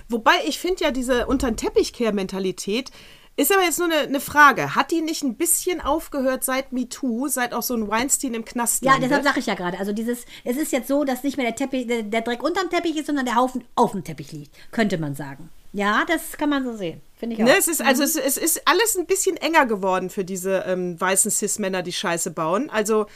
Wobei 0.08 0.32
ich 0.46 0.58
finde 0.58 0.84
ja 0.84 0.90
diese 0.90 1.26
unter 1.26 1.50
den 1.50 1.56
Teppichkehr-Mentalität 1.56 2.90
ist 3.38 3.52
aber 3.52 3.62
jetzt 3.62 3.78
nur 3.78 3.86
eine, 3.88 4.00
eine 4.00 4.20
Frage. 4.20 4.74
Hat 4.74 4.90
die 4.90 5.00
nicht 5.00 5.22
ein 5.22 5.36
bisschen 5.36 5.80
aufgehört 5.80 6.42
seit 6.44 6.72
MeToo, 6.72 7.28
seit 7.28 7.54
auch 7.54 7.62
so 7.62 7.74
ein 7.74 7.88
Weinstein 7.88 8.34
im 8.34 8.44
Knast 8.44 8.84
Ja, 8.84 8.92
landet? 8.92 9.10
deshalb 9.10 9.24
sage 9.24 9.40
ich 9.40 9.46
ja 9.46 9.54
gerade. 9.54 9.78
Also 9.78 9.92
dieses, 9.92 10.24
es 10.44 10.56
ist 10.56 10.72
jetzt 10.72 10.88
so, 10.88 11.04
dass 11.04 11.22
nicht 11.22 11.36
mehr 11.36 11.46
der 11.46 11.54
Teppich, 11.56 11.86
der, 11.86 12.02
der 12.02 12.20
Dreck 12.22 12.42
unterm 12.42 12.68
Teppich 12.68 12.96
ist, 12.96 13.06
sondern 13.06 13.24
der 13.26 13.36
Haufen 13.36 13.64
auf 13.76 13.92
dem 13.92 14.02
Teppich 14.02 14.32
liegt, 14.32 14.54
könnte 14.72 14.98
man 14.98 15.14
sagen. 15.14 15.50
Ja, 15.72 16.04
das 16.08 16.36
kann 16.36 16.48
man 16.50 16.64
so 16.64 16.76
sehen. 16.76 17.00
Finde 17.16 17.36
ich 17.36 17.42
auch. 17.42 17.46
Ne, 17.46 17.56
es 17.56 17.68
ist, 17.68 17.80
also 17.80 18.02
es, 18.02 18.16
es 18.16 18.36
ist 18.38 18.62
alles 18.66 18.96
ein 18.96 19.06
bisschen 19.06 19.36
enger 19.36 19.66
geworden 19.66 20.10
für 20.10 20.24
diese 20.24 20.64
ähm, 20.66 21.00
weißen 21.00 21.30
Cis-Männer, 21.30 21.82
die 21.82 21.92
Scheiße 21.92 22.30
bauen. 22.32 22.70
Also 22.70 23.06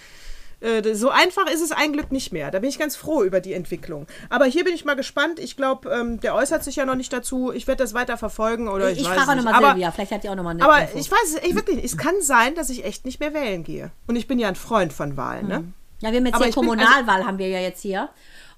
äh, 0.63 0.95
so 0.95 1.11
einfach 1.11 1.47
ist 1.51 1.61
es 1.61 1.73
ein 1.73 1.93
Glück 1.93 2.13
nicht 2.13 2.33
mehr. 2.33 2.51
Da 2.51 2.61
bin 2.61 2.69
ich 2.69 2.79
ganz 2.79 2.97
froh 2.97 3.23
über 3.23 3.41
die 3.41 3.53
Entwicklung. 3.53 4.07
Aber 4.31 4.45
hier 4.47 4.65
bin 4.65 4.75
ich 4.75 4.85
mal 4.85 4.95
gespannt. 4.97 5.39
Ich 5.39 5.57
glaube, 5.57 5.91
ähm, 5.91 6.21
der 6.21 6.35
äußert 6.35 6.63
sich 6.65 6.77
ja 6.77 6.85
noch 6.87 6.95
nicht 6.95 7.13
dazu. 7.13 7.53
Ich 7.53 7.67
werde 7.67 7.83
das 7.83 7.95
weiter 7.95 8.17
verfolgen 8.17 8.69
oder 8.69 8.91
ich, 8.91 9.01
ich 9.01 9.09
frage 9.09 9.31
auch 9.31 9.35
nochmal 9.35 9.63
Silvia, 9.63 9.91
vielleicht 9.91 10.13
hat 10.13 10.25
die 10.25 10.29
auch 10.29 10.35
nochmal 10.35 10.55
eine 10.55 10.65
aber 10.65 10.83
Info. 10.83 10.99
ich 10.99 11.11
weiß 11.11 11.35
es 11.43 11.55
wirklich. 11.55 11.77
nicht. 11.77 11.85
Es 11.85 11.97
kann 11.99 12.15
sein, 12.21 12.55
dass 12.55 12.71
ich 12.71 12.85
echt 12.85 13.05
nicht 13.05 13.21
mehr 13.21 13.35
wählen 13.35 13.65
gehe. 13.65 13.91
Und 14.07 14.17
ich 14.17 14.27
bin 14.27 14.39
ja 14.39 14.49
ein 14.49 14.57
Freund 14.57 14.93
von 14.93 15.17
Wahlen. 15.17 15.49
Ne? 15.49 15.65
Ja, 16.01 16.11
wir 16.11 16.19
haben 16.19 16.27
jetzt 16.27 16.35
Aber 16.35 16.45
hier 16.45 16.51
ich 16.51 16.55
bin- 16.57 16.69
also 16.71 16.81
Kommunalwahl, 16.85 17.25
haben 17.27 17.39
wir 17.39 17.49
ja 17.49 17.61
jetzt 17.61 17.81
hier. 17.83 18.09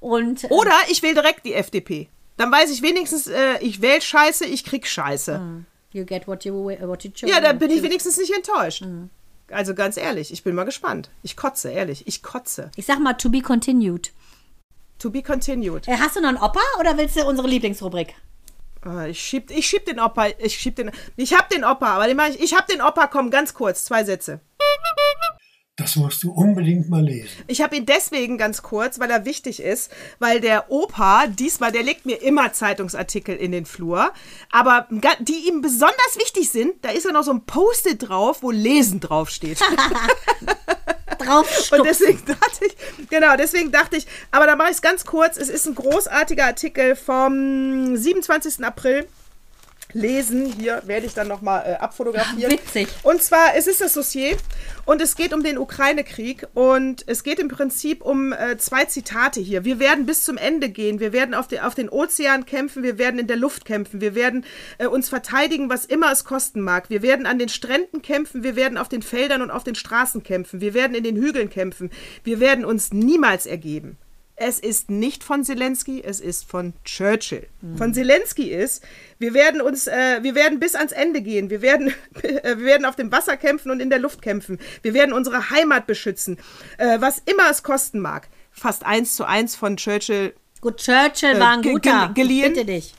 Und 0.00 0.44
äh, 0.44 0.48
Oder 0.48 0.72
ich 0.90 1.02
wähle 1.02 1.14
direkt 1.14 1.44
die 1.46 1.54
FDP. 1.54 2.08
Dann 2.36 2.50
weiß 2.50 2.70
ich 2.70 2.82
wenigstens, 2.82 3.26
äh, 3.26 3.58
ich 3.60 3.80
wähle 3.80 4.00
Scheiße, 4.00 4.44
ich 4.44 4.64
krieg 4.64 4.86
Scheiße. 4.86 5.40
you 5.92 6.04
get 6.04 6.26
what 6.26 6.44
you, 6.44 6.52
what 6.54 7.04
you 7.04 7.10
choose. 7.10 7.32
Ja, 7.32 7.40
da 7.40 7.52
bin 7.52 7.70
ich 7.70 7.82
wenigstens 7.82 8.16
nicht 8.18 8.34
enttäuscht. 8.34 8.84
Also 9.50 9.74
ganz 9.74 9.96
ehrlich, 9.96 10.32
ich 10.32 10.42
bin 10.42 10.54
mal 10.54 10.64
gespannt. 10.64 11.10
Ich 11.22 11.36
kotze, 11.36 11.70
ehrlich, 11.70 12.06
ich 12.06 12.22
kotze. 12.22 12.70
Ich 12.76 12.86
sag 12.86 12.98
mal, 12.98 13.14
to 13.14 13.28
be 13.28 13.40
continued. 13.40 14.12
To 14.98 15.10
be 15.10 15.22
continued. 15.22 15.86
Äh, 15.86 15.96
hast 15.98 16.16
du 16.16 16.20
noch 16.20 16.28
einen 16.30 16.38
Opa 16.38 16.60
oder 16.80 16.96
willst 16.96 17.16
du 17.16 17.24
unsere 17.26 17.48
Lieblingsrubrik? 17.48 18.14
Ah, 18.82 19.06
Ich 19.06 19.20
schieb, 19.20 19.50
ich 19.50 19.66
schieb 19.66 19.86
den 19.86 19.98
Opa, 20.00 20.28
ich 20.38 20.58
schieb 20.58 20.76
den, 20.76 20.90
ich 21.16 21.34
hab 21.34 21.48
den 21.48 21.64
Opa, 21.64 21.94
aber 21.94 22.06
den 22.06 22.16
mach 22.16 22.28
ich, 22.28 22.40
ich 22.40 22.54
hab 22.54 22.66
den 22.66 22.80
Opa, 22.82 23.06
komm, 23.06 23.30
ganz 23.30 23.54
kurz, 23.54 23.84
zwei 23.84 24.04
Sätze. 24.04 24.40
Das 25.76 25.96
musst 25.96 26.22
du 26.22 26.30
unbedingt 26.30 26.88
mal 26.88 27.02
lesen. 27.04 27.42
Ich 27.48 27.60
habe 27.60 27.74
ihn 27.74 27.84
deswegen 27.84 28.38
ganz 28.38 28.62
kurz, 28.62 29.00
weil 29.00 29.10
er 29.10 29.24
wichtig 29.24 29.60
ist, 29.60 29.90
weil 30.20 30.40
der 30.40 30.70
Opa 30.70 31.26
diesmal, 31.26 31.72
der 31.72 31.82
legt 31.82 32.06
mir 32.06 32.22
immer 32.22 32.52
Zeitungsartikel 32.52 33.34
in 33.34 33.50
den 33.50 33.66
Flur, 33.66 34.12
aber 34.52 34.86
die 35.18 35.48
ihm 35.48 35.62
besonders 35.62 36.16
wichtig 36.16 36.50
sind, 36.50 36.74
da 36.82 36.90
ist 36.90 37.06
ja 37.06 37.10
noch 37.10 37.24
so 37.24 37.32
ein 37.32 37.44
Post-it 37.44 38.08
drauf, 38.08 38.44
wo 38.44 38.52
Lesen 38.52 39.00
draufsteht. 39.00 39.58
Drauf 41.18 41.72
Und 41.72 41.84
deswegen 41.84 42.24
dachte 42.24 42.66
ich, 42.66 43.08
genau, 43.10 43.36
deswegen 43.36 43.72
dachte 43.72 43.96
ich, 43.96 44.06
aber 44.30 44.46
da 44.46 44.54
mache 44.54 44.70
ich 44.70 44.76
es 44.76 44.82
ganz 44.82 45.04
kurz. 45.04 45.36
Es 45.36 45.48
ist 45.48 45.66
ein 45.66 45.74
großartiger 45.74 46.44
Artikel 46.44 46.94
vom 46.94 47.96
27. 47.96 48.64
April. 48.64 49.08
Lesen, 49.94 50.46
hier 50.46 50.82
werde 50.86 51.06
ich 51.06 51.14
dann 51.14 51.28
nochmal 51.28 51.64
äh, 51.66 51.72
abfotografieren. 51.74 52.50
Witzig. 52.50 52.88
Und 53.02 53.22
zwar, 53.22 53.54
es 53.56 53.66
ist 53.66 53.80
das 53.80 53.94
Dossier 53.94 54.36
und 54.84 55.00
es 55.00 55.16
geht 55.16 55.32
um 55.32 55.42
den 55.42 55.56
Ukraine-Krieg 55.56 56.48
und 56.52 57.04
es 57.06 57.22
geht 57.22 57.38
im 57.38 57.48
Prinzip 57.48 58.02
um 58.02 58.32
äh, 58.32 58.58
zwei 58.58 58.84
Zitate 58.84 59.40
hier. 59.40 59.64
Wir 59.64 59.78
werden 59.78 60.04
bis 60.04 60.24
zum 60.24 60.36
Ende 60.36 60.68
gehen, 60.68 61.00
wir 61.00 61.12
werden 61.12 61.34
auf, 61.34 61.46
die, 61.46 61.60
auf 61.60 61.74
den 61.74 61.88
Ozean 61.88 62.44
kämpfen, 62.44 62.82
wir 62.82 62.98
werden 62.98 63.20
in 63.20 63.28
der 63.28 63.36
Luft 63.36 63.64
kämpfen, 63.64 64.00
wir 64.00 64.14
werden 64.14 64.44
äh, 64.78 64.86
uns 64.86 65.08
verteidigen, 65.08 65.70
was 65.70 65.84
immer 65.84 66.10
es 66.10 66.24
kosten 66.24 66.60
mag. 66.60 66.90
Wir 66.90 67.02
werden 67.02 67.26
an 67.26 67.38
den 67.38 67.48
Stränden 67.48 68.02
kämpfen, 68.02 68.42
wir 68.42 68.56
werden 68.56 68.76
auf 68.76 68.88
den 68.88 69.02
Feldern 69.02 69.42
und 69.42 69.50
auf 69.50 69.64
den 69.64 69.76
Straßen 69.76 70.22
kämpfen, 70.24 70.60
wir 70.60 70.74
werden 70.74 70.94
in 70.96 71.04
den 71.04 71.16
Hügeln 71.16 71.50
kämpfen, 71.50 71.90
wir 72.24 72.40
werden 72.40 72.64
uns 72.64 72.92
niemals 72.92 73.46
ergeben. 73.46 73.96
Es 74.36 74.58
ist 74.58 74.90
nicht 74.90 75.22
von 75.22 75.44
Zelensky, 75.44 76.02
es 76.04 76.18
ist 76.20 76.44
von 76.50 76.72
Churchill. 76.84 77.46
Von 77.76 77.94
Zelensky 77.94 78.50
ist, 78.50 78.82
wir 79.20 79.32
werden 79.32 79.60
uns, 79.60 79.86
äh, 79.86 80.22
wir 80.22 80.34
werden 80.34 80.58
bis 80.58 80.74
ans 80.74 80.90
Ende 80.90 81.22
gehen. 81.22 81.50
Wir 81.50 81.62
werden, 81.62 81.94
äh, 82.22 82.56
wir 82.58 82.64
werden 82.66 82.84
auf 82.84 82.96
dem 82.96 83.12
Wasser 83.12 83.36
kämpfen 83.36 83.70
und 83.70 83.78
in 83.80 83.90
der 83.90 84.00
Luft 84.00 84.22
kämpfen. 84.22 84.58
Wir 84.82 84.92
werden 84.92 85.12
unsere 85.12 85.50
Heimat 85.50 85.86
beschützen, 85.86 86.38
äh, 86.78 87.00
was 87.00 87.22
immer 87.26 87.48
es 87.48 87.62
kosten 87.62 88.00
mag. 88.00 88.28
Fast 88.50 88.84
eins 88.84 89.14
zu 89.14 89.24
eins 89.24 89.54
von 89.54 89.76
Churchill. 89.76 90.34
Gut, 90.60 90.78
Churchill 90.78 91.36
Äh, 91.36 91.40
war 91.40 91.50
ein 91.52 91.62
guter. 91.62 92.10
ge- 92.14 92.24
geliehen? 92.24 92.52
Bitte 92.54 92.64
dich. 92.64 92.92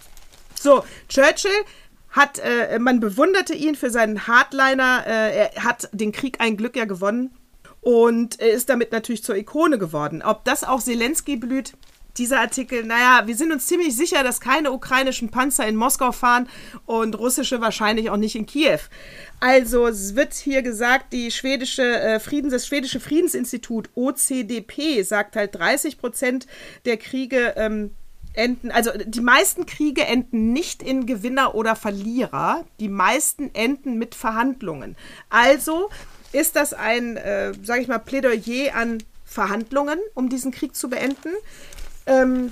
So, 0.58 0.86
Churchill 1.10 1.52
hat, 2.12 2.40
äh, 2.40 2.80
man 2.80 3.02
bewunderte 3.02 3.54
ihn 3.54 3.76
für 3.76 3.90
seinen 3.90 4.26
Hardliner. 4.26 5.04
Äh, 5.06 5.50
er 5.54 5.64
hat 5.66 5.90
den 5.92 6.14
Krieg 6.14 6.38
ein 6.40 6.56
Glück 6.56 6.78
ja 6.78 6.86
gewonnen 6.86 7.36
und 7.86 8.36
ist 8.36 8.70
damit 8.70 8.92
natürlich 8.92 9.24
zur 9.24 9.36
Ikone 9.36 9.78
geworden. 9.78 10.24
Ob 10.24 10.44
das 10.44 10.64
auch 10.64 10.82
Zelensky 10.82 11.36
blüht, 11.36 11.74
dieser 12.18 12.40
Artikel, 12.40 12.84
naja, 12.84 13.28
wir 13.28 13.36
sind 13.36 13.52
uns 13.52 13.68
ziemlich 13.68 13.96
sicher, 13.96 14.24
dass 14.24 14.42
keine 14.42 14.72
ukrainischen 14.72 15.30
Panzer 15.30 15.68
in 15.68 15.76
Moskau 15.76 16.12
fahren 16.12 16.50
und 16.88 17.14
russische 17.20 17.62
wahrscheinlich 17.62 18.10
auch 18.10 18.18
nicht 18.18 18.36
in 18.36 18.48
Kiew. 18.48 18.80
Also 19.40 19.86
es 19.86 20.16
wird 20.16 20.34
hier 20.34 20.64
gesagt, 20.64 21.14
die 21.14 21.30
schwedische 21.30 21.84
äh, 21.84 22.20
Friedens, 22.20 22.54
das 22.54 22.66
schwedische 22.66 23.00
Friedensinstitut 23.00 23.90
OCDP 23.94 25.04
sagt 25.04 25.36
halt 25.36 25.54
30 25.54 26.00
Prozent 26.00 26.48
der 26.86 26.98
Kriege 26.98 27.54
ähm, 27.56 27.92
enden, 28.34 28.72
also 28.72 28.90
die 29.06 29.22
meisten 29.22 29.68
Kriege 29.68 30.06
enden 30.06 30.54
nicht 30.54 30.82
in 30.82 31.06
Gewinner 31.06 31.54
oder 31.54 31.76
Verlierer, 31.76 32.66
die 32.80 32.90
meisten 32.90 33.54
enden 33.54 34.00
mit 34.00 34.16
Verhandlungen. 34.16 34.96
Also 35.30 35.92
ist 36.36 36.56
das 36.56 36.74
ein, 36.74 37.18
äh, 37.18 37.54
sage 37.64 37.82
ich 37.82 37.88
mal, 37.88 38.00
Plädoyer 38.00 38.76
an 38.76 39.04
Verhandlungen, 39.24 40.00
um 40.14 40.30
diesen 40.30 40.52
Krieg 40.52 40.76
zu 40.76 40.90
beenden. 40.90 41.32
Ähm, 42.06 42.52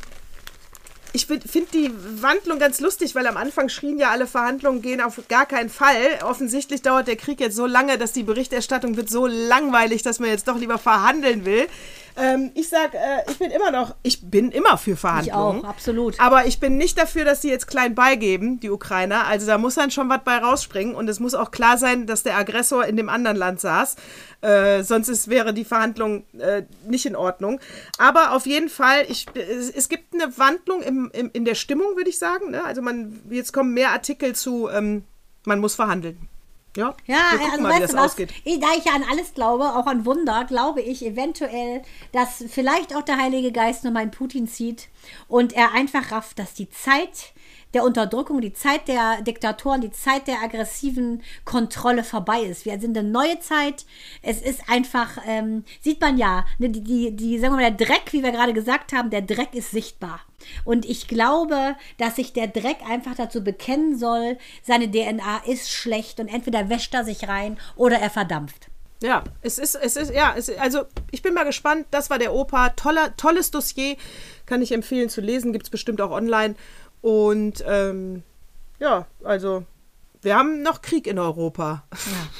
ich 1.15 1.27
finde 1.27 1.69
die 1.71 1.91
Wandlung 2.21 2.57
ganz 2.57 2.79
lustig, 2.79 3.13
weil 3.13 3.27
am 3.27 3.37
Anfang 3.37 3.69
schrien 3.69 3.99
ja 3.99 4.09
alle 4.09 4.25
Verhandlungen 4.25 4.81
gehen 4.81 4.99
auf 4.99 5.21
gar 5.27 5.45
keinen 5.45 5.69
Fall. 5.69 6.19
Offensichtlich 6.23 6.81
dauert 6.81 7.07
der 7.07 7.17
Krieg 7.17 7.39
jetzt 7.39 7.55
so 7.55 7.67
lange, 7.67 7.99
dass 7.99 8.13
die 8.13 8.23
Berichterstattung 8.23 8.97
wird 8.97 9.11
so 9.11 9.27
langweilig, 9.27 10.01
dass 10.01 10.19
man 10.19 10.29
jetzt 10.29 10.47
doch 10.47 10.57
lieber 10.57 10.79
verhandeln 10.79 11.45
will. 11.45 11.67
Ähm, 12.15 12.51
ich 12.53 12.69
sag, 12.69 12.93
äh, 12.93 13.23
ich 13.27 13.39
bin 13.39 13.49
immer 13.49 13.71
noch, 13.71 13.95
ich 14.03 14.29
bin 14.29 14.51
immer 14.51 14.77
für 14.77 14.95
Verhandlungen. 14.95 15.59
Ich 15.59 15.63
auch, 15.63 15.69
absolut. 15.69 16.19
Aber 16.19 16.45
ich 16.45 16.59
bin 16.59 16.77
nicht 16.77 16.97
dafür, 16.97 17.25
dass 17.25 17.41
die 17.41 17.47
jetzt 17.47 17.67
klein 17.67 17.95
beigeben, 17.95 18.59
die 18.59 18.69
Ukrainer. 18.69 19.25
Also 19.25 19.47
da 19.47 19.57
muss 19.57 19.75
dann 19.75 19.89
schon 19.89 20.09
was 20.09 20.23
bei 20.23 20.37
rausspringen 20.37 20.95
und 20.95 21.09
es 21.09 21.19
muss 21.19 21.33
auch 21.33 21.51
klar 21.51 21.77
sein, 21.77 22.05
dass 22.05 22.23
der 22.23 22.37
Aggressor 22.37 22.85
in 22.85 22.97
dem 22.97 23.09
anderen 23.09 23.37
Land 23.37 23.61
saß. 23.61 23.95
Äh, 24.41 24.83
sonst 24.83 25.09
ist, 25.09 25.29
wäre 25.29 25.53
die 25.53 25.65
Verhandlung 25.65 26.25
äh, 26.37 26.63
nicht 26.87 27.05
in 27.05 27.15
Ordnung. 27.15 27.59
Aber 27.97 28.33
auf 28.33 28.45
jeden 28.45 28.69
Fall, 28.69 29.05
ich, 29.07 29.25
es, 29.33 29.69
es 29.69 29.89
gibt 29.89 30.13
eine 30.13 30.37
Wandlung 30.37 30.81
im, 30.81 31.09
im, 31.13 31.31
in 31.33 31.45
der 31.45 31.55
Stimmung, 31.55 31.95
würde 31.95 32.09
ich 32.09 32.19
sagen. 32.19 32.51
Ne? 32.51 32.63
Also 32.63 32.81
man, 32.81 33.21
jetzt 33.29 33.53
kommen 33.53 33.73
mehr 33.73 33.91
Artikel 33.91 34.35
zu, 34.35 34.69
ähm, 34.69 35.03
man 35.45 35.59
muss 35.59 35.75
verhandeln. 35.75 36.29
Ja, 36.75 36.95
Ja, 37.05 37.17
gucken 37.31 37.51
also 37.51 37.61
mal, 37.63 37.69
weißt 37.81 37.93
du 37.93 37.97
was, 37.97 38.05
ausgeht. 38.11 38.33
Ich- 38.43 38.59
da 38.59 38.67
ich 38.77 38.85
ja 38.85 38.93
an 38.93 39.03
alles 39.09 39.33
glaube, 39.33 39.63
auch 39.75 39.85
an 39.85 40.05
Wunder, 40.05 40.45
glaube 40.45 40.81
ich 40.81 41.05
eventuell, 41.05 41.81
dass 42.11 42.43
vielleicht 42.49 42.95
auch 42.95 43.03
der 43.03 43.17
Heilige 43.17 43.51
Geist 43.51 43.83
nochmal 43.83 44.03
in 44.03 44.11
Putin 44.11 44.47
zieht 44.47 44.89
und 45.27 45.53
er 45.53 45.73
einfach 45.73 46.11
rafft, 46.11 46.39
dass 46.39 46.53
die 46.55 46.69
Zeit 46.69 47.33
der 47.73 47.83
Unterdrückung, 47.83 48.41
die 48.41 48.53
Zeit 48.53 48.87
der 48.87 49.21
Diktatoren, 49.21 49.81
die 49.81 49.91
Zeit 49.91 50.27
der 50.27 50.41
aggressiven 50.41 51.23
Kontrolle 51.45 52.03
vorbei 52.03 52.41
ist. 52.41 52.65
Wir 52.65 52.79
sind 52.79 52.97
eine 52.97 53.07
neue 53.07 53.39
Zeit. 53.39 53.85
Es 54.21 54.41
ist 54.41 54.69
einfach, 54.69 55.17
ähm, 55.27 55.63
sieht 55.81 55.99
man 56.01 56.17
ja, 56.17 56.45
ne, 56.59 56.69
die, 56.69 56.81
die, 56.81 57.15
die, 57.15 57.39
sagen 57.39 57.53
wir 57.53 57.61
mal, 57.61 57.71
der 57.73 57.87
Dreck, 57.87 58.11
wie 58.11 58.23
wir 58.23 58.31
gerade 58.31 58.53
gesagt 58.53 58.93
haben, 58.93 59.09
der 59.09 59.21
Dreck 59.21 59.53
ist 59.53 59.71
sichtbar. 59.71 60.21
Und 60.65 60.85
ich 60.85 61.07
glaube, 61.07 61.75
dass 61.97 62.17
sich 62.17 62.33
der 62.33 62.47
Dreck 62.47 62.77
einfach 62.87 63.15
dazu 63.15 63.43
bekennen 63.43 63.97
soll, 63.97 64.37
seine 64.61 64.91
DNA 64.91 65.43
ist 65.45 65.71
schlecht 65.71 66.19
und 66.19 66.27
entweder 66.27 66.69
wäscht 66.69 66.93
er 66.93 67.05
sich 67.05 67.27
rein 67.27 67.57
oder 67.75 67.97
er 67.97 68.09
verdampft. 68.09 68.69
Ja, 69.03 69.21
es 69.41 69.57
ist, 69.57 69.75
es 69.75 69.97
ist, 69.97 70.13
ja, 70.13 70.33
es, 70.37 70.49
also 70.57 70.83
ich 71.11 71.21
bin 71.21 71.33
mal 71.33 71.43
gespannt. 71.43 71.87
Das 71.91 72.09
war 72.09 72.19
der 72.19 72.33
Opa. 72.33 72.69
Toller, 72.69 73.15
tolles 73.17 73.51
Dossier. 73.51 73.97
Kann 74.45 74.61
ich 74.61 74.71
empfehlen 74.71 75.09
zu 75.09 75.19
lesen. 75.19 75.51
Gibt 75.51 75.65
es 75.65 75.69
bestimmt 75.69 75.99
auch 75.99 76.11
online. 76.11 76.55
Und 77.03 77.63
ähm, 77.67 78.23
ja, 78.79 79.05
also 79.25 79.65
wir 80.21 80.37
haben 80.37 80.61
noch 80.63 80.81
Krieg 80.81 81.05
in 81.05 81.19
Europa. 81.19 81.83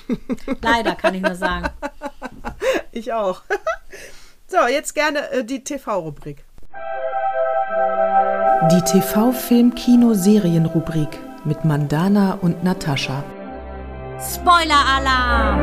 Ja. 0.07 0.15
Leider 0.61 0.95
kann 0.95 1.13
ich 1.15 1.21
nur 1.21 1.35
sagen. 1.35 1.67
Ich 2.91 3.13
auch. 3.13 3.43
So, 4.47 4.67
jetzt 4.67 4.93
gerne 4.93 5.31
äh, 5.31 5.43
die 5.43 5.63
TV-Rubrik. 5.63 6.45
Die 8.71 8.81
TV-Film-Kino-Serien-Rubrik 8.81 11.09
mit 11.43 11.65
Mandana 11.65 12.37
und 12.39 12.63
Natascha. 12.63 13.23
Spoiler-Alarm! 14.19 15.59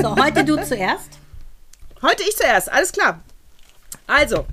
So, 0.00 0.16
heute 0.16 0.44
du 0.44 0.64
zuerst. 0.64 1.18
Heute 2.02 2.22
ich 2.22 2.36
zuerst, 2.36 2.70
alles 2.70 2.92
klar. 2.92 3.22
Also, 4.06 4.46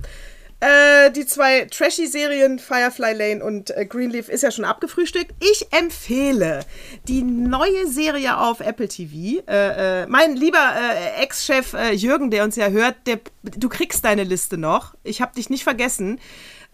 äh, 0.60 1.10
die 1.10 1.26
zwei 1.26 1.66
Trashy-Serien 1.66 2.58
Firefly 2.58 3.12
Lane 3.12 3.44
und 3.44 3.70
äh, 3.76 3.84
Greenleaf 3.84 4.30
ist 4.30 4.42
ja 4.42 4.50
schon 4.50 4.64
abgefrühstückt. 4.64 5.34
Ich 5.40 5.66
empfehle 5.72 6.60
die 7.06 7.22
neue 7.22 7.86
Serie 7.86 8.38
auf 8.38 8.60
Apple 8.60 8.88
TV. 8.88 9.42
Äh, 9.46 10.02
äh, 10.02 10.06
mein 10.06 10.36
lieber 10.36 10.74
äh, 10.74 11.22
Ex-Chef 11.22 11.74
äh, 11.74 11.92
Jürgen, 11.92 12.30
der 12.30 12.44
uns 12.44 12.56
ja 12.56 12.68
hört, 12.68 12.94
der, 13.06 13.20
du 13.42 13.68
kriegst 13.68 14.04
deine 14.06 14.24
Liste 14.24 14.56
noch. 14.56 14.94
Ich 15.02 15.20
habe 15.20 15.34
dich 15.34 15.50
nicht 15.50 15.64
vergessen. 15.64 16.18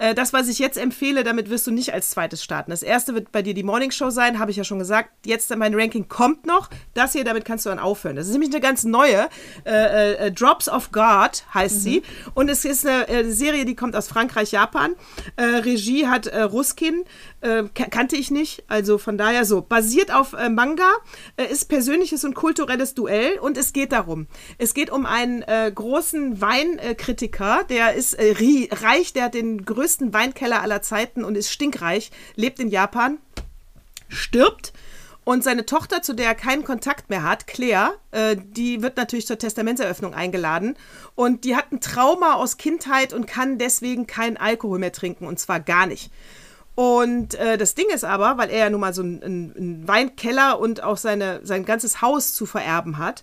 Äh, 0.01 0.14
Das, 0.14 0.32
was 0.32 0.48
ich 0.48 0.59
jetzt 0.59 0.76
empfehle, 0.78 1.22
damit 1.24 1.48
wirst 1.51 1.66
du 1.66 1.70
nicht 1.70 1.92
als 1.94 2.11
zweites 2.11 2.42
starten. 2.42 2.70
Das 2.70 2.82
erste 2.82 3.14
wird 3.14 3.30
bei 3.32 3.42
dir 3.42 3.55
die 3.55 3.62
Morning 3.62 3.90
Show 3.90 4.11
sein, 4.11 4.38
habe 4.38 4.51
ich 4.51 4.57
ja 4.57 4.64
schon 4.64 4.78
gesagt. 4.78 5.11
Jetzt 5.24 5.55
mein 5.57 5.74
Ranking 5.74 6.09
kommt 6.09 6.46
noch. 6.46 6.68
Das 6.94 7.12
hier, 7.12 7.22
damit 7.24 7.44
kannst 7.44 7.66
du 7.66 7.70
dann 7.70 7.78
aufhören. 7.78 8.16
Das 8.16 8.26
ist 8.26 8.32
nämlich 8.32 8.51
eine 8.51 8.61
ganz 8.61 8.84
neue. 8.84 9.28
Äh, 9.64 10.12
äh, 10.26 10.32
Drops 10.32 10.68
of 10.68 10.90
God 10.90 11.44
heißt 11.55 11.82
sie. 11.82 12.03
Und 12.34 12.48
es 12.48 12.64
ist 12.64 12.86
eine 12.86 13.09
äh, 13.09 13.30
Serie, 13.30 13.64
die 13.64 13.76
kommt 13.76 13.94
aus 13.94 14.09
Frankreich, 14.09 14.53
Japan. 14.53 14.94
Äh, 15.36 15.44
Regie 15.44 16.07
hat 16.07 16.26
äh, 16.26 16.42
Ruskin. 16.42 17.05
Äh, 17.42 17.64
ka- 17.74 17.86
kannte 17.90 18.16
ich 18.16 18.30
nicht. 18.30 18.64
Also 18.68 18.96
von 18.98 19.18
daher 19.18 19.44
so. 19.44 19.61
Basiert 19.62 20.12
auf 20.14 20.32
äh, 20.32 20.48
Manga, 20.48 20.90
äh, 21.36 21.44
ist 21.53 21.66
persönliches 21.68 22.24
und 22.24 22.34
kulturelles 22.34 22.94
Duell 22.94 23.38
und 23.38 23.59
es 23.59 23.72
geht 23.72 23.92
darum. 23.92 24.26
Es 24.59 24.72
geht 24.74 24.90
um 24.90 25.05
einen 25.07 25.42
äh, 25.42 25.70
großen 25.74 26.40
Weinkritiker, 26.40 27.64
der 27.68 27.94
ist 27.94 28.14
äh, 28.14 28.34
reich, 28.72 29.12
der 29.12 29.24
hat 29.24 29.34
den 29.34 29.64
größten 29.64 29.89
Weinkeller 29.99 30.62
aller 30.62 30.82
Zeiten 30.82 31.24
und 31.24 31.36
ist 31.36 31.51
stinkreich, 31.51 32.11
lebt 32.36 32.61
in 32.61 32.68
Japan, 32.68 33.18
stirbt. 34.09 34.72
Und 35.24 35.45
seine 35.45 35.66
Tochter, 35.66 36.03
zu 36.03 36.14
der 36.14 36.26
er 36.26 36.34
keinen 36.34 36.64
Kontakt 36.64 37.11
mehr 37.11 37.22
hat, 37.22 37.47
Claire, 37.47 37.95
äh, 38.11 38.36
die 38.36 38.82
wird 38.82 38.97
natürlich 38.97 39.26
zur 39.26 39.38
Testamentseröffnung 39.38 40.14
eingeladen. 40.14 40.76
Und 41.14 41.45
die 41.45 41.57
hat 41.57 41.72
ein 41.72 41.80
Trauma 41.80 42.34
aus 42.34 42.57
Kindheit 42.57 43.12
und 43.12 43.26
kann 43.26 43.59
deswegen 43.59 44.07
keinen 44.07 44.36
Alkohol 44.36 44.78
mehr 44.78 44.93
trinken. 44.93 45.26
Und 45.26 45.38
zwar 45.38 45.61
gar 45.61 45.86
nicht. 45.86 46.11
Und 46.74 47.34
äh, 47.34 47.59
das 47.59 47.74
Ding 47.74 47.86
ist 47.93 48.05
aber, 48.05 48.38
weil 48.38 48.49
er 48.49 48.59
ja 48.59 48.70
nun 48.70 48.80
mal 48.80 48.95
so 48.95 49.03
einen, 49.03 49.22
einen 49.22 49.86
Weinkeller 49.86 50.59
und 50.59 50.82
auch 50.82 50.97
seine, 50.97 51.41
sein 51.45 51.64
ganzes 51.64 52.01
Haus 52.01 52.32
zu 52.32 52.47
vererben 52.47 52.97
hat, 52.97 53.22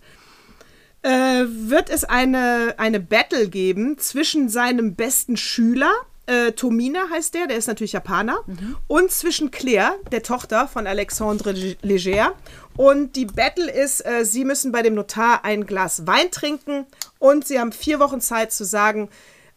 äh, 1.01 1.45
wird 1.47 1.89
es 1.89 2.03
eine, 2.03 2.75
eine 2.77 2.99
Battle 2.99 3.49
geben 3.49 3.97
zwischen 3.97 4.49
seinem 4.49 4.95
besten 4.95 5.37
Schüler, 5.37 5.91
äh, 6.27 6.51
Tomina 6.51 7.09
heißt 7.09 7.33
der, 7.33 7.47
der 7.47 7.57
ist 7.57 7.67
natürlich 7.67 7.93
Japaner, 7.93 8.39
und 8.87 9.11
zwischen 9.11 9.49
Claire, 9.49 9.95
der 10.11 10.23
Tochter 10.23 10.67
von 10.67 10.85
Alexandre 10.85 11.51
Leger. 11.81 12.33
Und 12.75 13.15
die 13.15 13.25
Battle 13.25 13.71
ist, 13.71 14.05
äh, 14.05 14.23
sie 14.23 14.45
müssen 14.45 14.71
bei 14.71 14.81
dem 14.81 14.93
Notar 14.93 15.43
ein 15.43 15.65
Glas 15.65 16.05
Wein 16.05 16.29
trinken 16.29 16.85
und 17.17 17.47
sie 17.47 17.59
haben 17.59 17.71
vier 17.71 17.99
Wochen 17.99 18.21
Zeit 18.21 18.51
zu 18.51 18.65
sagen, 18.65 19.09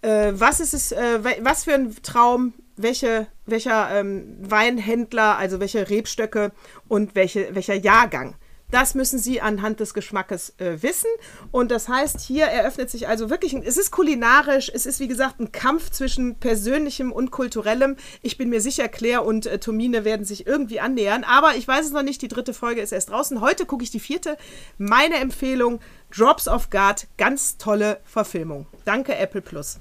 äh, 0.03 0.33
was 0.33 0.61
ist 0.61 0.73
es, 0.73 0.93
äh, 0.93 1.18
was 1.43 1.64
für 1.64 1.75
ein 1.75 1.95
Traum, 2.03 2.55
welche, 2.77 3.27
welcher 3.47 3.91
ähm, 3.91 4.37
Weinhändler, 4.41 5.37
also 5.37 5.61
welche 5.61 5.91
Rebstöcke 5.91 6.53
und 6.89 7.14
welche, 7.14 7.55
welcher 7.55 7.75
Jahrgang. 7.75 8.37
Das 8.71 8.95
müssen 8.95 9.18
Sie 9.18 9.41
anhand 9.41 9.81
des 9.81 9.95
Geschmackes 9.95 10.55
äh, 10.59 10.83
wissen. 10.83 11.11
Und 11.51 11.71
das 11.71 11.89
heißt, 11.89 12.21
hier 12.21 12.47
eröffnet 12.47 12.91
sich 12.91 13.09
also 13.09 13.31
wirklich, 13.31 13.55
ein, 13.55 13.62
es 13.62 13.77
ist 13.77 13.91
kulinarisch, 13.91 14.71
es 14.73 14.87
ist 14.87 15.01
wie 15.01 15.09
gesagt 15.09 15.41
ein 15.41 15.53
Kampf 15.53 15.91
zwischen 15.91 16.37
persönlichem 16.37 17.12
und 17.12 17.31
kulturellem. 17.31 17.97
Ich 18.23 18.39
bin 18.39 18.49
mir 18.49 18.61
sicher, 18.61 18.89
Claire 18.89 19.25
und 19.25 19.47
äh, 19.47 19.59
Tomine 19.59 20.05
werden 20.05 20.25
sich 20.25 20.47
irgendwie 20.47 20.81
annähern. 20.81 21.25
Aber 21.25 21.57
ich 21.57 21.66
weiß 21.66 21.87
es 21.87 21.93
noch 21.93 22.03
nicht, 22.03 22.23
die 22.23 22.29
dritte 22.29 22.55
Folge 22.55 22.81
ist 22.81 22.93
erst 22.93 23.11
draußen. 23.11 23.41
Heute 23.41 23.66
gucke 23.66 23.85
ich 23.85 23.91
die 23.91 24.01
vierte. 24.01 24.37
Meine 24.79 25.16
Empfehlung, 25.16 25.81
Drops 26.16 26.49
of 26.49 26.71
God, 26.71 27.07
ganz 27.16 27.59
tolle 27.59 28.01
Verfilmung. 28.05 28.66
Danke, 28.85 29.16
Apple 29.16 29.43
Plus. 29.43 29.81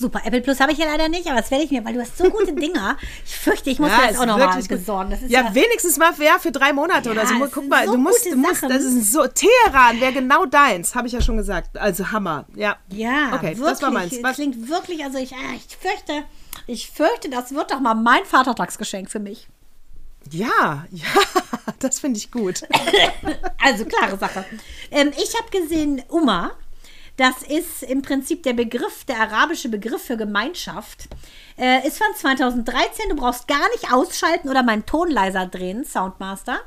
Super, 0.00 0.20
Apple 0.24 0.40
Plus 0.42 0.60
habe 0.60 0.70
ich 0.70 0.78
ja 0.78 0.86
leider 0.86 1.08
nicht, 1.08 1.26
aber 1.26 1.40
das 1.40 1.50
werde 1.50 1.64
ich 1.64 1.72
mir, 1.72 1.84
weil 1.84 1.94
du 1.94 2.00
hast 2.00 2.16
so 2.16 2.30
gute 2.30 2.52
Dinger. 2.52 2.96
Ich 3.26 3.36
fürchte, 3.36 3.68
ich 3.68 3.80
muss 3.80 3.90
mir 3.90 4.04
ist 4.04 4.10
das 4.12 4.20
auch 4.20 4.26
nochmal 4.26 4.62
besorgen. 4.62 5.10
Das 5.10 5.22
ja, 5.22 5.42
ja, 5.42 5.54
wenigstens 5.54 5.96
mal 5.98 6.12
ja, 6.20 6.38
für 6.38 6.52
drei 6.52 6.72
Monate 6.72 7.10
oder 7.10 7.26
so. 7.26 7.34
Ja, 7.34 7.48
Guck 7.52 7.68
mal, 7.68 7.84
so 7.84 7.92
du 7.92 7.98
musst, 7.98 8.24
du 8.24 8.36
musst 8.36 8.62
das 8.62 8.84
ist 8.84 9.12
so, 9.12 9.26
Teheran 9.26 10.00
wäre 10.00 10.12
genau 10.12 10.46
deins, 10.46 10.94
habe 10.94 11.08
ich 11.08 11.14
ja 11.14 11.20
schon 11.20 11.36
gesagt. 11.36 11.76
Also 11.76 12.12
Hammer, 12.12 12.46
ja. 12.54 12.76
ja, 12.90 13.32
okay, 13.34 13.48
wirklich. 13.48 13.58
das 13.58 13.82
war 13.82 13.90
meins. 13.90 14.16
Was, 14.22 14.36
klingt 14.36 14.68
wirklich, 14.68 15.02
also 15.02 15.18
ich, 15.18 15.32
ah, 15.32 15.54
ich 15.56 15.76
fürchte, 15.76 16.24
ich 16.68 16.90
fürchte, 16.90 17.28
das 17.28 17.52
wird 17.52 17.72
doch 17.72 17.80
mal 17.80 17.94
mein 17.94 18.24
Vatertagsgeschenk 18.24 19.10
für 19.10 19.18
mich. 19.18 19.48
ja, 20.30 20.86
ja, 20.92 21.06
das 21.80 21.98
finde 21.98 22.18
ich 22.18 22.30
gut. 22.30 22.62
Also 23.60 23.84
klare 23.84 24.16
Sache. 24.16 24.44
Ähm, 24.92 25.10
ich 25.10 25.34
habe 25.36 25.50
gesehen, 25.50 26.02
Umma, 26.08 26.52
das 27.18 27.42
ist 27.42 27.82
im 27.82 28.00
Prinzip 28.00 28.44
der 28.44 28.52
Begriff, 28.52 29.04
der 29.04 29.18
arabische 29.18 29.68
Begriff 29.68 30.02
für 30.02 30.16
Gemeinschaft. 30.16 31.08
Äh, 31.58 31.84
ist 31.86 31.98
von 31.98 32.14
2013. 32.14 33.08
Du 33.10 33.16
brauchst 33.16 33.48
gar 33.48 33.68
nicht 33.72 33.92
ausschalten 33.92 34.48
oder 34.48 34.62
meinen 34.62 34.86
Ton 34.86 35.10
leiser 35.10 35.46
drehen, 35.46 35.84
Soundmaster. 35.84 36.60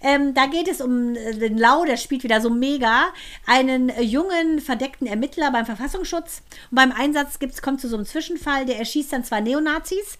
Ähm, 0.00 0.32
da 0.32 0.46
geht 0.46 0.68
es 0.68 0.80
um 0.80 1.14
äh, 1.14 1.34
den 1.34 1.58
Lau, 1.58 1.84
der 1.84 1.98
spielt 1.98 2.24
wieder 2.24 2.40
so 2.40 2.48
mega, 2.48 3.08
einen 3.46 3.90
äh, 3.90 4.00
jungen, 4.00 4.60
verdeckten 4.60 5.06
Ermittler 5.06 5.52
beim 5.52 5.66
Verfassungsschutz. 5.66 6.42
Und 6.70 6.76
beim 6.76 6.92
Einsatz 6.92 7.38
gibt's, 7.38 7.60
kommt 7.60 7.82
zu 7.82 7.88
so 7.88 7.96
einem 7.96 8.06
Zwischenfall, 8.06 8.64
der 8.64 8.78
erschießt 8.78 9.12
dann 9.12 9.24
zwei 9.24 9.42
Neonazis 9.42 10.16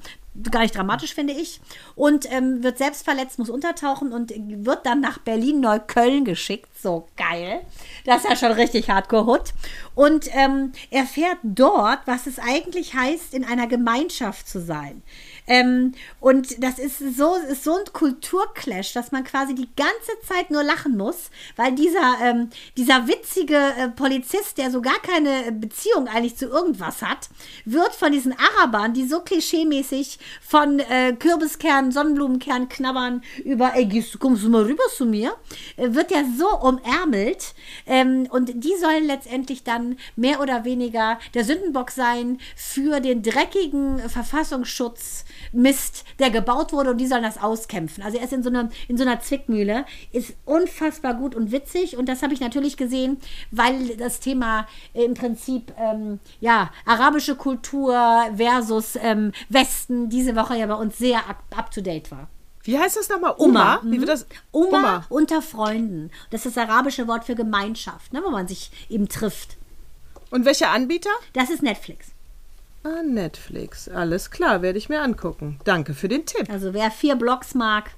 gar 0.51 0.61
nicht 0.61 0.77
dramatisch, 0.77 1.15
finde 1.15 1.33
ich. 1.33 1.61
Und 1.95 2.31
ähm, 2.33 2.63
wird 2.63 2.79
selbst 2.79 3.05
verletzt, 3.05 3.39
muss 3.39 3.51
untertauchen 3.51 4.13
und 4.13 4.33
wird 4.37 4.87
dann 4.87 5.01
nach 5.01 5.19
Berlin-Neukölln 5.19 6.25
geschickt. 6.25 6.69
So 6.81 7.09
geil. 7.17 7.61
Das 8.05 8.25
ist 8.25 8.31
ja 8.31 8.37
schon 8.37 8.53
richtig 8.53 8.89
Hardcore-Hut. 8.89 9.53
Und 9.95 10.29
ähm, 10.35 10.73
erfährt 10.91 11.39
dort, 11.43 12.01
was 12.07 12.27
es 12.27 12.39
eigentlich 12.39 12.95
heißt, 12.95 13.35
in 13.35 13.45
einer 13.45 13.67
Gemeinschaft 13.67 14.49
zu 14.49 14.61
sein. 14.61 15.03
Ähm, 15.47 15.93
und 16.21 16.63
das 16.63 16.79
ist 16.79 16.99
so, 17.17 17.35
ist 17.51 17.65
so 17.65 17.77
ein 17.77 17.85
Kulturclash, 17.93 18.93
dass 18.93 19.13
man 19.13 19.25
quasi 19.25 19.55
die 19.55 19.69
ganze 19.77 20.27
Zeit 20.27 20.51
nur 20.51 20.63
lachen 20.63 20.97
muss, 20.97 21.31
weil 21.57 21.75
dieser, 21.75 22.19
ähm, 22.23 22.51
dieser 22.77 23.07
witzige 23.07 23.57
äh, 23.57 23.89
Polizist, 23.89 24.59
der 24.59 24.71
so 24.71 24.81
gar 24.81 25.01
keine 25.03 25.53
Beziehung 25.53 26.09
eigentlich 26.09 26.37
zu 26.37 26.47
irgendwas 26.47 27.03
hat, 27.03 27.29
wird 27.65 27.95
von 27.95 28.13
diesen 28.13 28.35
Arabern, 28.39 28.95
die 28.95 29.07
so 29.07 29.21
klischeemäßig 29.21 30.19
von 30.41 30.79
äh, 30.79 31.13
Kürbiskern, 31.19 31.93
Sonnenblumenkern 31.93 32.69
knabbern 32.69 33.23
über, 33.45 33.75
ey, 33.75 33.89
kommst 34.19 34.45
du 34.45 34.49
mal 34.49 34.65
rüber 34.65 34.85
zu 34.95 35.07
mir, 35.07 35.35
äh, 35.77 35.93
wird 35.95 36.11
ja 36.11 36.25
so 36.37 36.49
umärmelt. 36.61 37.55
Ähm, 37.87 38.27
und 38.31 38.65
die 38.65 38.77
sollen 38.81 39.05
letztendlich 39.05 39.65
dann 39.65 39.97
mehr 40.17 40.41
oder 40.41 40.65
weniger 40.65 41.19
der 41.35 41.45
Sündenbock 41.45 41.91
sein 41.91 42.39
für 42.57 43.01
den 43.01 43.23
dreckigen 43.23 43.99
Verfassungsschutz. 44.09 45.25
Mist, 45.53 46.05
der 46.19 46.31
gebaut 46.31 46.73
wurde 46.73 46.91
und 46.91 46.99
die 46.99 47.07
sollen 47.07 47.23
das 47.23 47.43
auskämpfen. 47.43 48.03
Also 48.03 48.19
er 48.19 48.25
ist 48.25 48.33
in 48.33 48.43
so, 48.43 48.49
einer 48.51 48.71
in 48.89 48.97
so 48.97 49.03
einer 49.05 49.21
Zwickmühle, 49.21 49.85
ist 50.13 50.35
unfassbar 50.45 51.15
gut 51.15 51.35
und 51.35 51.53
witzig 51.53 51.97
und 51.97 52.09
das 52.09 52.23
habe 52.23 52.35
ich 52.35 52.41
natürlich 52.41 52.77
gesehen, 52.77 53.19
weil 53.51 53.97
das 53.97 54.21
Thema 54.21 54.67
äh, 54.95 55.05
im 55.05 55.15
Prinzip, 55.15 55.73
ähm, 55.79 56.21
ja, 56.41 56.71
arabische 56.87 57.35
Kultur 57.37 57.95
versus 58.37 58.97
ähm, 59.01 59.33
Westen 59.49 60.09
diese 60.09 60.37
Woche 60.37 60.57
ja 60.57 60.67
bei 60.67 60.75
uns 60.75 60.99
sehr 60.99 61.29
up- 61.29 61.43
up-to-date 61.57 62.11
war. 62.11 62.29
Wie 62.63 62.79
heißt 62.79 62.97
das 62.97 63.09
nochmal? 63.09 63.35
Uma? 63.39 63.81
Wie 63.83 63.99
wird 63.99 64.11
das? 64.11 64.27
Oma, 64.53 65.07
unter 65.09 65.41
Freunden. 65.41 66.11
Das 66.31 66.45
ist 66.45 66.57
das 66.57 66.69
arabische 66.69 67.09
Wort 67.09 67.25
für 67.25 67.35
Gemeinschaft, 67.35 68.13
ne, 68.13 68.21
wo 68.23 68.31
man 68.31 68.47
sich 68.47 68.71
eben 68.91 69.09
trifft. 69.09 69.57
Und 70.31 70.45
welcher 70.45 70.71
Anbieter? 70.71 71.11
Das 71.33 71.49
ist 71.51 71.63
Netflix. 71.63 72.09
Ah, 72.83 73.03
Netflix. 73.03 73.89
Alles 73.89 74.31
klar, 74.31 74.63
werde 74.63 74.79
ich 74.79 74.89
mir 74.89 75.03
angucken. 75.03 75.59
Danke 75.65 75.93
für 75.95 76.09
den 76.09 76.25
Tipp. 76.27 76.49
Also 76.51 76.73
wer 76.73 76.91
vier 76.91 77.15
Blogs 77.17 77.55
mag 77.55 77.91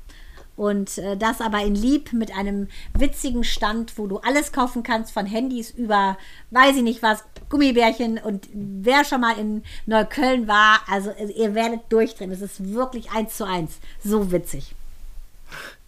und 0.56 0.98
äh, 0.98 1.16
das 1.16 1.40
aber 1.40 1.60
in 1.62 1.74
Lieb 1.74 2.12
mit 2.12 2.36
einem 2.36 2.68
witzigen 2.98 3.44
Stand, 3.44 3.96
wo 3.96 4.06
du 4.06 4.18
alles 4.18 4.50
kaufen 4.52 4.82
kannst, 4.82 5.12
von 5.12 5.24
Handys 5.24 5.70
über, 5.70 6.18
weiß 6.50 6.76
ich 6.76 6.82
nicht 6.82 7.02
was, 7.02 7.24
Gummibärchen 7.48 8.18
und 8.18 8.48
wer 8.52 9.04
schon 9.04 9.20
mal 9.20 9.38
in 9.38 9.62
Neukölln 9.86 10.48
war, 10.48 10.80
also 10.90 11.12
ihr 11.12 11.54
werdet 11.54 11.80
durchdrehen. 11.90 12.32
Es 12.32 12.40
ist 12.40 12.72
wirklich 12.74 13.10
eins 13.12 13.36
zu 13.36 13.44
eins. 13.46 13.78
So 14.02 14.32
witzig. 14.32 14.74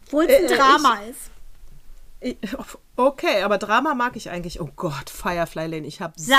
Obwohl 0.06 0.24
es 0.26 0.38
ein 0.38 0.44
Äh, 0.44 0.52
äh, 0.52 0.56
Drama 0.56 0.98
ist. 1.10 1.30
Ich- 2.20 2.36
Okay, 2.96 3.42
aber 3.42 3.58
Drama 3.58 3.94
mag 3.96 4.14
ich 4.14 4.30
eigentlich. 4.30 4.60
Oh 4.60 4.68
Gott, 4.76 5.10
Firefly 5.10 5.66
Lane, 5.66 5.84
ich 5.86 6.00
habe 6.00 6.12
Sei. 6.16 6.36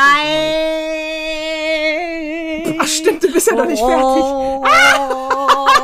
Ach 2.79 2.87
stimmt, 2.87 3.23
du 3.23 3.31
bist 3.31 3.47
ja 3.47 3.55
noch 3.55 3.65
nicht 3.65 3.83
fertig. 3.83 4.23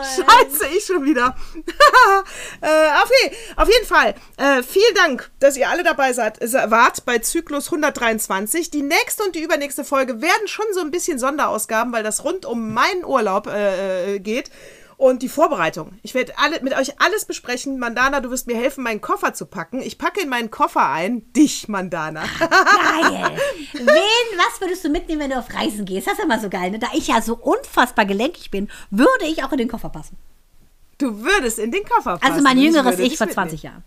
Scheiße, 0.00 0.66
ich 0.76 0.84
schon 0.84 1.04
wieder. 1.04 1.36
äh, 2.60 3.02
auf, 3.02 3.10
auf 3.56 3.68
jeden 3.68 3.86
Fall, 3.86 4.14
äh, 4.36 4.62
vielen 4.62 4.94
Dank, 4.94 5.30
dass 5.40 5.56
ihr 5.56 5.68
alle 5.68 5.82
dabei 5.82 6.12
seid, 6.12 6.40
äh, 6.40 6.70
wart 6.70 7.04
bei 7.04 7.18
Zyklus 7.18 7.66
123. 7.66 8.70
Die 8.70 8.82
nächste 8.82 9.24
und 9.24 9.34
die 9.34 9.42
übernächste 9.42 9.84
Folge 9.84 10.20
werden 10.20 10.48
schon 10.48 10.66
so 10.72 10.80
ein 10.80 10.90
bisschen 10.90 11.18
Sonderausgaben, 11.18 11.92
weil 11.92 12.02
das 12.02 12.24
rund 12.24 12.46
um 12.46 12.72
meinen 12.72 13.04
Urlaub 13.04 13.46
äh, 13.46 14.14
äh, 14.14 14.18
geht. 14.18 14.50
Und 15.00 15.22
die 15.22 15.30
Vorbereitung. 15.30 15.98
Ich 16.02 16.12
werde 16.12 16.34
alle, 16.36 16.60
mit 16.60 16.76
euch 16.76 17.00
alles 17.00 17.24
besprechen. 17.24 17.78
Mandana, 17.78 18.20
du 18.20 18.30
wirst 18.30 18.46
mir 18.46 18.54
helfen, 18.54 18.84
meinen 18.84 19.00
Koffer 19.00 19.32
zu 19.32 19.46
packen. 19.46 19.80
Ich 19.80 19.96
packe 19.96 20.20
in 20.20 20.28
meinen 20.28 20.50
Koffer 20.50 20.90
ein. 20.90 21.32
Dich, 21.32 21.68
Mandana. 21.68 22.20
Geil. 22.38 23.30
Wen, 23.72 23.86
was 23.86 24.60
würdest 24.60 24.84
du 24.84 24.90
mitnehmen, 24.90 25.22
wenn 25.22 25.30
du 25.30 25.38
auf 25.38 25.54
Reisen 25.54 25.86
gehst? 25.86 26.06
Das 26.06 26.18
ist 26.18 26.24
immer 26.24 26.38
so 26.38 26.50
geil. 26.50 26.70
Ne? 26.70 26.78
Da 26.78 26.88
ich 26.92 27.06
ja 27.06 27.22
so 27.22 27.34
unfassbar 27.34 28.04
gelenkig 28.04 28.50
bin, 28.50 28.68
würde 28.90 29.24
ich 29.24 29.42
auch 29.42 29.52
in 29.52 29.58
den 29.58 29.68
Koffer 29.68 29.88
passen. 29.88 30.18
Du 30.98 31.24
würdest 31.24 31.58
in 31.58 31.72
den 31.72 31.84
Koffer 31.84 32.18
passen. 32.18 32.32
Also 32.34 32.44
mein 32.44 32.58
jüngeres 32.58 32.98
Ich 32.98 33.16
vor 33.16 33.26
mitnehmen. 33.26 33.48
20 33.48 33.62
Jahren. 33.62 33.84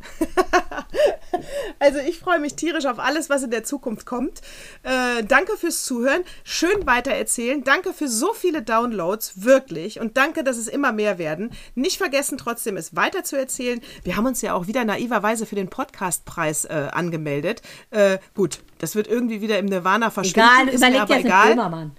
Also 1.78 1.98
ich 1.98 2.18
freue 2.18 2.40
mich 2.40 2.54
tierisch 2.54 2.86
auf 2.86 2.98
alles, 2.98 3.30
was 3.30 3.42
in 3.42 3.50
der 3.50 3.64
Zukunft 3.64 4.06
kommt. 4.06 4.40
Äh, 4.82 5.22
danke 5.24 5.56
fürs 5.56 5.84
Zuhören. 5.84 6.22
Schön 6.42 6.86
weitererzählen. 6.86 7.62
Danke 7.62 7.92
für 7.92 8.08
so 8.08 8.32
viele 8.32 8.62
Downloads, 8.62 9.44
wirklich. 9.44 10.00
Und 10.00 10.16
danke, 10.16 10.42
dass 10.42 10.56
es 10.56 10.68
immer 10.68 10.92
mehr 10.92 11.18
werden. 11.18 11.50
Nicht 11.74 11.98
vergessen, 11.98 12.38
trotzdem 12.38 12.76
es 12.76 12.96
weiter 12.96 13.24
zu 13.24 13.36
erzählen. 13.36 13.80
Wir 14.02 14.16
haben 14.16 14.26
uns 14.26 14.42
ja 14.42 14.54
auch 14.54 14.66
wieder 14.66 14.84
naiverweise 14.84 15.46
für 15.46 15.54
den 15.54 15.68
Podcastpreis 15.68 16.64
äh, 16.64 16.88
angemeldet. 16.92 17.62
Äh, 17.90 18.18
gut, 18.34 18.60
das 18.78 18.94
wird 18.94 19.06
irgendwie 19.06 19.40
wieder 19.40 19.58
im 19.58 19.66
Nirvana 19.66 20.10
verschwinden. 20.10 20.48
Egal, 20.48 20.68
ist 20.74 20.80
mir 20.80 20.88
überleg 20.88 21.00
aber 21.00 21.14
dir 21.14 21.20
für 21.20 21.26
egal. 21.26 21.48
Böhmermann. 21.50 21.96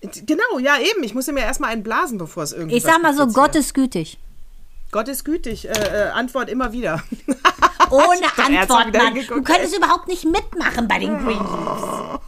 Genau, 0.00 0.58
ja 0.60 0.78
eben. 0.78 1.02
Ich 1.02 1.14
muss 1.14 1.26
mir 1.26 1.40
erstmal 1.40 1.70
einen 1.70 1.82
blasen, 1.82 2.18
bevor 2.18 2.42
es 2.42 2.52
irgendwie 2.52 2.76
Ich 2.76 2.82
sag 2.84 3.02
mal 3.02 3.14
so, 3.14 3.24
passiert. 3.24 3.34
Gott 3.34 3.56
ist 3.56 3.74
gütig. 3.74 4.18
Gott 4.90 5.08
ist 5.08 5.24
gütig. 5.24 5.68
Äh, 5.68 5.72
äh, 5.72 6.10
Antwort 6.10 6.48
immer 6.48 6.72
wieder. 6.72 7.02
Ohne 7.90 8.26
Antwort, 8.36 8.92
Mann. 8.94 9.14
Du 9.14 9.42
könntest 9.42 9.76
überhaupt 9.76 10.08
nicht 10.08 10.24
mitmachen 10.24 10.88
bei 10.88 10.98
den 10.98 11.18
Green 11.18 11.38
Leaves. 11.38 12.20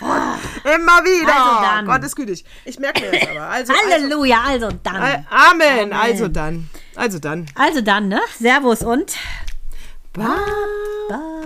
Immer 0.64 1.02
wieder. 1.02 1.34
Also 1.34 1.60
dann. 1.60 1.86
Gott 1.86 2.04
ist 2.04 2.14
gütig. 2.14 2.44
Ich 2.64 2.78
merke 2.78 3.00
mir 3.00 3.18
das 3.18 3.28
aber. 3.28 3.40
Also, 3.40 3.72
also, 3.72 3.92
Halleluja, 3.92 4.42
also 4.46 4.68
äh, 4.68 4.74
dann. 4.84 5.26
Amen. 5.28 5.92
Also 5.92 6.28
dann. 6.28 6.70
Also 6.94 7.18
dann. 7.18 7.46
Also 7.56 7.80
dann, 7.80 8.06
ne? 8.06 8.20
Servus 8.38 8.82
und 8.82 9.16
Ba, 10.18 10.36
ba, 11.08 11.42